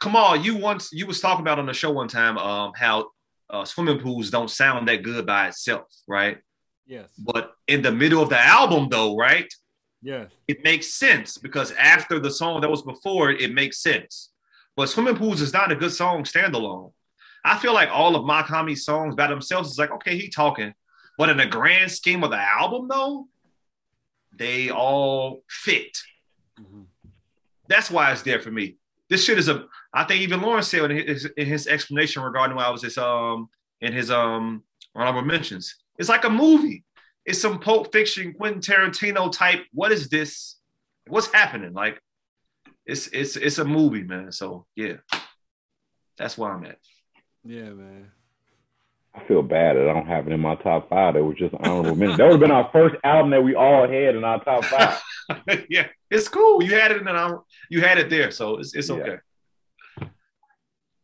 Come 0.00 0.16
on, 0.16 0.42
you 0.42 0.56
once 0.56 0.90
you 0.92 1.06
was 1.06 1.20
talking 1.20 1.42
about 1.42 1.58
on 1.58 1.66
the 1.66 1.72
show 1.72 1.92
one 1.92 2.08
time 2.08 2.36
um 2.38 2.72
how 2.76 3.10
uh, 3.50 3.64
swimming 3.64 4.00
pools 4.00 4.30
don't 4.30 4.50
sound 4.50 4.88
that 4.88 5.02
good 5.02 5.26
by 5.26 5.48
itself, 5.48 5.86
right? 6.08 6.38
Yes. 6.86 7.08
But 7.18 7.52
in 7.66 7.82
the 7.82 7.92
middle 7.92 8.22
of 8.22 8.28
the 8.28 8.40
album, 8.40 8.88
though, 8.90 9.16
right? 9.16 9.52
Yes. 10.04 10.30
it 10.46 10.62
makes 10.62 10.92
sense 10.94 11.38
because 11.38 11.72
after 11.72 12.20
the 12.20 12.30
song 12.30 12.60
that 12.60 12.70
was 12.70 12.82
before 12.82 13.30
it, 13.30 13.40
it 13.40 13.54
makes 13.54 13.78
sense. 13.78 14.30
But 14.76 14.90
Swimming 14.90 15.16
Pools 15.16 15.40
is 15.40 15.52
not 15.52 15.72
a 15.72 15.76
good 15.76 15.92
song 15.92 16.24
standalone. 16.24 16.92
I 17.44 17.58
feel 17.58 17.72
like 17.72 17.88
all 17.90 18.14
of 18.14 18.24
Mach-Hommy's 18.26 18.84
songs 18.84 19.14
by 19.14 19.28
themselves 19.28 19.70
is 19.70 19.78
like, 19.78 19.90
okay, 19.92 20.16
he 20.16 20.28
talking. 20.28 20.74
But 21.16 21.30
in 21.30 21.38
the 21.38 21.46
grand 21.46 21.90
scheme 21.90 22.22
of 22.22 22.30
the 22.30 22.38
album, 22.38 22.88
though, 22.88 23.28
they 24.36 24.70
all 24.70 25.42
fit. 25.48 25.96
That's 27.68 27.90
why 27.90 28.12
it's 28.12 28.22
there 28.22 28.40
for 28.40 28.50
me. 28.50 28.76
This 29.08 29.24
shit 29.24 29.38
is 29.38 29.48
a. 29.48 29.66
I 29.92 30.04
think 30.04 30.22
even 30.22 30.40
Lawrence 30.40 30.68
said 30.68 30.90
in 30.90 31.06
his, 31.06 31.24
in 31.36 31.46
his 31.46 31.66
explanation 31.66 32.22
regarding 32.22 32.56
why 32.56 32.64
I 32.64 32.70
was 32.70 32.82
this 32.82 32.98
um 32.98 33.48
in 33.80 33.92
his 33.92 34.10
um 34.10 34.64
honorable 34.94 35.22
mentions. 35.22 35.76
It's 35.98 36.08
like 36.08 36.24
a 36.24 36.30
movie. 36.30 36.82
It's 37.26 37.40
some 37.40 37.58
Pulp 37.58 37.92
Fiction, 37.92 38.34
Quentin 38.34 38.60
Tarantino 38.60 39.30
type. 39.32 39.64
What 39.72 39.92
is 39.92 40.08
this? 40.08 40.56
What's 41.06 41.32
happening? 41.32 41.72
Like, 41.72 42.00
it's 42.86 43.06
it's 43.08 43.36
it's 43.36 43.58
a 43.58 43.64
movie, 43.64 44.02
man. 44.02 44.30
So 44.32 44.66
yeah, 44.76 44.94
that's 46.18 46.36
where 46.36 46.50
I'm 46.52 46.64
at. 46.64 46.78
Yeah, 47.44 47.70
man. 47.70 48.10
I 49.16 49.22
feel 49.28 49.42
bad 49.42 49.76
that 49.76 49.88
I 49.88 49.92
don't 49.92 50.06
have 50.08 50.26
it 50.26 50.32
in 50.32 50.40
my 50.40 50.56
top 50.56 50.88
five. 50.90 51.14
That 51.14 51.22
was 51.24 51.36
just 51.36 51.52
an 51.54 51.60
honorable 51.64 51.94
mention. 51.94 52.16
That 52.18 52.24
would 52.24 52.32
have 52.32 52.40
been 52.40 52.50
our 52.50 52.68
first 52.72 52.96
album 53.04 53.30
that 53.30 53.44
we 53.44 53.54
all 53.54 53.82
had 53.88 54.16
in 54.16 54.24
our 54.24 54.42
top 54.42 54.64
five. 54.64 55.00
yeah, 55.70 55.86
it's 56.10 56.28
cool. 56.28 56.62
You 56.64 56.74
had 56.74 56.90
it 56.90 56.96
in 57.00 57.06
our, 57.08 57.36
um, 57.36 57.42
you 57.70 57.80
had 57.80 57.98
it 57.98 58.10
there, 58.10 58.30
so 58.32 58.56
it's 58.58 58.74
it's 58.74 58.88
Yeah. 58.88 58.94
okay. 58.96 59.16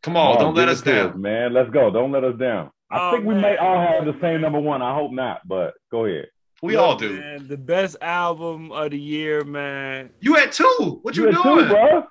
Come 0.03 0.17
on, 0.17 0.39
don't 0.39 0.55
let 0.55 0.67
us 0.67 0.81
it 0.81 0.85
to 0.85 0.93
down. 0.93 1.21
man. 1.21 1.53
Let's 1.53 1.69
go. 1.69 1.89
Don't 1.89 2.11
let 2.11 2.23
us 2.23 2.37
down. 2.37 2.71
I 2.91 3.09
Oh, 3.09 3.11
think 3.11 3.25
we 3.25 3.33
man. 3.35 3.41
may 3.41 3.57
all 3.57 3.79
have 3.79 4.05
the 4.05 4.17
same 4.21 4.41
number 4.41 4.59
one. 4.59 4.81
I 4.81 4.93
hope 4.93 5.11
not, 5.11 5.47
but 5.47 5.73
go 5.91 6.05
ahead. 6.05 6.27
We 6.61 6.75
Look, 6.75 6.81
all 6.85 6.95
do. 6.97 7.19
Man, 7.19 7.47
the 7.47 7.57
best 7.57 7.95
album 8.01 8.71
of 8.71 8.91
the 8.91 8.99
year, 8.99 9.43
man. 9.43 10.09
You 10.19 10.35
had 10.35 10.51
two. 10.51 10.99
What 11.01 11.15
you, 11.15 11.25
had 11.25 11.35
doing? 11.41 11.59
two, 11.63 11.69
bro? 11.69 12.03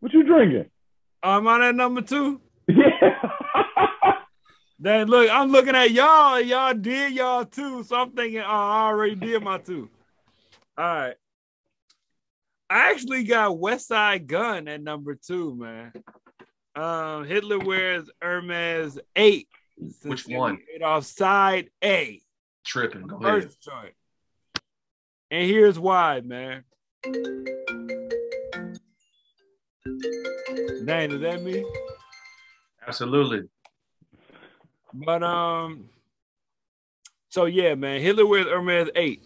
What 0.00 0.12
you 0.12 0.22
drinking? 0.22 0.66
I'm 1.22 1.46
I 1.48 1.68
at 1.68 1.74
number 1.74 2.02
two? 2.02 2.40
Yeah. 2.68 3.20
Then 4.78 5.06
look, 5.06 5.30
I'm 5.30 5.52
looking 5.52 5.76
at 5.76 5.92
y'all. 5.92 6.40
Y'all 6.40 6.74
did 6.74 7.12
y'all 7.12 7.44
two, 7.44 7.84
so 7.84 7.94
I'm 7.94 8.10
thinking, 8.10 8.40
oh, 8.40 8.44
I 8.46 8.86
already 8.88 9.14
did 9.14 9.40
my 9.40 9.58
two. 9.58 9.88
All 10.76 10.84
right. 10.84 11.14
I 12.68 12.90
actually 12.90 13.22
got 13.22 13.52
Westside 13.52 14.26
Gunn 14.26 14.66
at 14.66 14.82
number 14.82 15.14
two, 15.14 15.54
man. 15.54 15.92
Um, 16.74 17.24
Hitler 17.26 17.60
wears 17.60 18.10
Hermes 18.20 18.98
eight. 19.14 19.46
Which 20.04 20.26
one? 20.26 20.58
off 20.82 21.04
side 21.04 21.70
A, 21.82 22.20
Tripping. 22.64 23.06
Go 23.06 23.16
ahead. 23.16 23.44
first 23.44 23.62
joint. 23.62 23.94
And 25.30 25.48
here's 25.48 25.78
why, 25.78 26.20
man. 26.20 26.64
Dang, 30.84 31.12
is 31.12 31.20
that 31.20 31.42
me? 31.42 31.64
Absolutely. 32.86 33.48
But 34.92 35.22
um, 35.22 35.88
so 37.28 37.46
yeah, 37.46 37.74
man, 37.74 38.00
Hitler 38.00 38.26
with 38.26 38.46
Hermes 38.46 38.90
eight, 38.94 39.24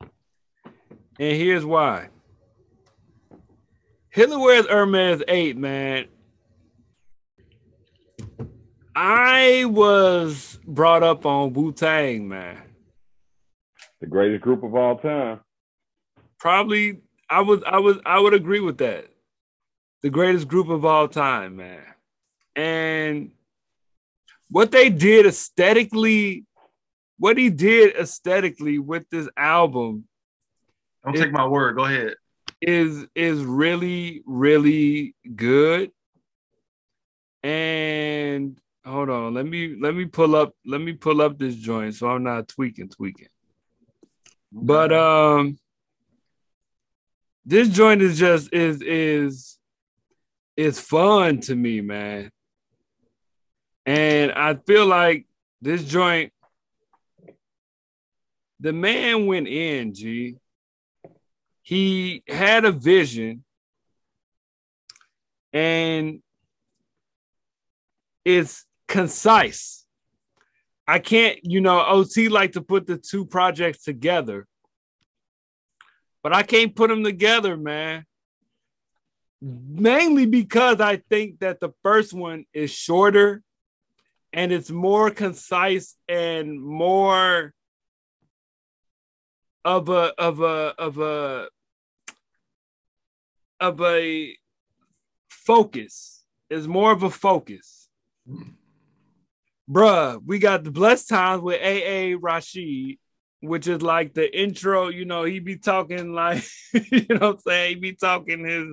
and 0.00 1.36
here's 1.36 1.64
why. 1.64 2.08
Hitler 4.10 4.38
wears 4.38 4.66
Hermes 4.66 5.22
eight, 5.26 5.56
man. 5.56 6.06
I 8.96 9.64
was 9.66 10.58
brought 10.66 11.02
up 11.02 11.26
on 11.26 11.52
Wu 11.52 11.72
Tang, 11.72 12.28
man. 12.28 12.62
the 14.00 14.06
greatest 14.06 14.42
group 14.42 14.62
of 14.62 14.74
all 14.74 14.96
time. 14.98 15.40
Probably, 16.38 16.98
I 17.28 17.40
was, 17.40 17.62
I 17.66 17.78
was, 17.78 17.98
I 18.04 18.20
would 18.20 18.34
agree 18.34 18.60
with 18.60 18.78
that. 18.78 19.06
The 20.02 20.10
greatest 20.10 20.46
group 20.48 20.68
of 20.68 20.84
all 20.84 21.08
time, 21.08 21.56
man. 21.56 21.82
And 22.54 23.32
what 24.50 24.70
they 24.70 24.90
did 24.90 25.26
aesthetically, 25.26 26.44
what 27.18 27.36
he 27.38 27.50
did 27.50 27.96
aesthetically 27.96 28.78
with 28.78 29.08
this 29.10 29.28
album 29.36 30.04
Don't 31.04 31.16
take 31.16 31.32
my 31.32 31.46
word. 31.46 31.74
Go 31.76 31.84
ahead. 31.84 32.14
is 32.60 33.06
is 33.14 33.42
really 33.44 34.22
really 34.26 35.14
good 35.34 35.90
and 37.42 38.58
hold 38.84 39.10
on. 39.10 39.34
Let 39.34 39.46
me 39.46 39.76
let 39.80 39.94
me 39.94 40.04
pull 40.04 40.36
up 40.36 40.54
let 40.64 40.80
me 40.80 40.92
pull 40.92 41.22
up 41.22 41.38
this 41.38 41.56
joint 41.56 41.94
so 41.94 42.08
i'm 42.08 42.22
not 42.22 42.48
tweaking 42.48 42.88
tweaking. 42.88 43.28
But 44.52 44.92
um 44.92 45.58
this 47.44 47.68
joint 47.68 48.02
is 48.02 48.18
just 48.18 48.52
is 48.52 48.82
is 48.82 49.58
is 50.56 50.80
fun 50.80 51.40
to 51.40 51.54
me 51.54 51.80
man. 51.80 52.30
And 53.86 54.32
i 54.32 54.54
feel 54.54 54.86
like 54.86 55.26
this 55.60 55.84
joint 55.84 56.32
the 58.60 58.72
man 58.72 59.26
went 59.26 59.48
in 59.48 59.94
g. 59.94 60.36
He 61.62 62.22
had 62.28 62.66
a 62.66 62.72
vision 62.72 63.44
and 65.52 66.20
it's 68.24 68.66
concise. 68.88 69.84
I 70.86 70.98
can't, 70.98 71.38
you 71.42 71.60
know, 71.60 71.82
OT 71.84 72.28
like 72.28 72.52
to 72.52 72.60
put 72.60 72.86
the 72.86 72.98
two 72.98 73.24
projects 73.24 73.84
together, 73.84 74.46
but 76.22 76.34
I 76.34 76.42
can't 76.42 76.74
put 76.74 76.90
them 76.90 77.02
together, 77.02 77.56
man. 77.56 78.04
Mainly 79.40 80.26
because 80.26 80.80
I 80.80 80.96
think 80.96 81.40
that 81.40 81.60
the 81.60 81.70
first 81.82 82.12
one 82.12 82.44
is 82.52 82.70
shorter 82.70 83.42
and 84.32 84.52
it's 84.52 84.70
more 84.70 85.10
concise 85.10 85.96
and 86.08 86.60
more 86.60 87.54
of 89.64 89.88
a 89.88 90.12
of 90.18 90.40
a 90.40 90.74
of 90.78 90.98
a 90.98 91.48
of 93.60 93.80
a 93.80 94.36
focus. 95.30 96.24
Is 96.50 96.68
more 96.68 96.92
of 96.92 97.02
a 97.02 97.10
focus. 97.10 97.88
Hmm. 98.28 98.50
Bruh, 99.70 100.20
we 100.24 100.38
got 100.38 100.64
the 100.64 100.70
blessed 100.70 101.08
times 101.08 101.42
with 101.42 101.60
AA 101.60 102.18
Rashid, 102.20 102.98
which 103.40 103.66
is 103.66 103.82
like 103.82 104.14
the 104.14 104.38
intro, 104.38 104.88
you 104.88 105.04
know, 105.04 105.24
he 105.24 105.38
be 105.38 105.56
talking 105.56 106.12
like, 106.12 106.44
you 106.72 107.06
know 107.10 107.28
what 107.28 107.34
I'm 107.36 107.38
saying? 107.38 107.68
He 107.70 107.74
be 107.76 107.92
talking 107.92 108.44
his, 108.44 108.66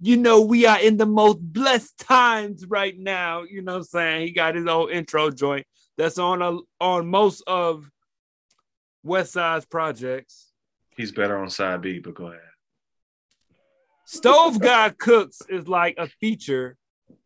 you 0.00 0.16
know, 0.16 0.40
we 0.40 0.66
are 0.66 0.80
in 0.80 0.96
the 0.96 1.06
most 1.06 1.38
blessed 1.40 1.98
times 1.98 2.64
right 2.66 2.96
now. 2.96 3.42
You 3.42 3.62
know 3.62 3.72
what 3.72 3.78
I'm 3.78 3.84
saying? 3.84 4.26
He 4.26 4.32
got 4.32 4.54
his 4.54 4.66
own 4.66 4.90
intro 4.90 5.30
joint 5.30 5.66
that's 5.96 6.18
on 6.18 6.42
a, 6.42 6.58
on 6.80 7.08
most 7.08 7.42
of 7.46 7.88
Westside's 9.04 9.66
projects. 9.66 10.52
He's 10.96 11.12
better 11.12 11.38
on 11.38 11.50
side 11.50 11.80
B, 11.80 11.98
but 11.98 12.14
go 12.14 12.26
ahead. 12.26 12.40
Stove 14.04 14.60
God 14.60 14.98
Cooks 14.98 15.40
is 15.48 15.68
like 15.68 15.94
a 15.96 16.08
feature 16.08 16.76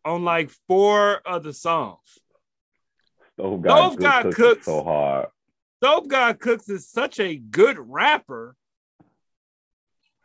on 0.05 0.23
like 0.23 0.51
four 0.69 1.21
of 1.25 1.43
the 1.43 1.53
songs. 1.53 2.19
Stove 3.35 3.61
Stove 3.65 3.97
God, 3.99 3.99
God 3.99 4.23
cooks 4.25 4.37
cooks. 4.37 4.67
so 4.67 4.83
hard. 4.85 5.27
Stove 5.83 6.09
God 6.09 6.41
Cooks 6.41 6.69
is 6.69 6.89
such 6.89 7.21
a 7.21 7.37
good 7.37 7.77
rapper. 7.79 8.57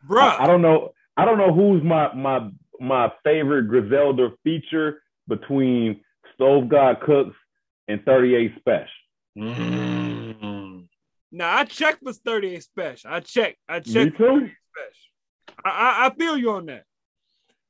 Bruh. 0.07 0.39
I, 0.39 0.43
I 0.43 0.47
don't 0.47 0.61
know. 0.61 0.93
I 1.17 1.25
don't 1.25 1.37
know 1.37 1.53
who's 1.53 1.83
my 1.83 2.13
my 2.13 2.49
my 2.79 3.11
favorite 3.23 3.63
Griselda 3.67 4.29
feature 4.43 5.01
between 5.27 6.01
Stove 6.35 6.69
God 6.69 7.01
Cooks 7.01 7.35
and 7.87 8.03
38 8.05 8.53
Spesh. 8.63 8.87
Mm. 9.37 10.87
now 11.31 11.57
I 11.57 11.65
checked 11.65 12.03
for 12.03 12.13
38 12.13 12.65
Spesh. 12.77 13.05
I 13.05 13.19
checked. 13.19 13.57
I 13.67 13.79
Me 13.79 13.81
checked 13.83 14.17
for 14.17 14.39
too. 14.39 14.49
special. 14.71 15.57
I, 15.65 15.69
I, 15.69 16.05
I 16.07 16.13
feel 16.15 16.37
you 16.37 16.51
on 16.51 16.67
that. 16.67 16.83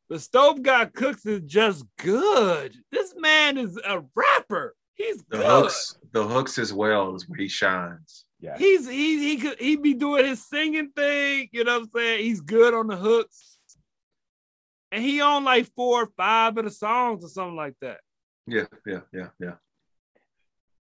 The 0.09 0.19
Stove 0.19 0.61
God 0.61 0.93
Cooks 0.93 1.25
is 1.25 1.41
just 1.41 1.85
good. 1.97 2.75
This 2.91 3.13
man 3.17 3.57
is 3.57 3.77
a 3.77 4.03
rapper. 4.15 4.75
He's 4.99 5.23
The 5.29 5.37
good. 5.37 5.45
hooks, 5.45 5.97
the 6.11 6.27
hooks 6.27 6.59
as 6.59 6.73
well 6.73 7.15
is 7.15 7.27
where 7.27 7.39
he 7.39 7.47
shines. 7.47 8.25
Yeah. 8.41 8.57
He's 8.57 8.87
he 8.87 9.29
he 9.29 9.37
could 9.37 9.59
he 9.59 9.77
be 9.77 9.93
doing 9.93 10.25
his 10.25 10.45
singing 10.45 10.91
thing, 10.95 11.47
you 11.51 11.63
know 11.63 11.79
what 11.79 11.83
I'm 11.83 11.89
saying? 11.95 12.23
He's 12.25 12.41
good 12.41 12.73
on 12.73 12.87
the 12.87 12.97
hooks. 12.97 13.57
And 14.91 15.03
he 15.03 15.21
on 15.21 15.43
like 15.45 15.67
four 15.75 16.03
or 16.03 16.09
five 16.17 16.57
of 16.57 16.65
the 16.65 16.71
songs 16.71 17.23
or 17.23 17.29
something 17.29 17.55
like 17.55 17.75
that. 17.81 17.99
Yeah, 18.45 18.65
yeah, 18.85 19.01
yeah, 19.13 19.27
yeah. 19.39 19.53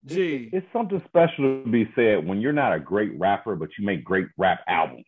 Gee. 0.05 0.51
It's 0.53 0.67
something 0.73 1.03
special 1.07 1.63
to 1.63 1.71
be 1.71 1.89
said 1.95 2.27
when 2.27 2.41
you're 2.41 2.53
not 2.53 2.73
a 2.73 2.81
great 2.81 3.17
rapper, 3.19 3.55
but 3.55 3.69
you 3.79 3.85
make 3.85 4.05
great 4.05 4.27
rap 4.37 4.61
albums. 4.67 5.05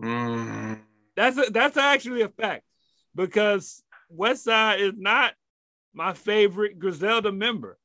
Mm. 0.00 0.80
That's 1.16 1.36
a, 1.36 1.50
that's 1.50 1.76
actually 1.76 2.22
a 2.22 2.28
fact 2.28 2.62
because 3.14 3.82
Westside 4.16 4.78
is 4.78 4.92
not 4.96 5.34
my 5.92 6.12
favorite 6.14 6.78
Griselda 6.78 7.32
member. 7.32 7.76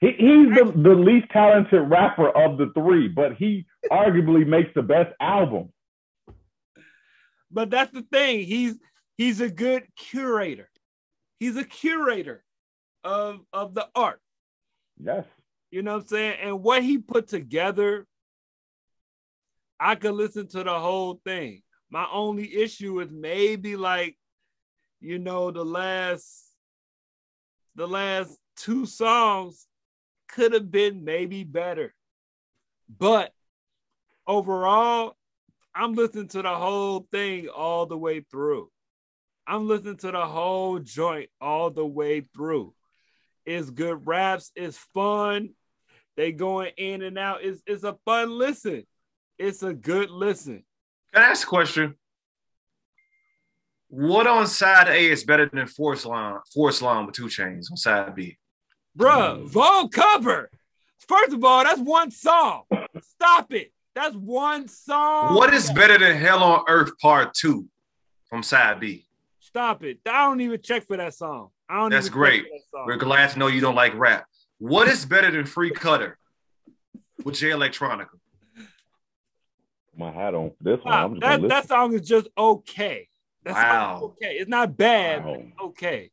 He, 0.00 0.12
he's 0.12 0.54
the, 0.54 0.72
the 0.76 0.94
least 0.94 1.28
talented 1.30 1.90
rapper 1.90 2.28
of 2.30 2.56
the 2.58 2.70
three, 2.74 3.08
but 3.08 3.34
he 3.34 3.66
arguably 3.90 4.46
makes 4.46 4.70
the 4.74 4.82
best 4.82 5.12
album. 5.20 5.72
but 7.50 7.70
that's 7.70 7.92
the 7.92 8.02
thing. 8.02 8.44
He's 8.44 8.78
he's 9.16 9.40
a 9.40 9.50
good 9.50 9.86
curator. 9.96 10.70
He's 11.40 11.56
a 11.56 11.64
curator 11.64 12.44
of 13.02 13.40
of 13.52 13.74
the 13.74 13.88
art. 13.94 14.20
Yes. 15.00 15.24
You 15.70 15.82
know 15.82 15.94
what 15.94 16.02
I'm 16.02 16.08
saying? 16.08 16.36
And 16.42 16.62
what 16.62 16.82
he 16.82 16.98
put 16.98 17.28
together, 17.28 18.06
I 19.80 19.94
could 19.96 20.14
listen 20.14 20.46
to 20.48 20.64
the 20.64 20.78
whole 20.78 21.20
thing. 21.24 21.62
My 21.90 22.06
only 22.12 22.54
issue 22.56 23.00
is 23.00 23.10
maybe 23.10 23.76
like, 23.76 24.16
you 25.00 25.18
know, 25.18 25.50
the 25.50 25.64
last 25.64 26.44
the 27.74 27.86
last 27.86 28.36
two 28.56 28.86
songs 28.86 29.66
could 30.28 30.52
have 30.52 30.70
been 30.70 31.04
maybe 31.04 31.44
better. 31.44 31.94
But 32.88 33.32
overall, 34.26 35.16
I'm 35.74 35.94
listening 35.94 36.28
to 36.28 36.42
the 36.42 36.54
whole 36.54 37.06
thing 37.10 37.48
all 37.48 37.86
the 37.86 37.98
way 37.98 38.20
through. 38.20 38.70
I'm 39.46 39.66
listening 39.66 39.96
to 39.98 40.12
the 40.12 40.26
whole 40.26 40.78
joint 40.78 41.30
all 41.40 41.70
the 41.70 41.86
way 41.86 42.20
through. 42.34 42.74
It's 43.46 43.70
good 43.70 44.06
raps, 44.06 44.52
it's 44.54 44.76
fun. 44.94 45.50
They 46.16 46.32
going 46.32 46.72
in 46.76 47.02
and 47.02 47.16
out. 47.16 47.44
It's, 47.44 47.62
it's 47.64 47.84
a 47.84 47.96
fun 48.04 48.36
listen. 48.36 48.84
It's 49.38 49.62
a 49.62 49.72
good 49.72 50.10
listen. 50.10 50.64
Can 51.14 51.22
I 51.22 51.26
ask 51.28 51.46
a 51.46 51.48
question? 51.48 51.94
What 53.88 54.26
on 54.26 54.48
side 54.48 54.88
A 54.88 55.10
is 55.10 55.24
better 55.24 55.48
than 55.50 55.66
Force 55.66 56.04
Line, 56.04 56.40
Force 56.52 56.82
Line 56.82 57.06
with 57.06 57.14
2 57.14 57.26
Chainz 57.26 57.70
on 57.70 57.76
side 57.76 58.14
B? 58.14 58.36
Bruh, 58.98 59.46
Vogue 59.48 59.92
cover. 59.92 60.50
First 61.06 61.32
of 61.32 61.44
all, 61.44 61.62
that's 61.64 61.80
one 61.80 62.10
song. 62.10 62.64
Stop 63.00 63.52
it. 63.52 63.72
That's 63.94 64.14
one 64.14 64.68
song. 64.68 65.34
What 65.34 65.54
is 65.54 65.70
better 65.72 65.98
than 65.98 66.16
Hell 66.16 66.42
on 66.42 66.64
Earth 66.68 66.90
Part 67.00 67.34
2 67.34 67.66
from 68.28 68.42
side 68.42 68.80
B? 68.80 69.06
Stop 69.40 69.82
it. 69.84 70.00
I 70.06 70.24
don't 70.24 70.40
even 70.40 70.60
check 70.60 70.86
for 70.86 70.96
that 70.96 71.14
song. 71.14 71.48
I 71.68 71.76
don't 71.80 71.90
That's 71.90 72.06
even 72.06 72.18
great. 72.18 72.42
that 72.44 72.60
song. 72.70 72.84
We're 72.86 72.96
glad 72.96 73.30
to 73.30 73.38
know 73.38 73.46
you 73.46 73.60
don't 73.60 73.74
like 73.74 73.94
rap. 73.94 74.26
What 74.58 74.88
is 74.88 75.04
better 75.06 75.30
than 75.30 75.46
Free 75.46 75.70
Cutter 75.70 76.18
with 77.24 77.36
Jay 77.36 77.50
Electronica? 77.50 78.08
My 79.96 80.10
hat 80.12 80.34
on 80.34 80.52
this 80.60 80.78
one. 80.82 80.92
Wow, 80.94 81.04
I'm 81.06 81.14
just 81.14 81.22
that, 81.22 81.48
that 81.48 81.68
song 81.68 81.94
is 81.94 82.02
just 82.02 82.28
okay. 82.36 83.08
That 83.44 83.54
Wow. 83.54 84.00
okay. 84.22 84.34
It's 84.38 84.48
not 84.48 84.76
bad, 84.76 85.24
Wow. 85.24 85.34
it's 85.34 85.60
okay. 85.62 86.10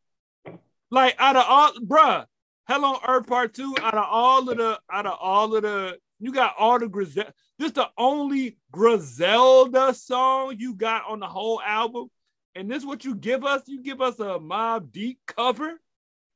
Like 0.89 1.15
out 1.19 1.35
of 1.35 1.45
all, 1.47 1.71
bruh, 1.85 2.25
Hell 2.65 2.85
on 2.85 2.99
Earth 3.07 3.27
Part 3.27 3.53
Two. 3.53 3.75
Out 3.81 3.95
of 3.95 4.05
all 4.09 4.49
of 4.49 4.57
the, 4.57 4.79
out 4.91 5.05
of 5.05 5.17
all 5.21 5.55
of 5.55 5.63
the, 5.63 5.97
you 6.19 6.31
got 6.31 6.55
all 6.57 6.79
the 6.79 6.87
Griselda. 6.87 7.33
This 7.59 7.71
the 7.71 7.89
only 7.97 8.57
Griselda 8.71 9.93
song 9.93 10.55
you 10.57 10.73
got 10.75 11.03
on 11.07 11.19
the 11.19 11.27
whole 11.27 11.61
album, 11.61 12.09
and 12.55 12.69
this 12.69 12.83
what 12.83 13.05
you 13.05 13.15
give 13.15 13.45
us? 13.45 13.61
You 13.67 13.81
give 13.81 14.01
us 14.01 14.19
a 14.19 14.39
Mobb 14.39 14.91
Deep 14.91 15.19
cover? 15.27 15.79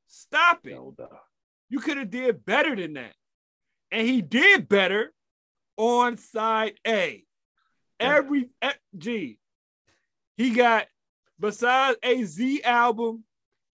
Stop 0.06 0.66
it. 0.66 0.78
You 1.68 1.78
could 1.78 1.96
have 1.96 2.10
did 2.10 2.44
better 2.44 2.74
than 2.74 2.94
that. 2.94 3.14
And 3.92 4.06
he 4.06 4.22
did 4.22 4.68
better 4.68 5.12
on 5.76 6.16
side 6.16 6.74
A. 6.86 7.24
Every 7.98 8.50
eh, 8.62 8.72
G. 8.96 9.38
He 10.36 10.50
got 10.50 10.86
besides 11.38 11.98
a 12.02 12.22
Z 12.24 12.62
album, 12.62 13.24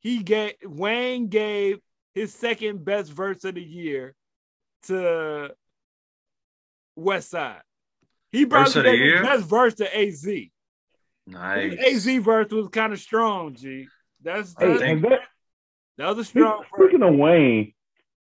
he 0.00 0.22
gave 0.22 0.54
Wayne 0.64 1.28
gave 1.28 1.80
his 2.16 2.34
second 2.34 2.84
best 2.84 3.12
verse 3.12 3.44
of 3.44 3.55
the 3.55 3.62
year 3.62 4.14
to 4.84 5.51
Westside. 6.98 7.60
He 8.32 8.44
Verse 8.44 8.72
probably 8.72 8.90
the 8.90 8.97
year? 8.97 9.22
best 9.22 9.44
verse 9.44 9.74
to 9.74 9.97
AZ. 9.97 10.26
Nice. 11.26 11.72
His 11.78 12.06
AZ 12.09 12.22
verse 12.24 12.51
was 12.51 12.68
kind 12.68 12.93
of 12.93 12.98
strong, 12.98 13.55
G. 13.55 13.86
That's, 14.22 14.55
Hey, 14.59 14.66
that's 14.68 14.82
is 14.82 15.02
there, 15.02 15.20
that 15.98 16.09
was 16.09 16.18
a 16.18 16.24
strong 16.24 16.62
verse. 16.62 16.88
speaking 16.88 17.02
of 17.06 17.14
Wayne, 17.14 17.74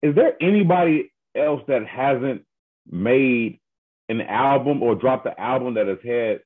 is 0.02 0.14
there 0.14 0.36
anybody 0.40 1.12
else 1.34 1.62
that 1.68 1.86
hasn't 1.86 2.42
made 2.90 3.60
an 4.08 4.20
album 4.22 4.82
or 4.82 4.94
dropped 4.94 5.26
an 5.26 5.34
album 5.38 5.74
that 5.74 5.86
has 5.86 5.98
had 6.04 6.40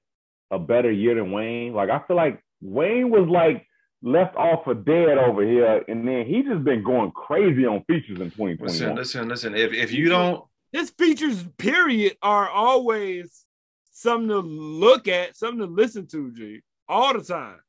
a 0.51 0.59
better 0.59 0.91
year 0.91 1.15
than 1.15 1.33
Wayne? 1.33 1.73
Like 1.73 1.89
I 1.91 2.01
feel 2.07 2.17
like 2.17 2.43
Wayne 2.61 3.11
was 3.11 3.29
like 3.29 3.67
left 4.03 4.37
off 4.37 4.65
for 4.65 4.75
dead 4.75 5.17
over 5.19 5.43
here, 5.47 5.85
and 5.89 6.07
then 6.07 6.27
he 6.27 6.43
just 6.43 6.65
been 6.65 6.83
going 6.83 7.11
crazy 7.13 7.65
on 7.67 7.85
features 7.85 8.21
in 8.21 8.31
2021. 8.31 8.67
Listen, 8.67 8.95
listen, 8.97 9.29
listen. 9.29 9.55
If 9.55 9.73
if 9.73 9.93
you 9.93 10.09
don't, 10.09 10.45
his 10.73 10.91
features, 10.91 11.45
period, 11.59 12.17
are 12.23 12.49
always 12.49 13.45
something 13.93 14.29
to 14.29 14.39
look 14.39 15.09
at, 15.09 15.37
something 15.37 15.61
to 15.61 15.73
listen 15.73 16.07
to, 16.09 16.33
G. 16.33 16.61
All 16.89 17.13
the 17.13 17.23
time. 17.23 17.61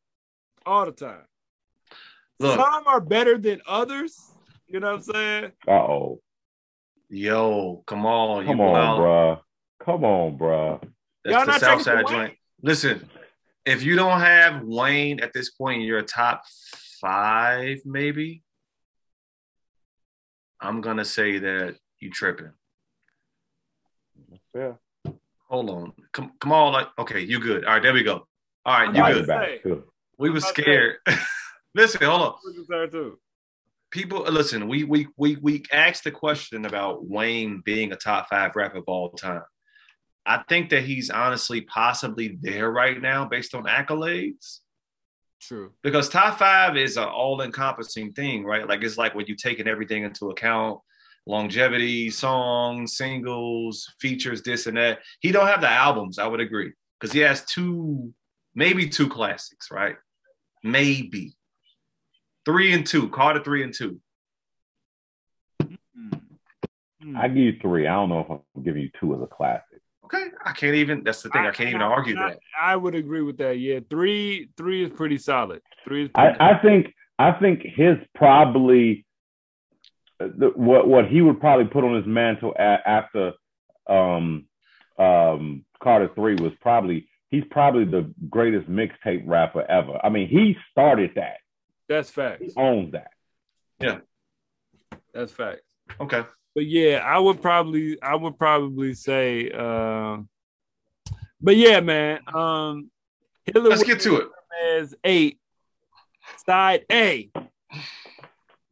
All 0.65 0.85
the 0.85 0.91
time. 0.91 1.25
Look. 2.39 2.59
Some 2.59 2.87
are 2.87 3.01
better 3.01 3.37
than 3.37 3.61
others. 3.67 4.19
You 4.67 4.79
know 4.79 4.87
what 4.87 4.95
I'm 4.95 5.13
saying? 5.13 5.51
Uh 5.67 5.71
oh, 5.71 6.21
yo, 7.09 7.83
come 7.85 8.05
on, 8.05 8.45
come 8.45 8.57
you 8.57 8.63
on, 8.63 8.71
wild. 8.71 8.99
bruh. 8.99 9.39
Come 9.85 10.03
on, 10.05 10.37
bruh. 10.37 10.83
Y'all 11.25 11.45
That's 11.45 11.45
the 11.45 11.51
not 11.51 11.61
South 11.61 11.81
Side 11.83 12.07
joint. 12.07 12.33
Listen, 12.61 13.07
if 13.65 13.83
you 13.83 13.95
don't 13.95 14.19
have 14.19 14.63
Wayne 14.63 15.19
at 15.21 15.33
this 15.33 15.51
point, 15.51 15.83
you're 15.83 15.99
a 15.99 16.03
top 16.03 16.43
five, 17.01 17.79
maybe, 17.85 18.43
I'm 20.59 20.81
gonna 20.81 21.05
say 21.05 21.39
that 21.39 21.75
you 21.99 22.09
tripping. 22.09 22.51
Yeah, 24.55 24.73
Hold 25.49 25.69
on, 25.69 25.93
come 26.11 26.31
come 26.39 26.51
on, 26.51 26.73
like 26.73 26.87
okay, 26.97 27.19
you 27.19 27.39
good? 27.39 27.65
All 27.65 27.73
right, 27.73 27.83
there 27.83 27.93
we 27.93 28.03
go. 28.03 28.27
All 28.65 28.79
right, 28.79 28.95
you 28.95 29.01
about 29.01 29.13
good? 29.13 29.27
back 29.27 29.47
say. 29.63 29.73
We 30.17 30.29
was 30.29 30.43
about 30.43 30.55
to 30.55 30.61
say. 30.61 30.63
scared. 30.63 30.95
listen, 31.75 32.01
hold 32.01 32.21
on. 32.21 32.35
Look 32.45 32.57
at 32.57 32.67
that, 32.67 32.91
too. 32.91 33.19
People, 33.91 34.23
listen. 34.23 34.67
We 34.67 34.83
we 34.83 35.07
we 35.17 35.35
we 35.35 35.63
asked 35.71 36.05
the 36.05 36.11
question 36.11 36.65
about 36.65 37.07
Wayne 37.07 37.61
being 37.63 37.91
a 37.91 37.95
top 37.95 38.29
five 38.29 38.55
rapper 38.55 38.77
of 38.77 38.85
all 38.87 39.09
time. 39.09 39.43
I 40.25 40.43
think 40.47 40.69
that 40.69 40.83
he's 40.83 41.09
honestly 41.09 41.61
possibly 41.61 42.37
there 42.41 42.71
right 42.71 43.01
now 43.01 43.25
based 43.25 43.53
on 43.55 43.63
accolades. 43.65 44.59
True. 45.41 45.71
because 45.83 46.07
top 46.07 46.39
five 46.39 46.77
is 46.77 46.95
an 46.95 47.03
all-encompassing 47.03 48.13
thing, 48.13 48.45
right? 48.45 48.65
Like 48.65 48.81
it's 48.81 48.97
like 48.97 49.13
when 49.13 49.25
you're 49.25 49.35
taking 49.35 49.67
everything 49.67 50.03
into 50.03 50.29
account, 50.29 50.79
longevity, 51.25 52.09
songs, 52.11 52.95
singles, 52.95 53.93
features, 53.99 54.41
this 54.41 54.67
and 54.67 54.77
that. 54.77 54.99
He 55.19 55.33
don't 55.33 55.47
have 55.47 55.59
the 55.59 55.69
albums, 55.69 56.17
I 56.17 56.27
would 56.27 56.39
agree, 56.39 56.71
because 56.97 57.11
he 57.11 57.19
has 57.19 57.43
two, 57.43 58.13
maybe 58.55 58.87
two 58.87 59.09
classics, 59.09 59.69
right? 59.69 59.97
Maybe 60.63 61.35
three 62.45 62.71
and 62.71 62.85
two. 62.85 63.09
Carter 63.09 63.43
three 63.43 63.63
and 63.63 63.73
two. 63.73 63.99
I 67.17 67.27
give 67.27 67.37
you 67.37 67.59
three. 67.61 67.85
I 67.85 67.95
don't 67.95 68.09
know 68.09 68.19
if 68.21 68.29
I'm 68.55 68.63
giving 68.63 68.83
you 68.83 68.89
two 68.97 69.13
as 69.13 69.21
a 69.21 69.27
classic. 69.27 69.72
Okay, 70.13 70.25
I 70.45 70.51
can't 70.51 70.75
even. 70.75 71.03
That's 71.03 71.21
the 71.21 71.29
thing. 71.29 71.45
I, 71.45 71.51
can't 71.51 71.69
even 71.69 71.81
I- 71.81 71.85
argue 71.85 72.17
I- 72.17 72.29
that. 72.29 72.39
I 72.59 72.75
would 72.75 72.95
agree 72.95 73.21
with 73.21 73.37
that. 73.37 73.59
Yeah, 73.59 73.79
three, 73.89 74.49
three 74.57 74.83
is 74.83 74.91
pretty 74.91 75.17
solid. 75.17 75.61
Three 75.85 76.05
is 76.05 76.09
I, 76.15 76.25
pretty 76.29 76.39
I 76.39 76.57
think 76.61 76.93
I 77.19 77.31
think 77.33 77.61
his 77.63 77.97
probably 78.15 79.05
the, 80.19 80.51
what 80.55 80.87
what 80.87 81.07
he 81.07 81.21
would 81.21 81.39
probably 81.39 81.65
put 81.65 81.83
on 81.83 81.95
his 81.95 82.05
mantle 82.05 82.53
a, 82.57 82.77
after 82.87 83.33
um, 83.87 84.45
um, 84.97 85.65
Carter 85.81 86.09
three 86.15 86.35
was 86.35 86.53
probably 86.61 87.07
he's 87.29 87.43
probably 87.49 87.85
the 87.85 88.13
greatest 88.29 88.69
mixtape 88.69 89.23
rapper 89.25 89.61
ever. 89.69 89.99
I 90.03 90.09
mean, 90.09 90.27
he 90.27 90.55
started 90.71 91.11
that. 91.15 91.37
that's 91.89 92.09
facts. 92.09 92.41
He 92.41 92.53
owns 92.55 92.91
that. 92.93 93.11
Yeah. 93.79 93.99
That's 95.13 95.31
facts. 95.31 95.61
Okay. 95.99 96.23
But 96.55 96.65
yeah, 96.67 97.01
I 97.03 97.19
would 97.19 97.41
probably 97.41 98.01
I 98.01 98.15
would 98.15 98.37
probably 98.37 98.93
say 98.93 99.49
uh 99.51 100.17
but 101.41 101.55
yeah, 101.57 101.79
man. 101.79 102.19
Um 102.33 102.89
Hitler 103.45 103.69
Let's 103.69 103.83
get 103.83 103.99
to 104.01 104.17
it. 104.17 104.27
as 104.65 104.95
eight. 105.03 105.39
Side 106.45 106.85
A. 106.91 107.29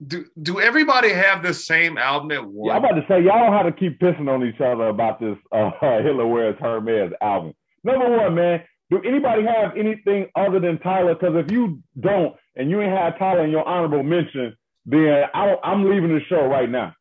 Do 0.05 0.25
do 0.41 0.59
everybody 0.59 1.13
have 1.13 1.43
the 1.43 1.53
same 1.53 1.97
album 1.97 2.31
at 2.31 2.43
one? 2.45 2.67
Yeah, 2.67 2.73
I'm 2.73 2.85
about 2.85 2.95
to 2.95 3.05
say 3.07 3.23
y'all 3.23 3.39
don't 3.39 3.53
have 3.53 3.65
to 3.65 3.79
keep 3.79 3.99
pissing 3.99 4.29
on 4.29 4.45
each 4.45 4.59
other 4.59 4.87
about 4.87 5.19
this 5.19 5.37
uh, 5.51 5.71
Hitler 6.01 6.25
Wears 6.25 6.55
Hermes 6.59 7.11
album. 7.21 7.53
Number 7.83 8.09
one, 8.17 8.35
man. 8.35 8.63
Do 8.89 9.01
anybody 9.05 9.43
have 9.45 9.77
anything 9.77 10.27
other 10.35 10.59
than 10.59 10.77
Tyler? 10.79 11.15
Because 11.15 11.35
if 11.45 11.49
you 11.49 11.81
don't, 11.99 12.35
and 12.57 12.69
you 12.69 12.81
ain't 12.81 12.91
had 12.91 13.17
Tyler 13.17 13.45
in 13.45 13.51
your 13.51 13.65
honorable 13.65 14.03
mention, 14.03 14.55
then 14.85 15.23
I, 15.33 15.55
I'm 15.63 15.89
leaving 15.89 16.09
the 16.09 16.19
show 16.27 16.45
right 16.45 16.69
now. 16.69 16.93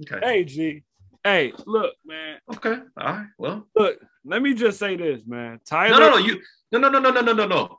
Okay. 0.00 0.20
Hey 0.24 0.44
G. 0.44 0.84
Hey, 1.22 1.54
look, 1.64 1.94
man. 2.04 2.38
Okay. 2.52 2.76
All 3.00 3.12
right. 3.12 3.26
Well. 3.38 3.66
Look, 3.74 3.98
let 4.26 4.42
me 4.42 4.52
just 4.52 4.78
say 4.78 4.96
this, 4.96 5.22
man. 5.26 5.58
Tyler 5.64 5.98
No, 5.98 5.98
no, 5.98 6.10
no. 6.10 6.16
You 6.18 6.40
no, 6.70 6.78
no, 6.78 6.88
no, 6.90 6.98
no, 6.98 7.10
no, 7.10 7.20
no, 7.22 7.32
no, 7.32 7.46
no. 7.46 7.78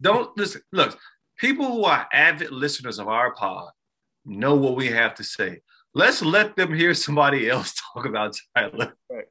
Don't 0.00 0.36
listen. 0.36 0.60
Look, 0.72 0.98
people 1.38 1.66
who 1.66 1.84
are 1.84 2.06
avid 2.12 2.50
listeners 2.50 2.98
of 2.98 3.08
our 3.08 3.32
pod 3.34 3.70
know 4.26 4.56
what 4.56 4.76
we 4.76 4.88
have 4.88 5.14
to 5.16 5.24
say. 5.24 5.60
Let's 5.94 6.22
let 6.22 6.54
them 6.56 6.74
hear 6.74 6.92
somebody 6.92 7.48
else 7.48 7.74
talk 7.94 8.04
about 8.04 8.36
Tyler. 8.56 8.94
Right. 9.10 9.24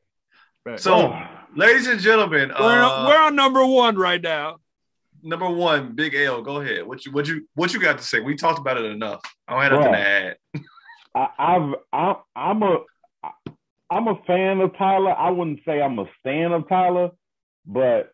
Right. 0.66 0.80
So, 0.80 1.16
ladies 1.56 1.88
and 1.88 1.99
gentlemen, 1.99 2.49
we're, 2.49 2.84
uh, 2.84 3.08
we're 3.08 3.20
on 3.20 3.36
number 3.36 3.66
one 3.66 3.95
right 3.95 4.22
now. 4.22 4.58
number 5.24 5.49
one, 5.49 5.94
Big 5.94 6.16
L. 6.16 6.41
Go 6.41 6.62
ahead. 6.62 6.86
What 6.86 7.06
you 7.06 7.12
what 7.12 7.28
you 7.28 7.48
what 7.56 7.74
you 7.74 7.80
got 7.80 7.98
to 7.98 8.03
say? 8.03 8.20
We 8.20 8.36
talked 8.36 8.60
about 8.60 8.78
it 8.78 8.86
enough. 8.86 9.22
I 9.48 9.53
don't 9.53 9.64
have 9.64 9.72
nothing 9.72 9.94
to 9.94 9.99
add. 9.99 10.36
I, 11.16 11.28
I've 11.38 11.76
I, 11.92 12.16
I'm 12.36 12.64
a 12.64 12.78
I'm 13.90 14.08
a 14.08 14.16
fan 14.26 14.62
of 14.62 14.78
Tyler. 14.78 15.12
I 15.12 15.30
wouldn't 15.30 15.60
say 15.66 15.82
I'm 15.82 16.00
a 16.00 16.06
stan 16.20 16.54
of 16.54 16.68
Tyler, 16.70 17.10
but 17.66 18.14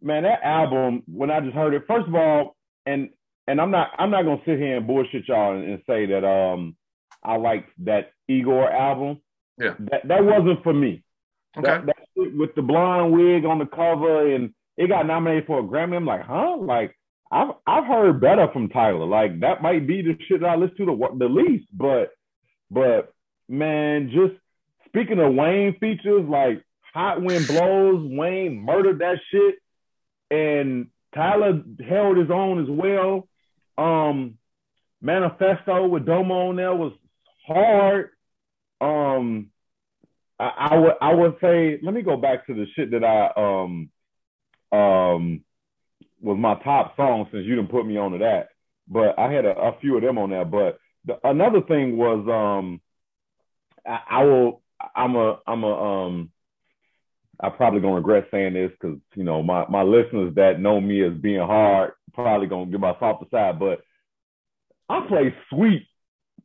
man, 0.00 0.22
that 0.24 0.42
album 0.42 1.02
when 1.06 1.30
I 1.30 1.40
just 1.40 1.54
heard 1.54 1.74
it, 1.74 1.84
first 1.86 2.08
of 2.08 2.14
all, 2.14 2.56
and 2.86 3.10
and 3.46 3.60
I'm 3.60 3.70
not 3.70 3.90
I'm 3.98 4.10
not 4.10 4.24
gonna 4.24 4.42
sit 4.46 4.58
here 4.58 4.76
and 4.76 4.86
bullshit 4.86 5.28
y'all 5.28 5.56
and, 5.56 5.64
and 5.64 5.82
say 5.86 6.06
that 6.06 6.24
um 6.24 6.76
I 7.22 7.36
like 7.36 7.66
that 7.84 8.12
Igor 8.28 8.70
album. 8.70 9.20
Yeah. 9.58 9.74
that 9.90 10.08
that 10.08 10.24
wasn't 10.24 10.62
for 10.62 10.72
me. 10.72 11.04
Okay. 11.56 11.68
That, 11.68 11.86
that 11.86 11.96
with 12.16 12.54
the 12.54 12.62
blonde 12.62 13.12
wig 13.12 13.44
on 13.44 13.58
the 13.58 13.66
cover 13.66 14.34
and 14.34 14.54
it 14.76 14.88
got 14.88 15.06
nominated 15.06 15.46
for 15.46 15.60
a 15.60 15.62
Grammy. 15.62 15.96
I'm 15.96 16.06
like, 16.06 16.24
huh? 16.24 16.56
Like 16.58 16.96
I've 17.30 17.50
I've 17.66 17.84
heard 17.84 18.20
better 18.20 18.48
from 18.52 18.68
Tyler. 18.68 19.06
Like 19.06 19.40
that 19.40 19.62
might 19.62 19.86
be 19.86 20.02
the 20.02 20.16
shit 20.26 20.40
that 20.40 20.46
I 20.46 20.56
listen 20.56 20.76
to 20.78 20.84
the, 20.86 21.18
the 21.18 21.28
least. 21.28 21.66
But 21.72 22.10
but 22.72 23.12
man, 23.48 24.10
just 24.10 24.34
speaking 24.86 25.20
of 25.20 25.34
Wayne 25.34 25.76
features, 25.78 26.24
like 26.26 26.64
Hot 26.94 27.22
Wind 27.22 27.46
Blows, 27.46 28.06
Wayne 28.10 28.60
murdered 28.64 29.00
that 29.00 29.18
shit, 29.30 29.56
and 30.30 30.88
Tyler 31.14 31.62
held 31.86 32.16
his 32.16 32.30
own 32.30 32.62
as 32.62 32.68
well. 32.70 33.28
Um, 33.76 34.38
Manifesto 35.02 35.86
with 35.86 36.06
Domo 36.06 36.48
on 36.48 36.56
there 36.56 36.74
was 36.74 36.92
hard. 37.46 38.10
Um, 38.80 39.50
I, 40.38 40.70
I 40.70 40.76
would 40.76 40.94
I 41.00 41.14
would 41.14 41.36
say 41.40 41.78
let 41.82 41.92
me 41.92 42.02
go 42.02 42.16
back 42.16 42.46
to 42.46 42.54
the 42.54 42.66
shit 42.74 42.90
that 42.92 43.04
I 43.04 43.30
um 43.36 43.90
um 44.78 45.44
was 46.20 46.38
my 46.38 46.54
top 46.62 46.96
song 46.96 47.28
since 47.30 47.44
you 47.44 47.56
didn't 47.56 47.70
put 47.70 47.84
me 47.84 47.98
on 47.98 48.12
to 48.12 48.18
that. 48.18 48.48
But 48.88 49.18
I 49.18 49.30
had 49.30 49.44
a, 49.44 49.56
a 49.58 49.78
few 49.80 49.96
of 49.96 50.02
them 50.02 50.18
on 50.18 50.30
there. 50.30 50.44
But 50.44 50.78
the, 51.04 51.18
another 51.28 51.60
thing 51.62 51.96
was 51.96 52.26
um 52.28 52.80
I, 53.86 54.00
I 54.20 54.24
will 54.24 54.62
I'm 54.94 55.16
a 55.16 55.38
I'm 55.46 55.64
a 55.64 56.06
um 56.06 56.30
I'm 57.40 57.52
probably 57.52 57.80
gonna 57.80 57.96
regret 57.96 58.28
saying 58.30 58.54
this 58.54 58.70
because 58.72 58.98
you 59.14 59.24
know 59.24 59.42
my 59.42 59.66
my 59.68 59.82
listeners 59.82 60.34
that 60.36 60.60
know 60.60 60.80
me 60.80 61.02
as 61.04 61.12
being 61.14 61.40
hard 61.40 61.92
probably 62.14 62.46
gonna 62.46 62.66
give 62.70 62.80
my 62.80 62.94
softer 63.00 63.26
side, 63.30 63.58
but 63.58 63.80
I 64.88 65.04
play 65.08 65.34
sweet 65.50 65.86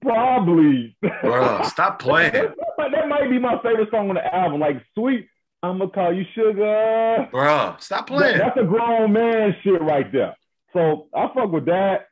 probably 0.01 0.95
Bruh, 1.03 1.65
stop 1.65 1.99
playing. 1.99 2.31
That 2.31 3.07
might 3.09 3.29
be 3.29 3.39
my 3.39 3.55
favorite 3.63 3.89
song 3.91 4.09
on 4.09 4.15
the 4.15 4.34
album. 4.35 4.59
Like 4.59 4.81
Sweet, 4.93 5.27
I'ma 5.63 5.88
call 5.88 6.13
you 6.13 6.23
sugar. 6.34 7.27
Bro, 7.31 7.75
stop 7.79 8.07
That- 8.07 8.15
playing. 8.15 8.38
that's 8.38 8.57
a 8.57 8.63
grown 8.63 9.11
man 9.13 9.55
shit 9.63 9.81
right 9.81 10.09
there. 10.11 10.35
So 10.73 11.07
I 11.15 11.27
fuck 11.34 11.51
with 11.51 11.65
that. 11.65 12.07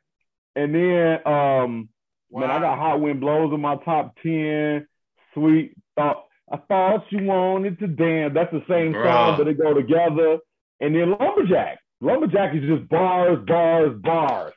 And 0.54 0.74
then 0.74 1.26
um 1.26 1.88
man, 2.32 2.50
I 2.50 2.60
got 2.60 2.78
Hot 2.78 3.00
Wind 3.00 3.20
Blows 3.20 3.52
in 3.52 3.60
my 3.60 3.76
top 3.76 4.16
10. 4.22 4.86
Sweet 5.34 5.74
thought 5.96 6.24
I 6.50 6.58
thought 6.58 7.04
you 7.10 7.24
wanted 7.24 7.78
to 7.80 7.88
dance. 7.88 8.32
That's 8.34 8.52
the 8.52 8.62
same 8.68 8.92
Bruh. 8.92 9.04
song, 9.04 9.38
but 9.38 9.44
they 9.44 9.54
go 9.54 9.74
together. 9.74 10.38
And 10.80 10.94
then 10.94 11.10
Lumberjack. 11.18 11.78
Lumberjack 12.00 12.54
is 12.54 12.62
just 12.62 12.88
bars, 12.88 13.38
bars, 13.46 13.98
bars. 14.00 14.52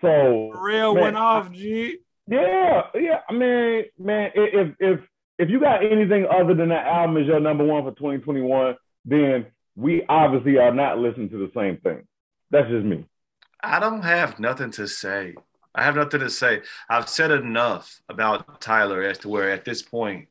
So 0.00 0.50
Real 0.52 0.94
man, 0.94 1.02
went 1.04 1.16
off, 1.16 1.52
G. 1.52 1.98
yeah, 2.26 2.82
yeah. 2.94 3.20
I 3.28 3.32
mean, 3.32 3.84
man, 3.98 4.30
if 4.34 4.74
if 4.78 5.00
if 5.38 5.50
you 5.50 5.60
got 5.60 5.84
anything 5.84 6.26
other 6.26 6.54
than 6.54 6.70
that 6.70 6.86
album 6.86 7.16
is 7.18 7.26
your 7.26 7.40
number 7.40 7.64
one 7.64 7.84
for 7.84 7.92
2021, 7.92 8.76
then 9.04 9.46
we 9.76 10.04
obviously 10.08 10.58
are 10.58 10.74
not 10.74 10.98
listening 10.98 11.30
to 11.30 11.38
the 11.38 11.50
same 11.54 11.78
thing. 11.78 12.06
That's 12.50 12.68
just 12.68 12.84
me. 12.84 13.04
I 13.62 13.80
don't 13.80 14.02
have 14.02 14.38
nothing 14.38 14.70
to 14.72 14.86
say. 14.88 15.34
I 15.74 15.84
have 15.84 15.96
nothing 15.96 16.20
to 16.20 16.30
say. 16.30 16.62
I've 16.88 17.08
said 17.08 17.30
enough 17.30 18.00
about 18.08 18.60
Tyler 18.60 19.02
as 19.02 19.18
to 19.18 19.28
where 19.28 19.50
at 19.50 19.64
this 19.64 19.82
point, 19.82 20.28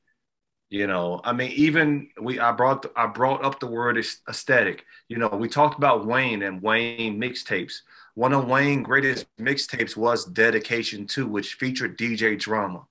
you 0.69 0.87
know, 0.87 1.21
I 1.23 1.31
mean, 1.33 1.51
even 1.51 2.09
we 2.21 2.39
I 2.39 2.51
brought 2.51 2.85
I 2.95 3.07
brought 3.07 3.43
up 3.45 3.59
the 3.59 3.67
word 3.67 3.97
aesthetic. 3.97 4.85
You 5.07 5.17
know, 5.17 5.29
we 5.29 5.47
talked 5.47 5.77
about 5.77 6.05
Wayne 6.05 6.43
and 6.43 6.61
Wayne 6.61 7.19
mixtapes. 7.21 7.81
One 8.15 8.33
of 8.33 8.47
Wayne's 8.47 8.85
greatest 8.85 9.27
mixtapes 9.39 9.95
was 9.95 10.25
Dedication 10.25 11.07
2, 11.07 11.27
which 11.27 11.53
featured 11.53 11.97
DJ 11.97 12.37
Drama. 12.37 12.85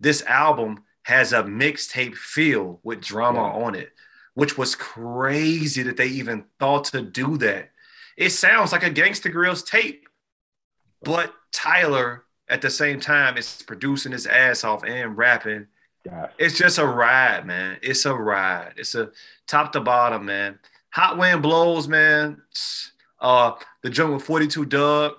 This 0.00 0.22
album 0.22 0.84
has 1.02 1.32
a 1.32 1.42
mixtape 1.42 2.14
feel 2.14 2.80
with 2.82 3.00
drama 3.02 3.40
Yeah. 3.40 3.64
on 3.64 3.74
it, 3.74 3.92
which 4.34 4.56
was 4.56 4.74
crazy 4.74 5.82
that 5.82 5.96
they 5.96 6.06
even 6.06 6.44
thought 6.58 6.84
to 6.86 7.02
do 7.02 7.36
that. 7.38 7.70
It 8.16 8.30
sounds 8.30 8.72
like 8.72 8.84
a 8.84 8.90
Gangsta 8.90 9.32
Grillz 9.32 9.66
tape, 9.66 10.07
but 11.02 11.32
Tyler 11.52 12.24
at 12.48 12.62
the 12.62 12.70
same 12.70 13.00
time 13.00 13.36
is 13.36 13.62
producing 13.66 14.12
his 14.12 14.26
ass 14.26 14.64
off 14.64 14.84
and 14.84 15.16
rapping. 15.16 15.66
Gosh. 16.08 16.30
It's 16.38 16.56
just 16.56 16.78
a 16.78 16.86
ride, 16.86 17.46
man. 17.46 17.78
It's 17.82 18.06
a 18.06 18.14
ride. 18.14 18.72
It's 18.76 18.94
a 18.94 19.10
top 19.46 19.72
to 19.72 19.80
bottom, 19.80 20.24
man. 20.24 20.58
Hot 20.90 21.18
wind 21.18 21.42
blows, 21.42 21.86
man. 21.88 22.40
Uh, 23.20 23.52
the 23.82 23.90
joint 23.90 24.14
with 24.14 24.22
42 24.22 24.64
Dugg. 24.66 25.12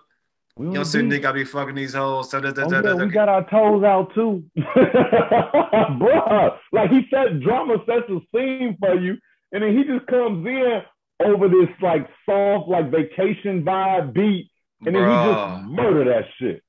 We 0.55 0.67
You 0.67 0.71
know, 0.73 0.83
saying 0.83 1.09
nigga, 1.09 1.25
I 1.25 1.31
be 1.31 1.45
fucking 1.45 1.75
these 1.75 1.93
hoes. 1.93 2.29
Da, 2.29 2.41
da, 2.41 2.51
da, 2.51 2.63
Oh, 2.63 2.69
yeah, 2.69 2.93
we 2.95 3.07
got 3.09 3.29
our 3.29 3.49
toes 3.49 3.83
out 3.85 4.13
too, 4.13 4.43
bruh. 4.57 6.57
Like 6.73 6.89
he 6.89 7.07
said, 7.09 7.41
drama 7.41 7.75
sets 7.85 8.03
the 8.09 8.19
scene 8.35 8.75
for 8.77 8.95
you, 8.95 9.17
and 9.53 9.63
then 9.63 9.77
he 9.77 9.85
just 9.85 10.05
comes 10.07 10.45
in 10.45 10.81
over 11.23 11.47
this 11.47 11.69
like 11.81 12.09
soft, 12.25 12.67
like 12.67 12.91
vacation 12.91 13.63
vibe 13.63 14.11
beat, 14.13 14.48
and 14.85 14.95
then 14.95 15.03
he 15.03 15.31
just 15.31 15.65
murder 15.69 16.05
that 16.05 16.25
shit. 16.37 16.63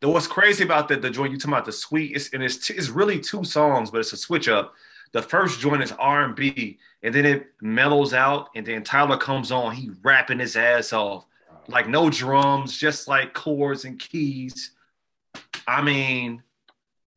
The- 0.00 0.08
What's 0.08 0.26
crazy 0.26 0.64
about 0.64 0.88
the, 0.88 0.96
the 0.96 1.10
joint 1.10 1.32
you 1.32 1.38
talking 1.38 1.52
about 1.54 1.64
the 1.64 1.72
sweet, 1.72 2.14
it's, 2.14 2.32
and 2.32 2.42
it's, 2.42 2.66
t- 2.68 2.74
it's 2.74 2.88
really 2.88 3.18
two 3.18 3.44
songs, 3.44 3.90
but 3.90 3.98
it's 3.98 4.12
a 4.12 4.16
switch 4.16 4.48
up. 4.48 4.74
The 5.12 5.22
first 5.22 5.58
joint 5.60 5.82
is 5.82 5.92
R 5.92 6.22
and 6.24 6.36
B, 6.36 6.78
and 7.02 7.14
then 7.14 7.24
it 7.24 7.46
mellows 7.60 8.12
out, 8.12 8.50
and 8.54 8.64
then 8.66 8.84
Tyler 8.84 9.16
comes 9.16 9.50
on, 9.50 9.74
he 9.74 9.90
rapping 10.02 10.38
his 10.38 10.54
ass 10.54 10.92
off, 10.92 11.24
like 11.66 11.88
no 11.88 12.10
drums, 12.10 12.76
just 12.76 13.08
like 13.08 13.32
chords 13.32 13.84
and 13.84 13.98
keys. 13.98 14.72
I 15.66 15.82
mean, 15.82 16.42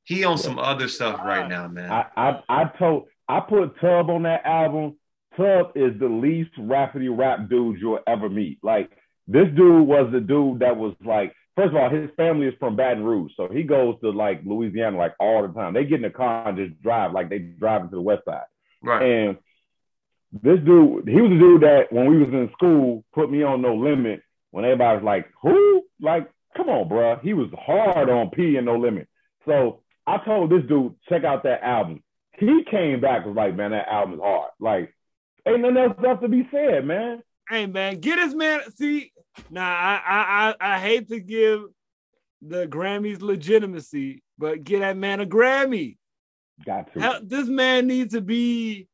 he 0.03 0.23
on 0.23 0.37
some 0.37 0.57
other 0.57 0.87
stuff 0.87 1.19
right 1.23 1.47
now, 1.47 1.67
man. 1.67 1.91
I, 1.91 2.05
I 2.17 2.43
I 2.49 2.63
told 2.79 3.07
I 3.29 3.39
put 3.41 3.79
Tub 3.79 4.09
on 4.09 4.23
that 4.23 4.45
album. 4.45 4.95
Tub 5.37 5.71
is 5.75 5.97
the 5.99 6.07
least 6.07 6.51
rapidy 6.57 7.07
rap 7.15 7.49
dude 7.49 7.79
you'll 7.79 7.99
ever 8.07 8.29
meet. 8.29 8.59
Like 8.61 8.91
this 9.31 9.47
dude 9.55 9.87
was 9.87 10.11
the 10.11 10.19
dude 10.19 10.59
that 10.59 10.77
was 10.77 10.93
like, 11.05 11.33
first 11.55 11.69
of 11.69 11.75
all, 11.75 11.89
his 11.89 12.09
family 12.17 12.47
is 12.47 12.53
from 12.59 12.75
Baton 12.75 13.03
Rouge, 13.03 13.31
so 13.37 13.47
he 13.47 13.63
goes 13.63 13.95
to 14.01 14.09
like 14.09 14.41
Louisiana 14.45 14.97
like 14.97 15.13
all 15.19 15.47
the 15.47 15.53
time. 15.53 15.73
They 15.73 15.85
get 15.85 15.97
in 15.97 16.01
the 16.01 16.09
car 16.09 16.49
and 16.49 16.57
just 16.57 16.81
drive 16.81 17.13
like 17.13 17.29
they 17.29 17.39
driving 17.39 17.89
to 17.89 17.95
the 17.95 18.01
west 18.01 18.25
side. 18.25 18.43
right. 18.81 19.01
And 19.01 19.37
this 20.33 20.59
dude, 20.59 21.07
he 21.07 21.19
was 21.21 21.29
the 21.31 21.39
dude 21.39 21.61
that 21.63 21.91
when 21.91 22.09
we 22.09 22.17
was 22.17 22.29
in 22.29 22.49
school 22.53 23.03
put 23.13 23.29
me 23.29 23.43
on 23.43 23.61
No 23.61 23.75
Limit. 23.75 24.21
When 24.51 24.65
everybody 24.65 24.97
was 24.97 25.05
like, 25.05 25.29
"Who?" 25.41 25.83
Like, 26.01 26.29
come 26.55 26.69
on, 26.69 26.87
bro. 26.87 27.17
He 27.23 27.33
was 27.33 27.49
hard 27.57 28.09
on 28.09 28.29
P 28.31 28.57
and 28.57 28.65
No 28.65 28.75
Limit. 28.77 29.07
So 29.45 29.81
I 30.07 30.17
told 30.17 30.49
this 30.49 30.63
dude, 30.67 30.95
check 31.09 31.23
out 31.23 31.43
that 31.43 31.63
album. 31.63 32.03
He 32.37 32.63
came 32.69 33.01
back 33.01 33.25
was 33.25 33.35
like, 33.35 33.55
man, 33.55 33.71
that 33.71 33.87
album 33.87 34.15
is 34.15 34.21
hard. 34.21 34.51
Like, 34.59 34.93
ain't 35.47 35.61
nothing 35.61 35.77
else 35.77 35.97
left 36.01 36.21
to 36.21 36.27
be 36.27 36.47
said, 36.51 36.85
man. 36.85 37.21
Hey 37.51 37.65
man, 37.65 37.99
get 37.99 38.17
his 38.17 38.33
man. 38.33 38.61
See, 38.77 39.11
now 39.49 39.69
I, 39.69 40.01
I 40.07 40.55
I 40.61 40.75
I 40.75 40.79
hate 40.79 41.09
to 41.09 41.19
give 41.19 41.63
the 42.41 42.65
Grammys 42.65 43.21
legitimacy, 43.21 44.23
but 44.37 44.63
get 44.63 44.79
that 44.79 44.95
man 44.95 45.19
a 45.19 45.25
Grammy. 45.25 45.97
Got 46.65 46.93
to. 46.93 46.99
Hell, 47.01 47.19
this 47.21 47.49
man 47.49 47.87
needs 47.87 48.13
to 48.13 48.21
be. 48.21 48.87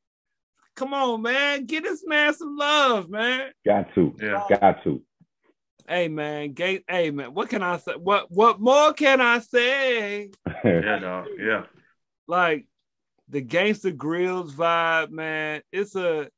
Come 0.75 0.95
on, 0.95 1.21
man, 1.21 1.65
get 1.65 1.83
this 1.83 2.03
man 2.03 2.33
some 2.33 2.57
love, 2.57 3.09
man. 3.09 3.51
Got 3.63 3.93
to. 3.93 4.15
Yeah. 4.19 4.43
Got 4.49 4.83
to. 4.85 5.03
Hey 5.87 6.07
man, 6.07 6.53
gate. 6.53 6.83
Hey 6.89 7.11
man, 7.11 7.35
what 7.35 7.49
can 7.49 7.61
I 7.61 7.77
say? 7.77 7.93
What 7.93 8.31
what 8.31 8.59
more 8.59 8.91
can 8.93 9.21
I 9.21 9.37
say? 9.37 10.31
Yeah, 10.63 10.97
dog. 10.97 11.27
Yeah. 11.39 11.65
like 12.27 12.65
the 13.29 13.43
Gangsta 13.43 13.95
Grillz 13.95 14.51
vibe, 14.51 15.11
man. 15.11 15.61
It's 15.71 15.95
a 15.95 16.29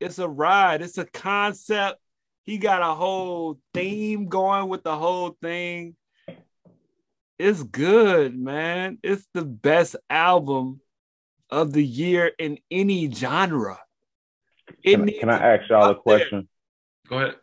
it's 0.00 0.18
a 0.18 0.28
ride, 0.28 0.82
it's 0.82 0.98
a 0.98 1.04
concept. 1.04 1.98
He 2.44 2.58
got 2.58 2.82
a 2.82 2.94
whole 2.94 3.58
theme 3.72 4.28
going 4.28 4.68
with 4.68 4.82
the 4.82 4.96
whole 4.96 5.36
thing. 5.40 5.96
It's 7.38 7.62
good, 7.62 8.38
man. 8.38 8.98
It's 9.02 9.26
the 9.34 9.44
best 9.44 9.96
album 10.10 10.80
of 11.50 11.72
the 11.72 11.84
year 11.84 12.32
in 12.38 12.58
any 12.70 13.10
genre. 13.10 13.78
It 14.82 14.96
Can, 14.96 15.08
I- 15.08 15.18
can 15.20 15.30
I 15.30 15.54
ask 15.56 15.68
y'all 15.70 15.84
a 15.86 15.90
up 15.92 16.02
there. 16.04 16.18
question? 16.18 16.48
Go 17.08 17.18
ahead. 17.18 17.36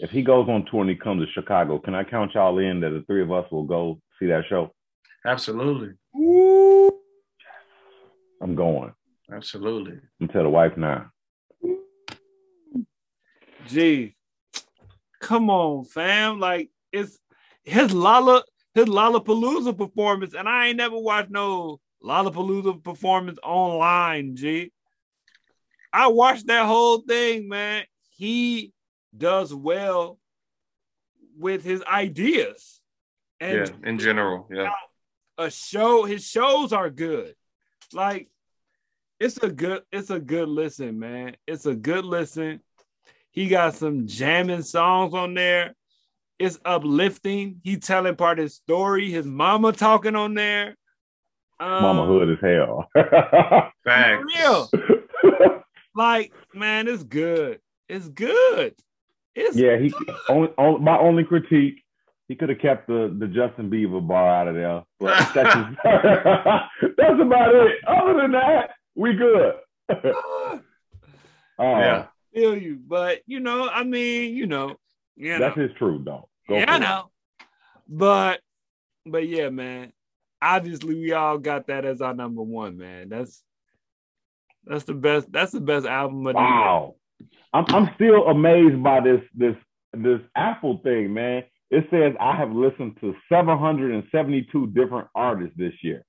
If 0.00 0.10
he 0.10 0.22
goes 0.22 0.48
on 0.48 0.64
tour 0.70 0.80
and 0.80 0.90
he 0.90 0.96
comes 0.96 1.24
to 1.24 1.32
Chicago, 1.32 1.78
can 1.78 1.94
I 1.94 2.02
count 2.02 2.34
y'all 2.34 2.58
in 2.58 2.80
that 2.80 2.90
the 2.90 3.02
three 3.06 3.22
of 3.22 3.30
us 3.30 3.50
will 3.52 3.62
go 3.64 4.00
see 4.18 4.26
that 4.26 4.44
show? 4.48 4.74
Absolutely. 5.24 5.90
Ooh. 6.16 6.90
I'm 8.40 8.56
going. 8.56 8.92
Absolutely. 9.32 10.00
And 10.20 10.28
tell 10.30 10.42
the 10.42 10.48
wife 10.50 10.76
now. 10.76 11.10
Gee, 13.68 14.14
come 15.20 15.50
on, 15.50 15.84
fam. 15.84 16.40
Like 16.40 16.70
it's 16.92 17.18
his 17.64 17.92
Lala, 17.92 18.42
his 18.74 18.86
Lollapalooza 18.86 19.76
performance, 19.76 20.34
and 20.34 20.48
I 20.48 20.68
ain't 20.68 20.76
never 20.76 20.98
watched 20.98 21.30
no 21.30 21.80
Lollapalooza 22.02 22.82
performance 22.82 23.38
online. 23.42 24.36
G. 24.36 24.72
I 25.92 26.08
watched 26.08 26.46
that 26.46 26.66
whole 26.66 26.98
thing, 26.98 27.48
man. 27.48 27.84
He 28.10 28.72
does 29.16 29.54
well 29.54 30.18
with 31.38 31.64
his 31.64 31.82
ideas. 31.82 32.80
And 33.40 33.68
yeah, 33.68 33.88
in 33.88 33.98
general, 33.98 34.48
yeah. 34.50 34.70
A 35.38 35.50
show, 35.50 36.04
his 36.04 36.24
shows 36.26 36.72
are 36.72 36.90
good. 36.90 37.34
Like 37.92 38.28
it's 39.18 39.36
a 39.38 39.50
good, 39.50 39.82
it's 39.92 40.10
a 40.10 40.20
good 40.20 40.48
listen, 40.48 40.98
man. 40.98 41.36
It's 41.46 41.66
a 41.66 41.74
good 41.74 42.04
listen. 42.04 42.60
He 43.32 43.48
got 43.48 43.74
some 43.74 44.06
jamming 44.06 44.62
songs 44.62 45.14
on 45.14 45.32
there. 45.34 45.74
It's 46.38 46.58
uplifting. 46.64 47.60
He 47.64 47.78
telling 47.78 48.14
part 48.14 48.38
of 48.38 48.44
his 48.44 48.54
story. 48.54 49.10
His 49.10 49.26
mama 49.26 49.72
talking 49.72 50.14
on 50.14 50.34
there. 50.34 50.76
Um, 51.58 51.82
mama 51.82 52.06
hood 52.06 52.30
as 52.30 52.38
hell. 52.42 52.88
Facts. 53.84 54.24
Real. 54.36 54.70
like, 55.94 56.32
man, 56.52 56.88
it's 56.88 57.04
good. 57.04 57.60
It's 57.88 58.08
good. 58.08 58.74
It's 59.34 59.56
yeah. 59.56 59.78
He 59.78 59.94
only, 60.28 60.50
only 60.58 60.80
my 60.80 60.98
only 60.98 61.24
critique. 61.24 61.82
He 62.28 62.34
could 62.34 62.50
have 62.50 62.58
kept 62.58 62.86
the, 62.86 63.14
the 63.18 63.26
Justin 63.28 63.70
Bieber 63.70 64.06
bar 64.06 64.28
out 64.28 64.48
of 64.48 64.54
there. 64.54 64.82
But 65.00 65.32
that's, 65.34 65.54
just, 65.54 65.78
that's 66.98 67.20
about 67.20 67.54
it. 67.54 67.78
Other 67.86 68.20
than 68.20 68.32
that, 68.32 68.70
we 68.94 69.14
good. 69.14 69.54
uh, 69.88 70.58
yeah 71.58 72.06
feel 72.32 72.56
you, 72.56 72.78
but 72.86 73.20
you 73.26 73.40
know, 73.40 73.68
I 73.68 73.84
mean, 73.84 74.34
you 74.36 74.46
know, 74.46 74.76
yeah, 75.16 75.38
that's 75.38 75.58
his 75.58 75.70
truth, 75.78 76.04
though. 76.04 76.28
Go 76.48 76.56
yeah, 76.56 76.64
I 76.68 76.78
know, 76.78 77.10
but 77.88 78.40
but 79.06 79.28
yeah, 79.28 79.50
man. 79.50 79.92
Obviously, 80.40 80.96
we 80.96 81.12
all 81.12 81.38
got 81.38 81.68
that 81.68 81.84
as 81.84 82.00
our 82.00 82.14
number 82.14 82.42
one, 82.42 82.76
man. 82.76 83.08
That's 83.08 83.42
that's 84.64 84.84
the 84.84 84.94
best. 84.94 85.30
That's 85.30 85.52
the 85.52 85.60
best 85.60 85.86
album 85.86 86.26
of 86.26 86.34
the 86.34 86.40
wow. 86.40 86.94
Year. 87.20 87.28
I'm 87.52 87.64
I'm 87.68 87.90
still 87.94 88.26
amazed 88.26 88.82
by 88.82 89.00
this 89.00 89.20
this 89.34 89.56
this 89.92 90.20
Apple 90.36 90.80
thing, 90.82 91.12
man. 91.12 91.44
It 91.70 91.86
says 91.90 92.14
I 92.20 92.36
have 92.36 92.52
listened 92.52 92.98
to 93.00 93.14
772 93.30 94.66
different 94.68 95.08
artists 95.14 95.56
this 95.56 95.74
year. 95.82 96.04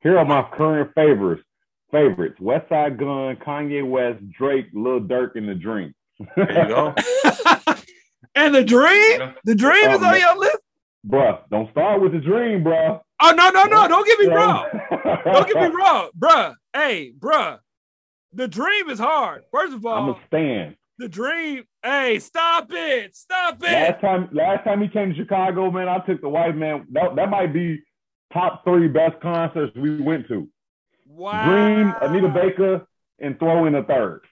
Here 0.00 0.18
are 0.18 0.24
my 0.24 0.46
current 0.56 0.92
favorites 0.94 1.42
favorites: 1.90 2.36
Westside 2.40 2.98
Gunn, 2.98 3.36
Kanye 3.36 3.88
West, 3.88 4.18
Drake, 4.30 4.66
Lil 4.72 5.00
Durk, 5.00 5.36
and 5.36 5.48
The 5.48 5.54
Dream. 5.54 5.94
There 6.36 6.62
you 6.62 6.68
go. 6.68 6.94
and 8.34 8.54
The 8.54 8.64
Dream, 8.64 9.34
The 9.44 9.54
Dream 9.54 9.90
is 9.90 10.00
oh, 10.02 10.06
on 10.06 10.18
your 10.18 10.38
list, 10.38 10.58
bruh. 11.06 11.40
Don't 11.50 11.70
start 11.70 12.00
with 12.00 12.12
The 12.12 12.20
Dream, 12.20 12.62
bruh. 12.64 13.00
Oh 13.22 13.32
no, 13.32 13.50
no, 13.50 13.64
no! 13.64 13.88
Don't 13.88 14.06
get 14.06 14.18
me 14.18 14.26
wrong. 14.26 14.66
don't 15.24 15.46
get 15.46 15.56
me 15.56 15.76
wrong, 15.78 16.10
bruh. 16.18 16.54
Hey, 16.72 17.12
bruh. 17.18 17.58
The 18.32 18.48
Dream 18.48 18.90
is 18.90 18.98
hard. 18.98 19.44
First 19.52 19.74
of 19.74 19.86
all, 19.86 19.94
I'm 19.94 20.08
a 20.10 20.20
stand. 20.26 20.76
The 20.98 21.08
Dream. 21.08 21.64
Hey, 21.82 22.18
stop 22.18 22.68
it! 22.70 23.16
Stop 23.16 23.62
it! 23.62 23.72
Last 23.72 24.00
time, 24.00 24.28
last 24.32 24.64
time 24.64 24.80
he 24.80 24.88
came 24.88 25.10
to 25.10 25.16
Chicago, 25.16 25.70
man, 25.70 25.88
I 25.88 25.98
took 25.98 26.20
the 26.20 26.28
white 26.28 26.56
man. 26.56 26.86
That, 26.92 27.16
that 27.16 27.30
might 27.30 27.52
be 27.52 27.80
top 28.32 28.64
three 28.64 28.88
best 28.88 29.20
concerts 29.20 29.76
we 29.76 30.00
went 30.00 30.28
to. 30.28 30.48
Wow. 31.06 31.48
Dream, 31.48 31.94
Anita 32.00 32.28
Baker, 32.28 32.86
and 33.18 33.38
throw 33.38 33.66
in 33.66 33.74
a 33.74 33.82
third. 33.82 34.22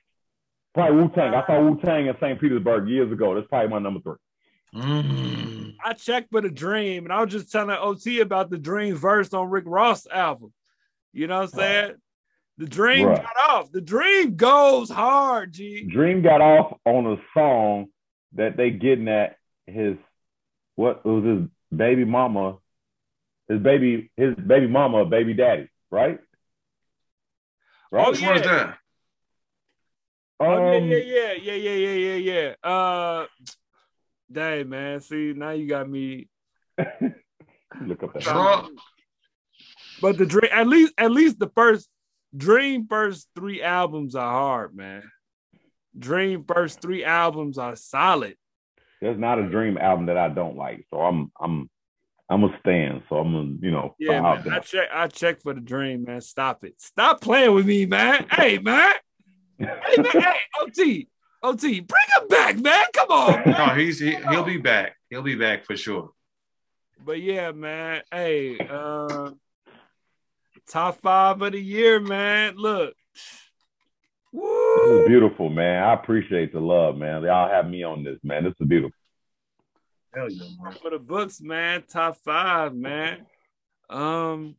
Probably 0.75 1.03
Wu 1.03 1.11
Tang. 1.15 1.35
I 1.35 1.47
saw 1.47 1.61
Wu 1.61 1.81
Tang 1.81 2.07
in 2.07 2.15
St. 2.21 2.41
Petersburg 2.41 2.89
years 2.89 3.13
ago. 3.13 3.35
That's 3.35 3.47
probably 3.49 3.69
my 3.69 3.79
number 3.79 4.01
three. 4.01 4.17
Mm. 4.75 5.75
I 5.85 5.93
checked 5.93 6.31
for 6.31 6.41
the 6.41 6.49
Dream, 6.49 7.05
and 7.05 7.13
I 7.13 7.23
was 7.23 7.31
just 7.31 7.53
telling 7.53 7.77
OT 7.79 8.21
about 8.21 8.49
the 8.49 8.59
Dream 8.59 8.95
verse 8.95 9.35
on 9.35 9.51
Rick 9.51 9.65
Ross 9.67 10.07
album. 10.11 10.53
You 11.13 11.27
know 11.27 11.41
what 11.41 11.53
I'm 11.53 11.59
saying? 11.59 11.95
The 12.57 12.67
Dream 12.67 13.09
Bruh. 13.09 13.23
got 13.23 13.51
off. 13.51 13.73
The 13.73 13.81
Dream 13.81 14.37
goes 14.37 14.89
hard, 14.89 15.53
G. 15.53 15.85
Dream 15.85 16.23
got 16.23 16.41
off 16.41 16.79
on 16.87 17.07
a 17.07 17.17
song 17.35 17.87
that 18.35 18.57
they 18.57 18.71
getting 18.71 19.09
at 19.09 19.37
his 19.67 19.97
what 20.77 21.05
was 21.05 21.25
his 21.25 21.49
baby 21.77 22.05
mama, 22.05 22.57
his 23.49 23.61
baby, 23.61 24.11
his 24.17 24.35
baby 24.35 24.67
mama, 24.67 25.05
baby 25.05 25.35
daddy, 25.35 25.69
right? 25.91 26.19
Right? 27.93 28.07
Oh, 28.07 28.11
Which 28.11 28.21
yeah. 28.23 28.39
that? 28.39 28.69
Um, 30.41 30.49
oh, 30.49 30.73
yeah, 30.73 30.97
yeah, 30.97 31.33
yeah, 31.35 31.53
yeah, 31.53 31.71
yeah, 31.75 32.17
yeah, 32.17 32.55
yeah. 32.63 32.69
Uh, 32.69 33.27
dang, 34.33 34.69
man. 34.71 35.01
See, 35.01 35.35
now 35.37 35.51
you 35.51 35.69
got 35.69 35.89
me. 35.89 36.29
Look 36.79 38.03
up 38.03 38.15
that. 38.15 38.23
Trump. 38.23 38.81
But 40.01 40.17
the 40.17 40.27
dream, 40.27 40.51
at 40.51 40.67
least, 40.67 40.95
at 40.99 41.13
least 41.13 41.39
the 41.39 41.51
first 41.55 41.89
Dream 42.35 42.87
first 42.89 43.29
three 43.37 43.63
albums 43.63 44.15
are 44.15 44.33
hard, 44.33 44.75
man. 44.75 45.03
Dream 45.97 46.45
first 46.45 46.81
three 46.81 47.05
albums 47.05 47.59
are 47.59 47.77
solid. 47.77 48.37
There's 49.03 49.19
not 49.19 49.39
a 49.39 49.49
Dream 49.51 49.77
album 49.77 50.07
that 50.07 50.17
I 50.17 50.31
don't 50.31 50.57
like, 50.57 50.87
so 50.91 51.03
I'm 51.03 51.31
I'm 51.39 51.69
I'm 52.33 52.45
a 52.45 52.59
stand, 52.61 53.03
so 53.11 53.17
I'm 53.17 53.33
gonna, 53.33 53.57
you 53.61 53.71
know. 53.71 53.95
Yeah, 53.99 54.23
man, 54.23 54.49
I 54.51 54.59
check. 54.61 54.89
I 54.91 55.07
check 55.07 55.43
for 55.43 55.53
the 55.53 55.61
dream, 55.61 56.05
man. 56.05 56.23
Stop 56.23 56.65
it. 56.65 56.81
Stop 56.81 57.21
playing 57.21 57.55
with 57.55 57.67
me, 57.67 57.85
man. 57.85 58.27
Hey, 58.31 58.59
man. 58.59 58.95
hey, 59.59 59.67
man. 59.99 60.07
Hey, 60.13 60.37
OT. 60.59 61.09
OT, 61.43 61.81
bring 61.81 62.03
him 62.19 62.29
back, 62.29 62.59
man. 62.59 62.85
Come 62.95 63.11
on. 63.11 63.33
Man. 63.45 63.51
No, 63.51 63.75
he's 63.75 63.99
he, 63.99 64.15
he'll 64.31 64.45
be 64.45 64.57
back. 64.57 64.97
He'll 65.11 65.23
be 65.23 65.35
back 65.35 65.67
for 65.67 65.77
sure. 65.77 66.13
But 67.05 67.21
yeah, 67.21 67.53
man. 67.53 68.01
Hey, 68.11 68.59
uh, 68.59 69.33
top 70.71 71.03
five 71.03 71.43
of 71.43 71.53
the 71.53 71.61
year, 71.61 72.01
man. 72.01 72.55
Look. 72.57 72.95
Woo. 74.33 74.87
This 74.87 75.01
is 75.01 75.07
beautiful, 75.07 75.51
man. 75.51 75.83
I 75.83 75.93
appreciate 75.93 76.55
the 76.55 76.61
love, 76.61 76.97
man. 76.97 77.23
Y'all 77.25 77.51
have 77.51 77.69
me 77.69 77.83
on 77.83 78.05
this, 78.05 78.19
man. 78.23 78.45
This 78.45 78.55
is 78.59 78.67
beautiful. 78.67 78.97
Hell 80.15 80.31
yeah, 80.31 80.45
man. 80.61 80.75
For 80.81 80.91
the 80.91 80.99
books, 80.99 81.41
man. 81.41 81.85
Top 81.89 82.19
five, 82.25 82.75
man. 82.75 83.27
Um, 83.89 84.57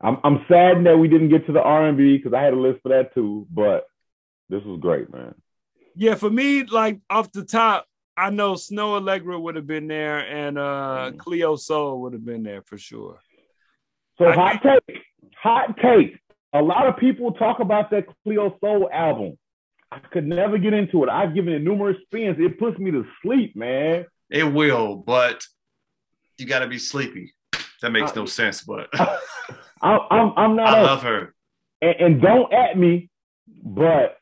I'm 0.00 0.18
I'm 0.24 0.44
sad 0.48 0.84
that 0.84 0.98
we 0.98 1.08
didn't 1.08 1.30
get 1.30 1.46
to 1.46 1.52
the 1.52 1.62
R 1.62 1.86
and 1.86 1.96
B 1.96 2.16
because 2.16 2.32
I 2.32 2.42
had 2.42 2.52
a 2.52 2.60
list 2.60 2.80
for 2.82 2.90
that 2.90 3.14
too. 3.14 3.46
But 3.50 3.86
this 4.48 4.62
was 4.64 4.80
great, 4.80 5.12
man. 5.12 5.34
Yeah, 5.94 6.14
for 6.14 6.30
me, 6.30 6.64
like 6.64 7.00
off 7.08 7.32
the 7.32 7.44
top, 7.44 7.86
I 8.16 8.30
know 8.30 8.54
Snoh 8.54 9.00
Aalegra 9.00 9.40
would 9.40 9.56
have 9.56 9.66
been 9.66 9.88
there, 9.88 10.18
and 10.18 10.58
uh 10.58 11.10
mm. 11.12 11.18
Cleo 11.18 11.56
Sol 11.56 12.00
would 12.02 12.12
have 12.12 12.24
been 12.24 12.42
there 12.42 12.62
for 12.62 12.78
sure. 12.78 13.18
So 14.18 14.26
I 14.26 14.34
hot 14.34 14.62
think- 14.62 14.80
take, 14.88 15.02
hot 15.40 15.76
take. 15.82 16.18
A 16.52 16.62
lot 16.62 16.86
of 16.86 16.96
people 16.98 17.32
talk 17.32 17.58
about 17.58 17.90
that 17.90 18.04
Cleo 18.22 18.56
Sol 18.60 18.88
album. 18.92 19.36
I 19.90 19.98
could 19.98 20.26
never 20.26 20.56
get 20.56 20.72
into 20.72 21.02
it. 21.02 21.08
I've 21.08 21.34
given 21.34 21.52
it 21.52 21.62
numerous 21.62 21.96
spins. 22.06 22.36
It 22.38 22.58
puts 22.58 22.78
me 22.78 22.90
to 22.92 23.04
sleep, 23.22 23.56
man. 23.56 24.06
It 24.30 24.44
will, 24.44 24.96
but 24.96 25.44
you 26.38 26.46
got 26.46 26.60
to 26.60 26.66
be 26.66 26.78
sleepy. 26.78 27.34
That 27.82 27.90
makes 27.90 28.12
uh, 28.12 28.20
no 28.20 28.26
sense, 28.26 28.62
but 28.62 28.88
I, 29.82 29.98
am 30.10 30.32
I'm 30.36 30.56
not. 30.56 30.66
I 30.68 30.80
a, 30.80 30.82
love 30.82 31.02
her. 31.02 31.34
And, 31.82 31.94
and, 32.00 32.22
don't 32.22 32.52
at 32.52 32.78
me, 32.78 33.10
but 33.62 34.16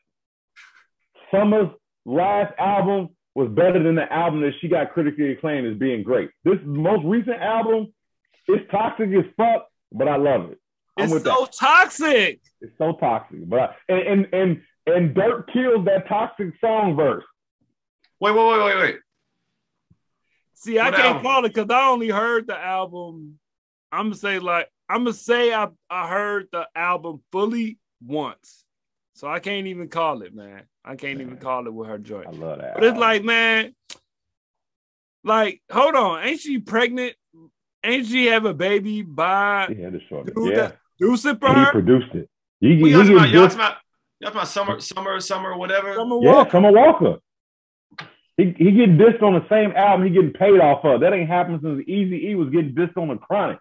Summer's 1.31 1.69
last 2.05 2.53
album 2.59 3.09
was 3.35 3.49
better 3.49 3.81
than 3.81 3.95
the 3.95 4.11
album 4.11 4.41
that 4.41 4.51
she 4.59 4.67
got 4.67 4.93
critically 4.93 5.31
acclaimed 5.31 5.67
as 5.67 5.77
being 5.77 6.03
great. 6.03 6.29
This 6.43 6.57
most 6.65 7.03
recent 7.05 7.41
album 7.41 7.93
is 8.47 8.59
toxic 8.69 9.09
as 9.09 9.25
fuck, 9.37 9.67
but 9.91 10.07
I 10.07 10.17
love 10.17 10.51
it. 10.51 10.59
I'm 10.97 11.05
it's 11.11 11.23
so 11.23 11.45
that. 11.45 11.53
toxic. 11.57 12.41
It's 12.61 12.77
so 12.77 12.93
toxic, 12.99 13.47
but 13.49 13.59
I, 13.59 13.69
and 13.89 14.01
and 14.01 14.33
and 14.33 14.61
and 14.85 15.15
Durk 15.15 15.51
kills 15.51 15.85
that 15.85 16.07
toxic 16.07 16.53
song 16.61 16.95
verse. 16.95 17.23
Wait, 18.19 18.31
wait, 18.35 18.47
wait, 18.47 18.65
wait, 18.65 18.77
wait. 18.77 18.95
See, 20.63 20.79
I 20.79 20.91
can't 20.91 21.21
call 21.21 21.43
it 21.43 21.53
because 21.53 21.69
I 21.69 21.89
only 21.89 22.09
heard 22.09 22.47
the 22.47 22.57
album. 22.57 23.37
I'm 23.91 24.05
gonna 24.05 24.15
say 24.15 24.39
like 24.39 24.69
I'm 24.87 25.03
gonna 25.03 25.13
say 25.13 25.53
I 25.53 25.67
I 25.89 26.07
heard 26.07 26.47
the 26.53 26.67
album 26.73 27.21
fully 27.33 27.79
once, 28.01 28.63
so 29.13 29.27
I 29.27 29.39
can't 29.39 29.67
even 29.67 29.89
call 29.89 30.21
it, 30.21 30.33
man. 30.33 30.63
I 30.85 30.95
can't 30.95 31.17
man. 31.17 31.27
even 31.27 31.37
call 31.37 31.67
it 31.67 31.73
with 31.73 31.89
her 31.89 31.97
joint. 31.97 32.27
I 32.27 32.31
love 32.31 32.59
that. 32.59 32.75
But 32.75 32.83
it's 32.85 32.97
like, 32.97 33.25
man, 33.25 33.75
like 35.25 35.61
hold 35.69 35.95
on, 35.95 36.23
ain't 36.23 36.39
she 36.39 36.59
pregnant? 36.59 37.15
Ain't 37.83 38.07
she 38.07 38.27
have 38.27 38.45
a 38.45 38.53
baby 38.53 39.01
by? 39.01 39.67
Yeah, 39.77 39.89
the 39.89 39.99
short. 40.07 40.33
Dude, 40.33 40.55
Yeah, 40.55 40.71
produce 40.97 41.25
it 41.25 41.41
for 41.41 41.49
her. 41.49 41.65
He 41.65 41.71
produced 41.71 42.15
it. 42.15 42.29
You, 42.61 42.81
well, 42.81 42.89
you, 42.89 42.97
you, 43.03 43.25
you, 43.25 43.43
about, 43.43 43.77
you 44.21 44.27
about 44.27 44.47
summer, 44.47 44.79
summer, 44.79 45.19
summer, 45.19 45.57
whatever. 45.57 45.93
Summer 45.95 46.17
yeah, 46.21 46.31
Walker. 46.31 46.51
Summer 46.51 46.71
Walker. 46.71 47.17
He 48.37 48.45
he 48.57 48.71
getting 48.71 48.97
dissed 48.97 49.21
on 49.21 49.33
the 49.33 49.47
same 49.47 49.71
album 49.71 50.07
he 50.07 50.13
getting 50.13 50.33
paid 50.33 50.59
off 50.59 50.83
of. 50.83 51.01
That 51.01 51.13
ain't 51.13 51.29
happened 51.29 51.59
since 51.61 51.83
Easy 51.87 52.29
E 52.29 52.35
was 52.35 52.49
getting 52.49 52.73
dissed 52.73 52.97
on 52.97 53.09
the 53.09 53.17
Chronic. 53.17 53.59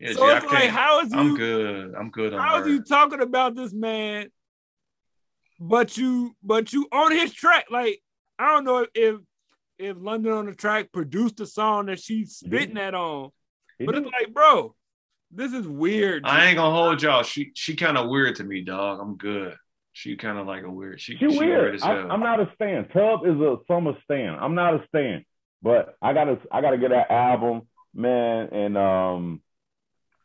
Yeah, 0.00 0.12
so 0.12 0.20
G, 0.20 0.22
I 0.22 0.36
it's 0.38 0.46
like, 0.46 0.70
how 0.70 1.00
is 1.00 1.12
you? 1.12 1.18
I'm 1.18 1.36
good. 1.36 1.94
I'm 1.94 2.10
good 2.10 2.34
on 2.34 2.40
How 2.40 2.58
is 2.58 2.66
her. 2.66 2.72
you 2.72 2.82
talking 2.82 3.20
about 3.20 3.54
this 3.54 3.72
man, 3.72 4.28
but 5.60 5.96
you 5.96 6.34
but 6.42 6.72
you 6.72 6.88
on 6.90 7.12
his 7.12 7.32
track? 7.32 7.66
Like 7.70 8.00
I 8.38 8.52
don't 8.52 8.64
know 8.64 8.86
if 8.94 9.16
if 9.78 9.96
London 10.00 10.32
on 10.32 10.46
da 10.46 10.52
Track 10.52 10.90
produced 10.92 11.36
the 11.36 11.46
song 11.46 11.86
that 11.86 12.00
she's 12.00 12.36
spitting 12.36 12.74
that 12.74 12.94
on, 12.94 13.30
but 13.78 13.94
it's 13.94 14.06
like, 14.06 14.32
bro, 14.32 14.74
this 15.30 15.52
is 15.52 15.66
weird. 15.66 16.24
I 16.24 16.46
ain't 16.46 16.56
gonna 16.56 16.74
hold 16.74 17.02
y'all. 17.02 17.22
She 17.22 17.52
she 17.54 17.76
kind 17.76 17.96
of 17.96 18.08
weird 18.08 18.36
to 18.36 18.44
me, 18.44 18.62
dog. 18.62 18.98
I'm 19.00 19.16
good. 19.16 19.56
She 19.96 20.14
kind 20.14 20.36
of 20.36 20.46
like 20.46 20.62
a 20.62 20.70
weird. 20.70 21.00
She, 21.00 21.16
She 21.16 21.30
she 21.30 21.38
weird. 21.38 21.74
as 21.76 21.82
I, 21.82 21.94
hell. 21.94 22.12
I'm 22.12 22.20
not 22.20 22.38
a 22.38 22.50
stan. 22.54 22.86
Tub 22.88 23.24
is 23.24 23.40
a 23.40 23.56
summer 23.66 23.94
stan. 24.04 24.36
I'm 24.38 24.54
not 24.54 24.74
a 24.74 24.84
stan, 24.88 25.24
but 25.62 25.96
I 26.02 26.12
gotta 26.12 26.38
I 26.52 26.60
gotta 26.60 26.76
get 26.76 26.90
that 26.90 27.10
album, 27.10 27.62
man. 27.94 28.50
And 28.52 28.76
um, 28.76 29.40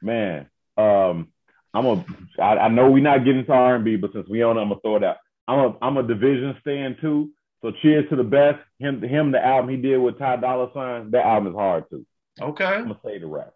man, 0.01 0.49
um, 0.75 1.29
I'm 1.73 1.85
a. 1.85 2.05
I, 2.37 2.57
I 2.57 2.67
know 2.67 2.91
we're 2.91 3.01
not 3.01 3.23
getting 3.23 3.45
to 3.45 3.53
R&B, 3.53 3.95
but 3.95 4.11
since 4.11 4.27
we 4.27 4.43
own 4.43 4.57
it, 4.57 4.61
I'm 4.61 4.67
gonna 4.67 4.81
throw 4.81 4.97
it 4.97 5.05
out. 5.05 5.15
I'm 5.47 5.59
a 5.59 5.77
I'm 5.81 5.95
a 5.95 6.03
dvsn 6.03 6.59
stan 6.59 6.97
too. 6.99 7.29
So 7.61 7.71
cheers 7.81 8.09
to 8.09 8.17
the 8.17 8.25
best. 8.25 8.59
Him 8.77 9.01
him 9.01 9.31
the 9.31 9.41
album 9.41 9.69
he 9.69 9.77
did 9.77 9.99
with 9.99 10.19
Ty 10.19 10.35
Dolla 10.35 10.69
Sign. 10.73 11.11
That 11.11 11.25
album 11.25 11.53
is 11.53 11.55
hard 11.55 11.85
too. 11.89 12.05
okay. 12.41 12.65
I'm 12.65 12.89
gonna 12.89 12.99
say 13.05 13.19
the 13.19 13.27
rap. 13.27 13.53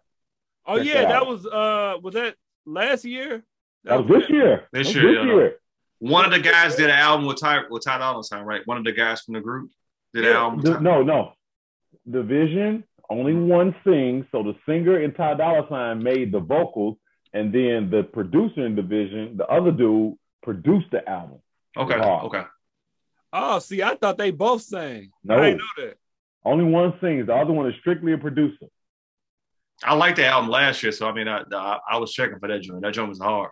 oh 0.64 0.78
check 0.78 0.86
yeah, 0.86 1.02
that 1.02 1.08
that 1.10 1.26
was 1.26 1.44
uh 1.44 1.98
was 2.02 2.14
that 2.14 2.36
last 2.64 3.04
year? 3.04 3.44
That 3.84 4.06
was 4.06 4.22
this 4.22 4.30
year. 4.30 4.66
This 4.72 4.94
That 4.94 4.94
was 4.94 4.96
year, 4.96 5.14
This 5.14 5.26
yeah. 5.26 5.34
year. 5.34 5.56
One 5.98 6.24
of 6.24 6.30
the 6.30 6.40
guys 6.40 6.76
did 6.76 6.90
an 6.90 6.96
album 6.96 7.26
with 7.26 7.40
Ty 7.40 7.62
with 7.70 7.84
Ty 7.84 7.98
Dolla 7.98 8.22
Sign, 8.22 8.44
right? 8.44 8.62
One 8.66 8.76
of 8.76 8.84
the 8.84 8.92
guys 8.92 9.22
from 9.22 9.34
the 9.34 9.40
group 9.40 9.70
did 10.12 10.26
an 10.26 10.32
album. 10.32 10.60
The- 10.60 10.74
Ty- 10.74 10.80
no, 10.80 11.02
no. 11.02 11.32
dvsn, 12.08 12.84
only 13.08 13.32
mm-hmm. 13.32 13.48
one 13.48 13.74
sings. 13.84 14.26
So 14.30 14.42
the 14.42 14.54
singer 14.66 15.02
and 15.02 15.16
Ty 15.16 15.34
Dolla 15.34 15.66
Sign 15.68 16.02
made 16.02 16.32
the 16.32 16.40
vocals, 16.40 16.98
and 17.32 17.52
then 17.52 17.90
the 17.90 18.02
producer 18.02 18.66
in 18.66 18.76
dvsn, 18.76 19.36
the 19.36 19.46
other 19.46 19.72
dude, 19.72 20.14
produced 20.42 20.90
the 20.90 21.08
album. 21.08 21.38
Okay. 21.76 21.98
Hard. 21.98 22.26
Okay. 22.26 22.42
Oh, 23.32 23.58
see, 23.58 23.82
I 23.82 23.96
thought 23.96 24.18
they 24.18 24.30
both 24.30 24.62
sang. 24.62 25.10
No. 25.24 25.36
I 25.36 25.40
didn't 25.40 25.58
know 25.58 25.84
that. 25.84 25.96
Only 26.44 26.64
one 26.64 26.94
sings. 27.00 27.26
The 27.26 27.34
other 27.34 27.52
one 27.52 27.66
is 27.66 27.74
strictly 27.80 28.12
a 28.12 28.18
producer. 28.18 28.66
I 29.82 29.94
liked 29.94 30.16
the 30.16 30.26
album 30.26 30.48
last 30.50 30.82
year, 30.82 30.92
so 30.92 31.08
I 31.08 31.12
mean, 31.12 31.28
I 31.28 31.42
I, 31.52 31.78
I 31.90 31.98
was 31.98 32.12
checking 32.12 32.38
for 32.38 32.48
that 32.48 32.62
joint. 32.62 32.82
That 32.82 32.94
joint 32.94 33.08
was 33.08 33.18
hard. 33.18 33.50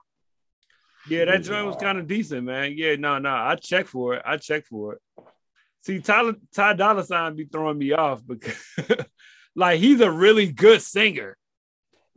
Yeah, 1.08 1.26
that 1.26 1.42
joint 1.42 1.66
was 1.66 1.76
kind 1.76 1.98
of 1.98 2.06
decent, 2.06 2.44
man. 2.44 2.74
Yeah, 2.76 2.96
no, 2.96 3.18
no, 3.18 3.30
I 3.30 3.56
checked 3.56 3.88
for 3.88 4.14
it. 4.14 4.22
I 4.24 4.36
checked 4.36 4.68
for 4.68 4.94
it. 4.94 5.00
See, 5.82 6.00
Tyler, 6.00 6.34
Ty 6.54 6.74
Dolla 6.74 7.04
Sign 7.04 7.36
be 7.36 7.44
throwing 7.44 7.76
me 7.76 7.92
off 7.92 8.22
because, 8.26 8.56
like, 9.54 9.80
he's 9.80 10.00
a 10.00 10.10
really 10.10 10.50
good 10.50 10.80
singer, 10.80 11.36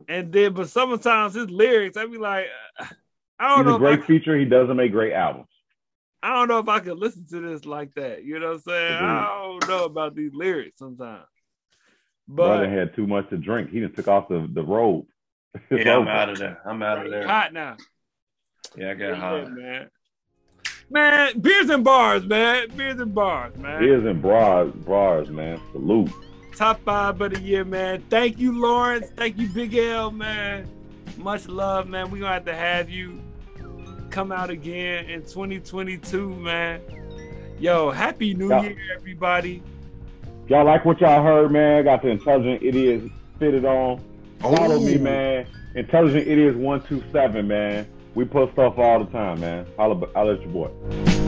and 0.08 0.32
then, 0.32 0.54
but 0.54 0.70
sometimes 0.70 1.34
his 1.34 1.50
lyrics, 1.50 1.98
I 1.98 2.06
be 2.06 2.16
like, 2.16 2.46
uh, 2.78 2.86
I 3.38 3.56
don't 3.56 3.66
know. 3.66 3.72
He's 3.72 3.80
know, 3.80 3.88
a 3.88 3.90
great 3.90 4.04
I, 4.04 4.06
feature. 4.06 4.38
He 4.38 4.46
doesn't 4.46 4.76
make 4.76 4.92
great 4.92 5.12
albums. 5.12 5.48
I 6.22 6.34
don't 6.34 6.48
know 6.48 6.58
if 6.58 6.68
I 6.68 6.80
could 6.80 6.98
listen 6.98 7.26
to 7.28 7.40
this 7.40 7.64
like 7.64 7.94
that. 7.94 8.24
You 8.24 8.40
know 8.40 8.48
what 8.48 8.54
I'm 8.54 8.60
saying? 8.62 8.94
I 8.94 9.24
don't 9.42 9.68
know 9.68 9.84
about 9.84 10.16
these 10.16 10.32
lyrics 10.34 10.78
sometimes, 10.78 11.26
Brother 12.26 12.66
but 12.66 12.72
had 12.72 12.96
too 12.96 13.06
much 13.06 13.28
to 13.30 13.36
drink. 13.36 13.70
He 13.70 13.80
just 13.80 13.94
took 13.94 14.08
off 14.08 14.28
the, 14.28 14.48
the 14.50 14.62
robe. 14.62 15.06
Yeah, 15.70 15.96
I'm 15.96 16.08
out 16.08 16.28
of 16.28 16.38
there. 16.38 16.60
I'm 16.66 16.82
out 16.82 17.04
of 17.04 17.10
there. 17.10 17.26
hot 17.26 17.52
now. 17.52 17.76
Yeah, 18.76 18.90
I 18.90 18.94
got 18.94 19.08
Yeah, 19.08 19.14
hot. 19.16 19.52
man. 19.52 19.88
Man, 20.90 21.38
beers 21.40 21.68
and 21.68 21.84
bars, 21.84 22.24
man. 22.24 22.68
Beers 22.76 22.98
and 23.00 23.14
bars, 23.14 23.54
man. 23.56 23.80
Beers 23.80 24.00
and 24.00 24.08
in 24.10 24.20
bras, 24.20 24.70
bras, 24.84 25.28
man. 25.28 25.60
Salute. 25.72 26.10
Top 26.56 26.80
five 26.84 27.20
of 27.20 27.34
the 27.34 27.40
year, 27.40 27.64
man. 27.64 28.02
Thank 28.08 28.38
you, 28.38 28.58
Lawrence. 28.58 29.06
Thank 29.16 29.38
you, 29.38 29.48
Big 29.48 29.74
L, 29.76 30.10
man. 30.10 30.66
Much 31.18 31.46
love, 31.46 31.88
man. 31.88 32.10
We're 32.10 32.20
gonna 32.20 32.32
have 32.32 32.44
to 32.46 32.54
have 32.54 32.88
you 32.88 33.20
come 34.10 34.32
out 34.32 34.48
again 34.50 35.04
in 35.10 35.20
2022, 35.22 36.34
man. 36.36 36.80
Yo, 37.60 37.90
happy 37.90 38.34
New 38.34 38.48
Yeah. 38.48 38.62
Year, 38.62 38.76
everybody. 38.96 39.62
Y'all 40.48 40.64
like 40.64 40.84
what 40.86 41.00
y'all 41.00 41.22
heard, 41.22 41.50
man? 41.52 41.84
Got 41.84 42.02
the 42.02 42.08
intelligent 42.08 42.62
idiots 42.62 43.12
fitted 43.38 43.66
on. 43.66 44.00
Follow 44.40 44.80
me, 44.80 44.96
man. 44.96 45.46
Intelligent 45.74 46.26
idiots 46.26 46.56
one 46.56 46.80
two 46.82 47.02
seven, 47.12 47.46
man. 47.46 47.86
We 48.18 48.24
post 48.24 48.54
stuff 48.54 48.76
all 48.78 49.04
the 49.04 49.12
time, 49.12 49.38
man. 49.38 49.64
Holla, 49.76 49.94
holla 50.12 50.34
at 50.34 50.40
your 50.40 50.50
boy. 50.50 51.27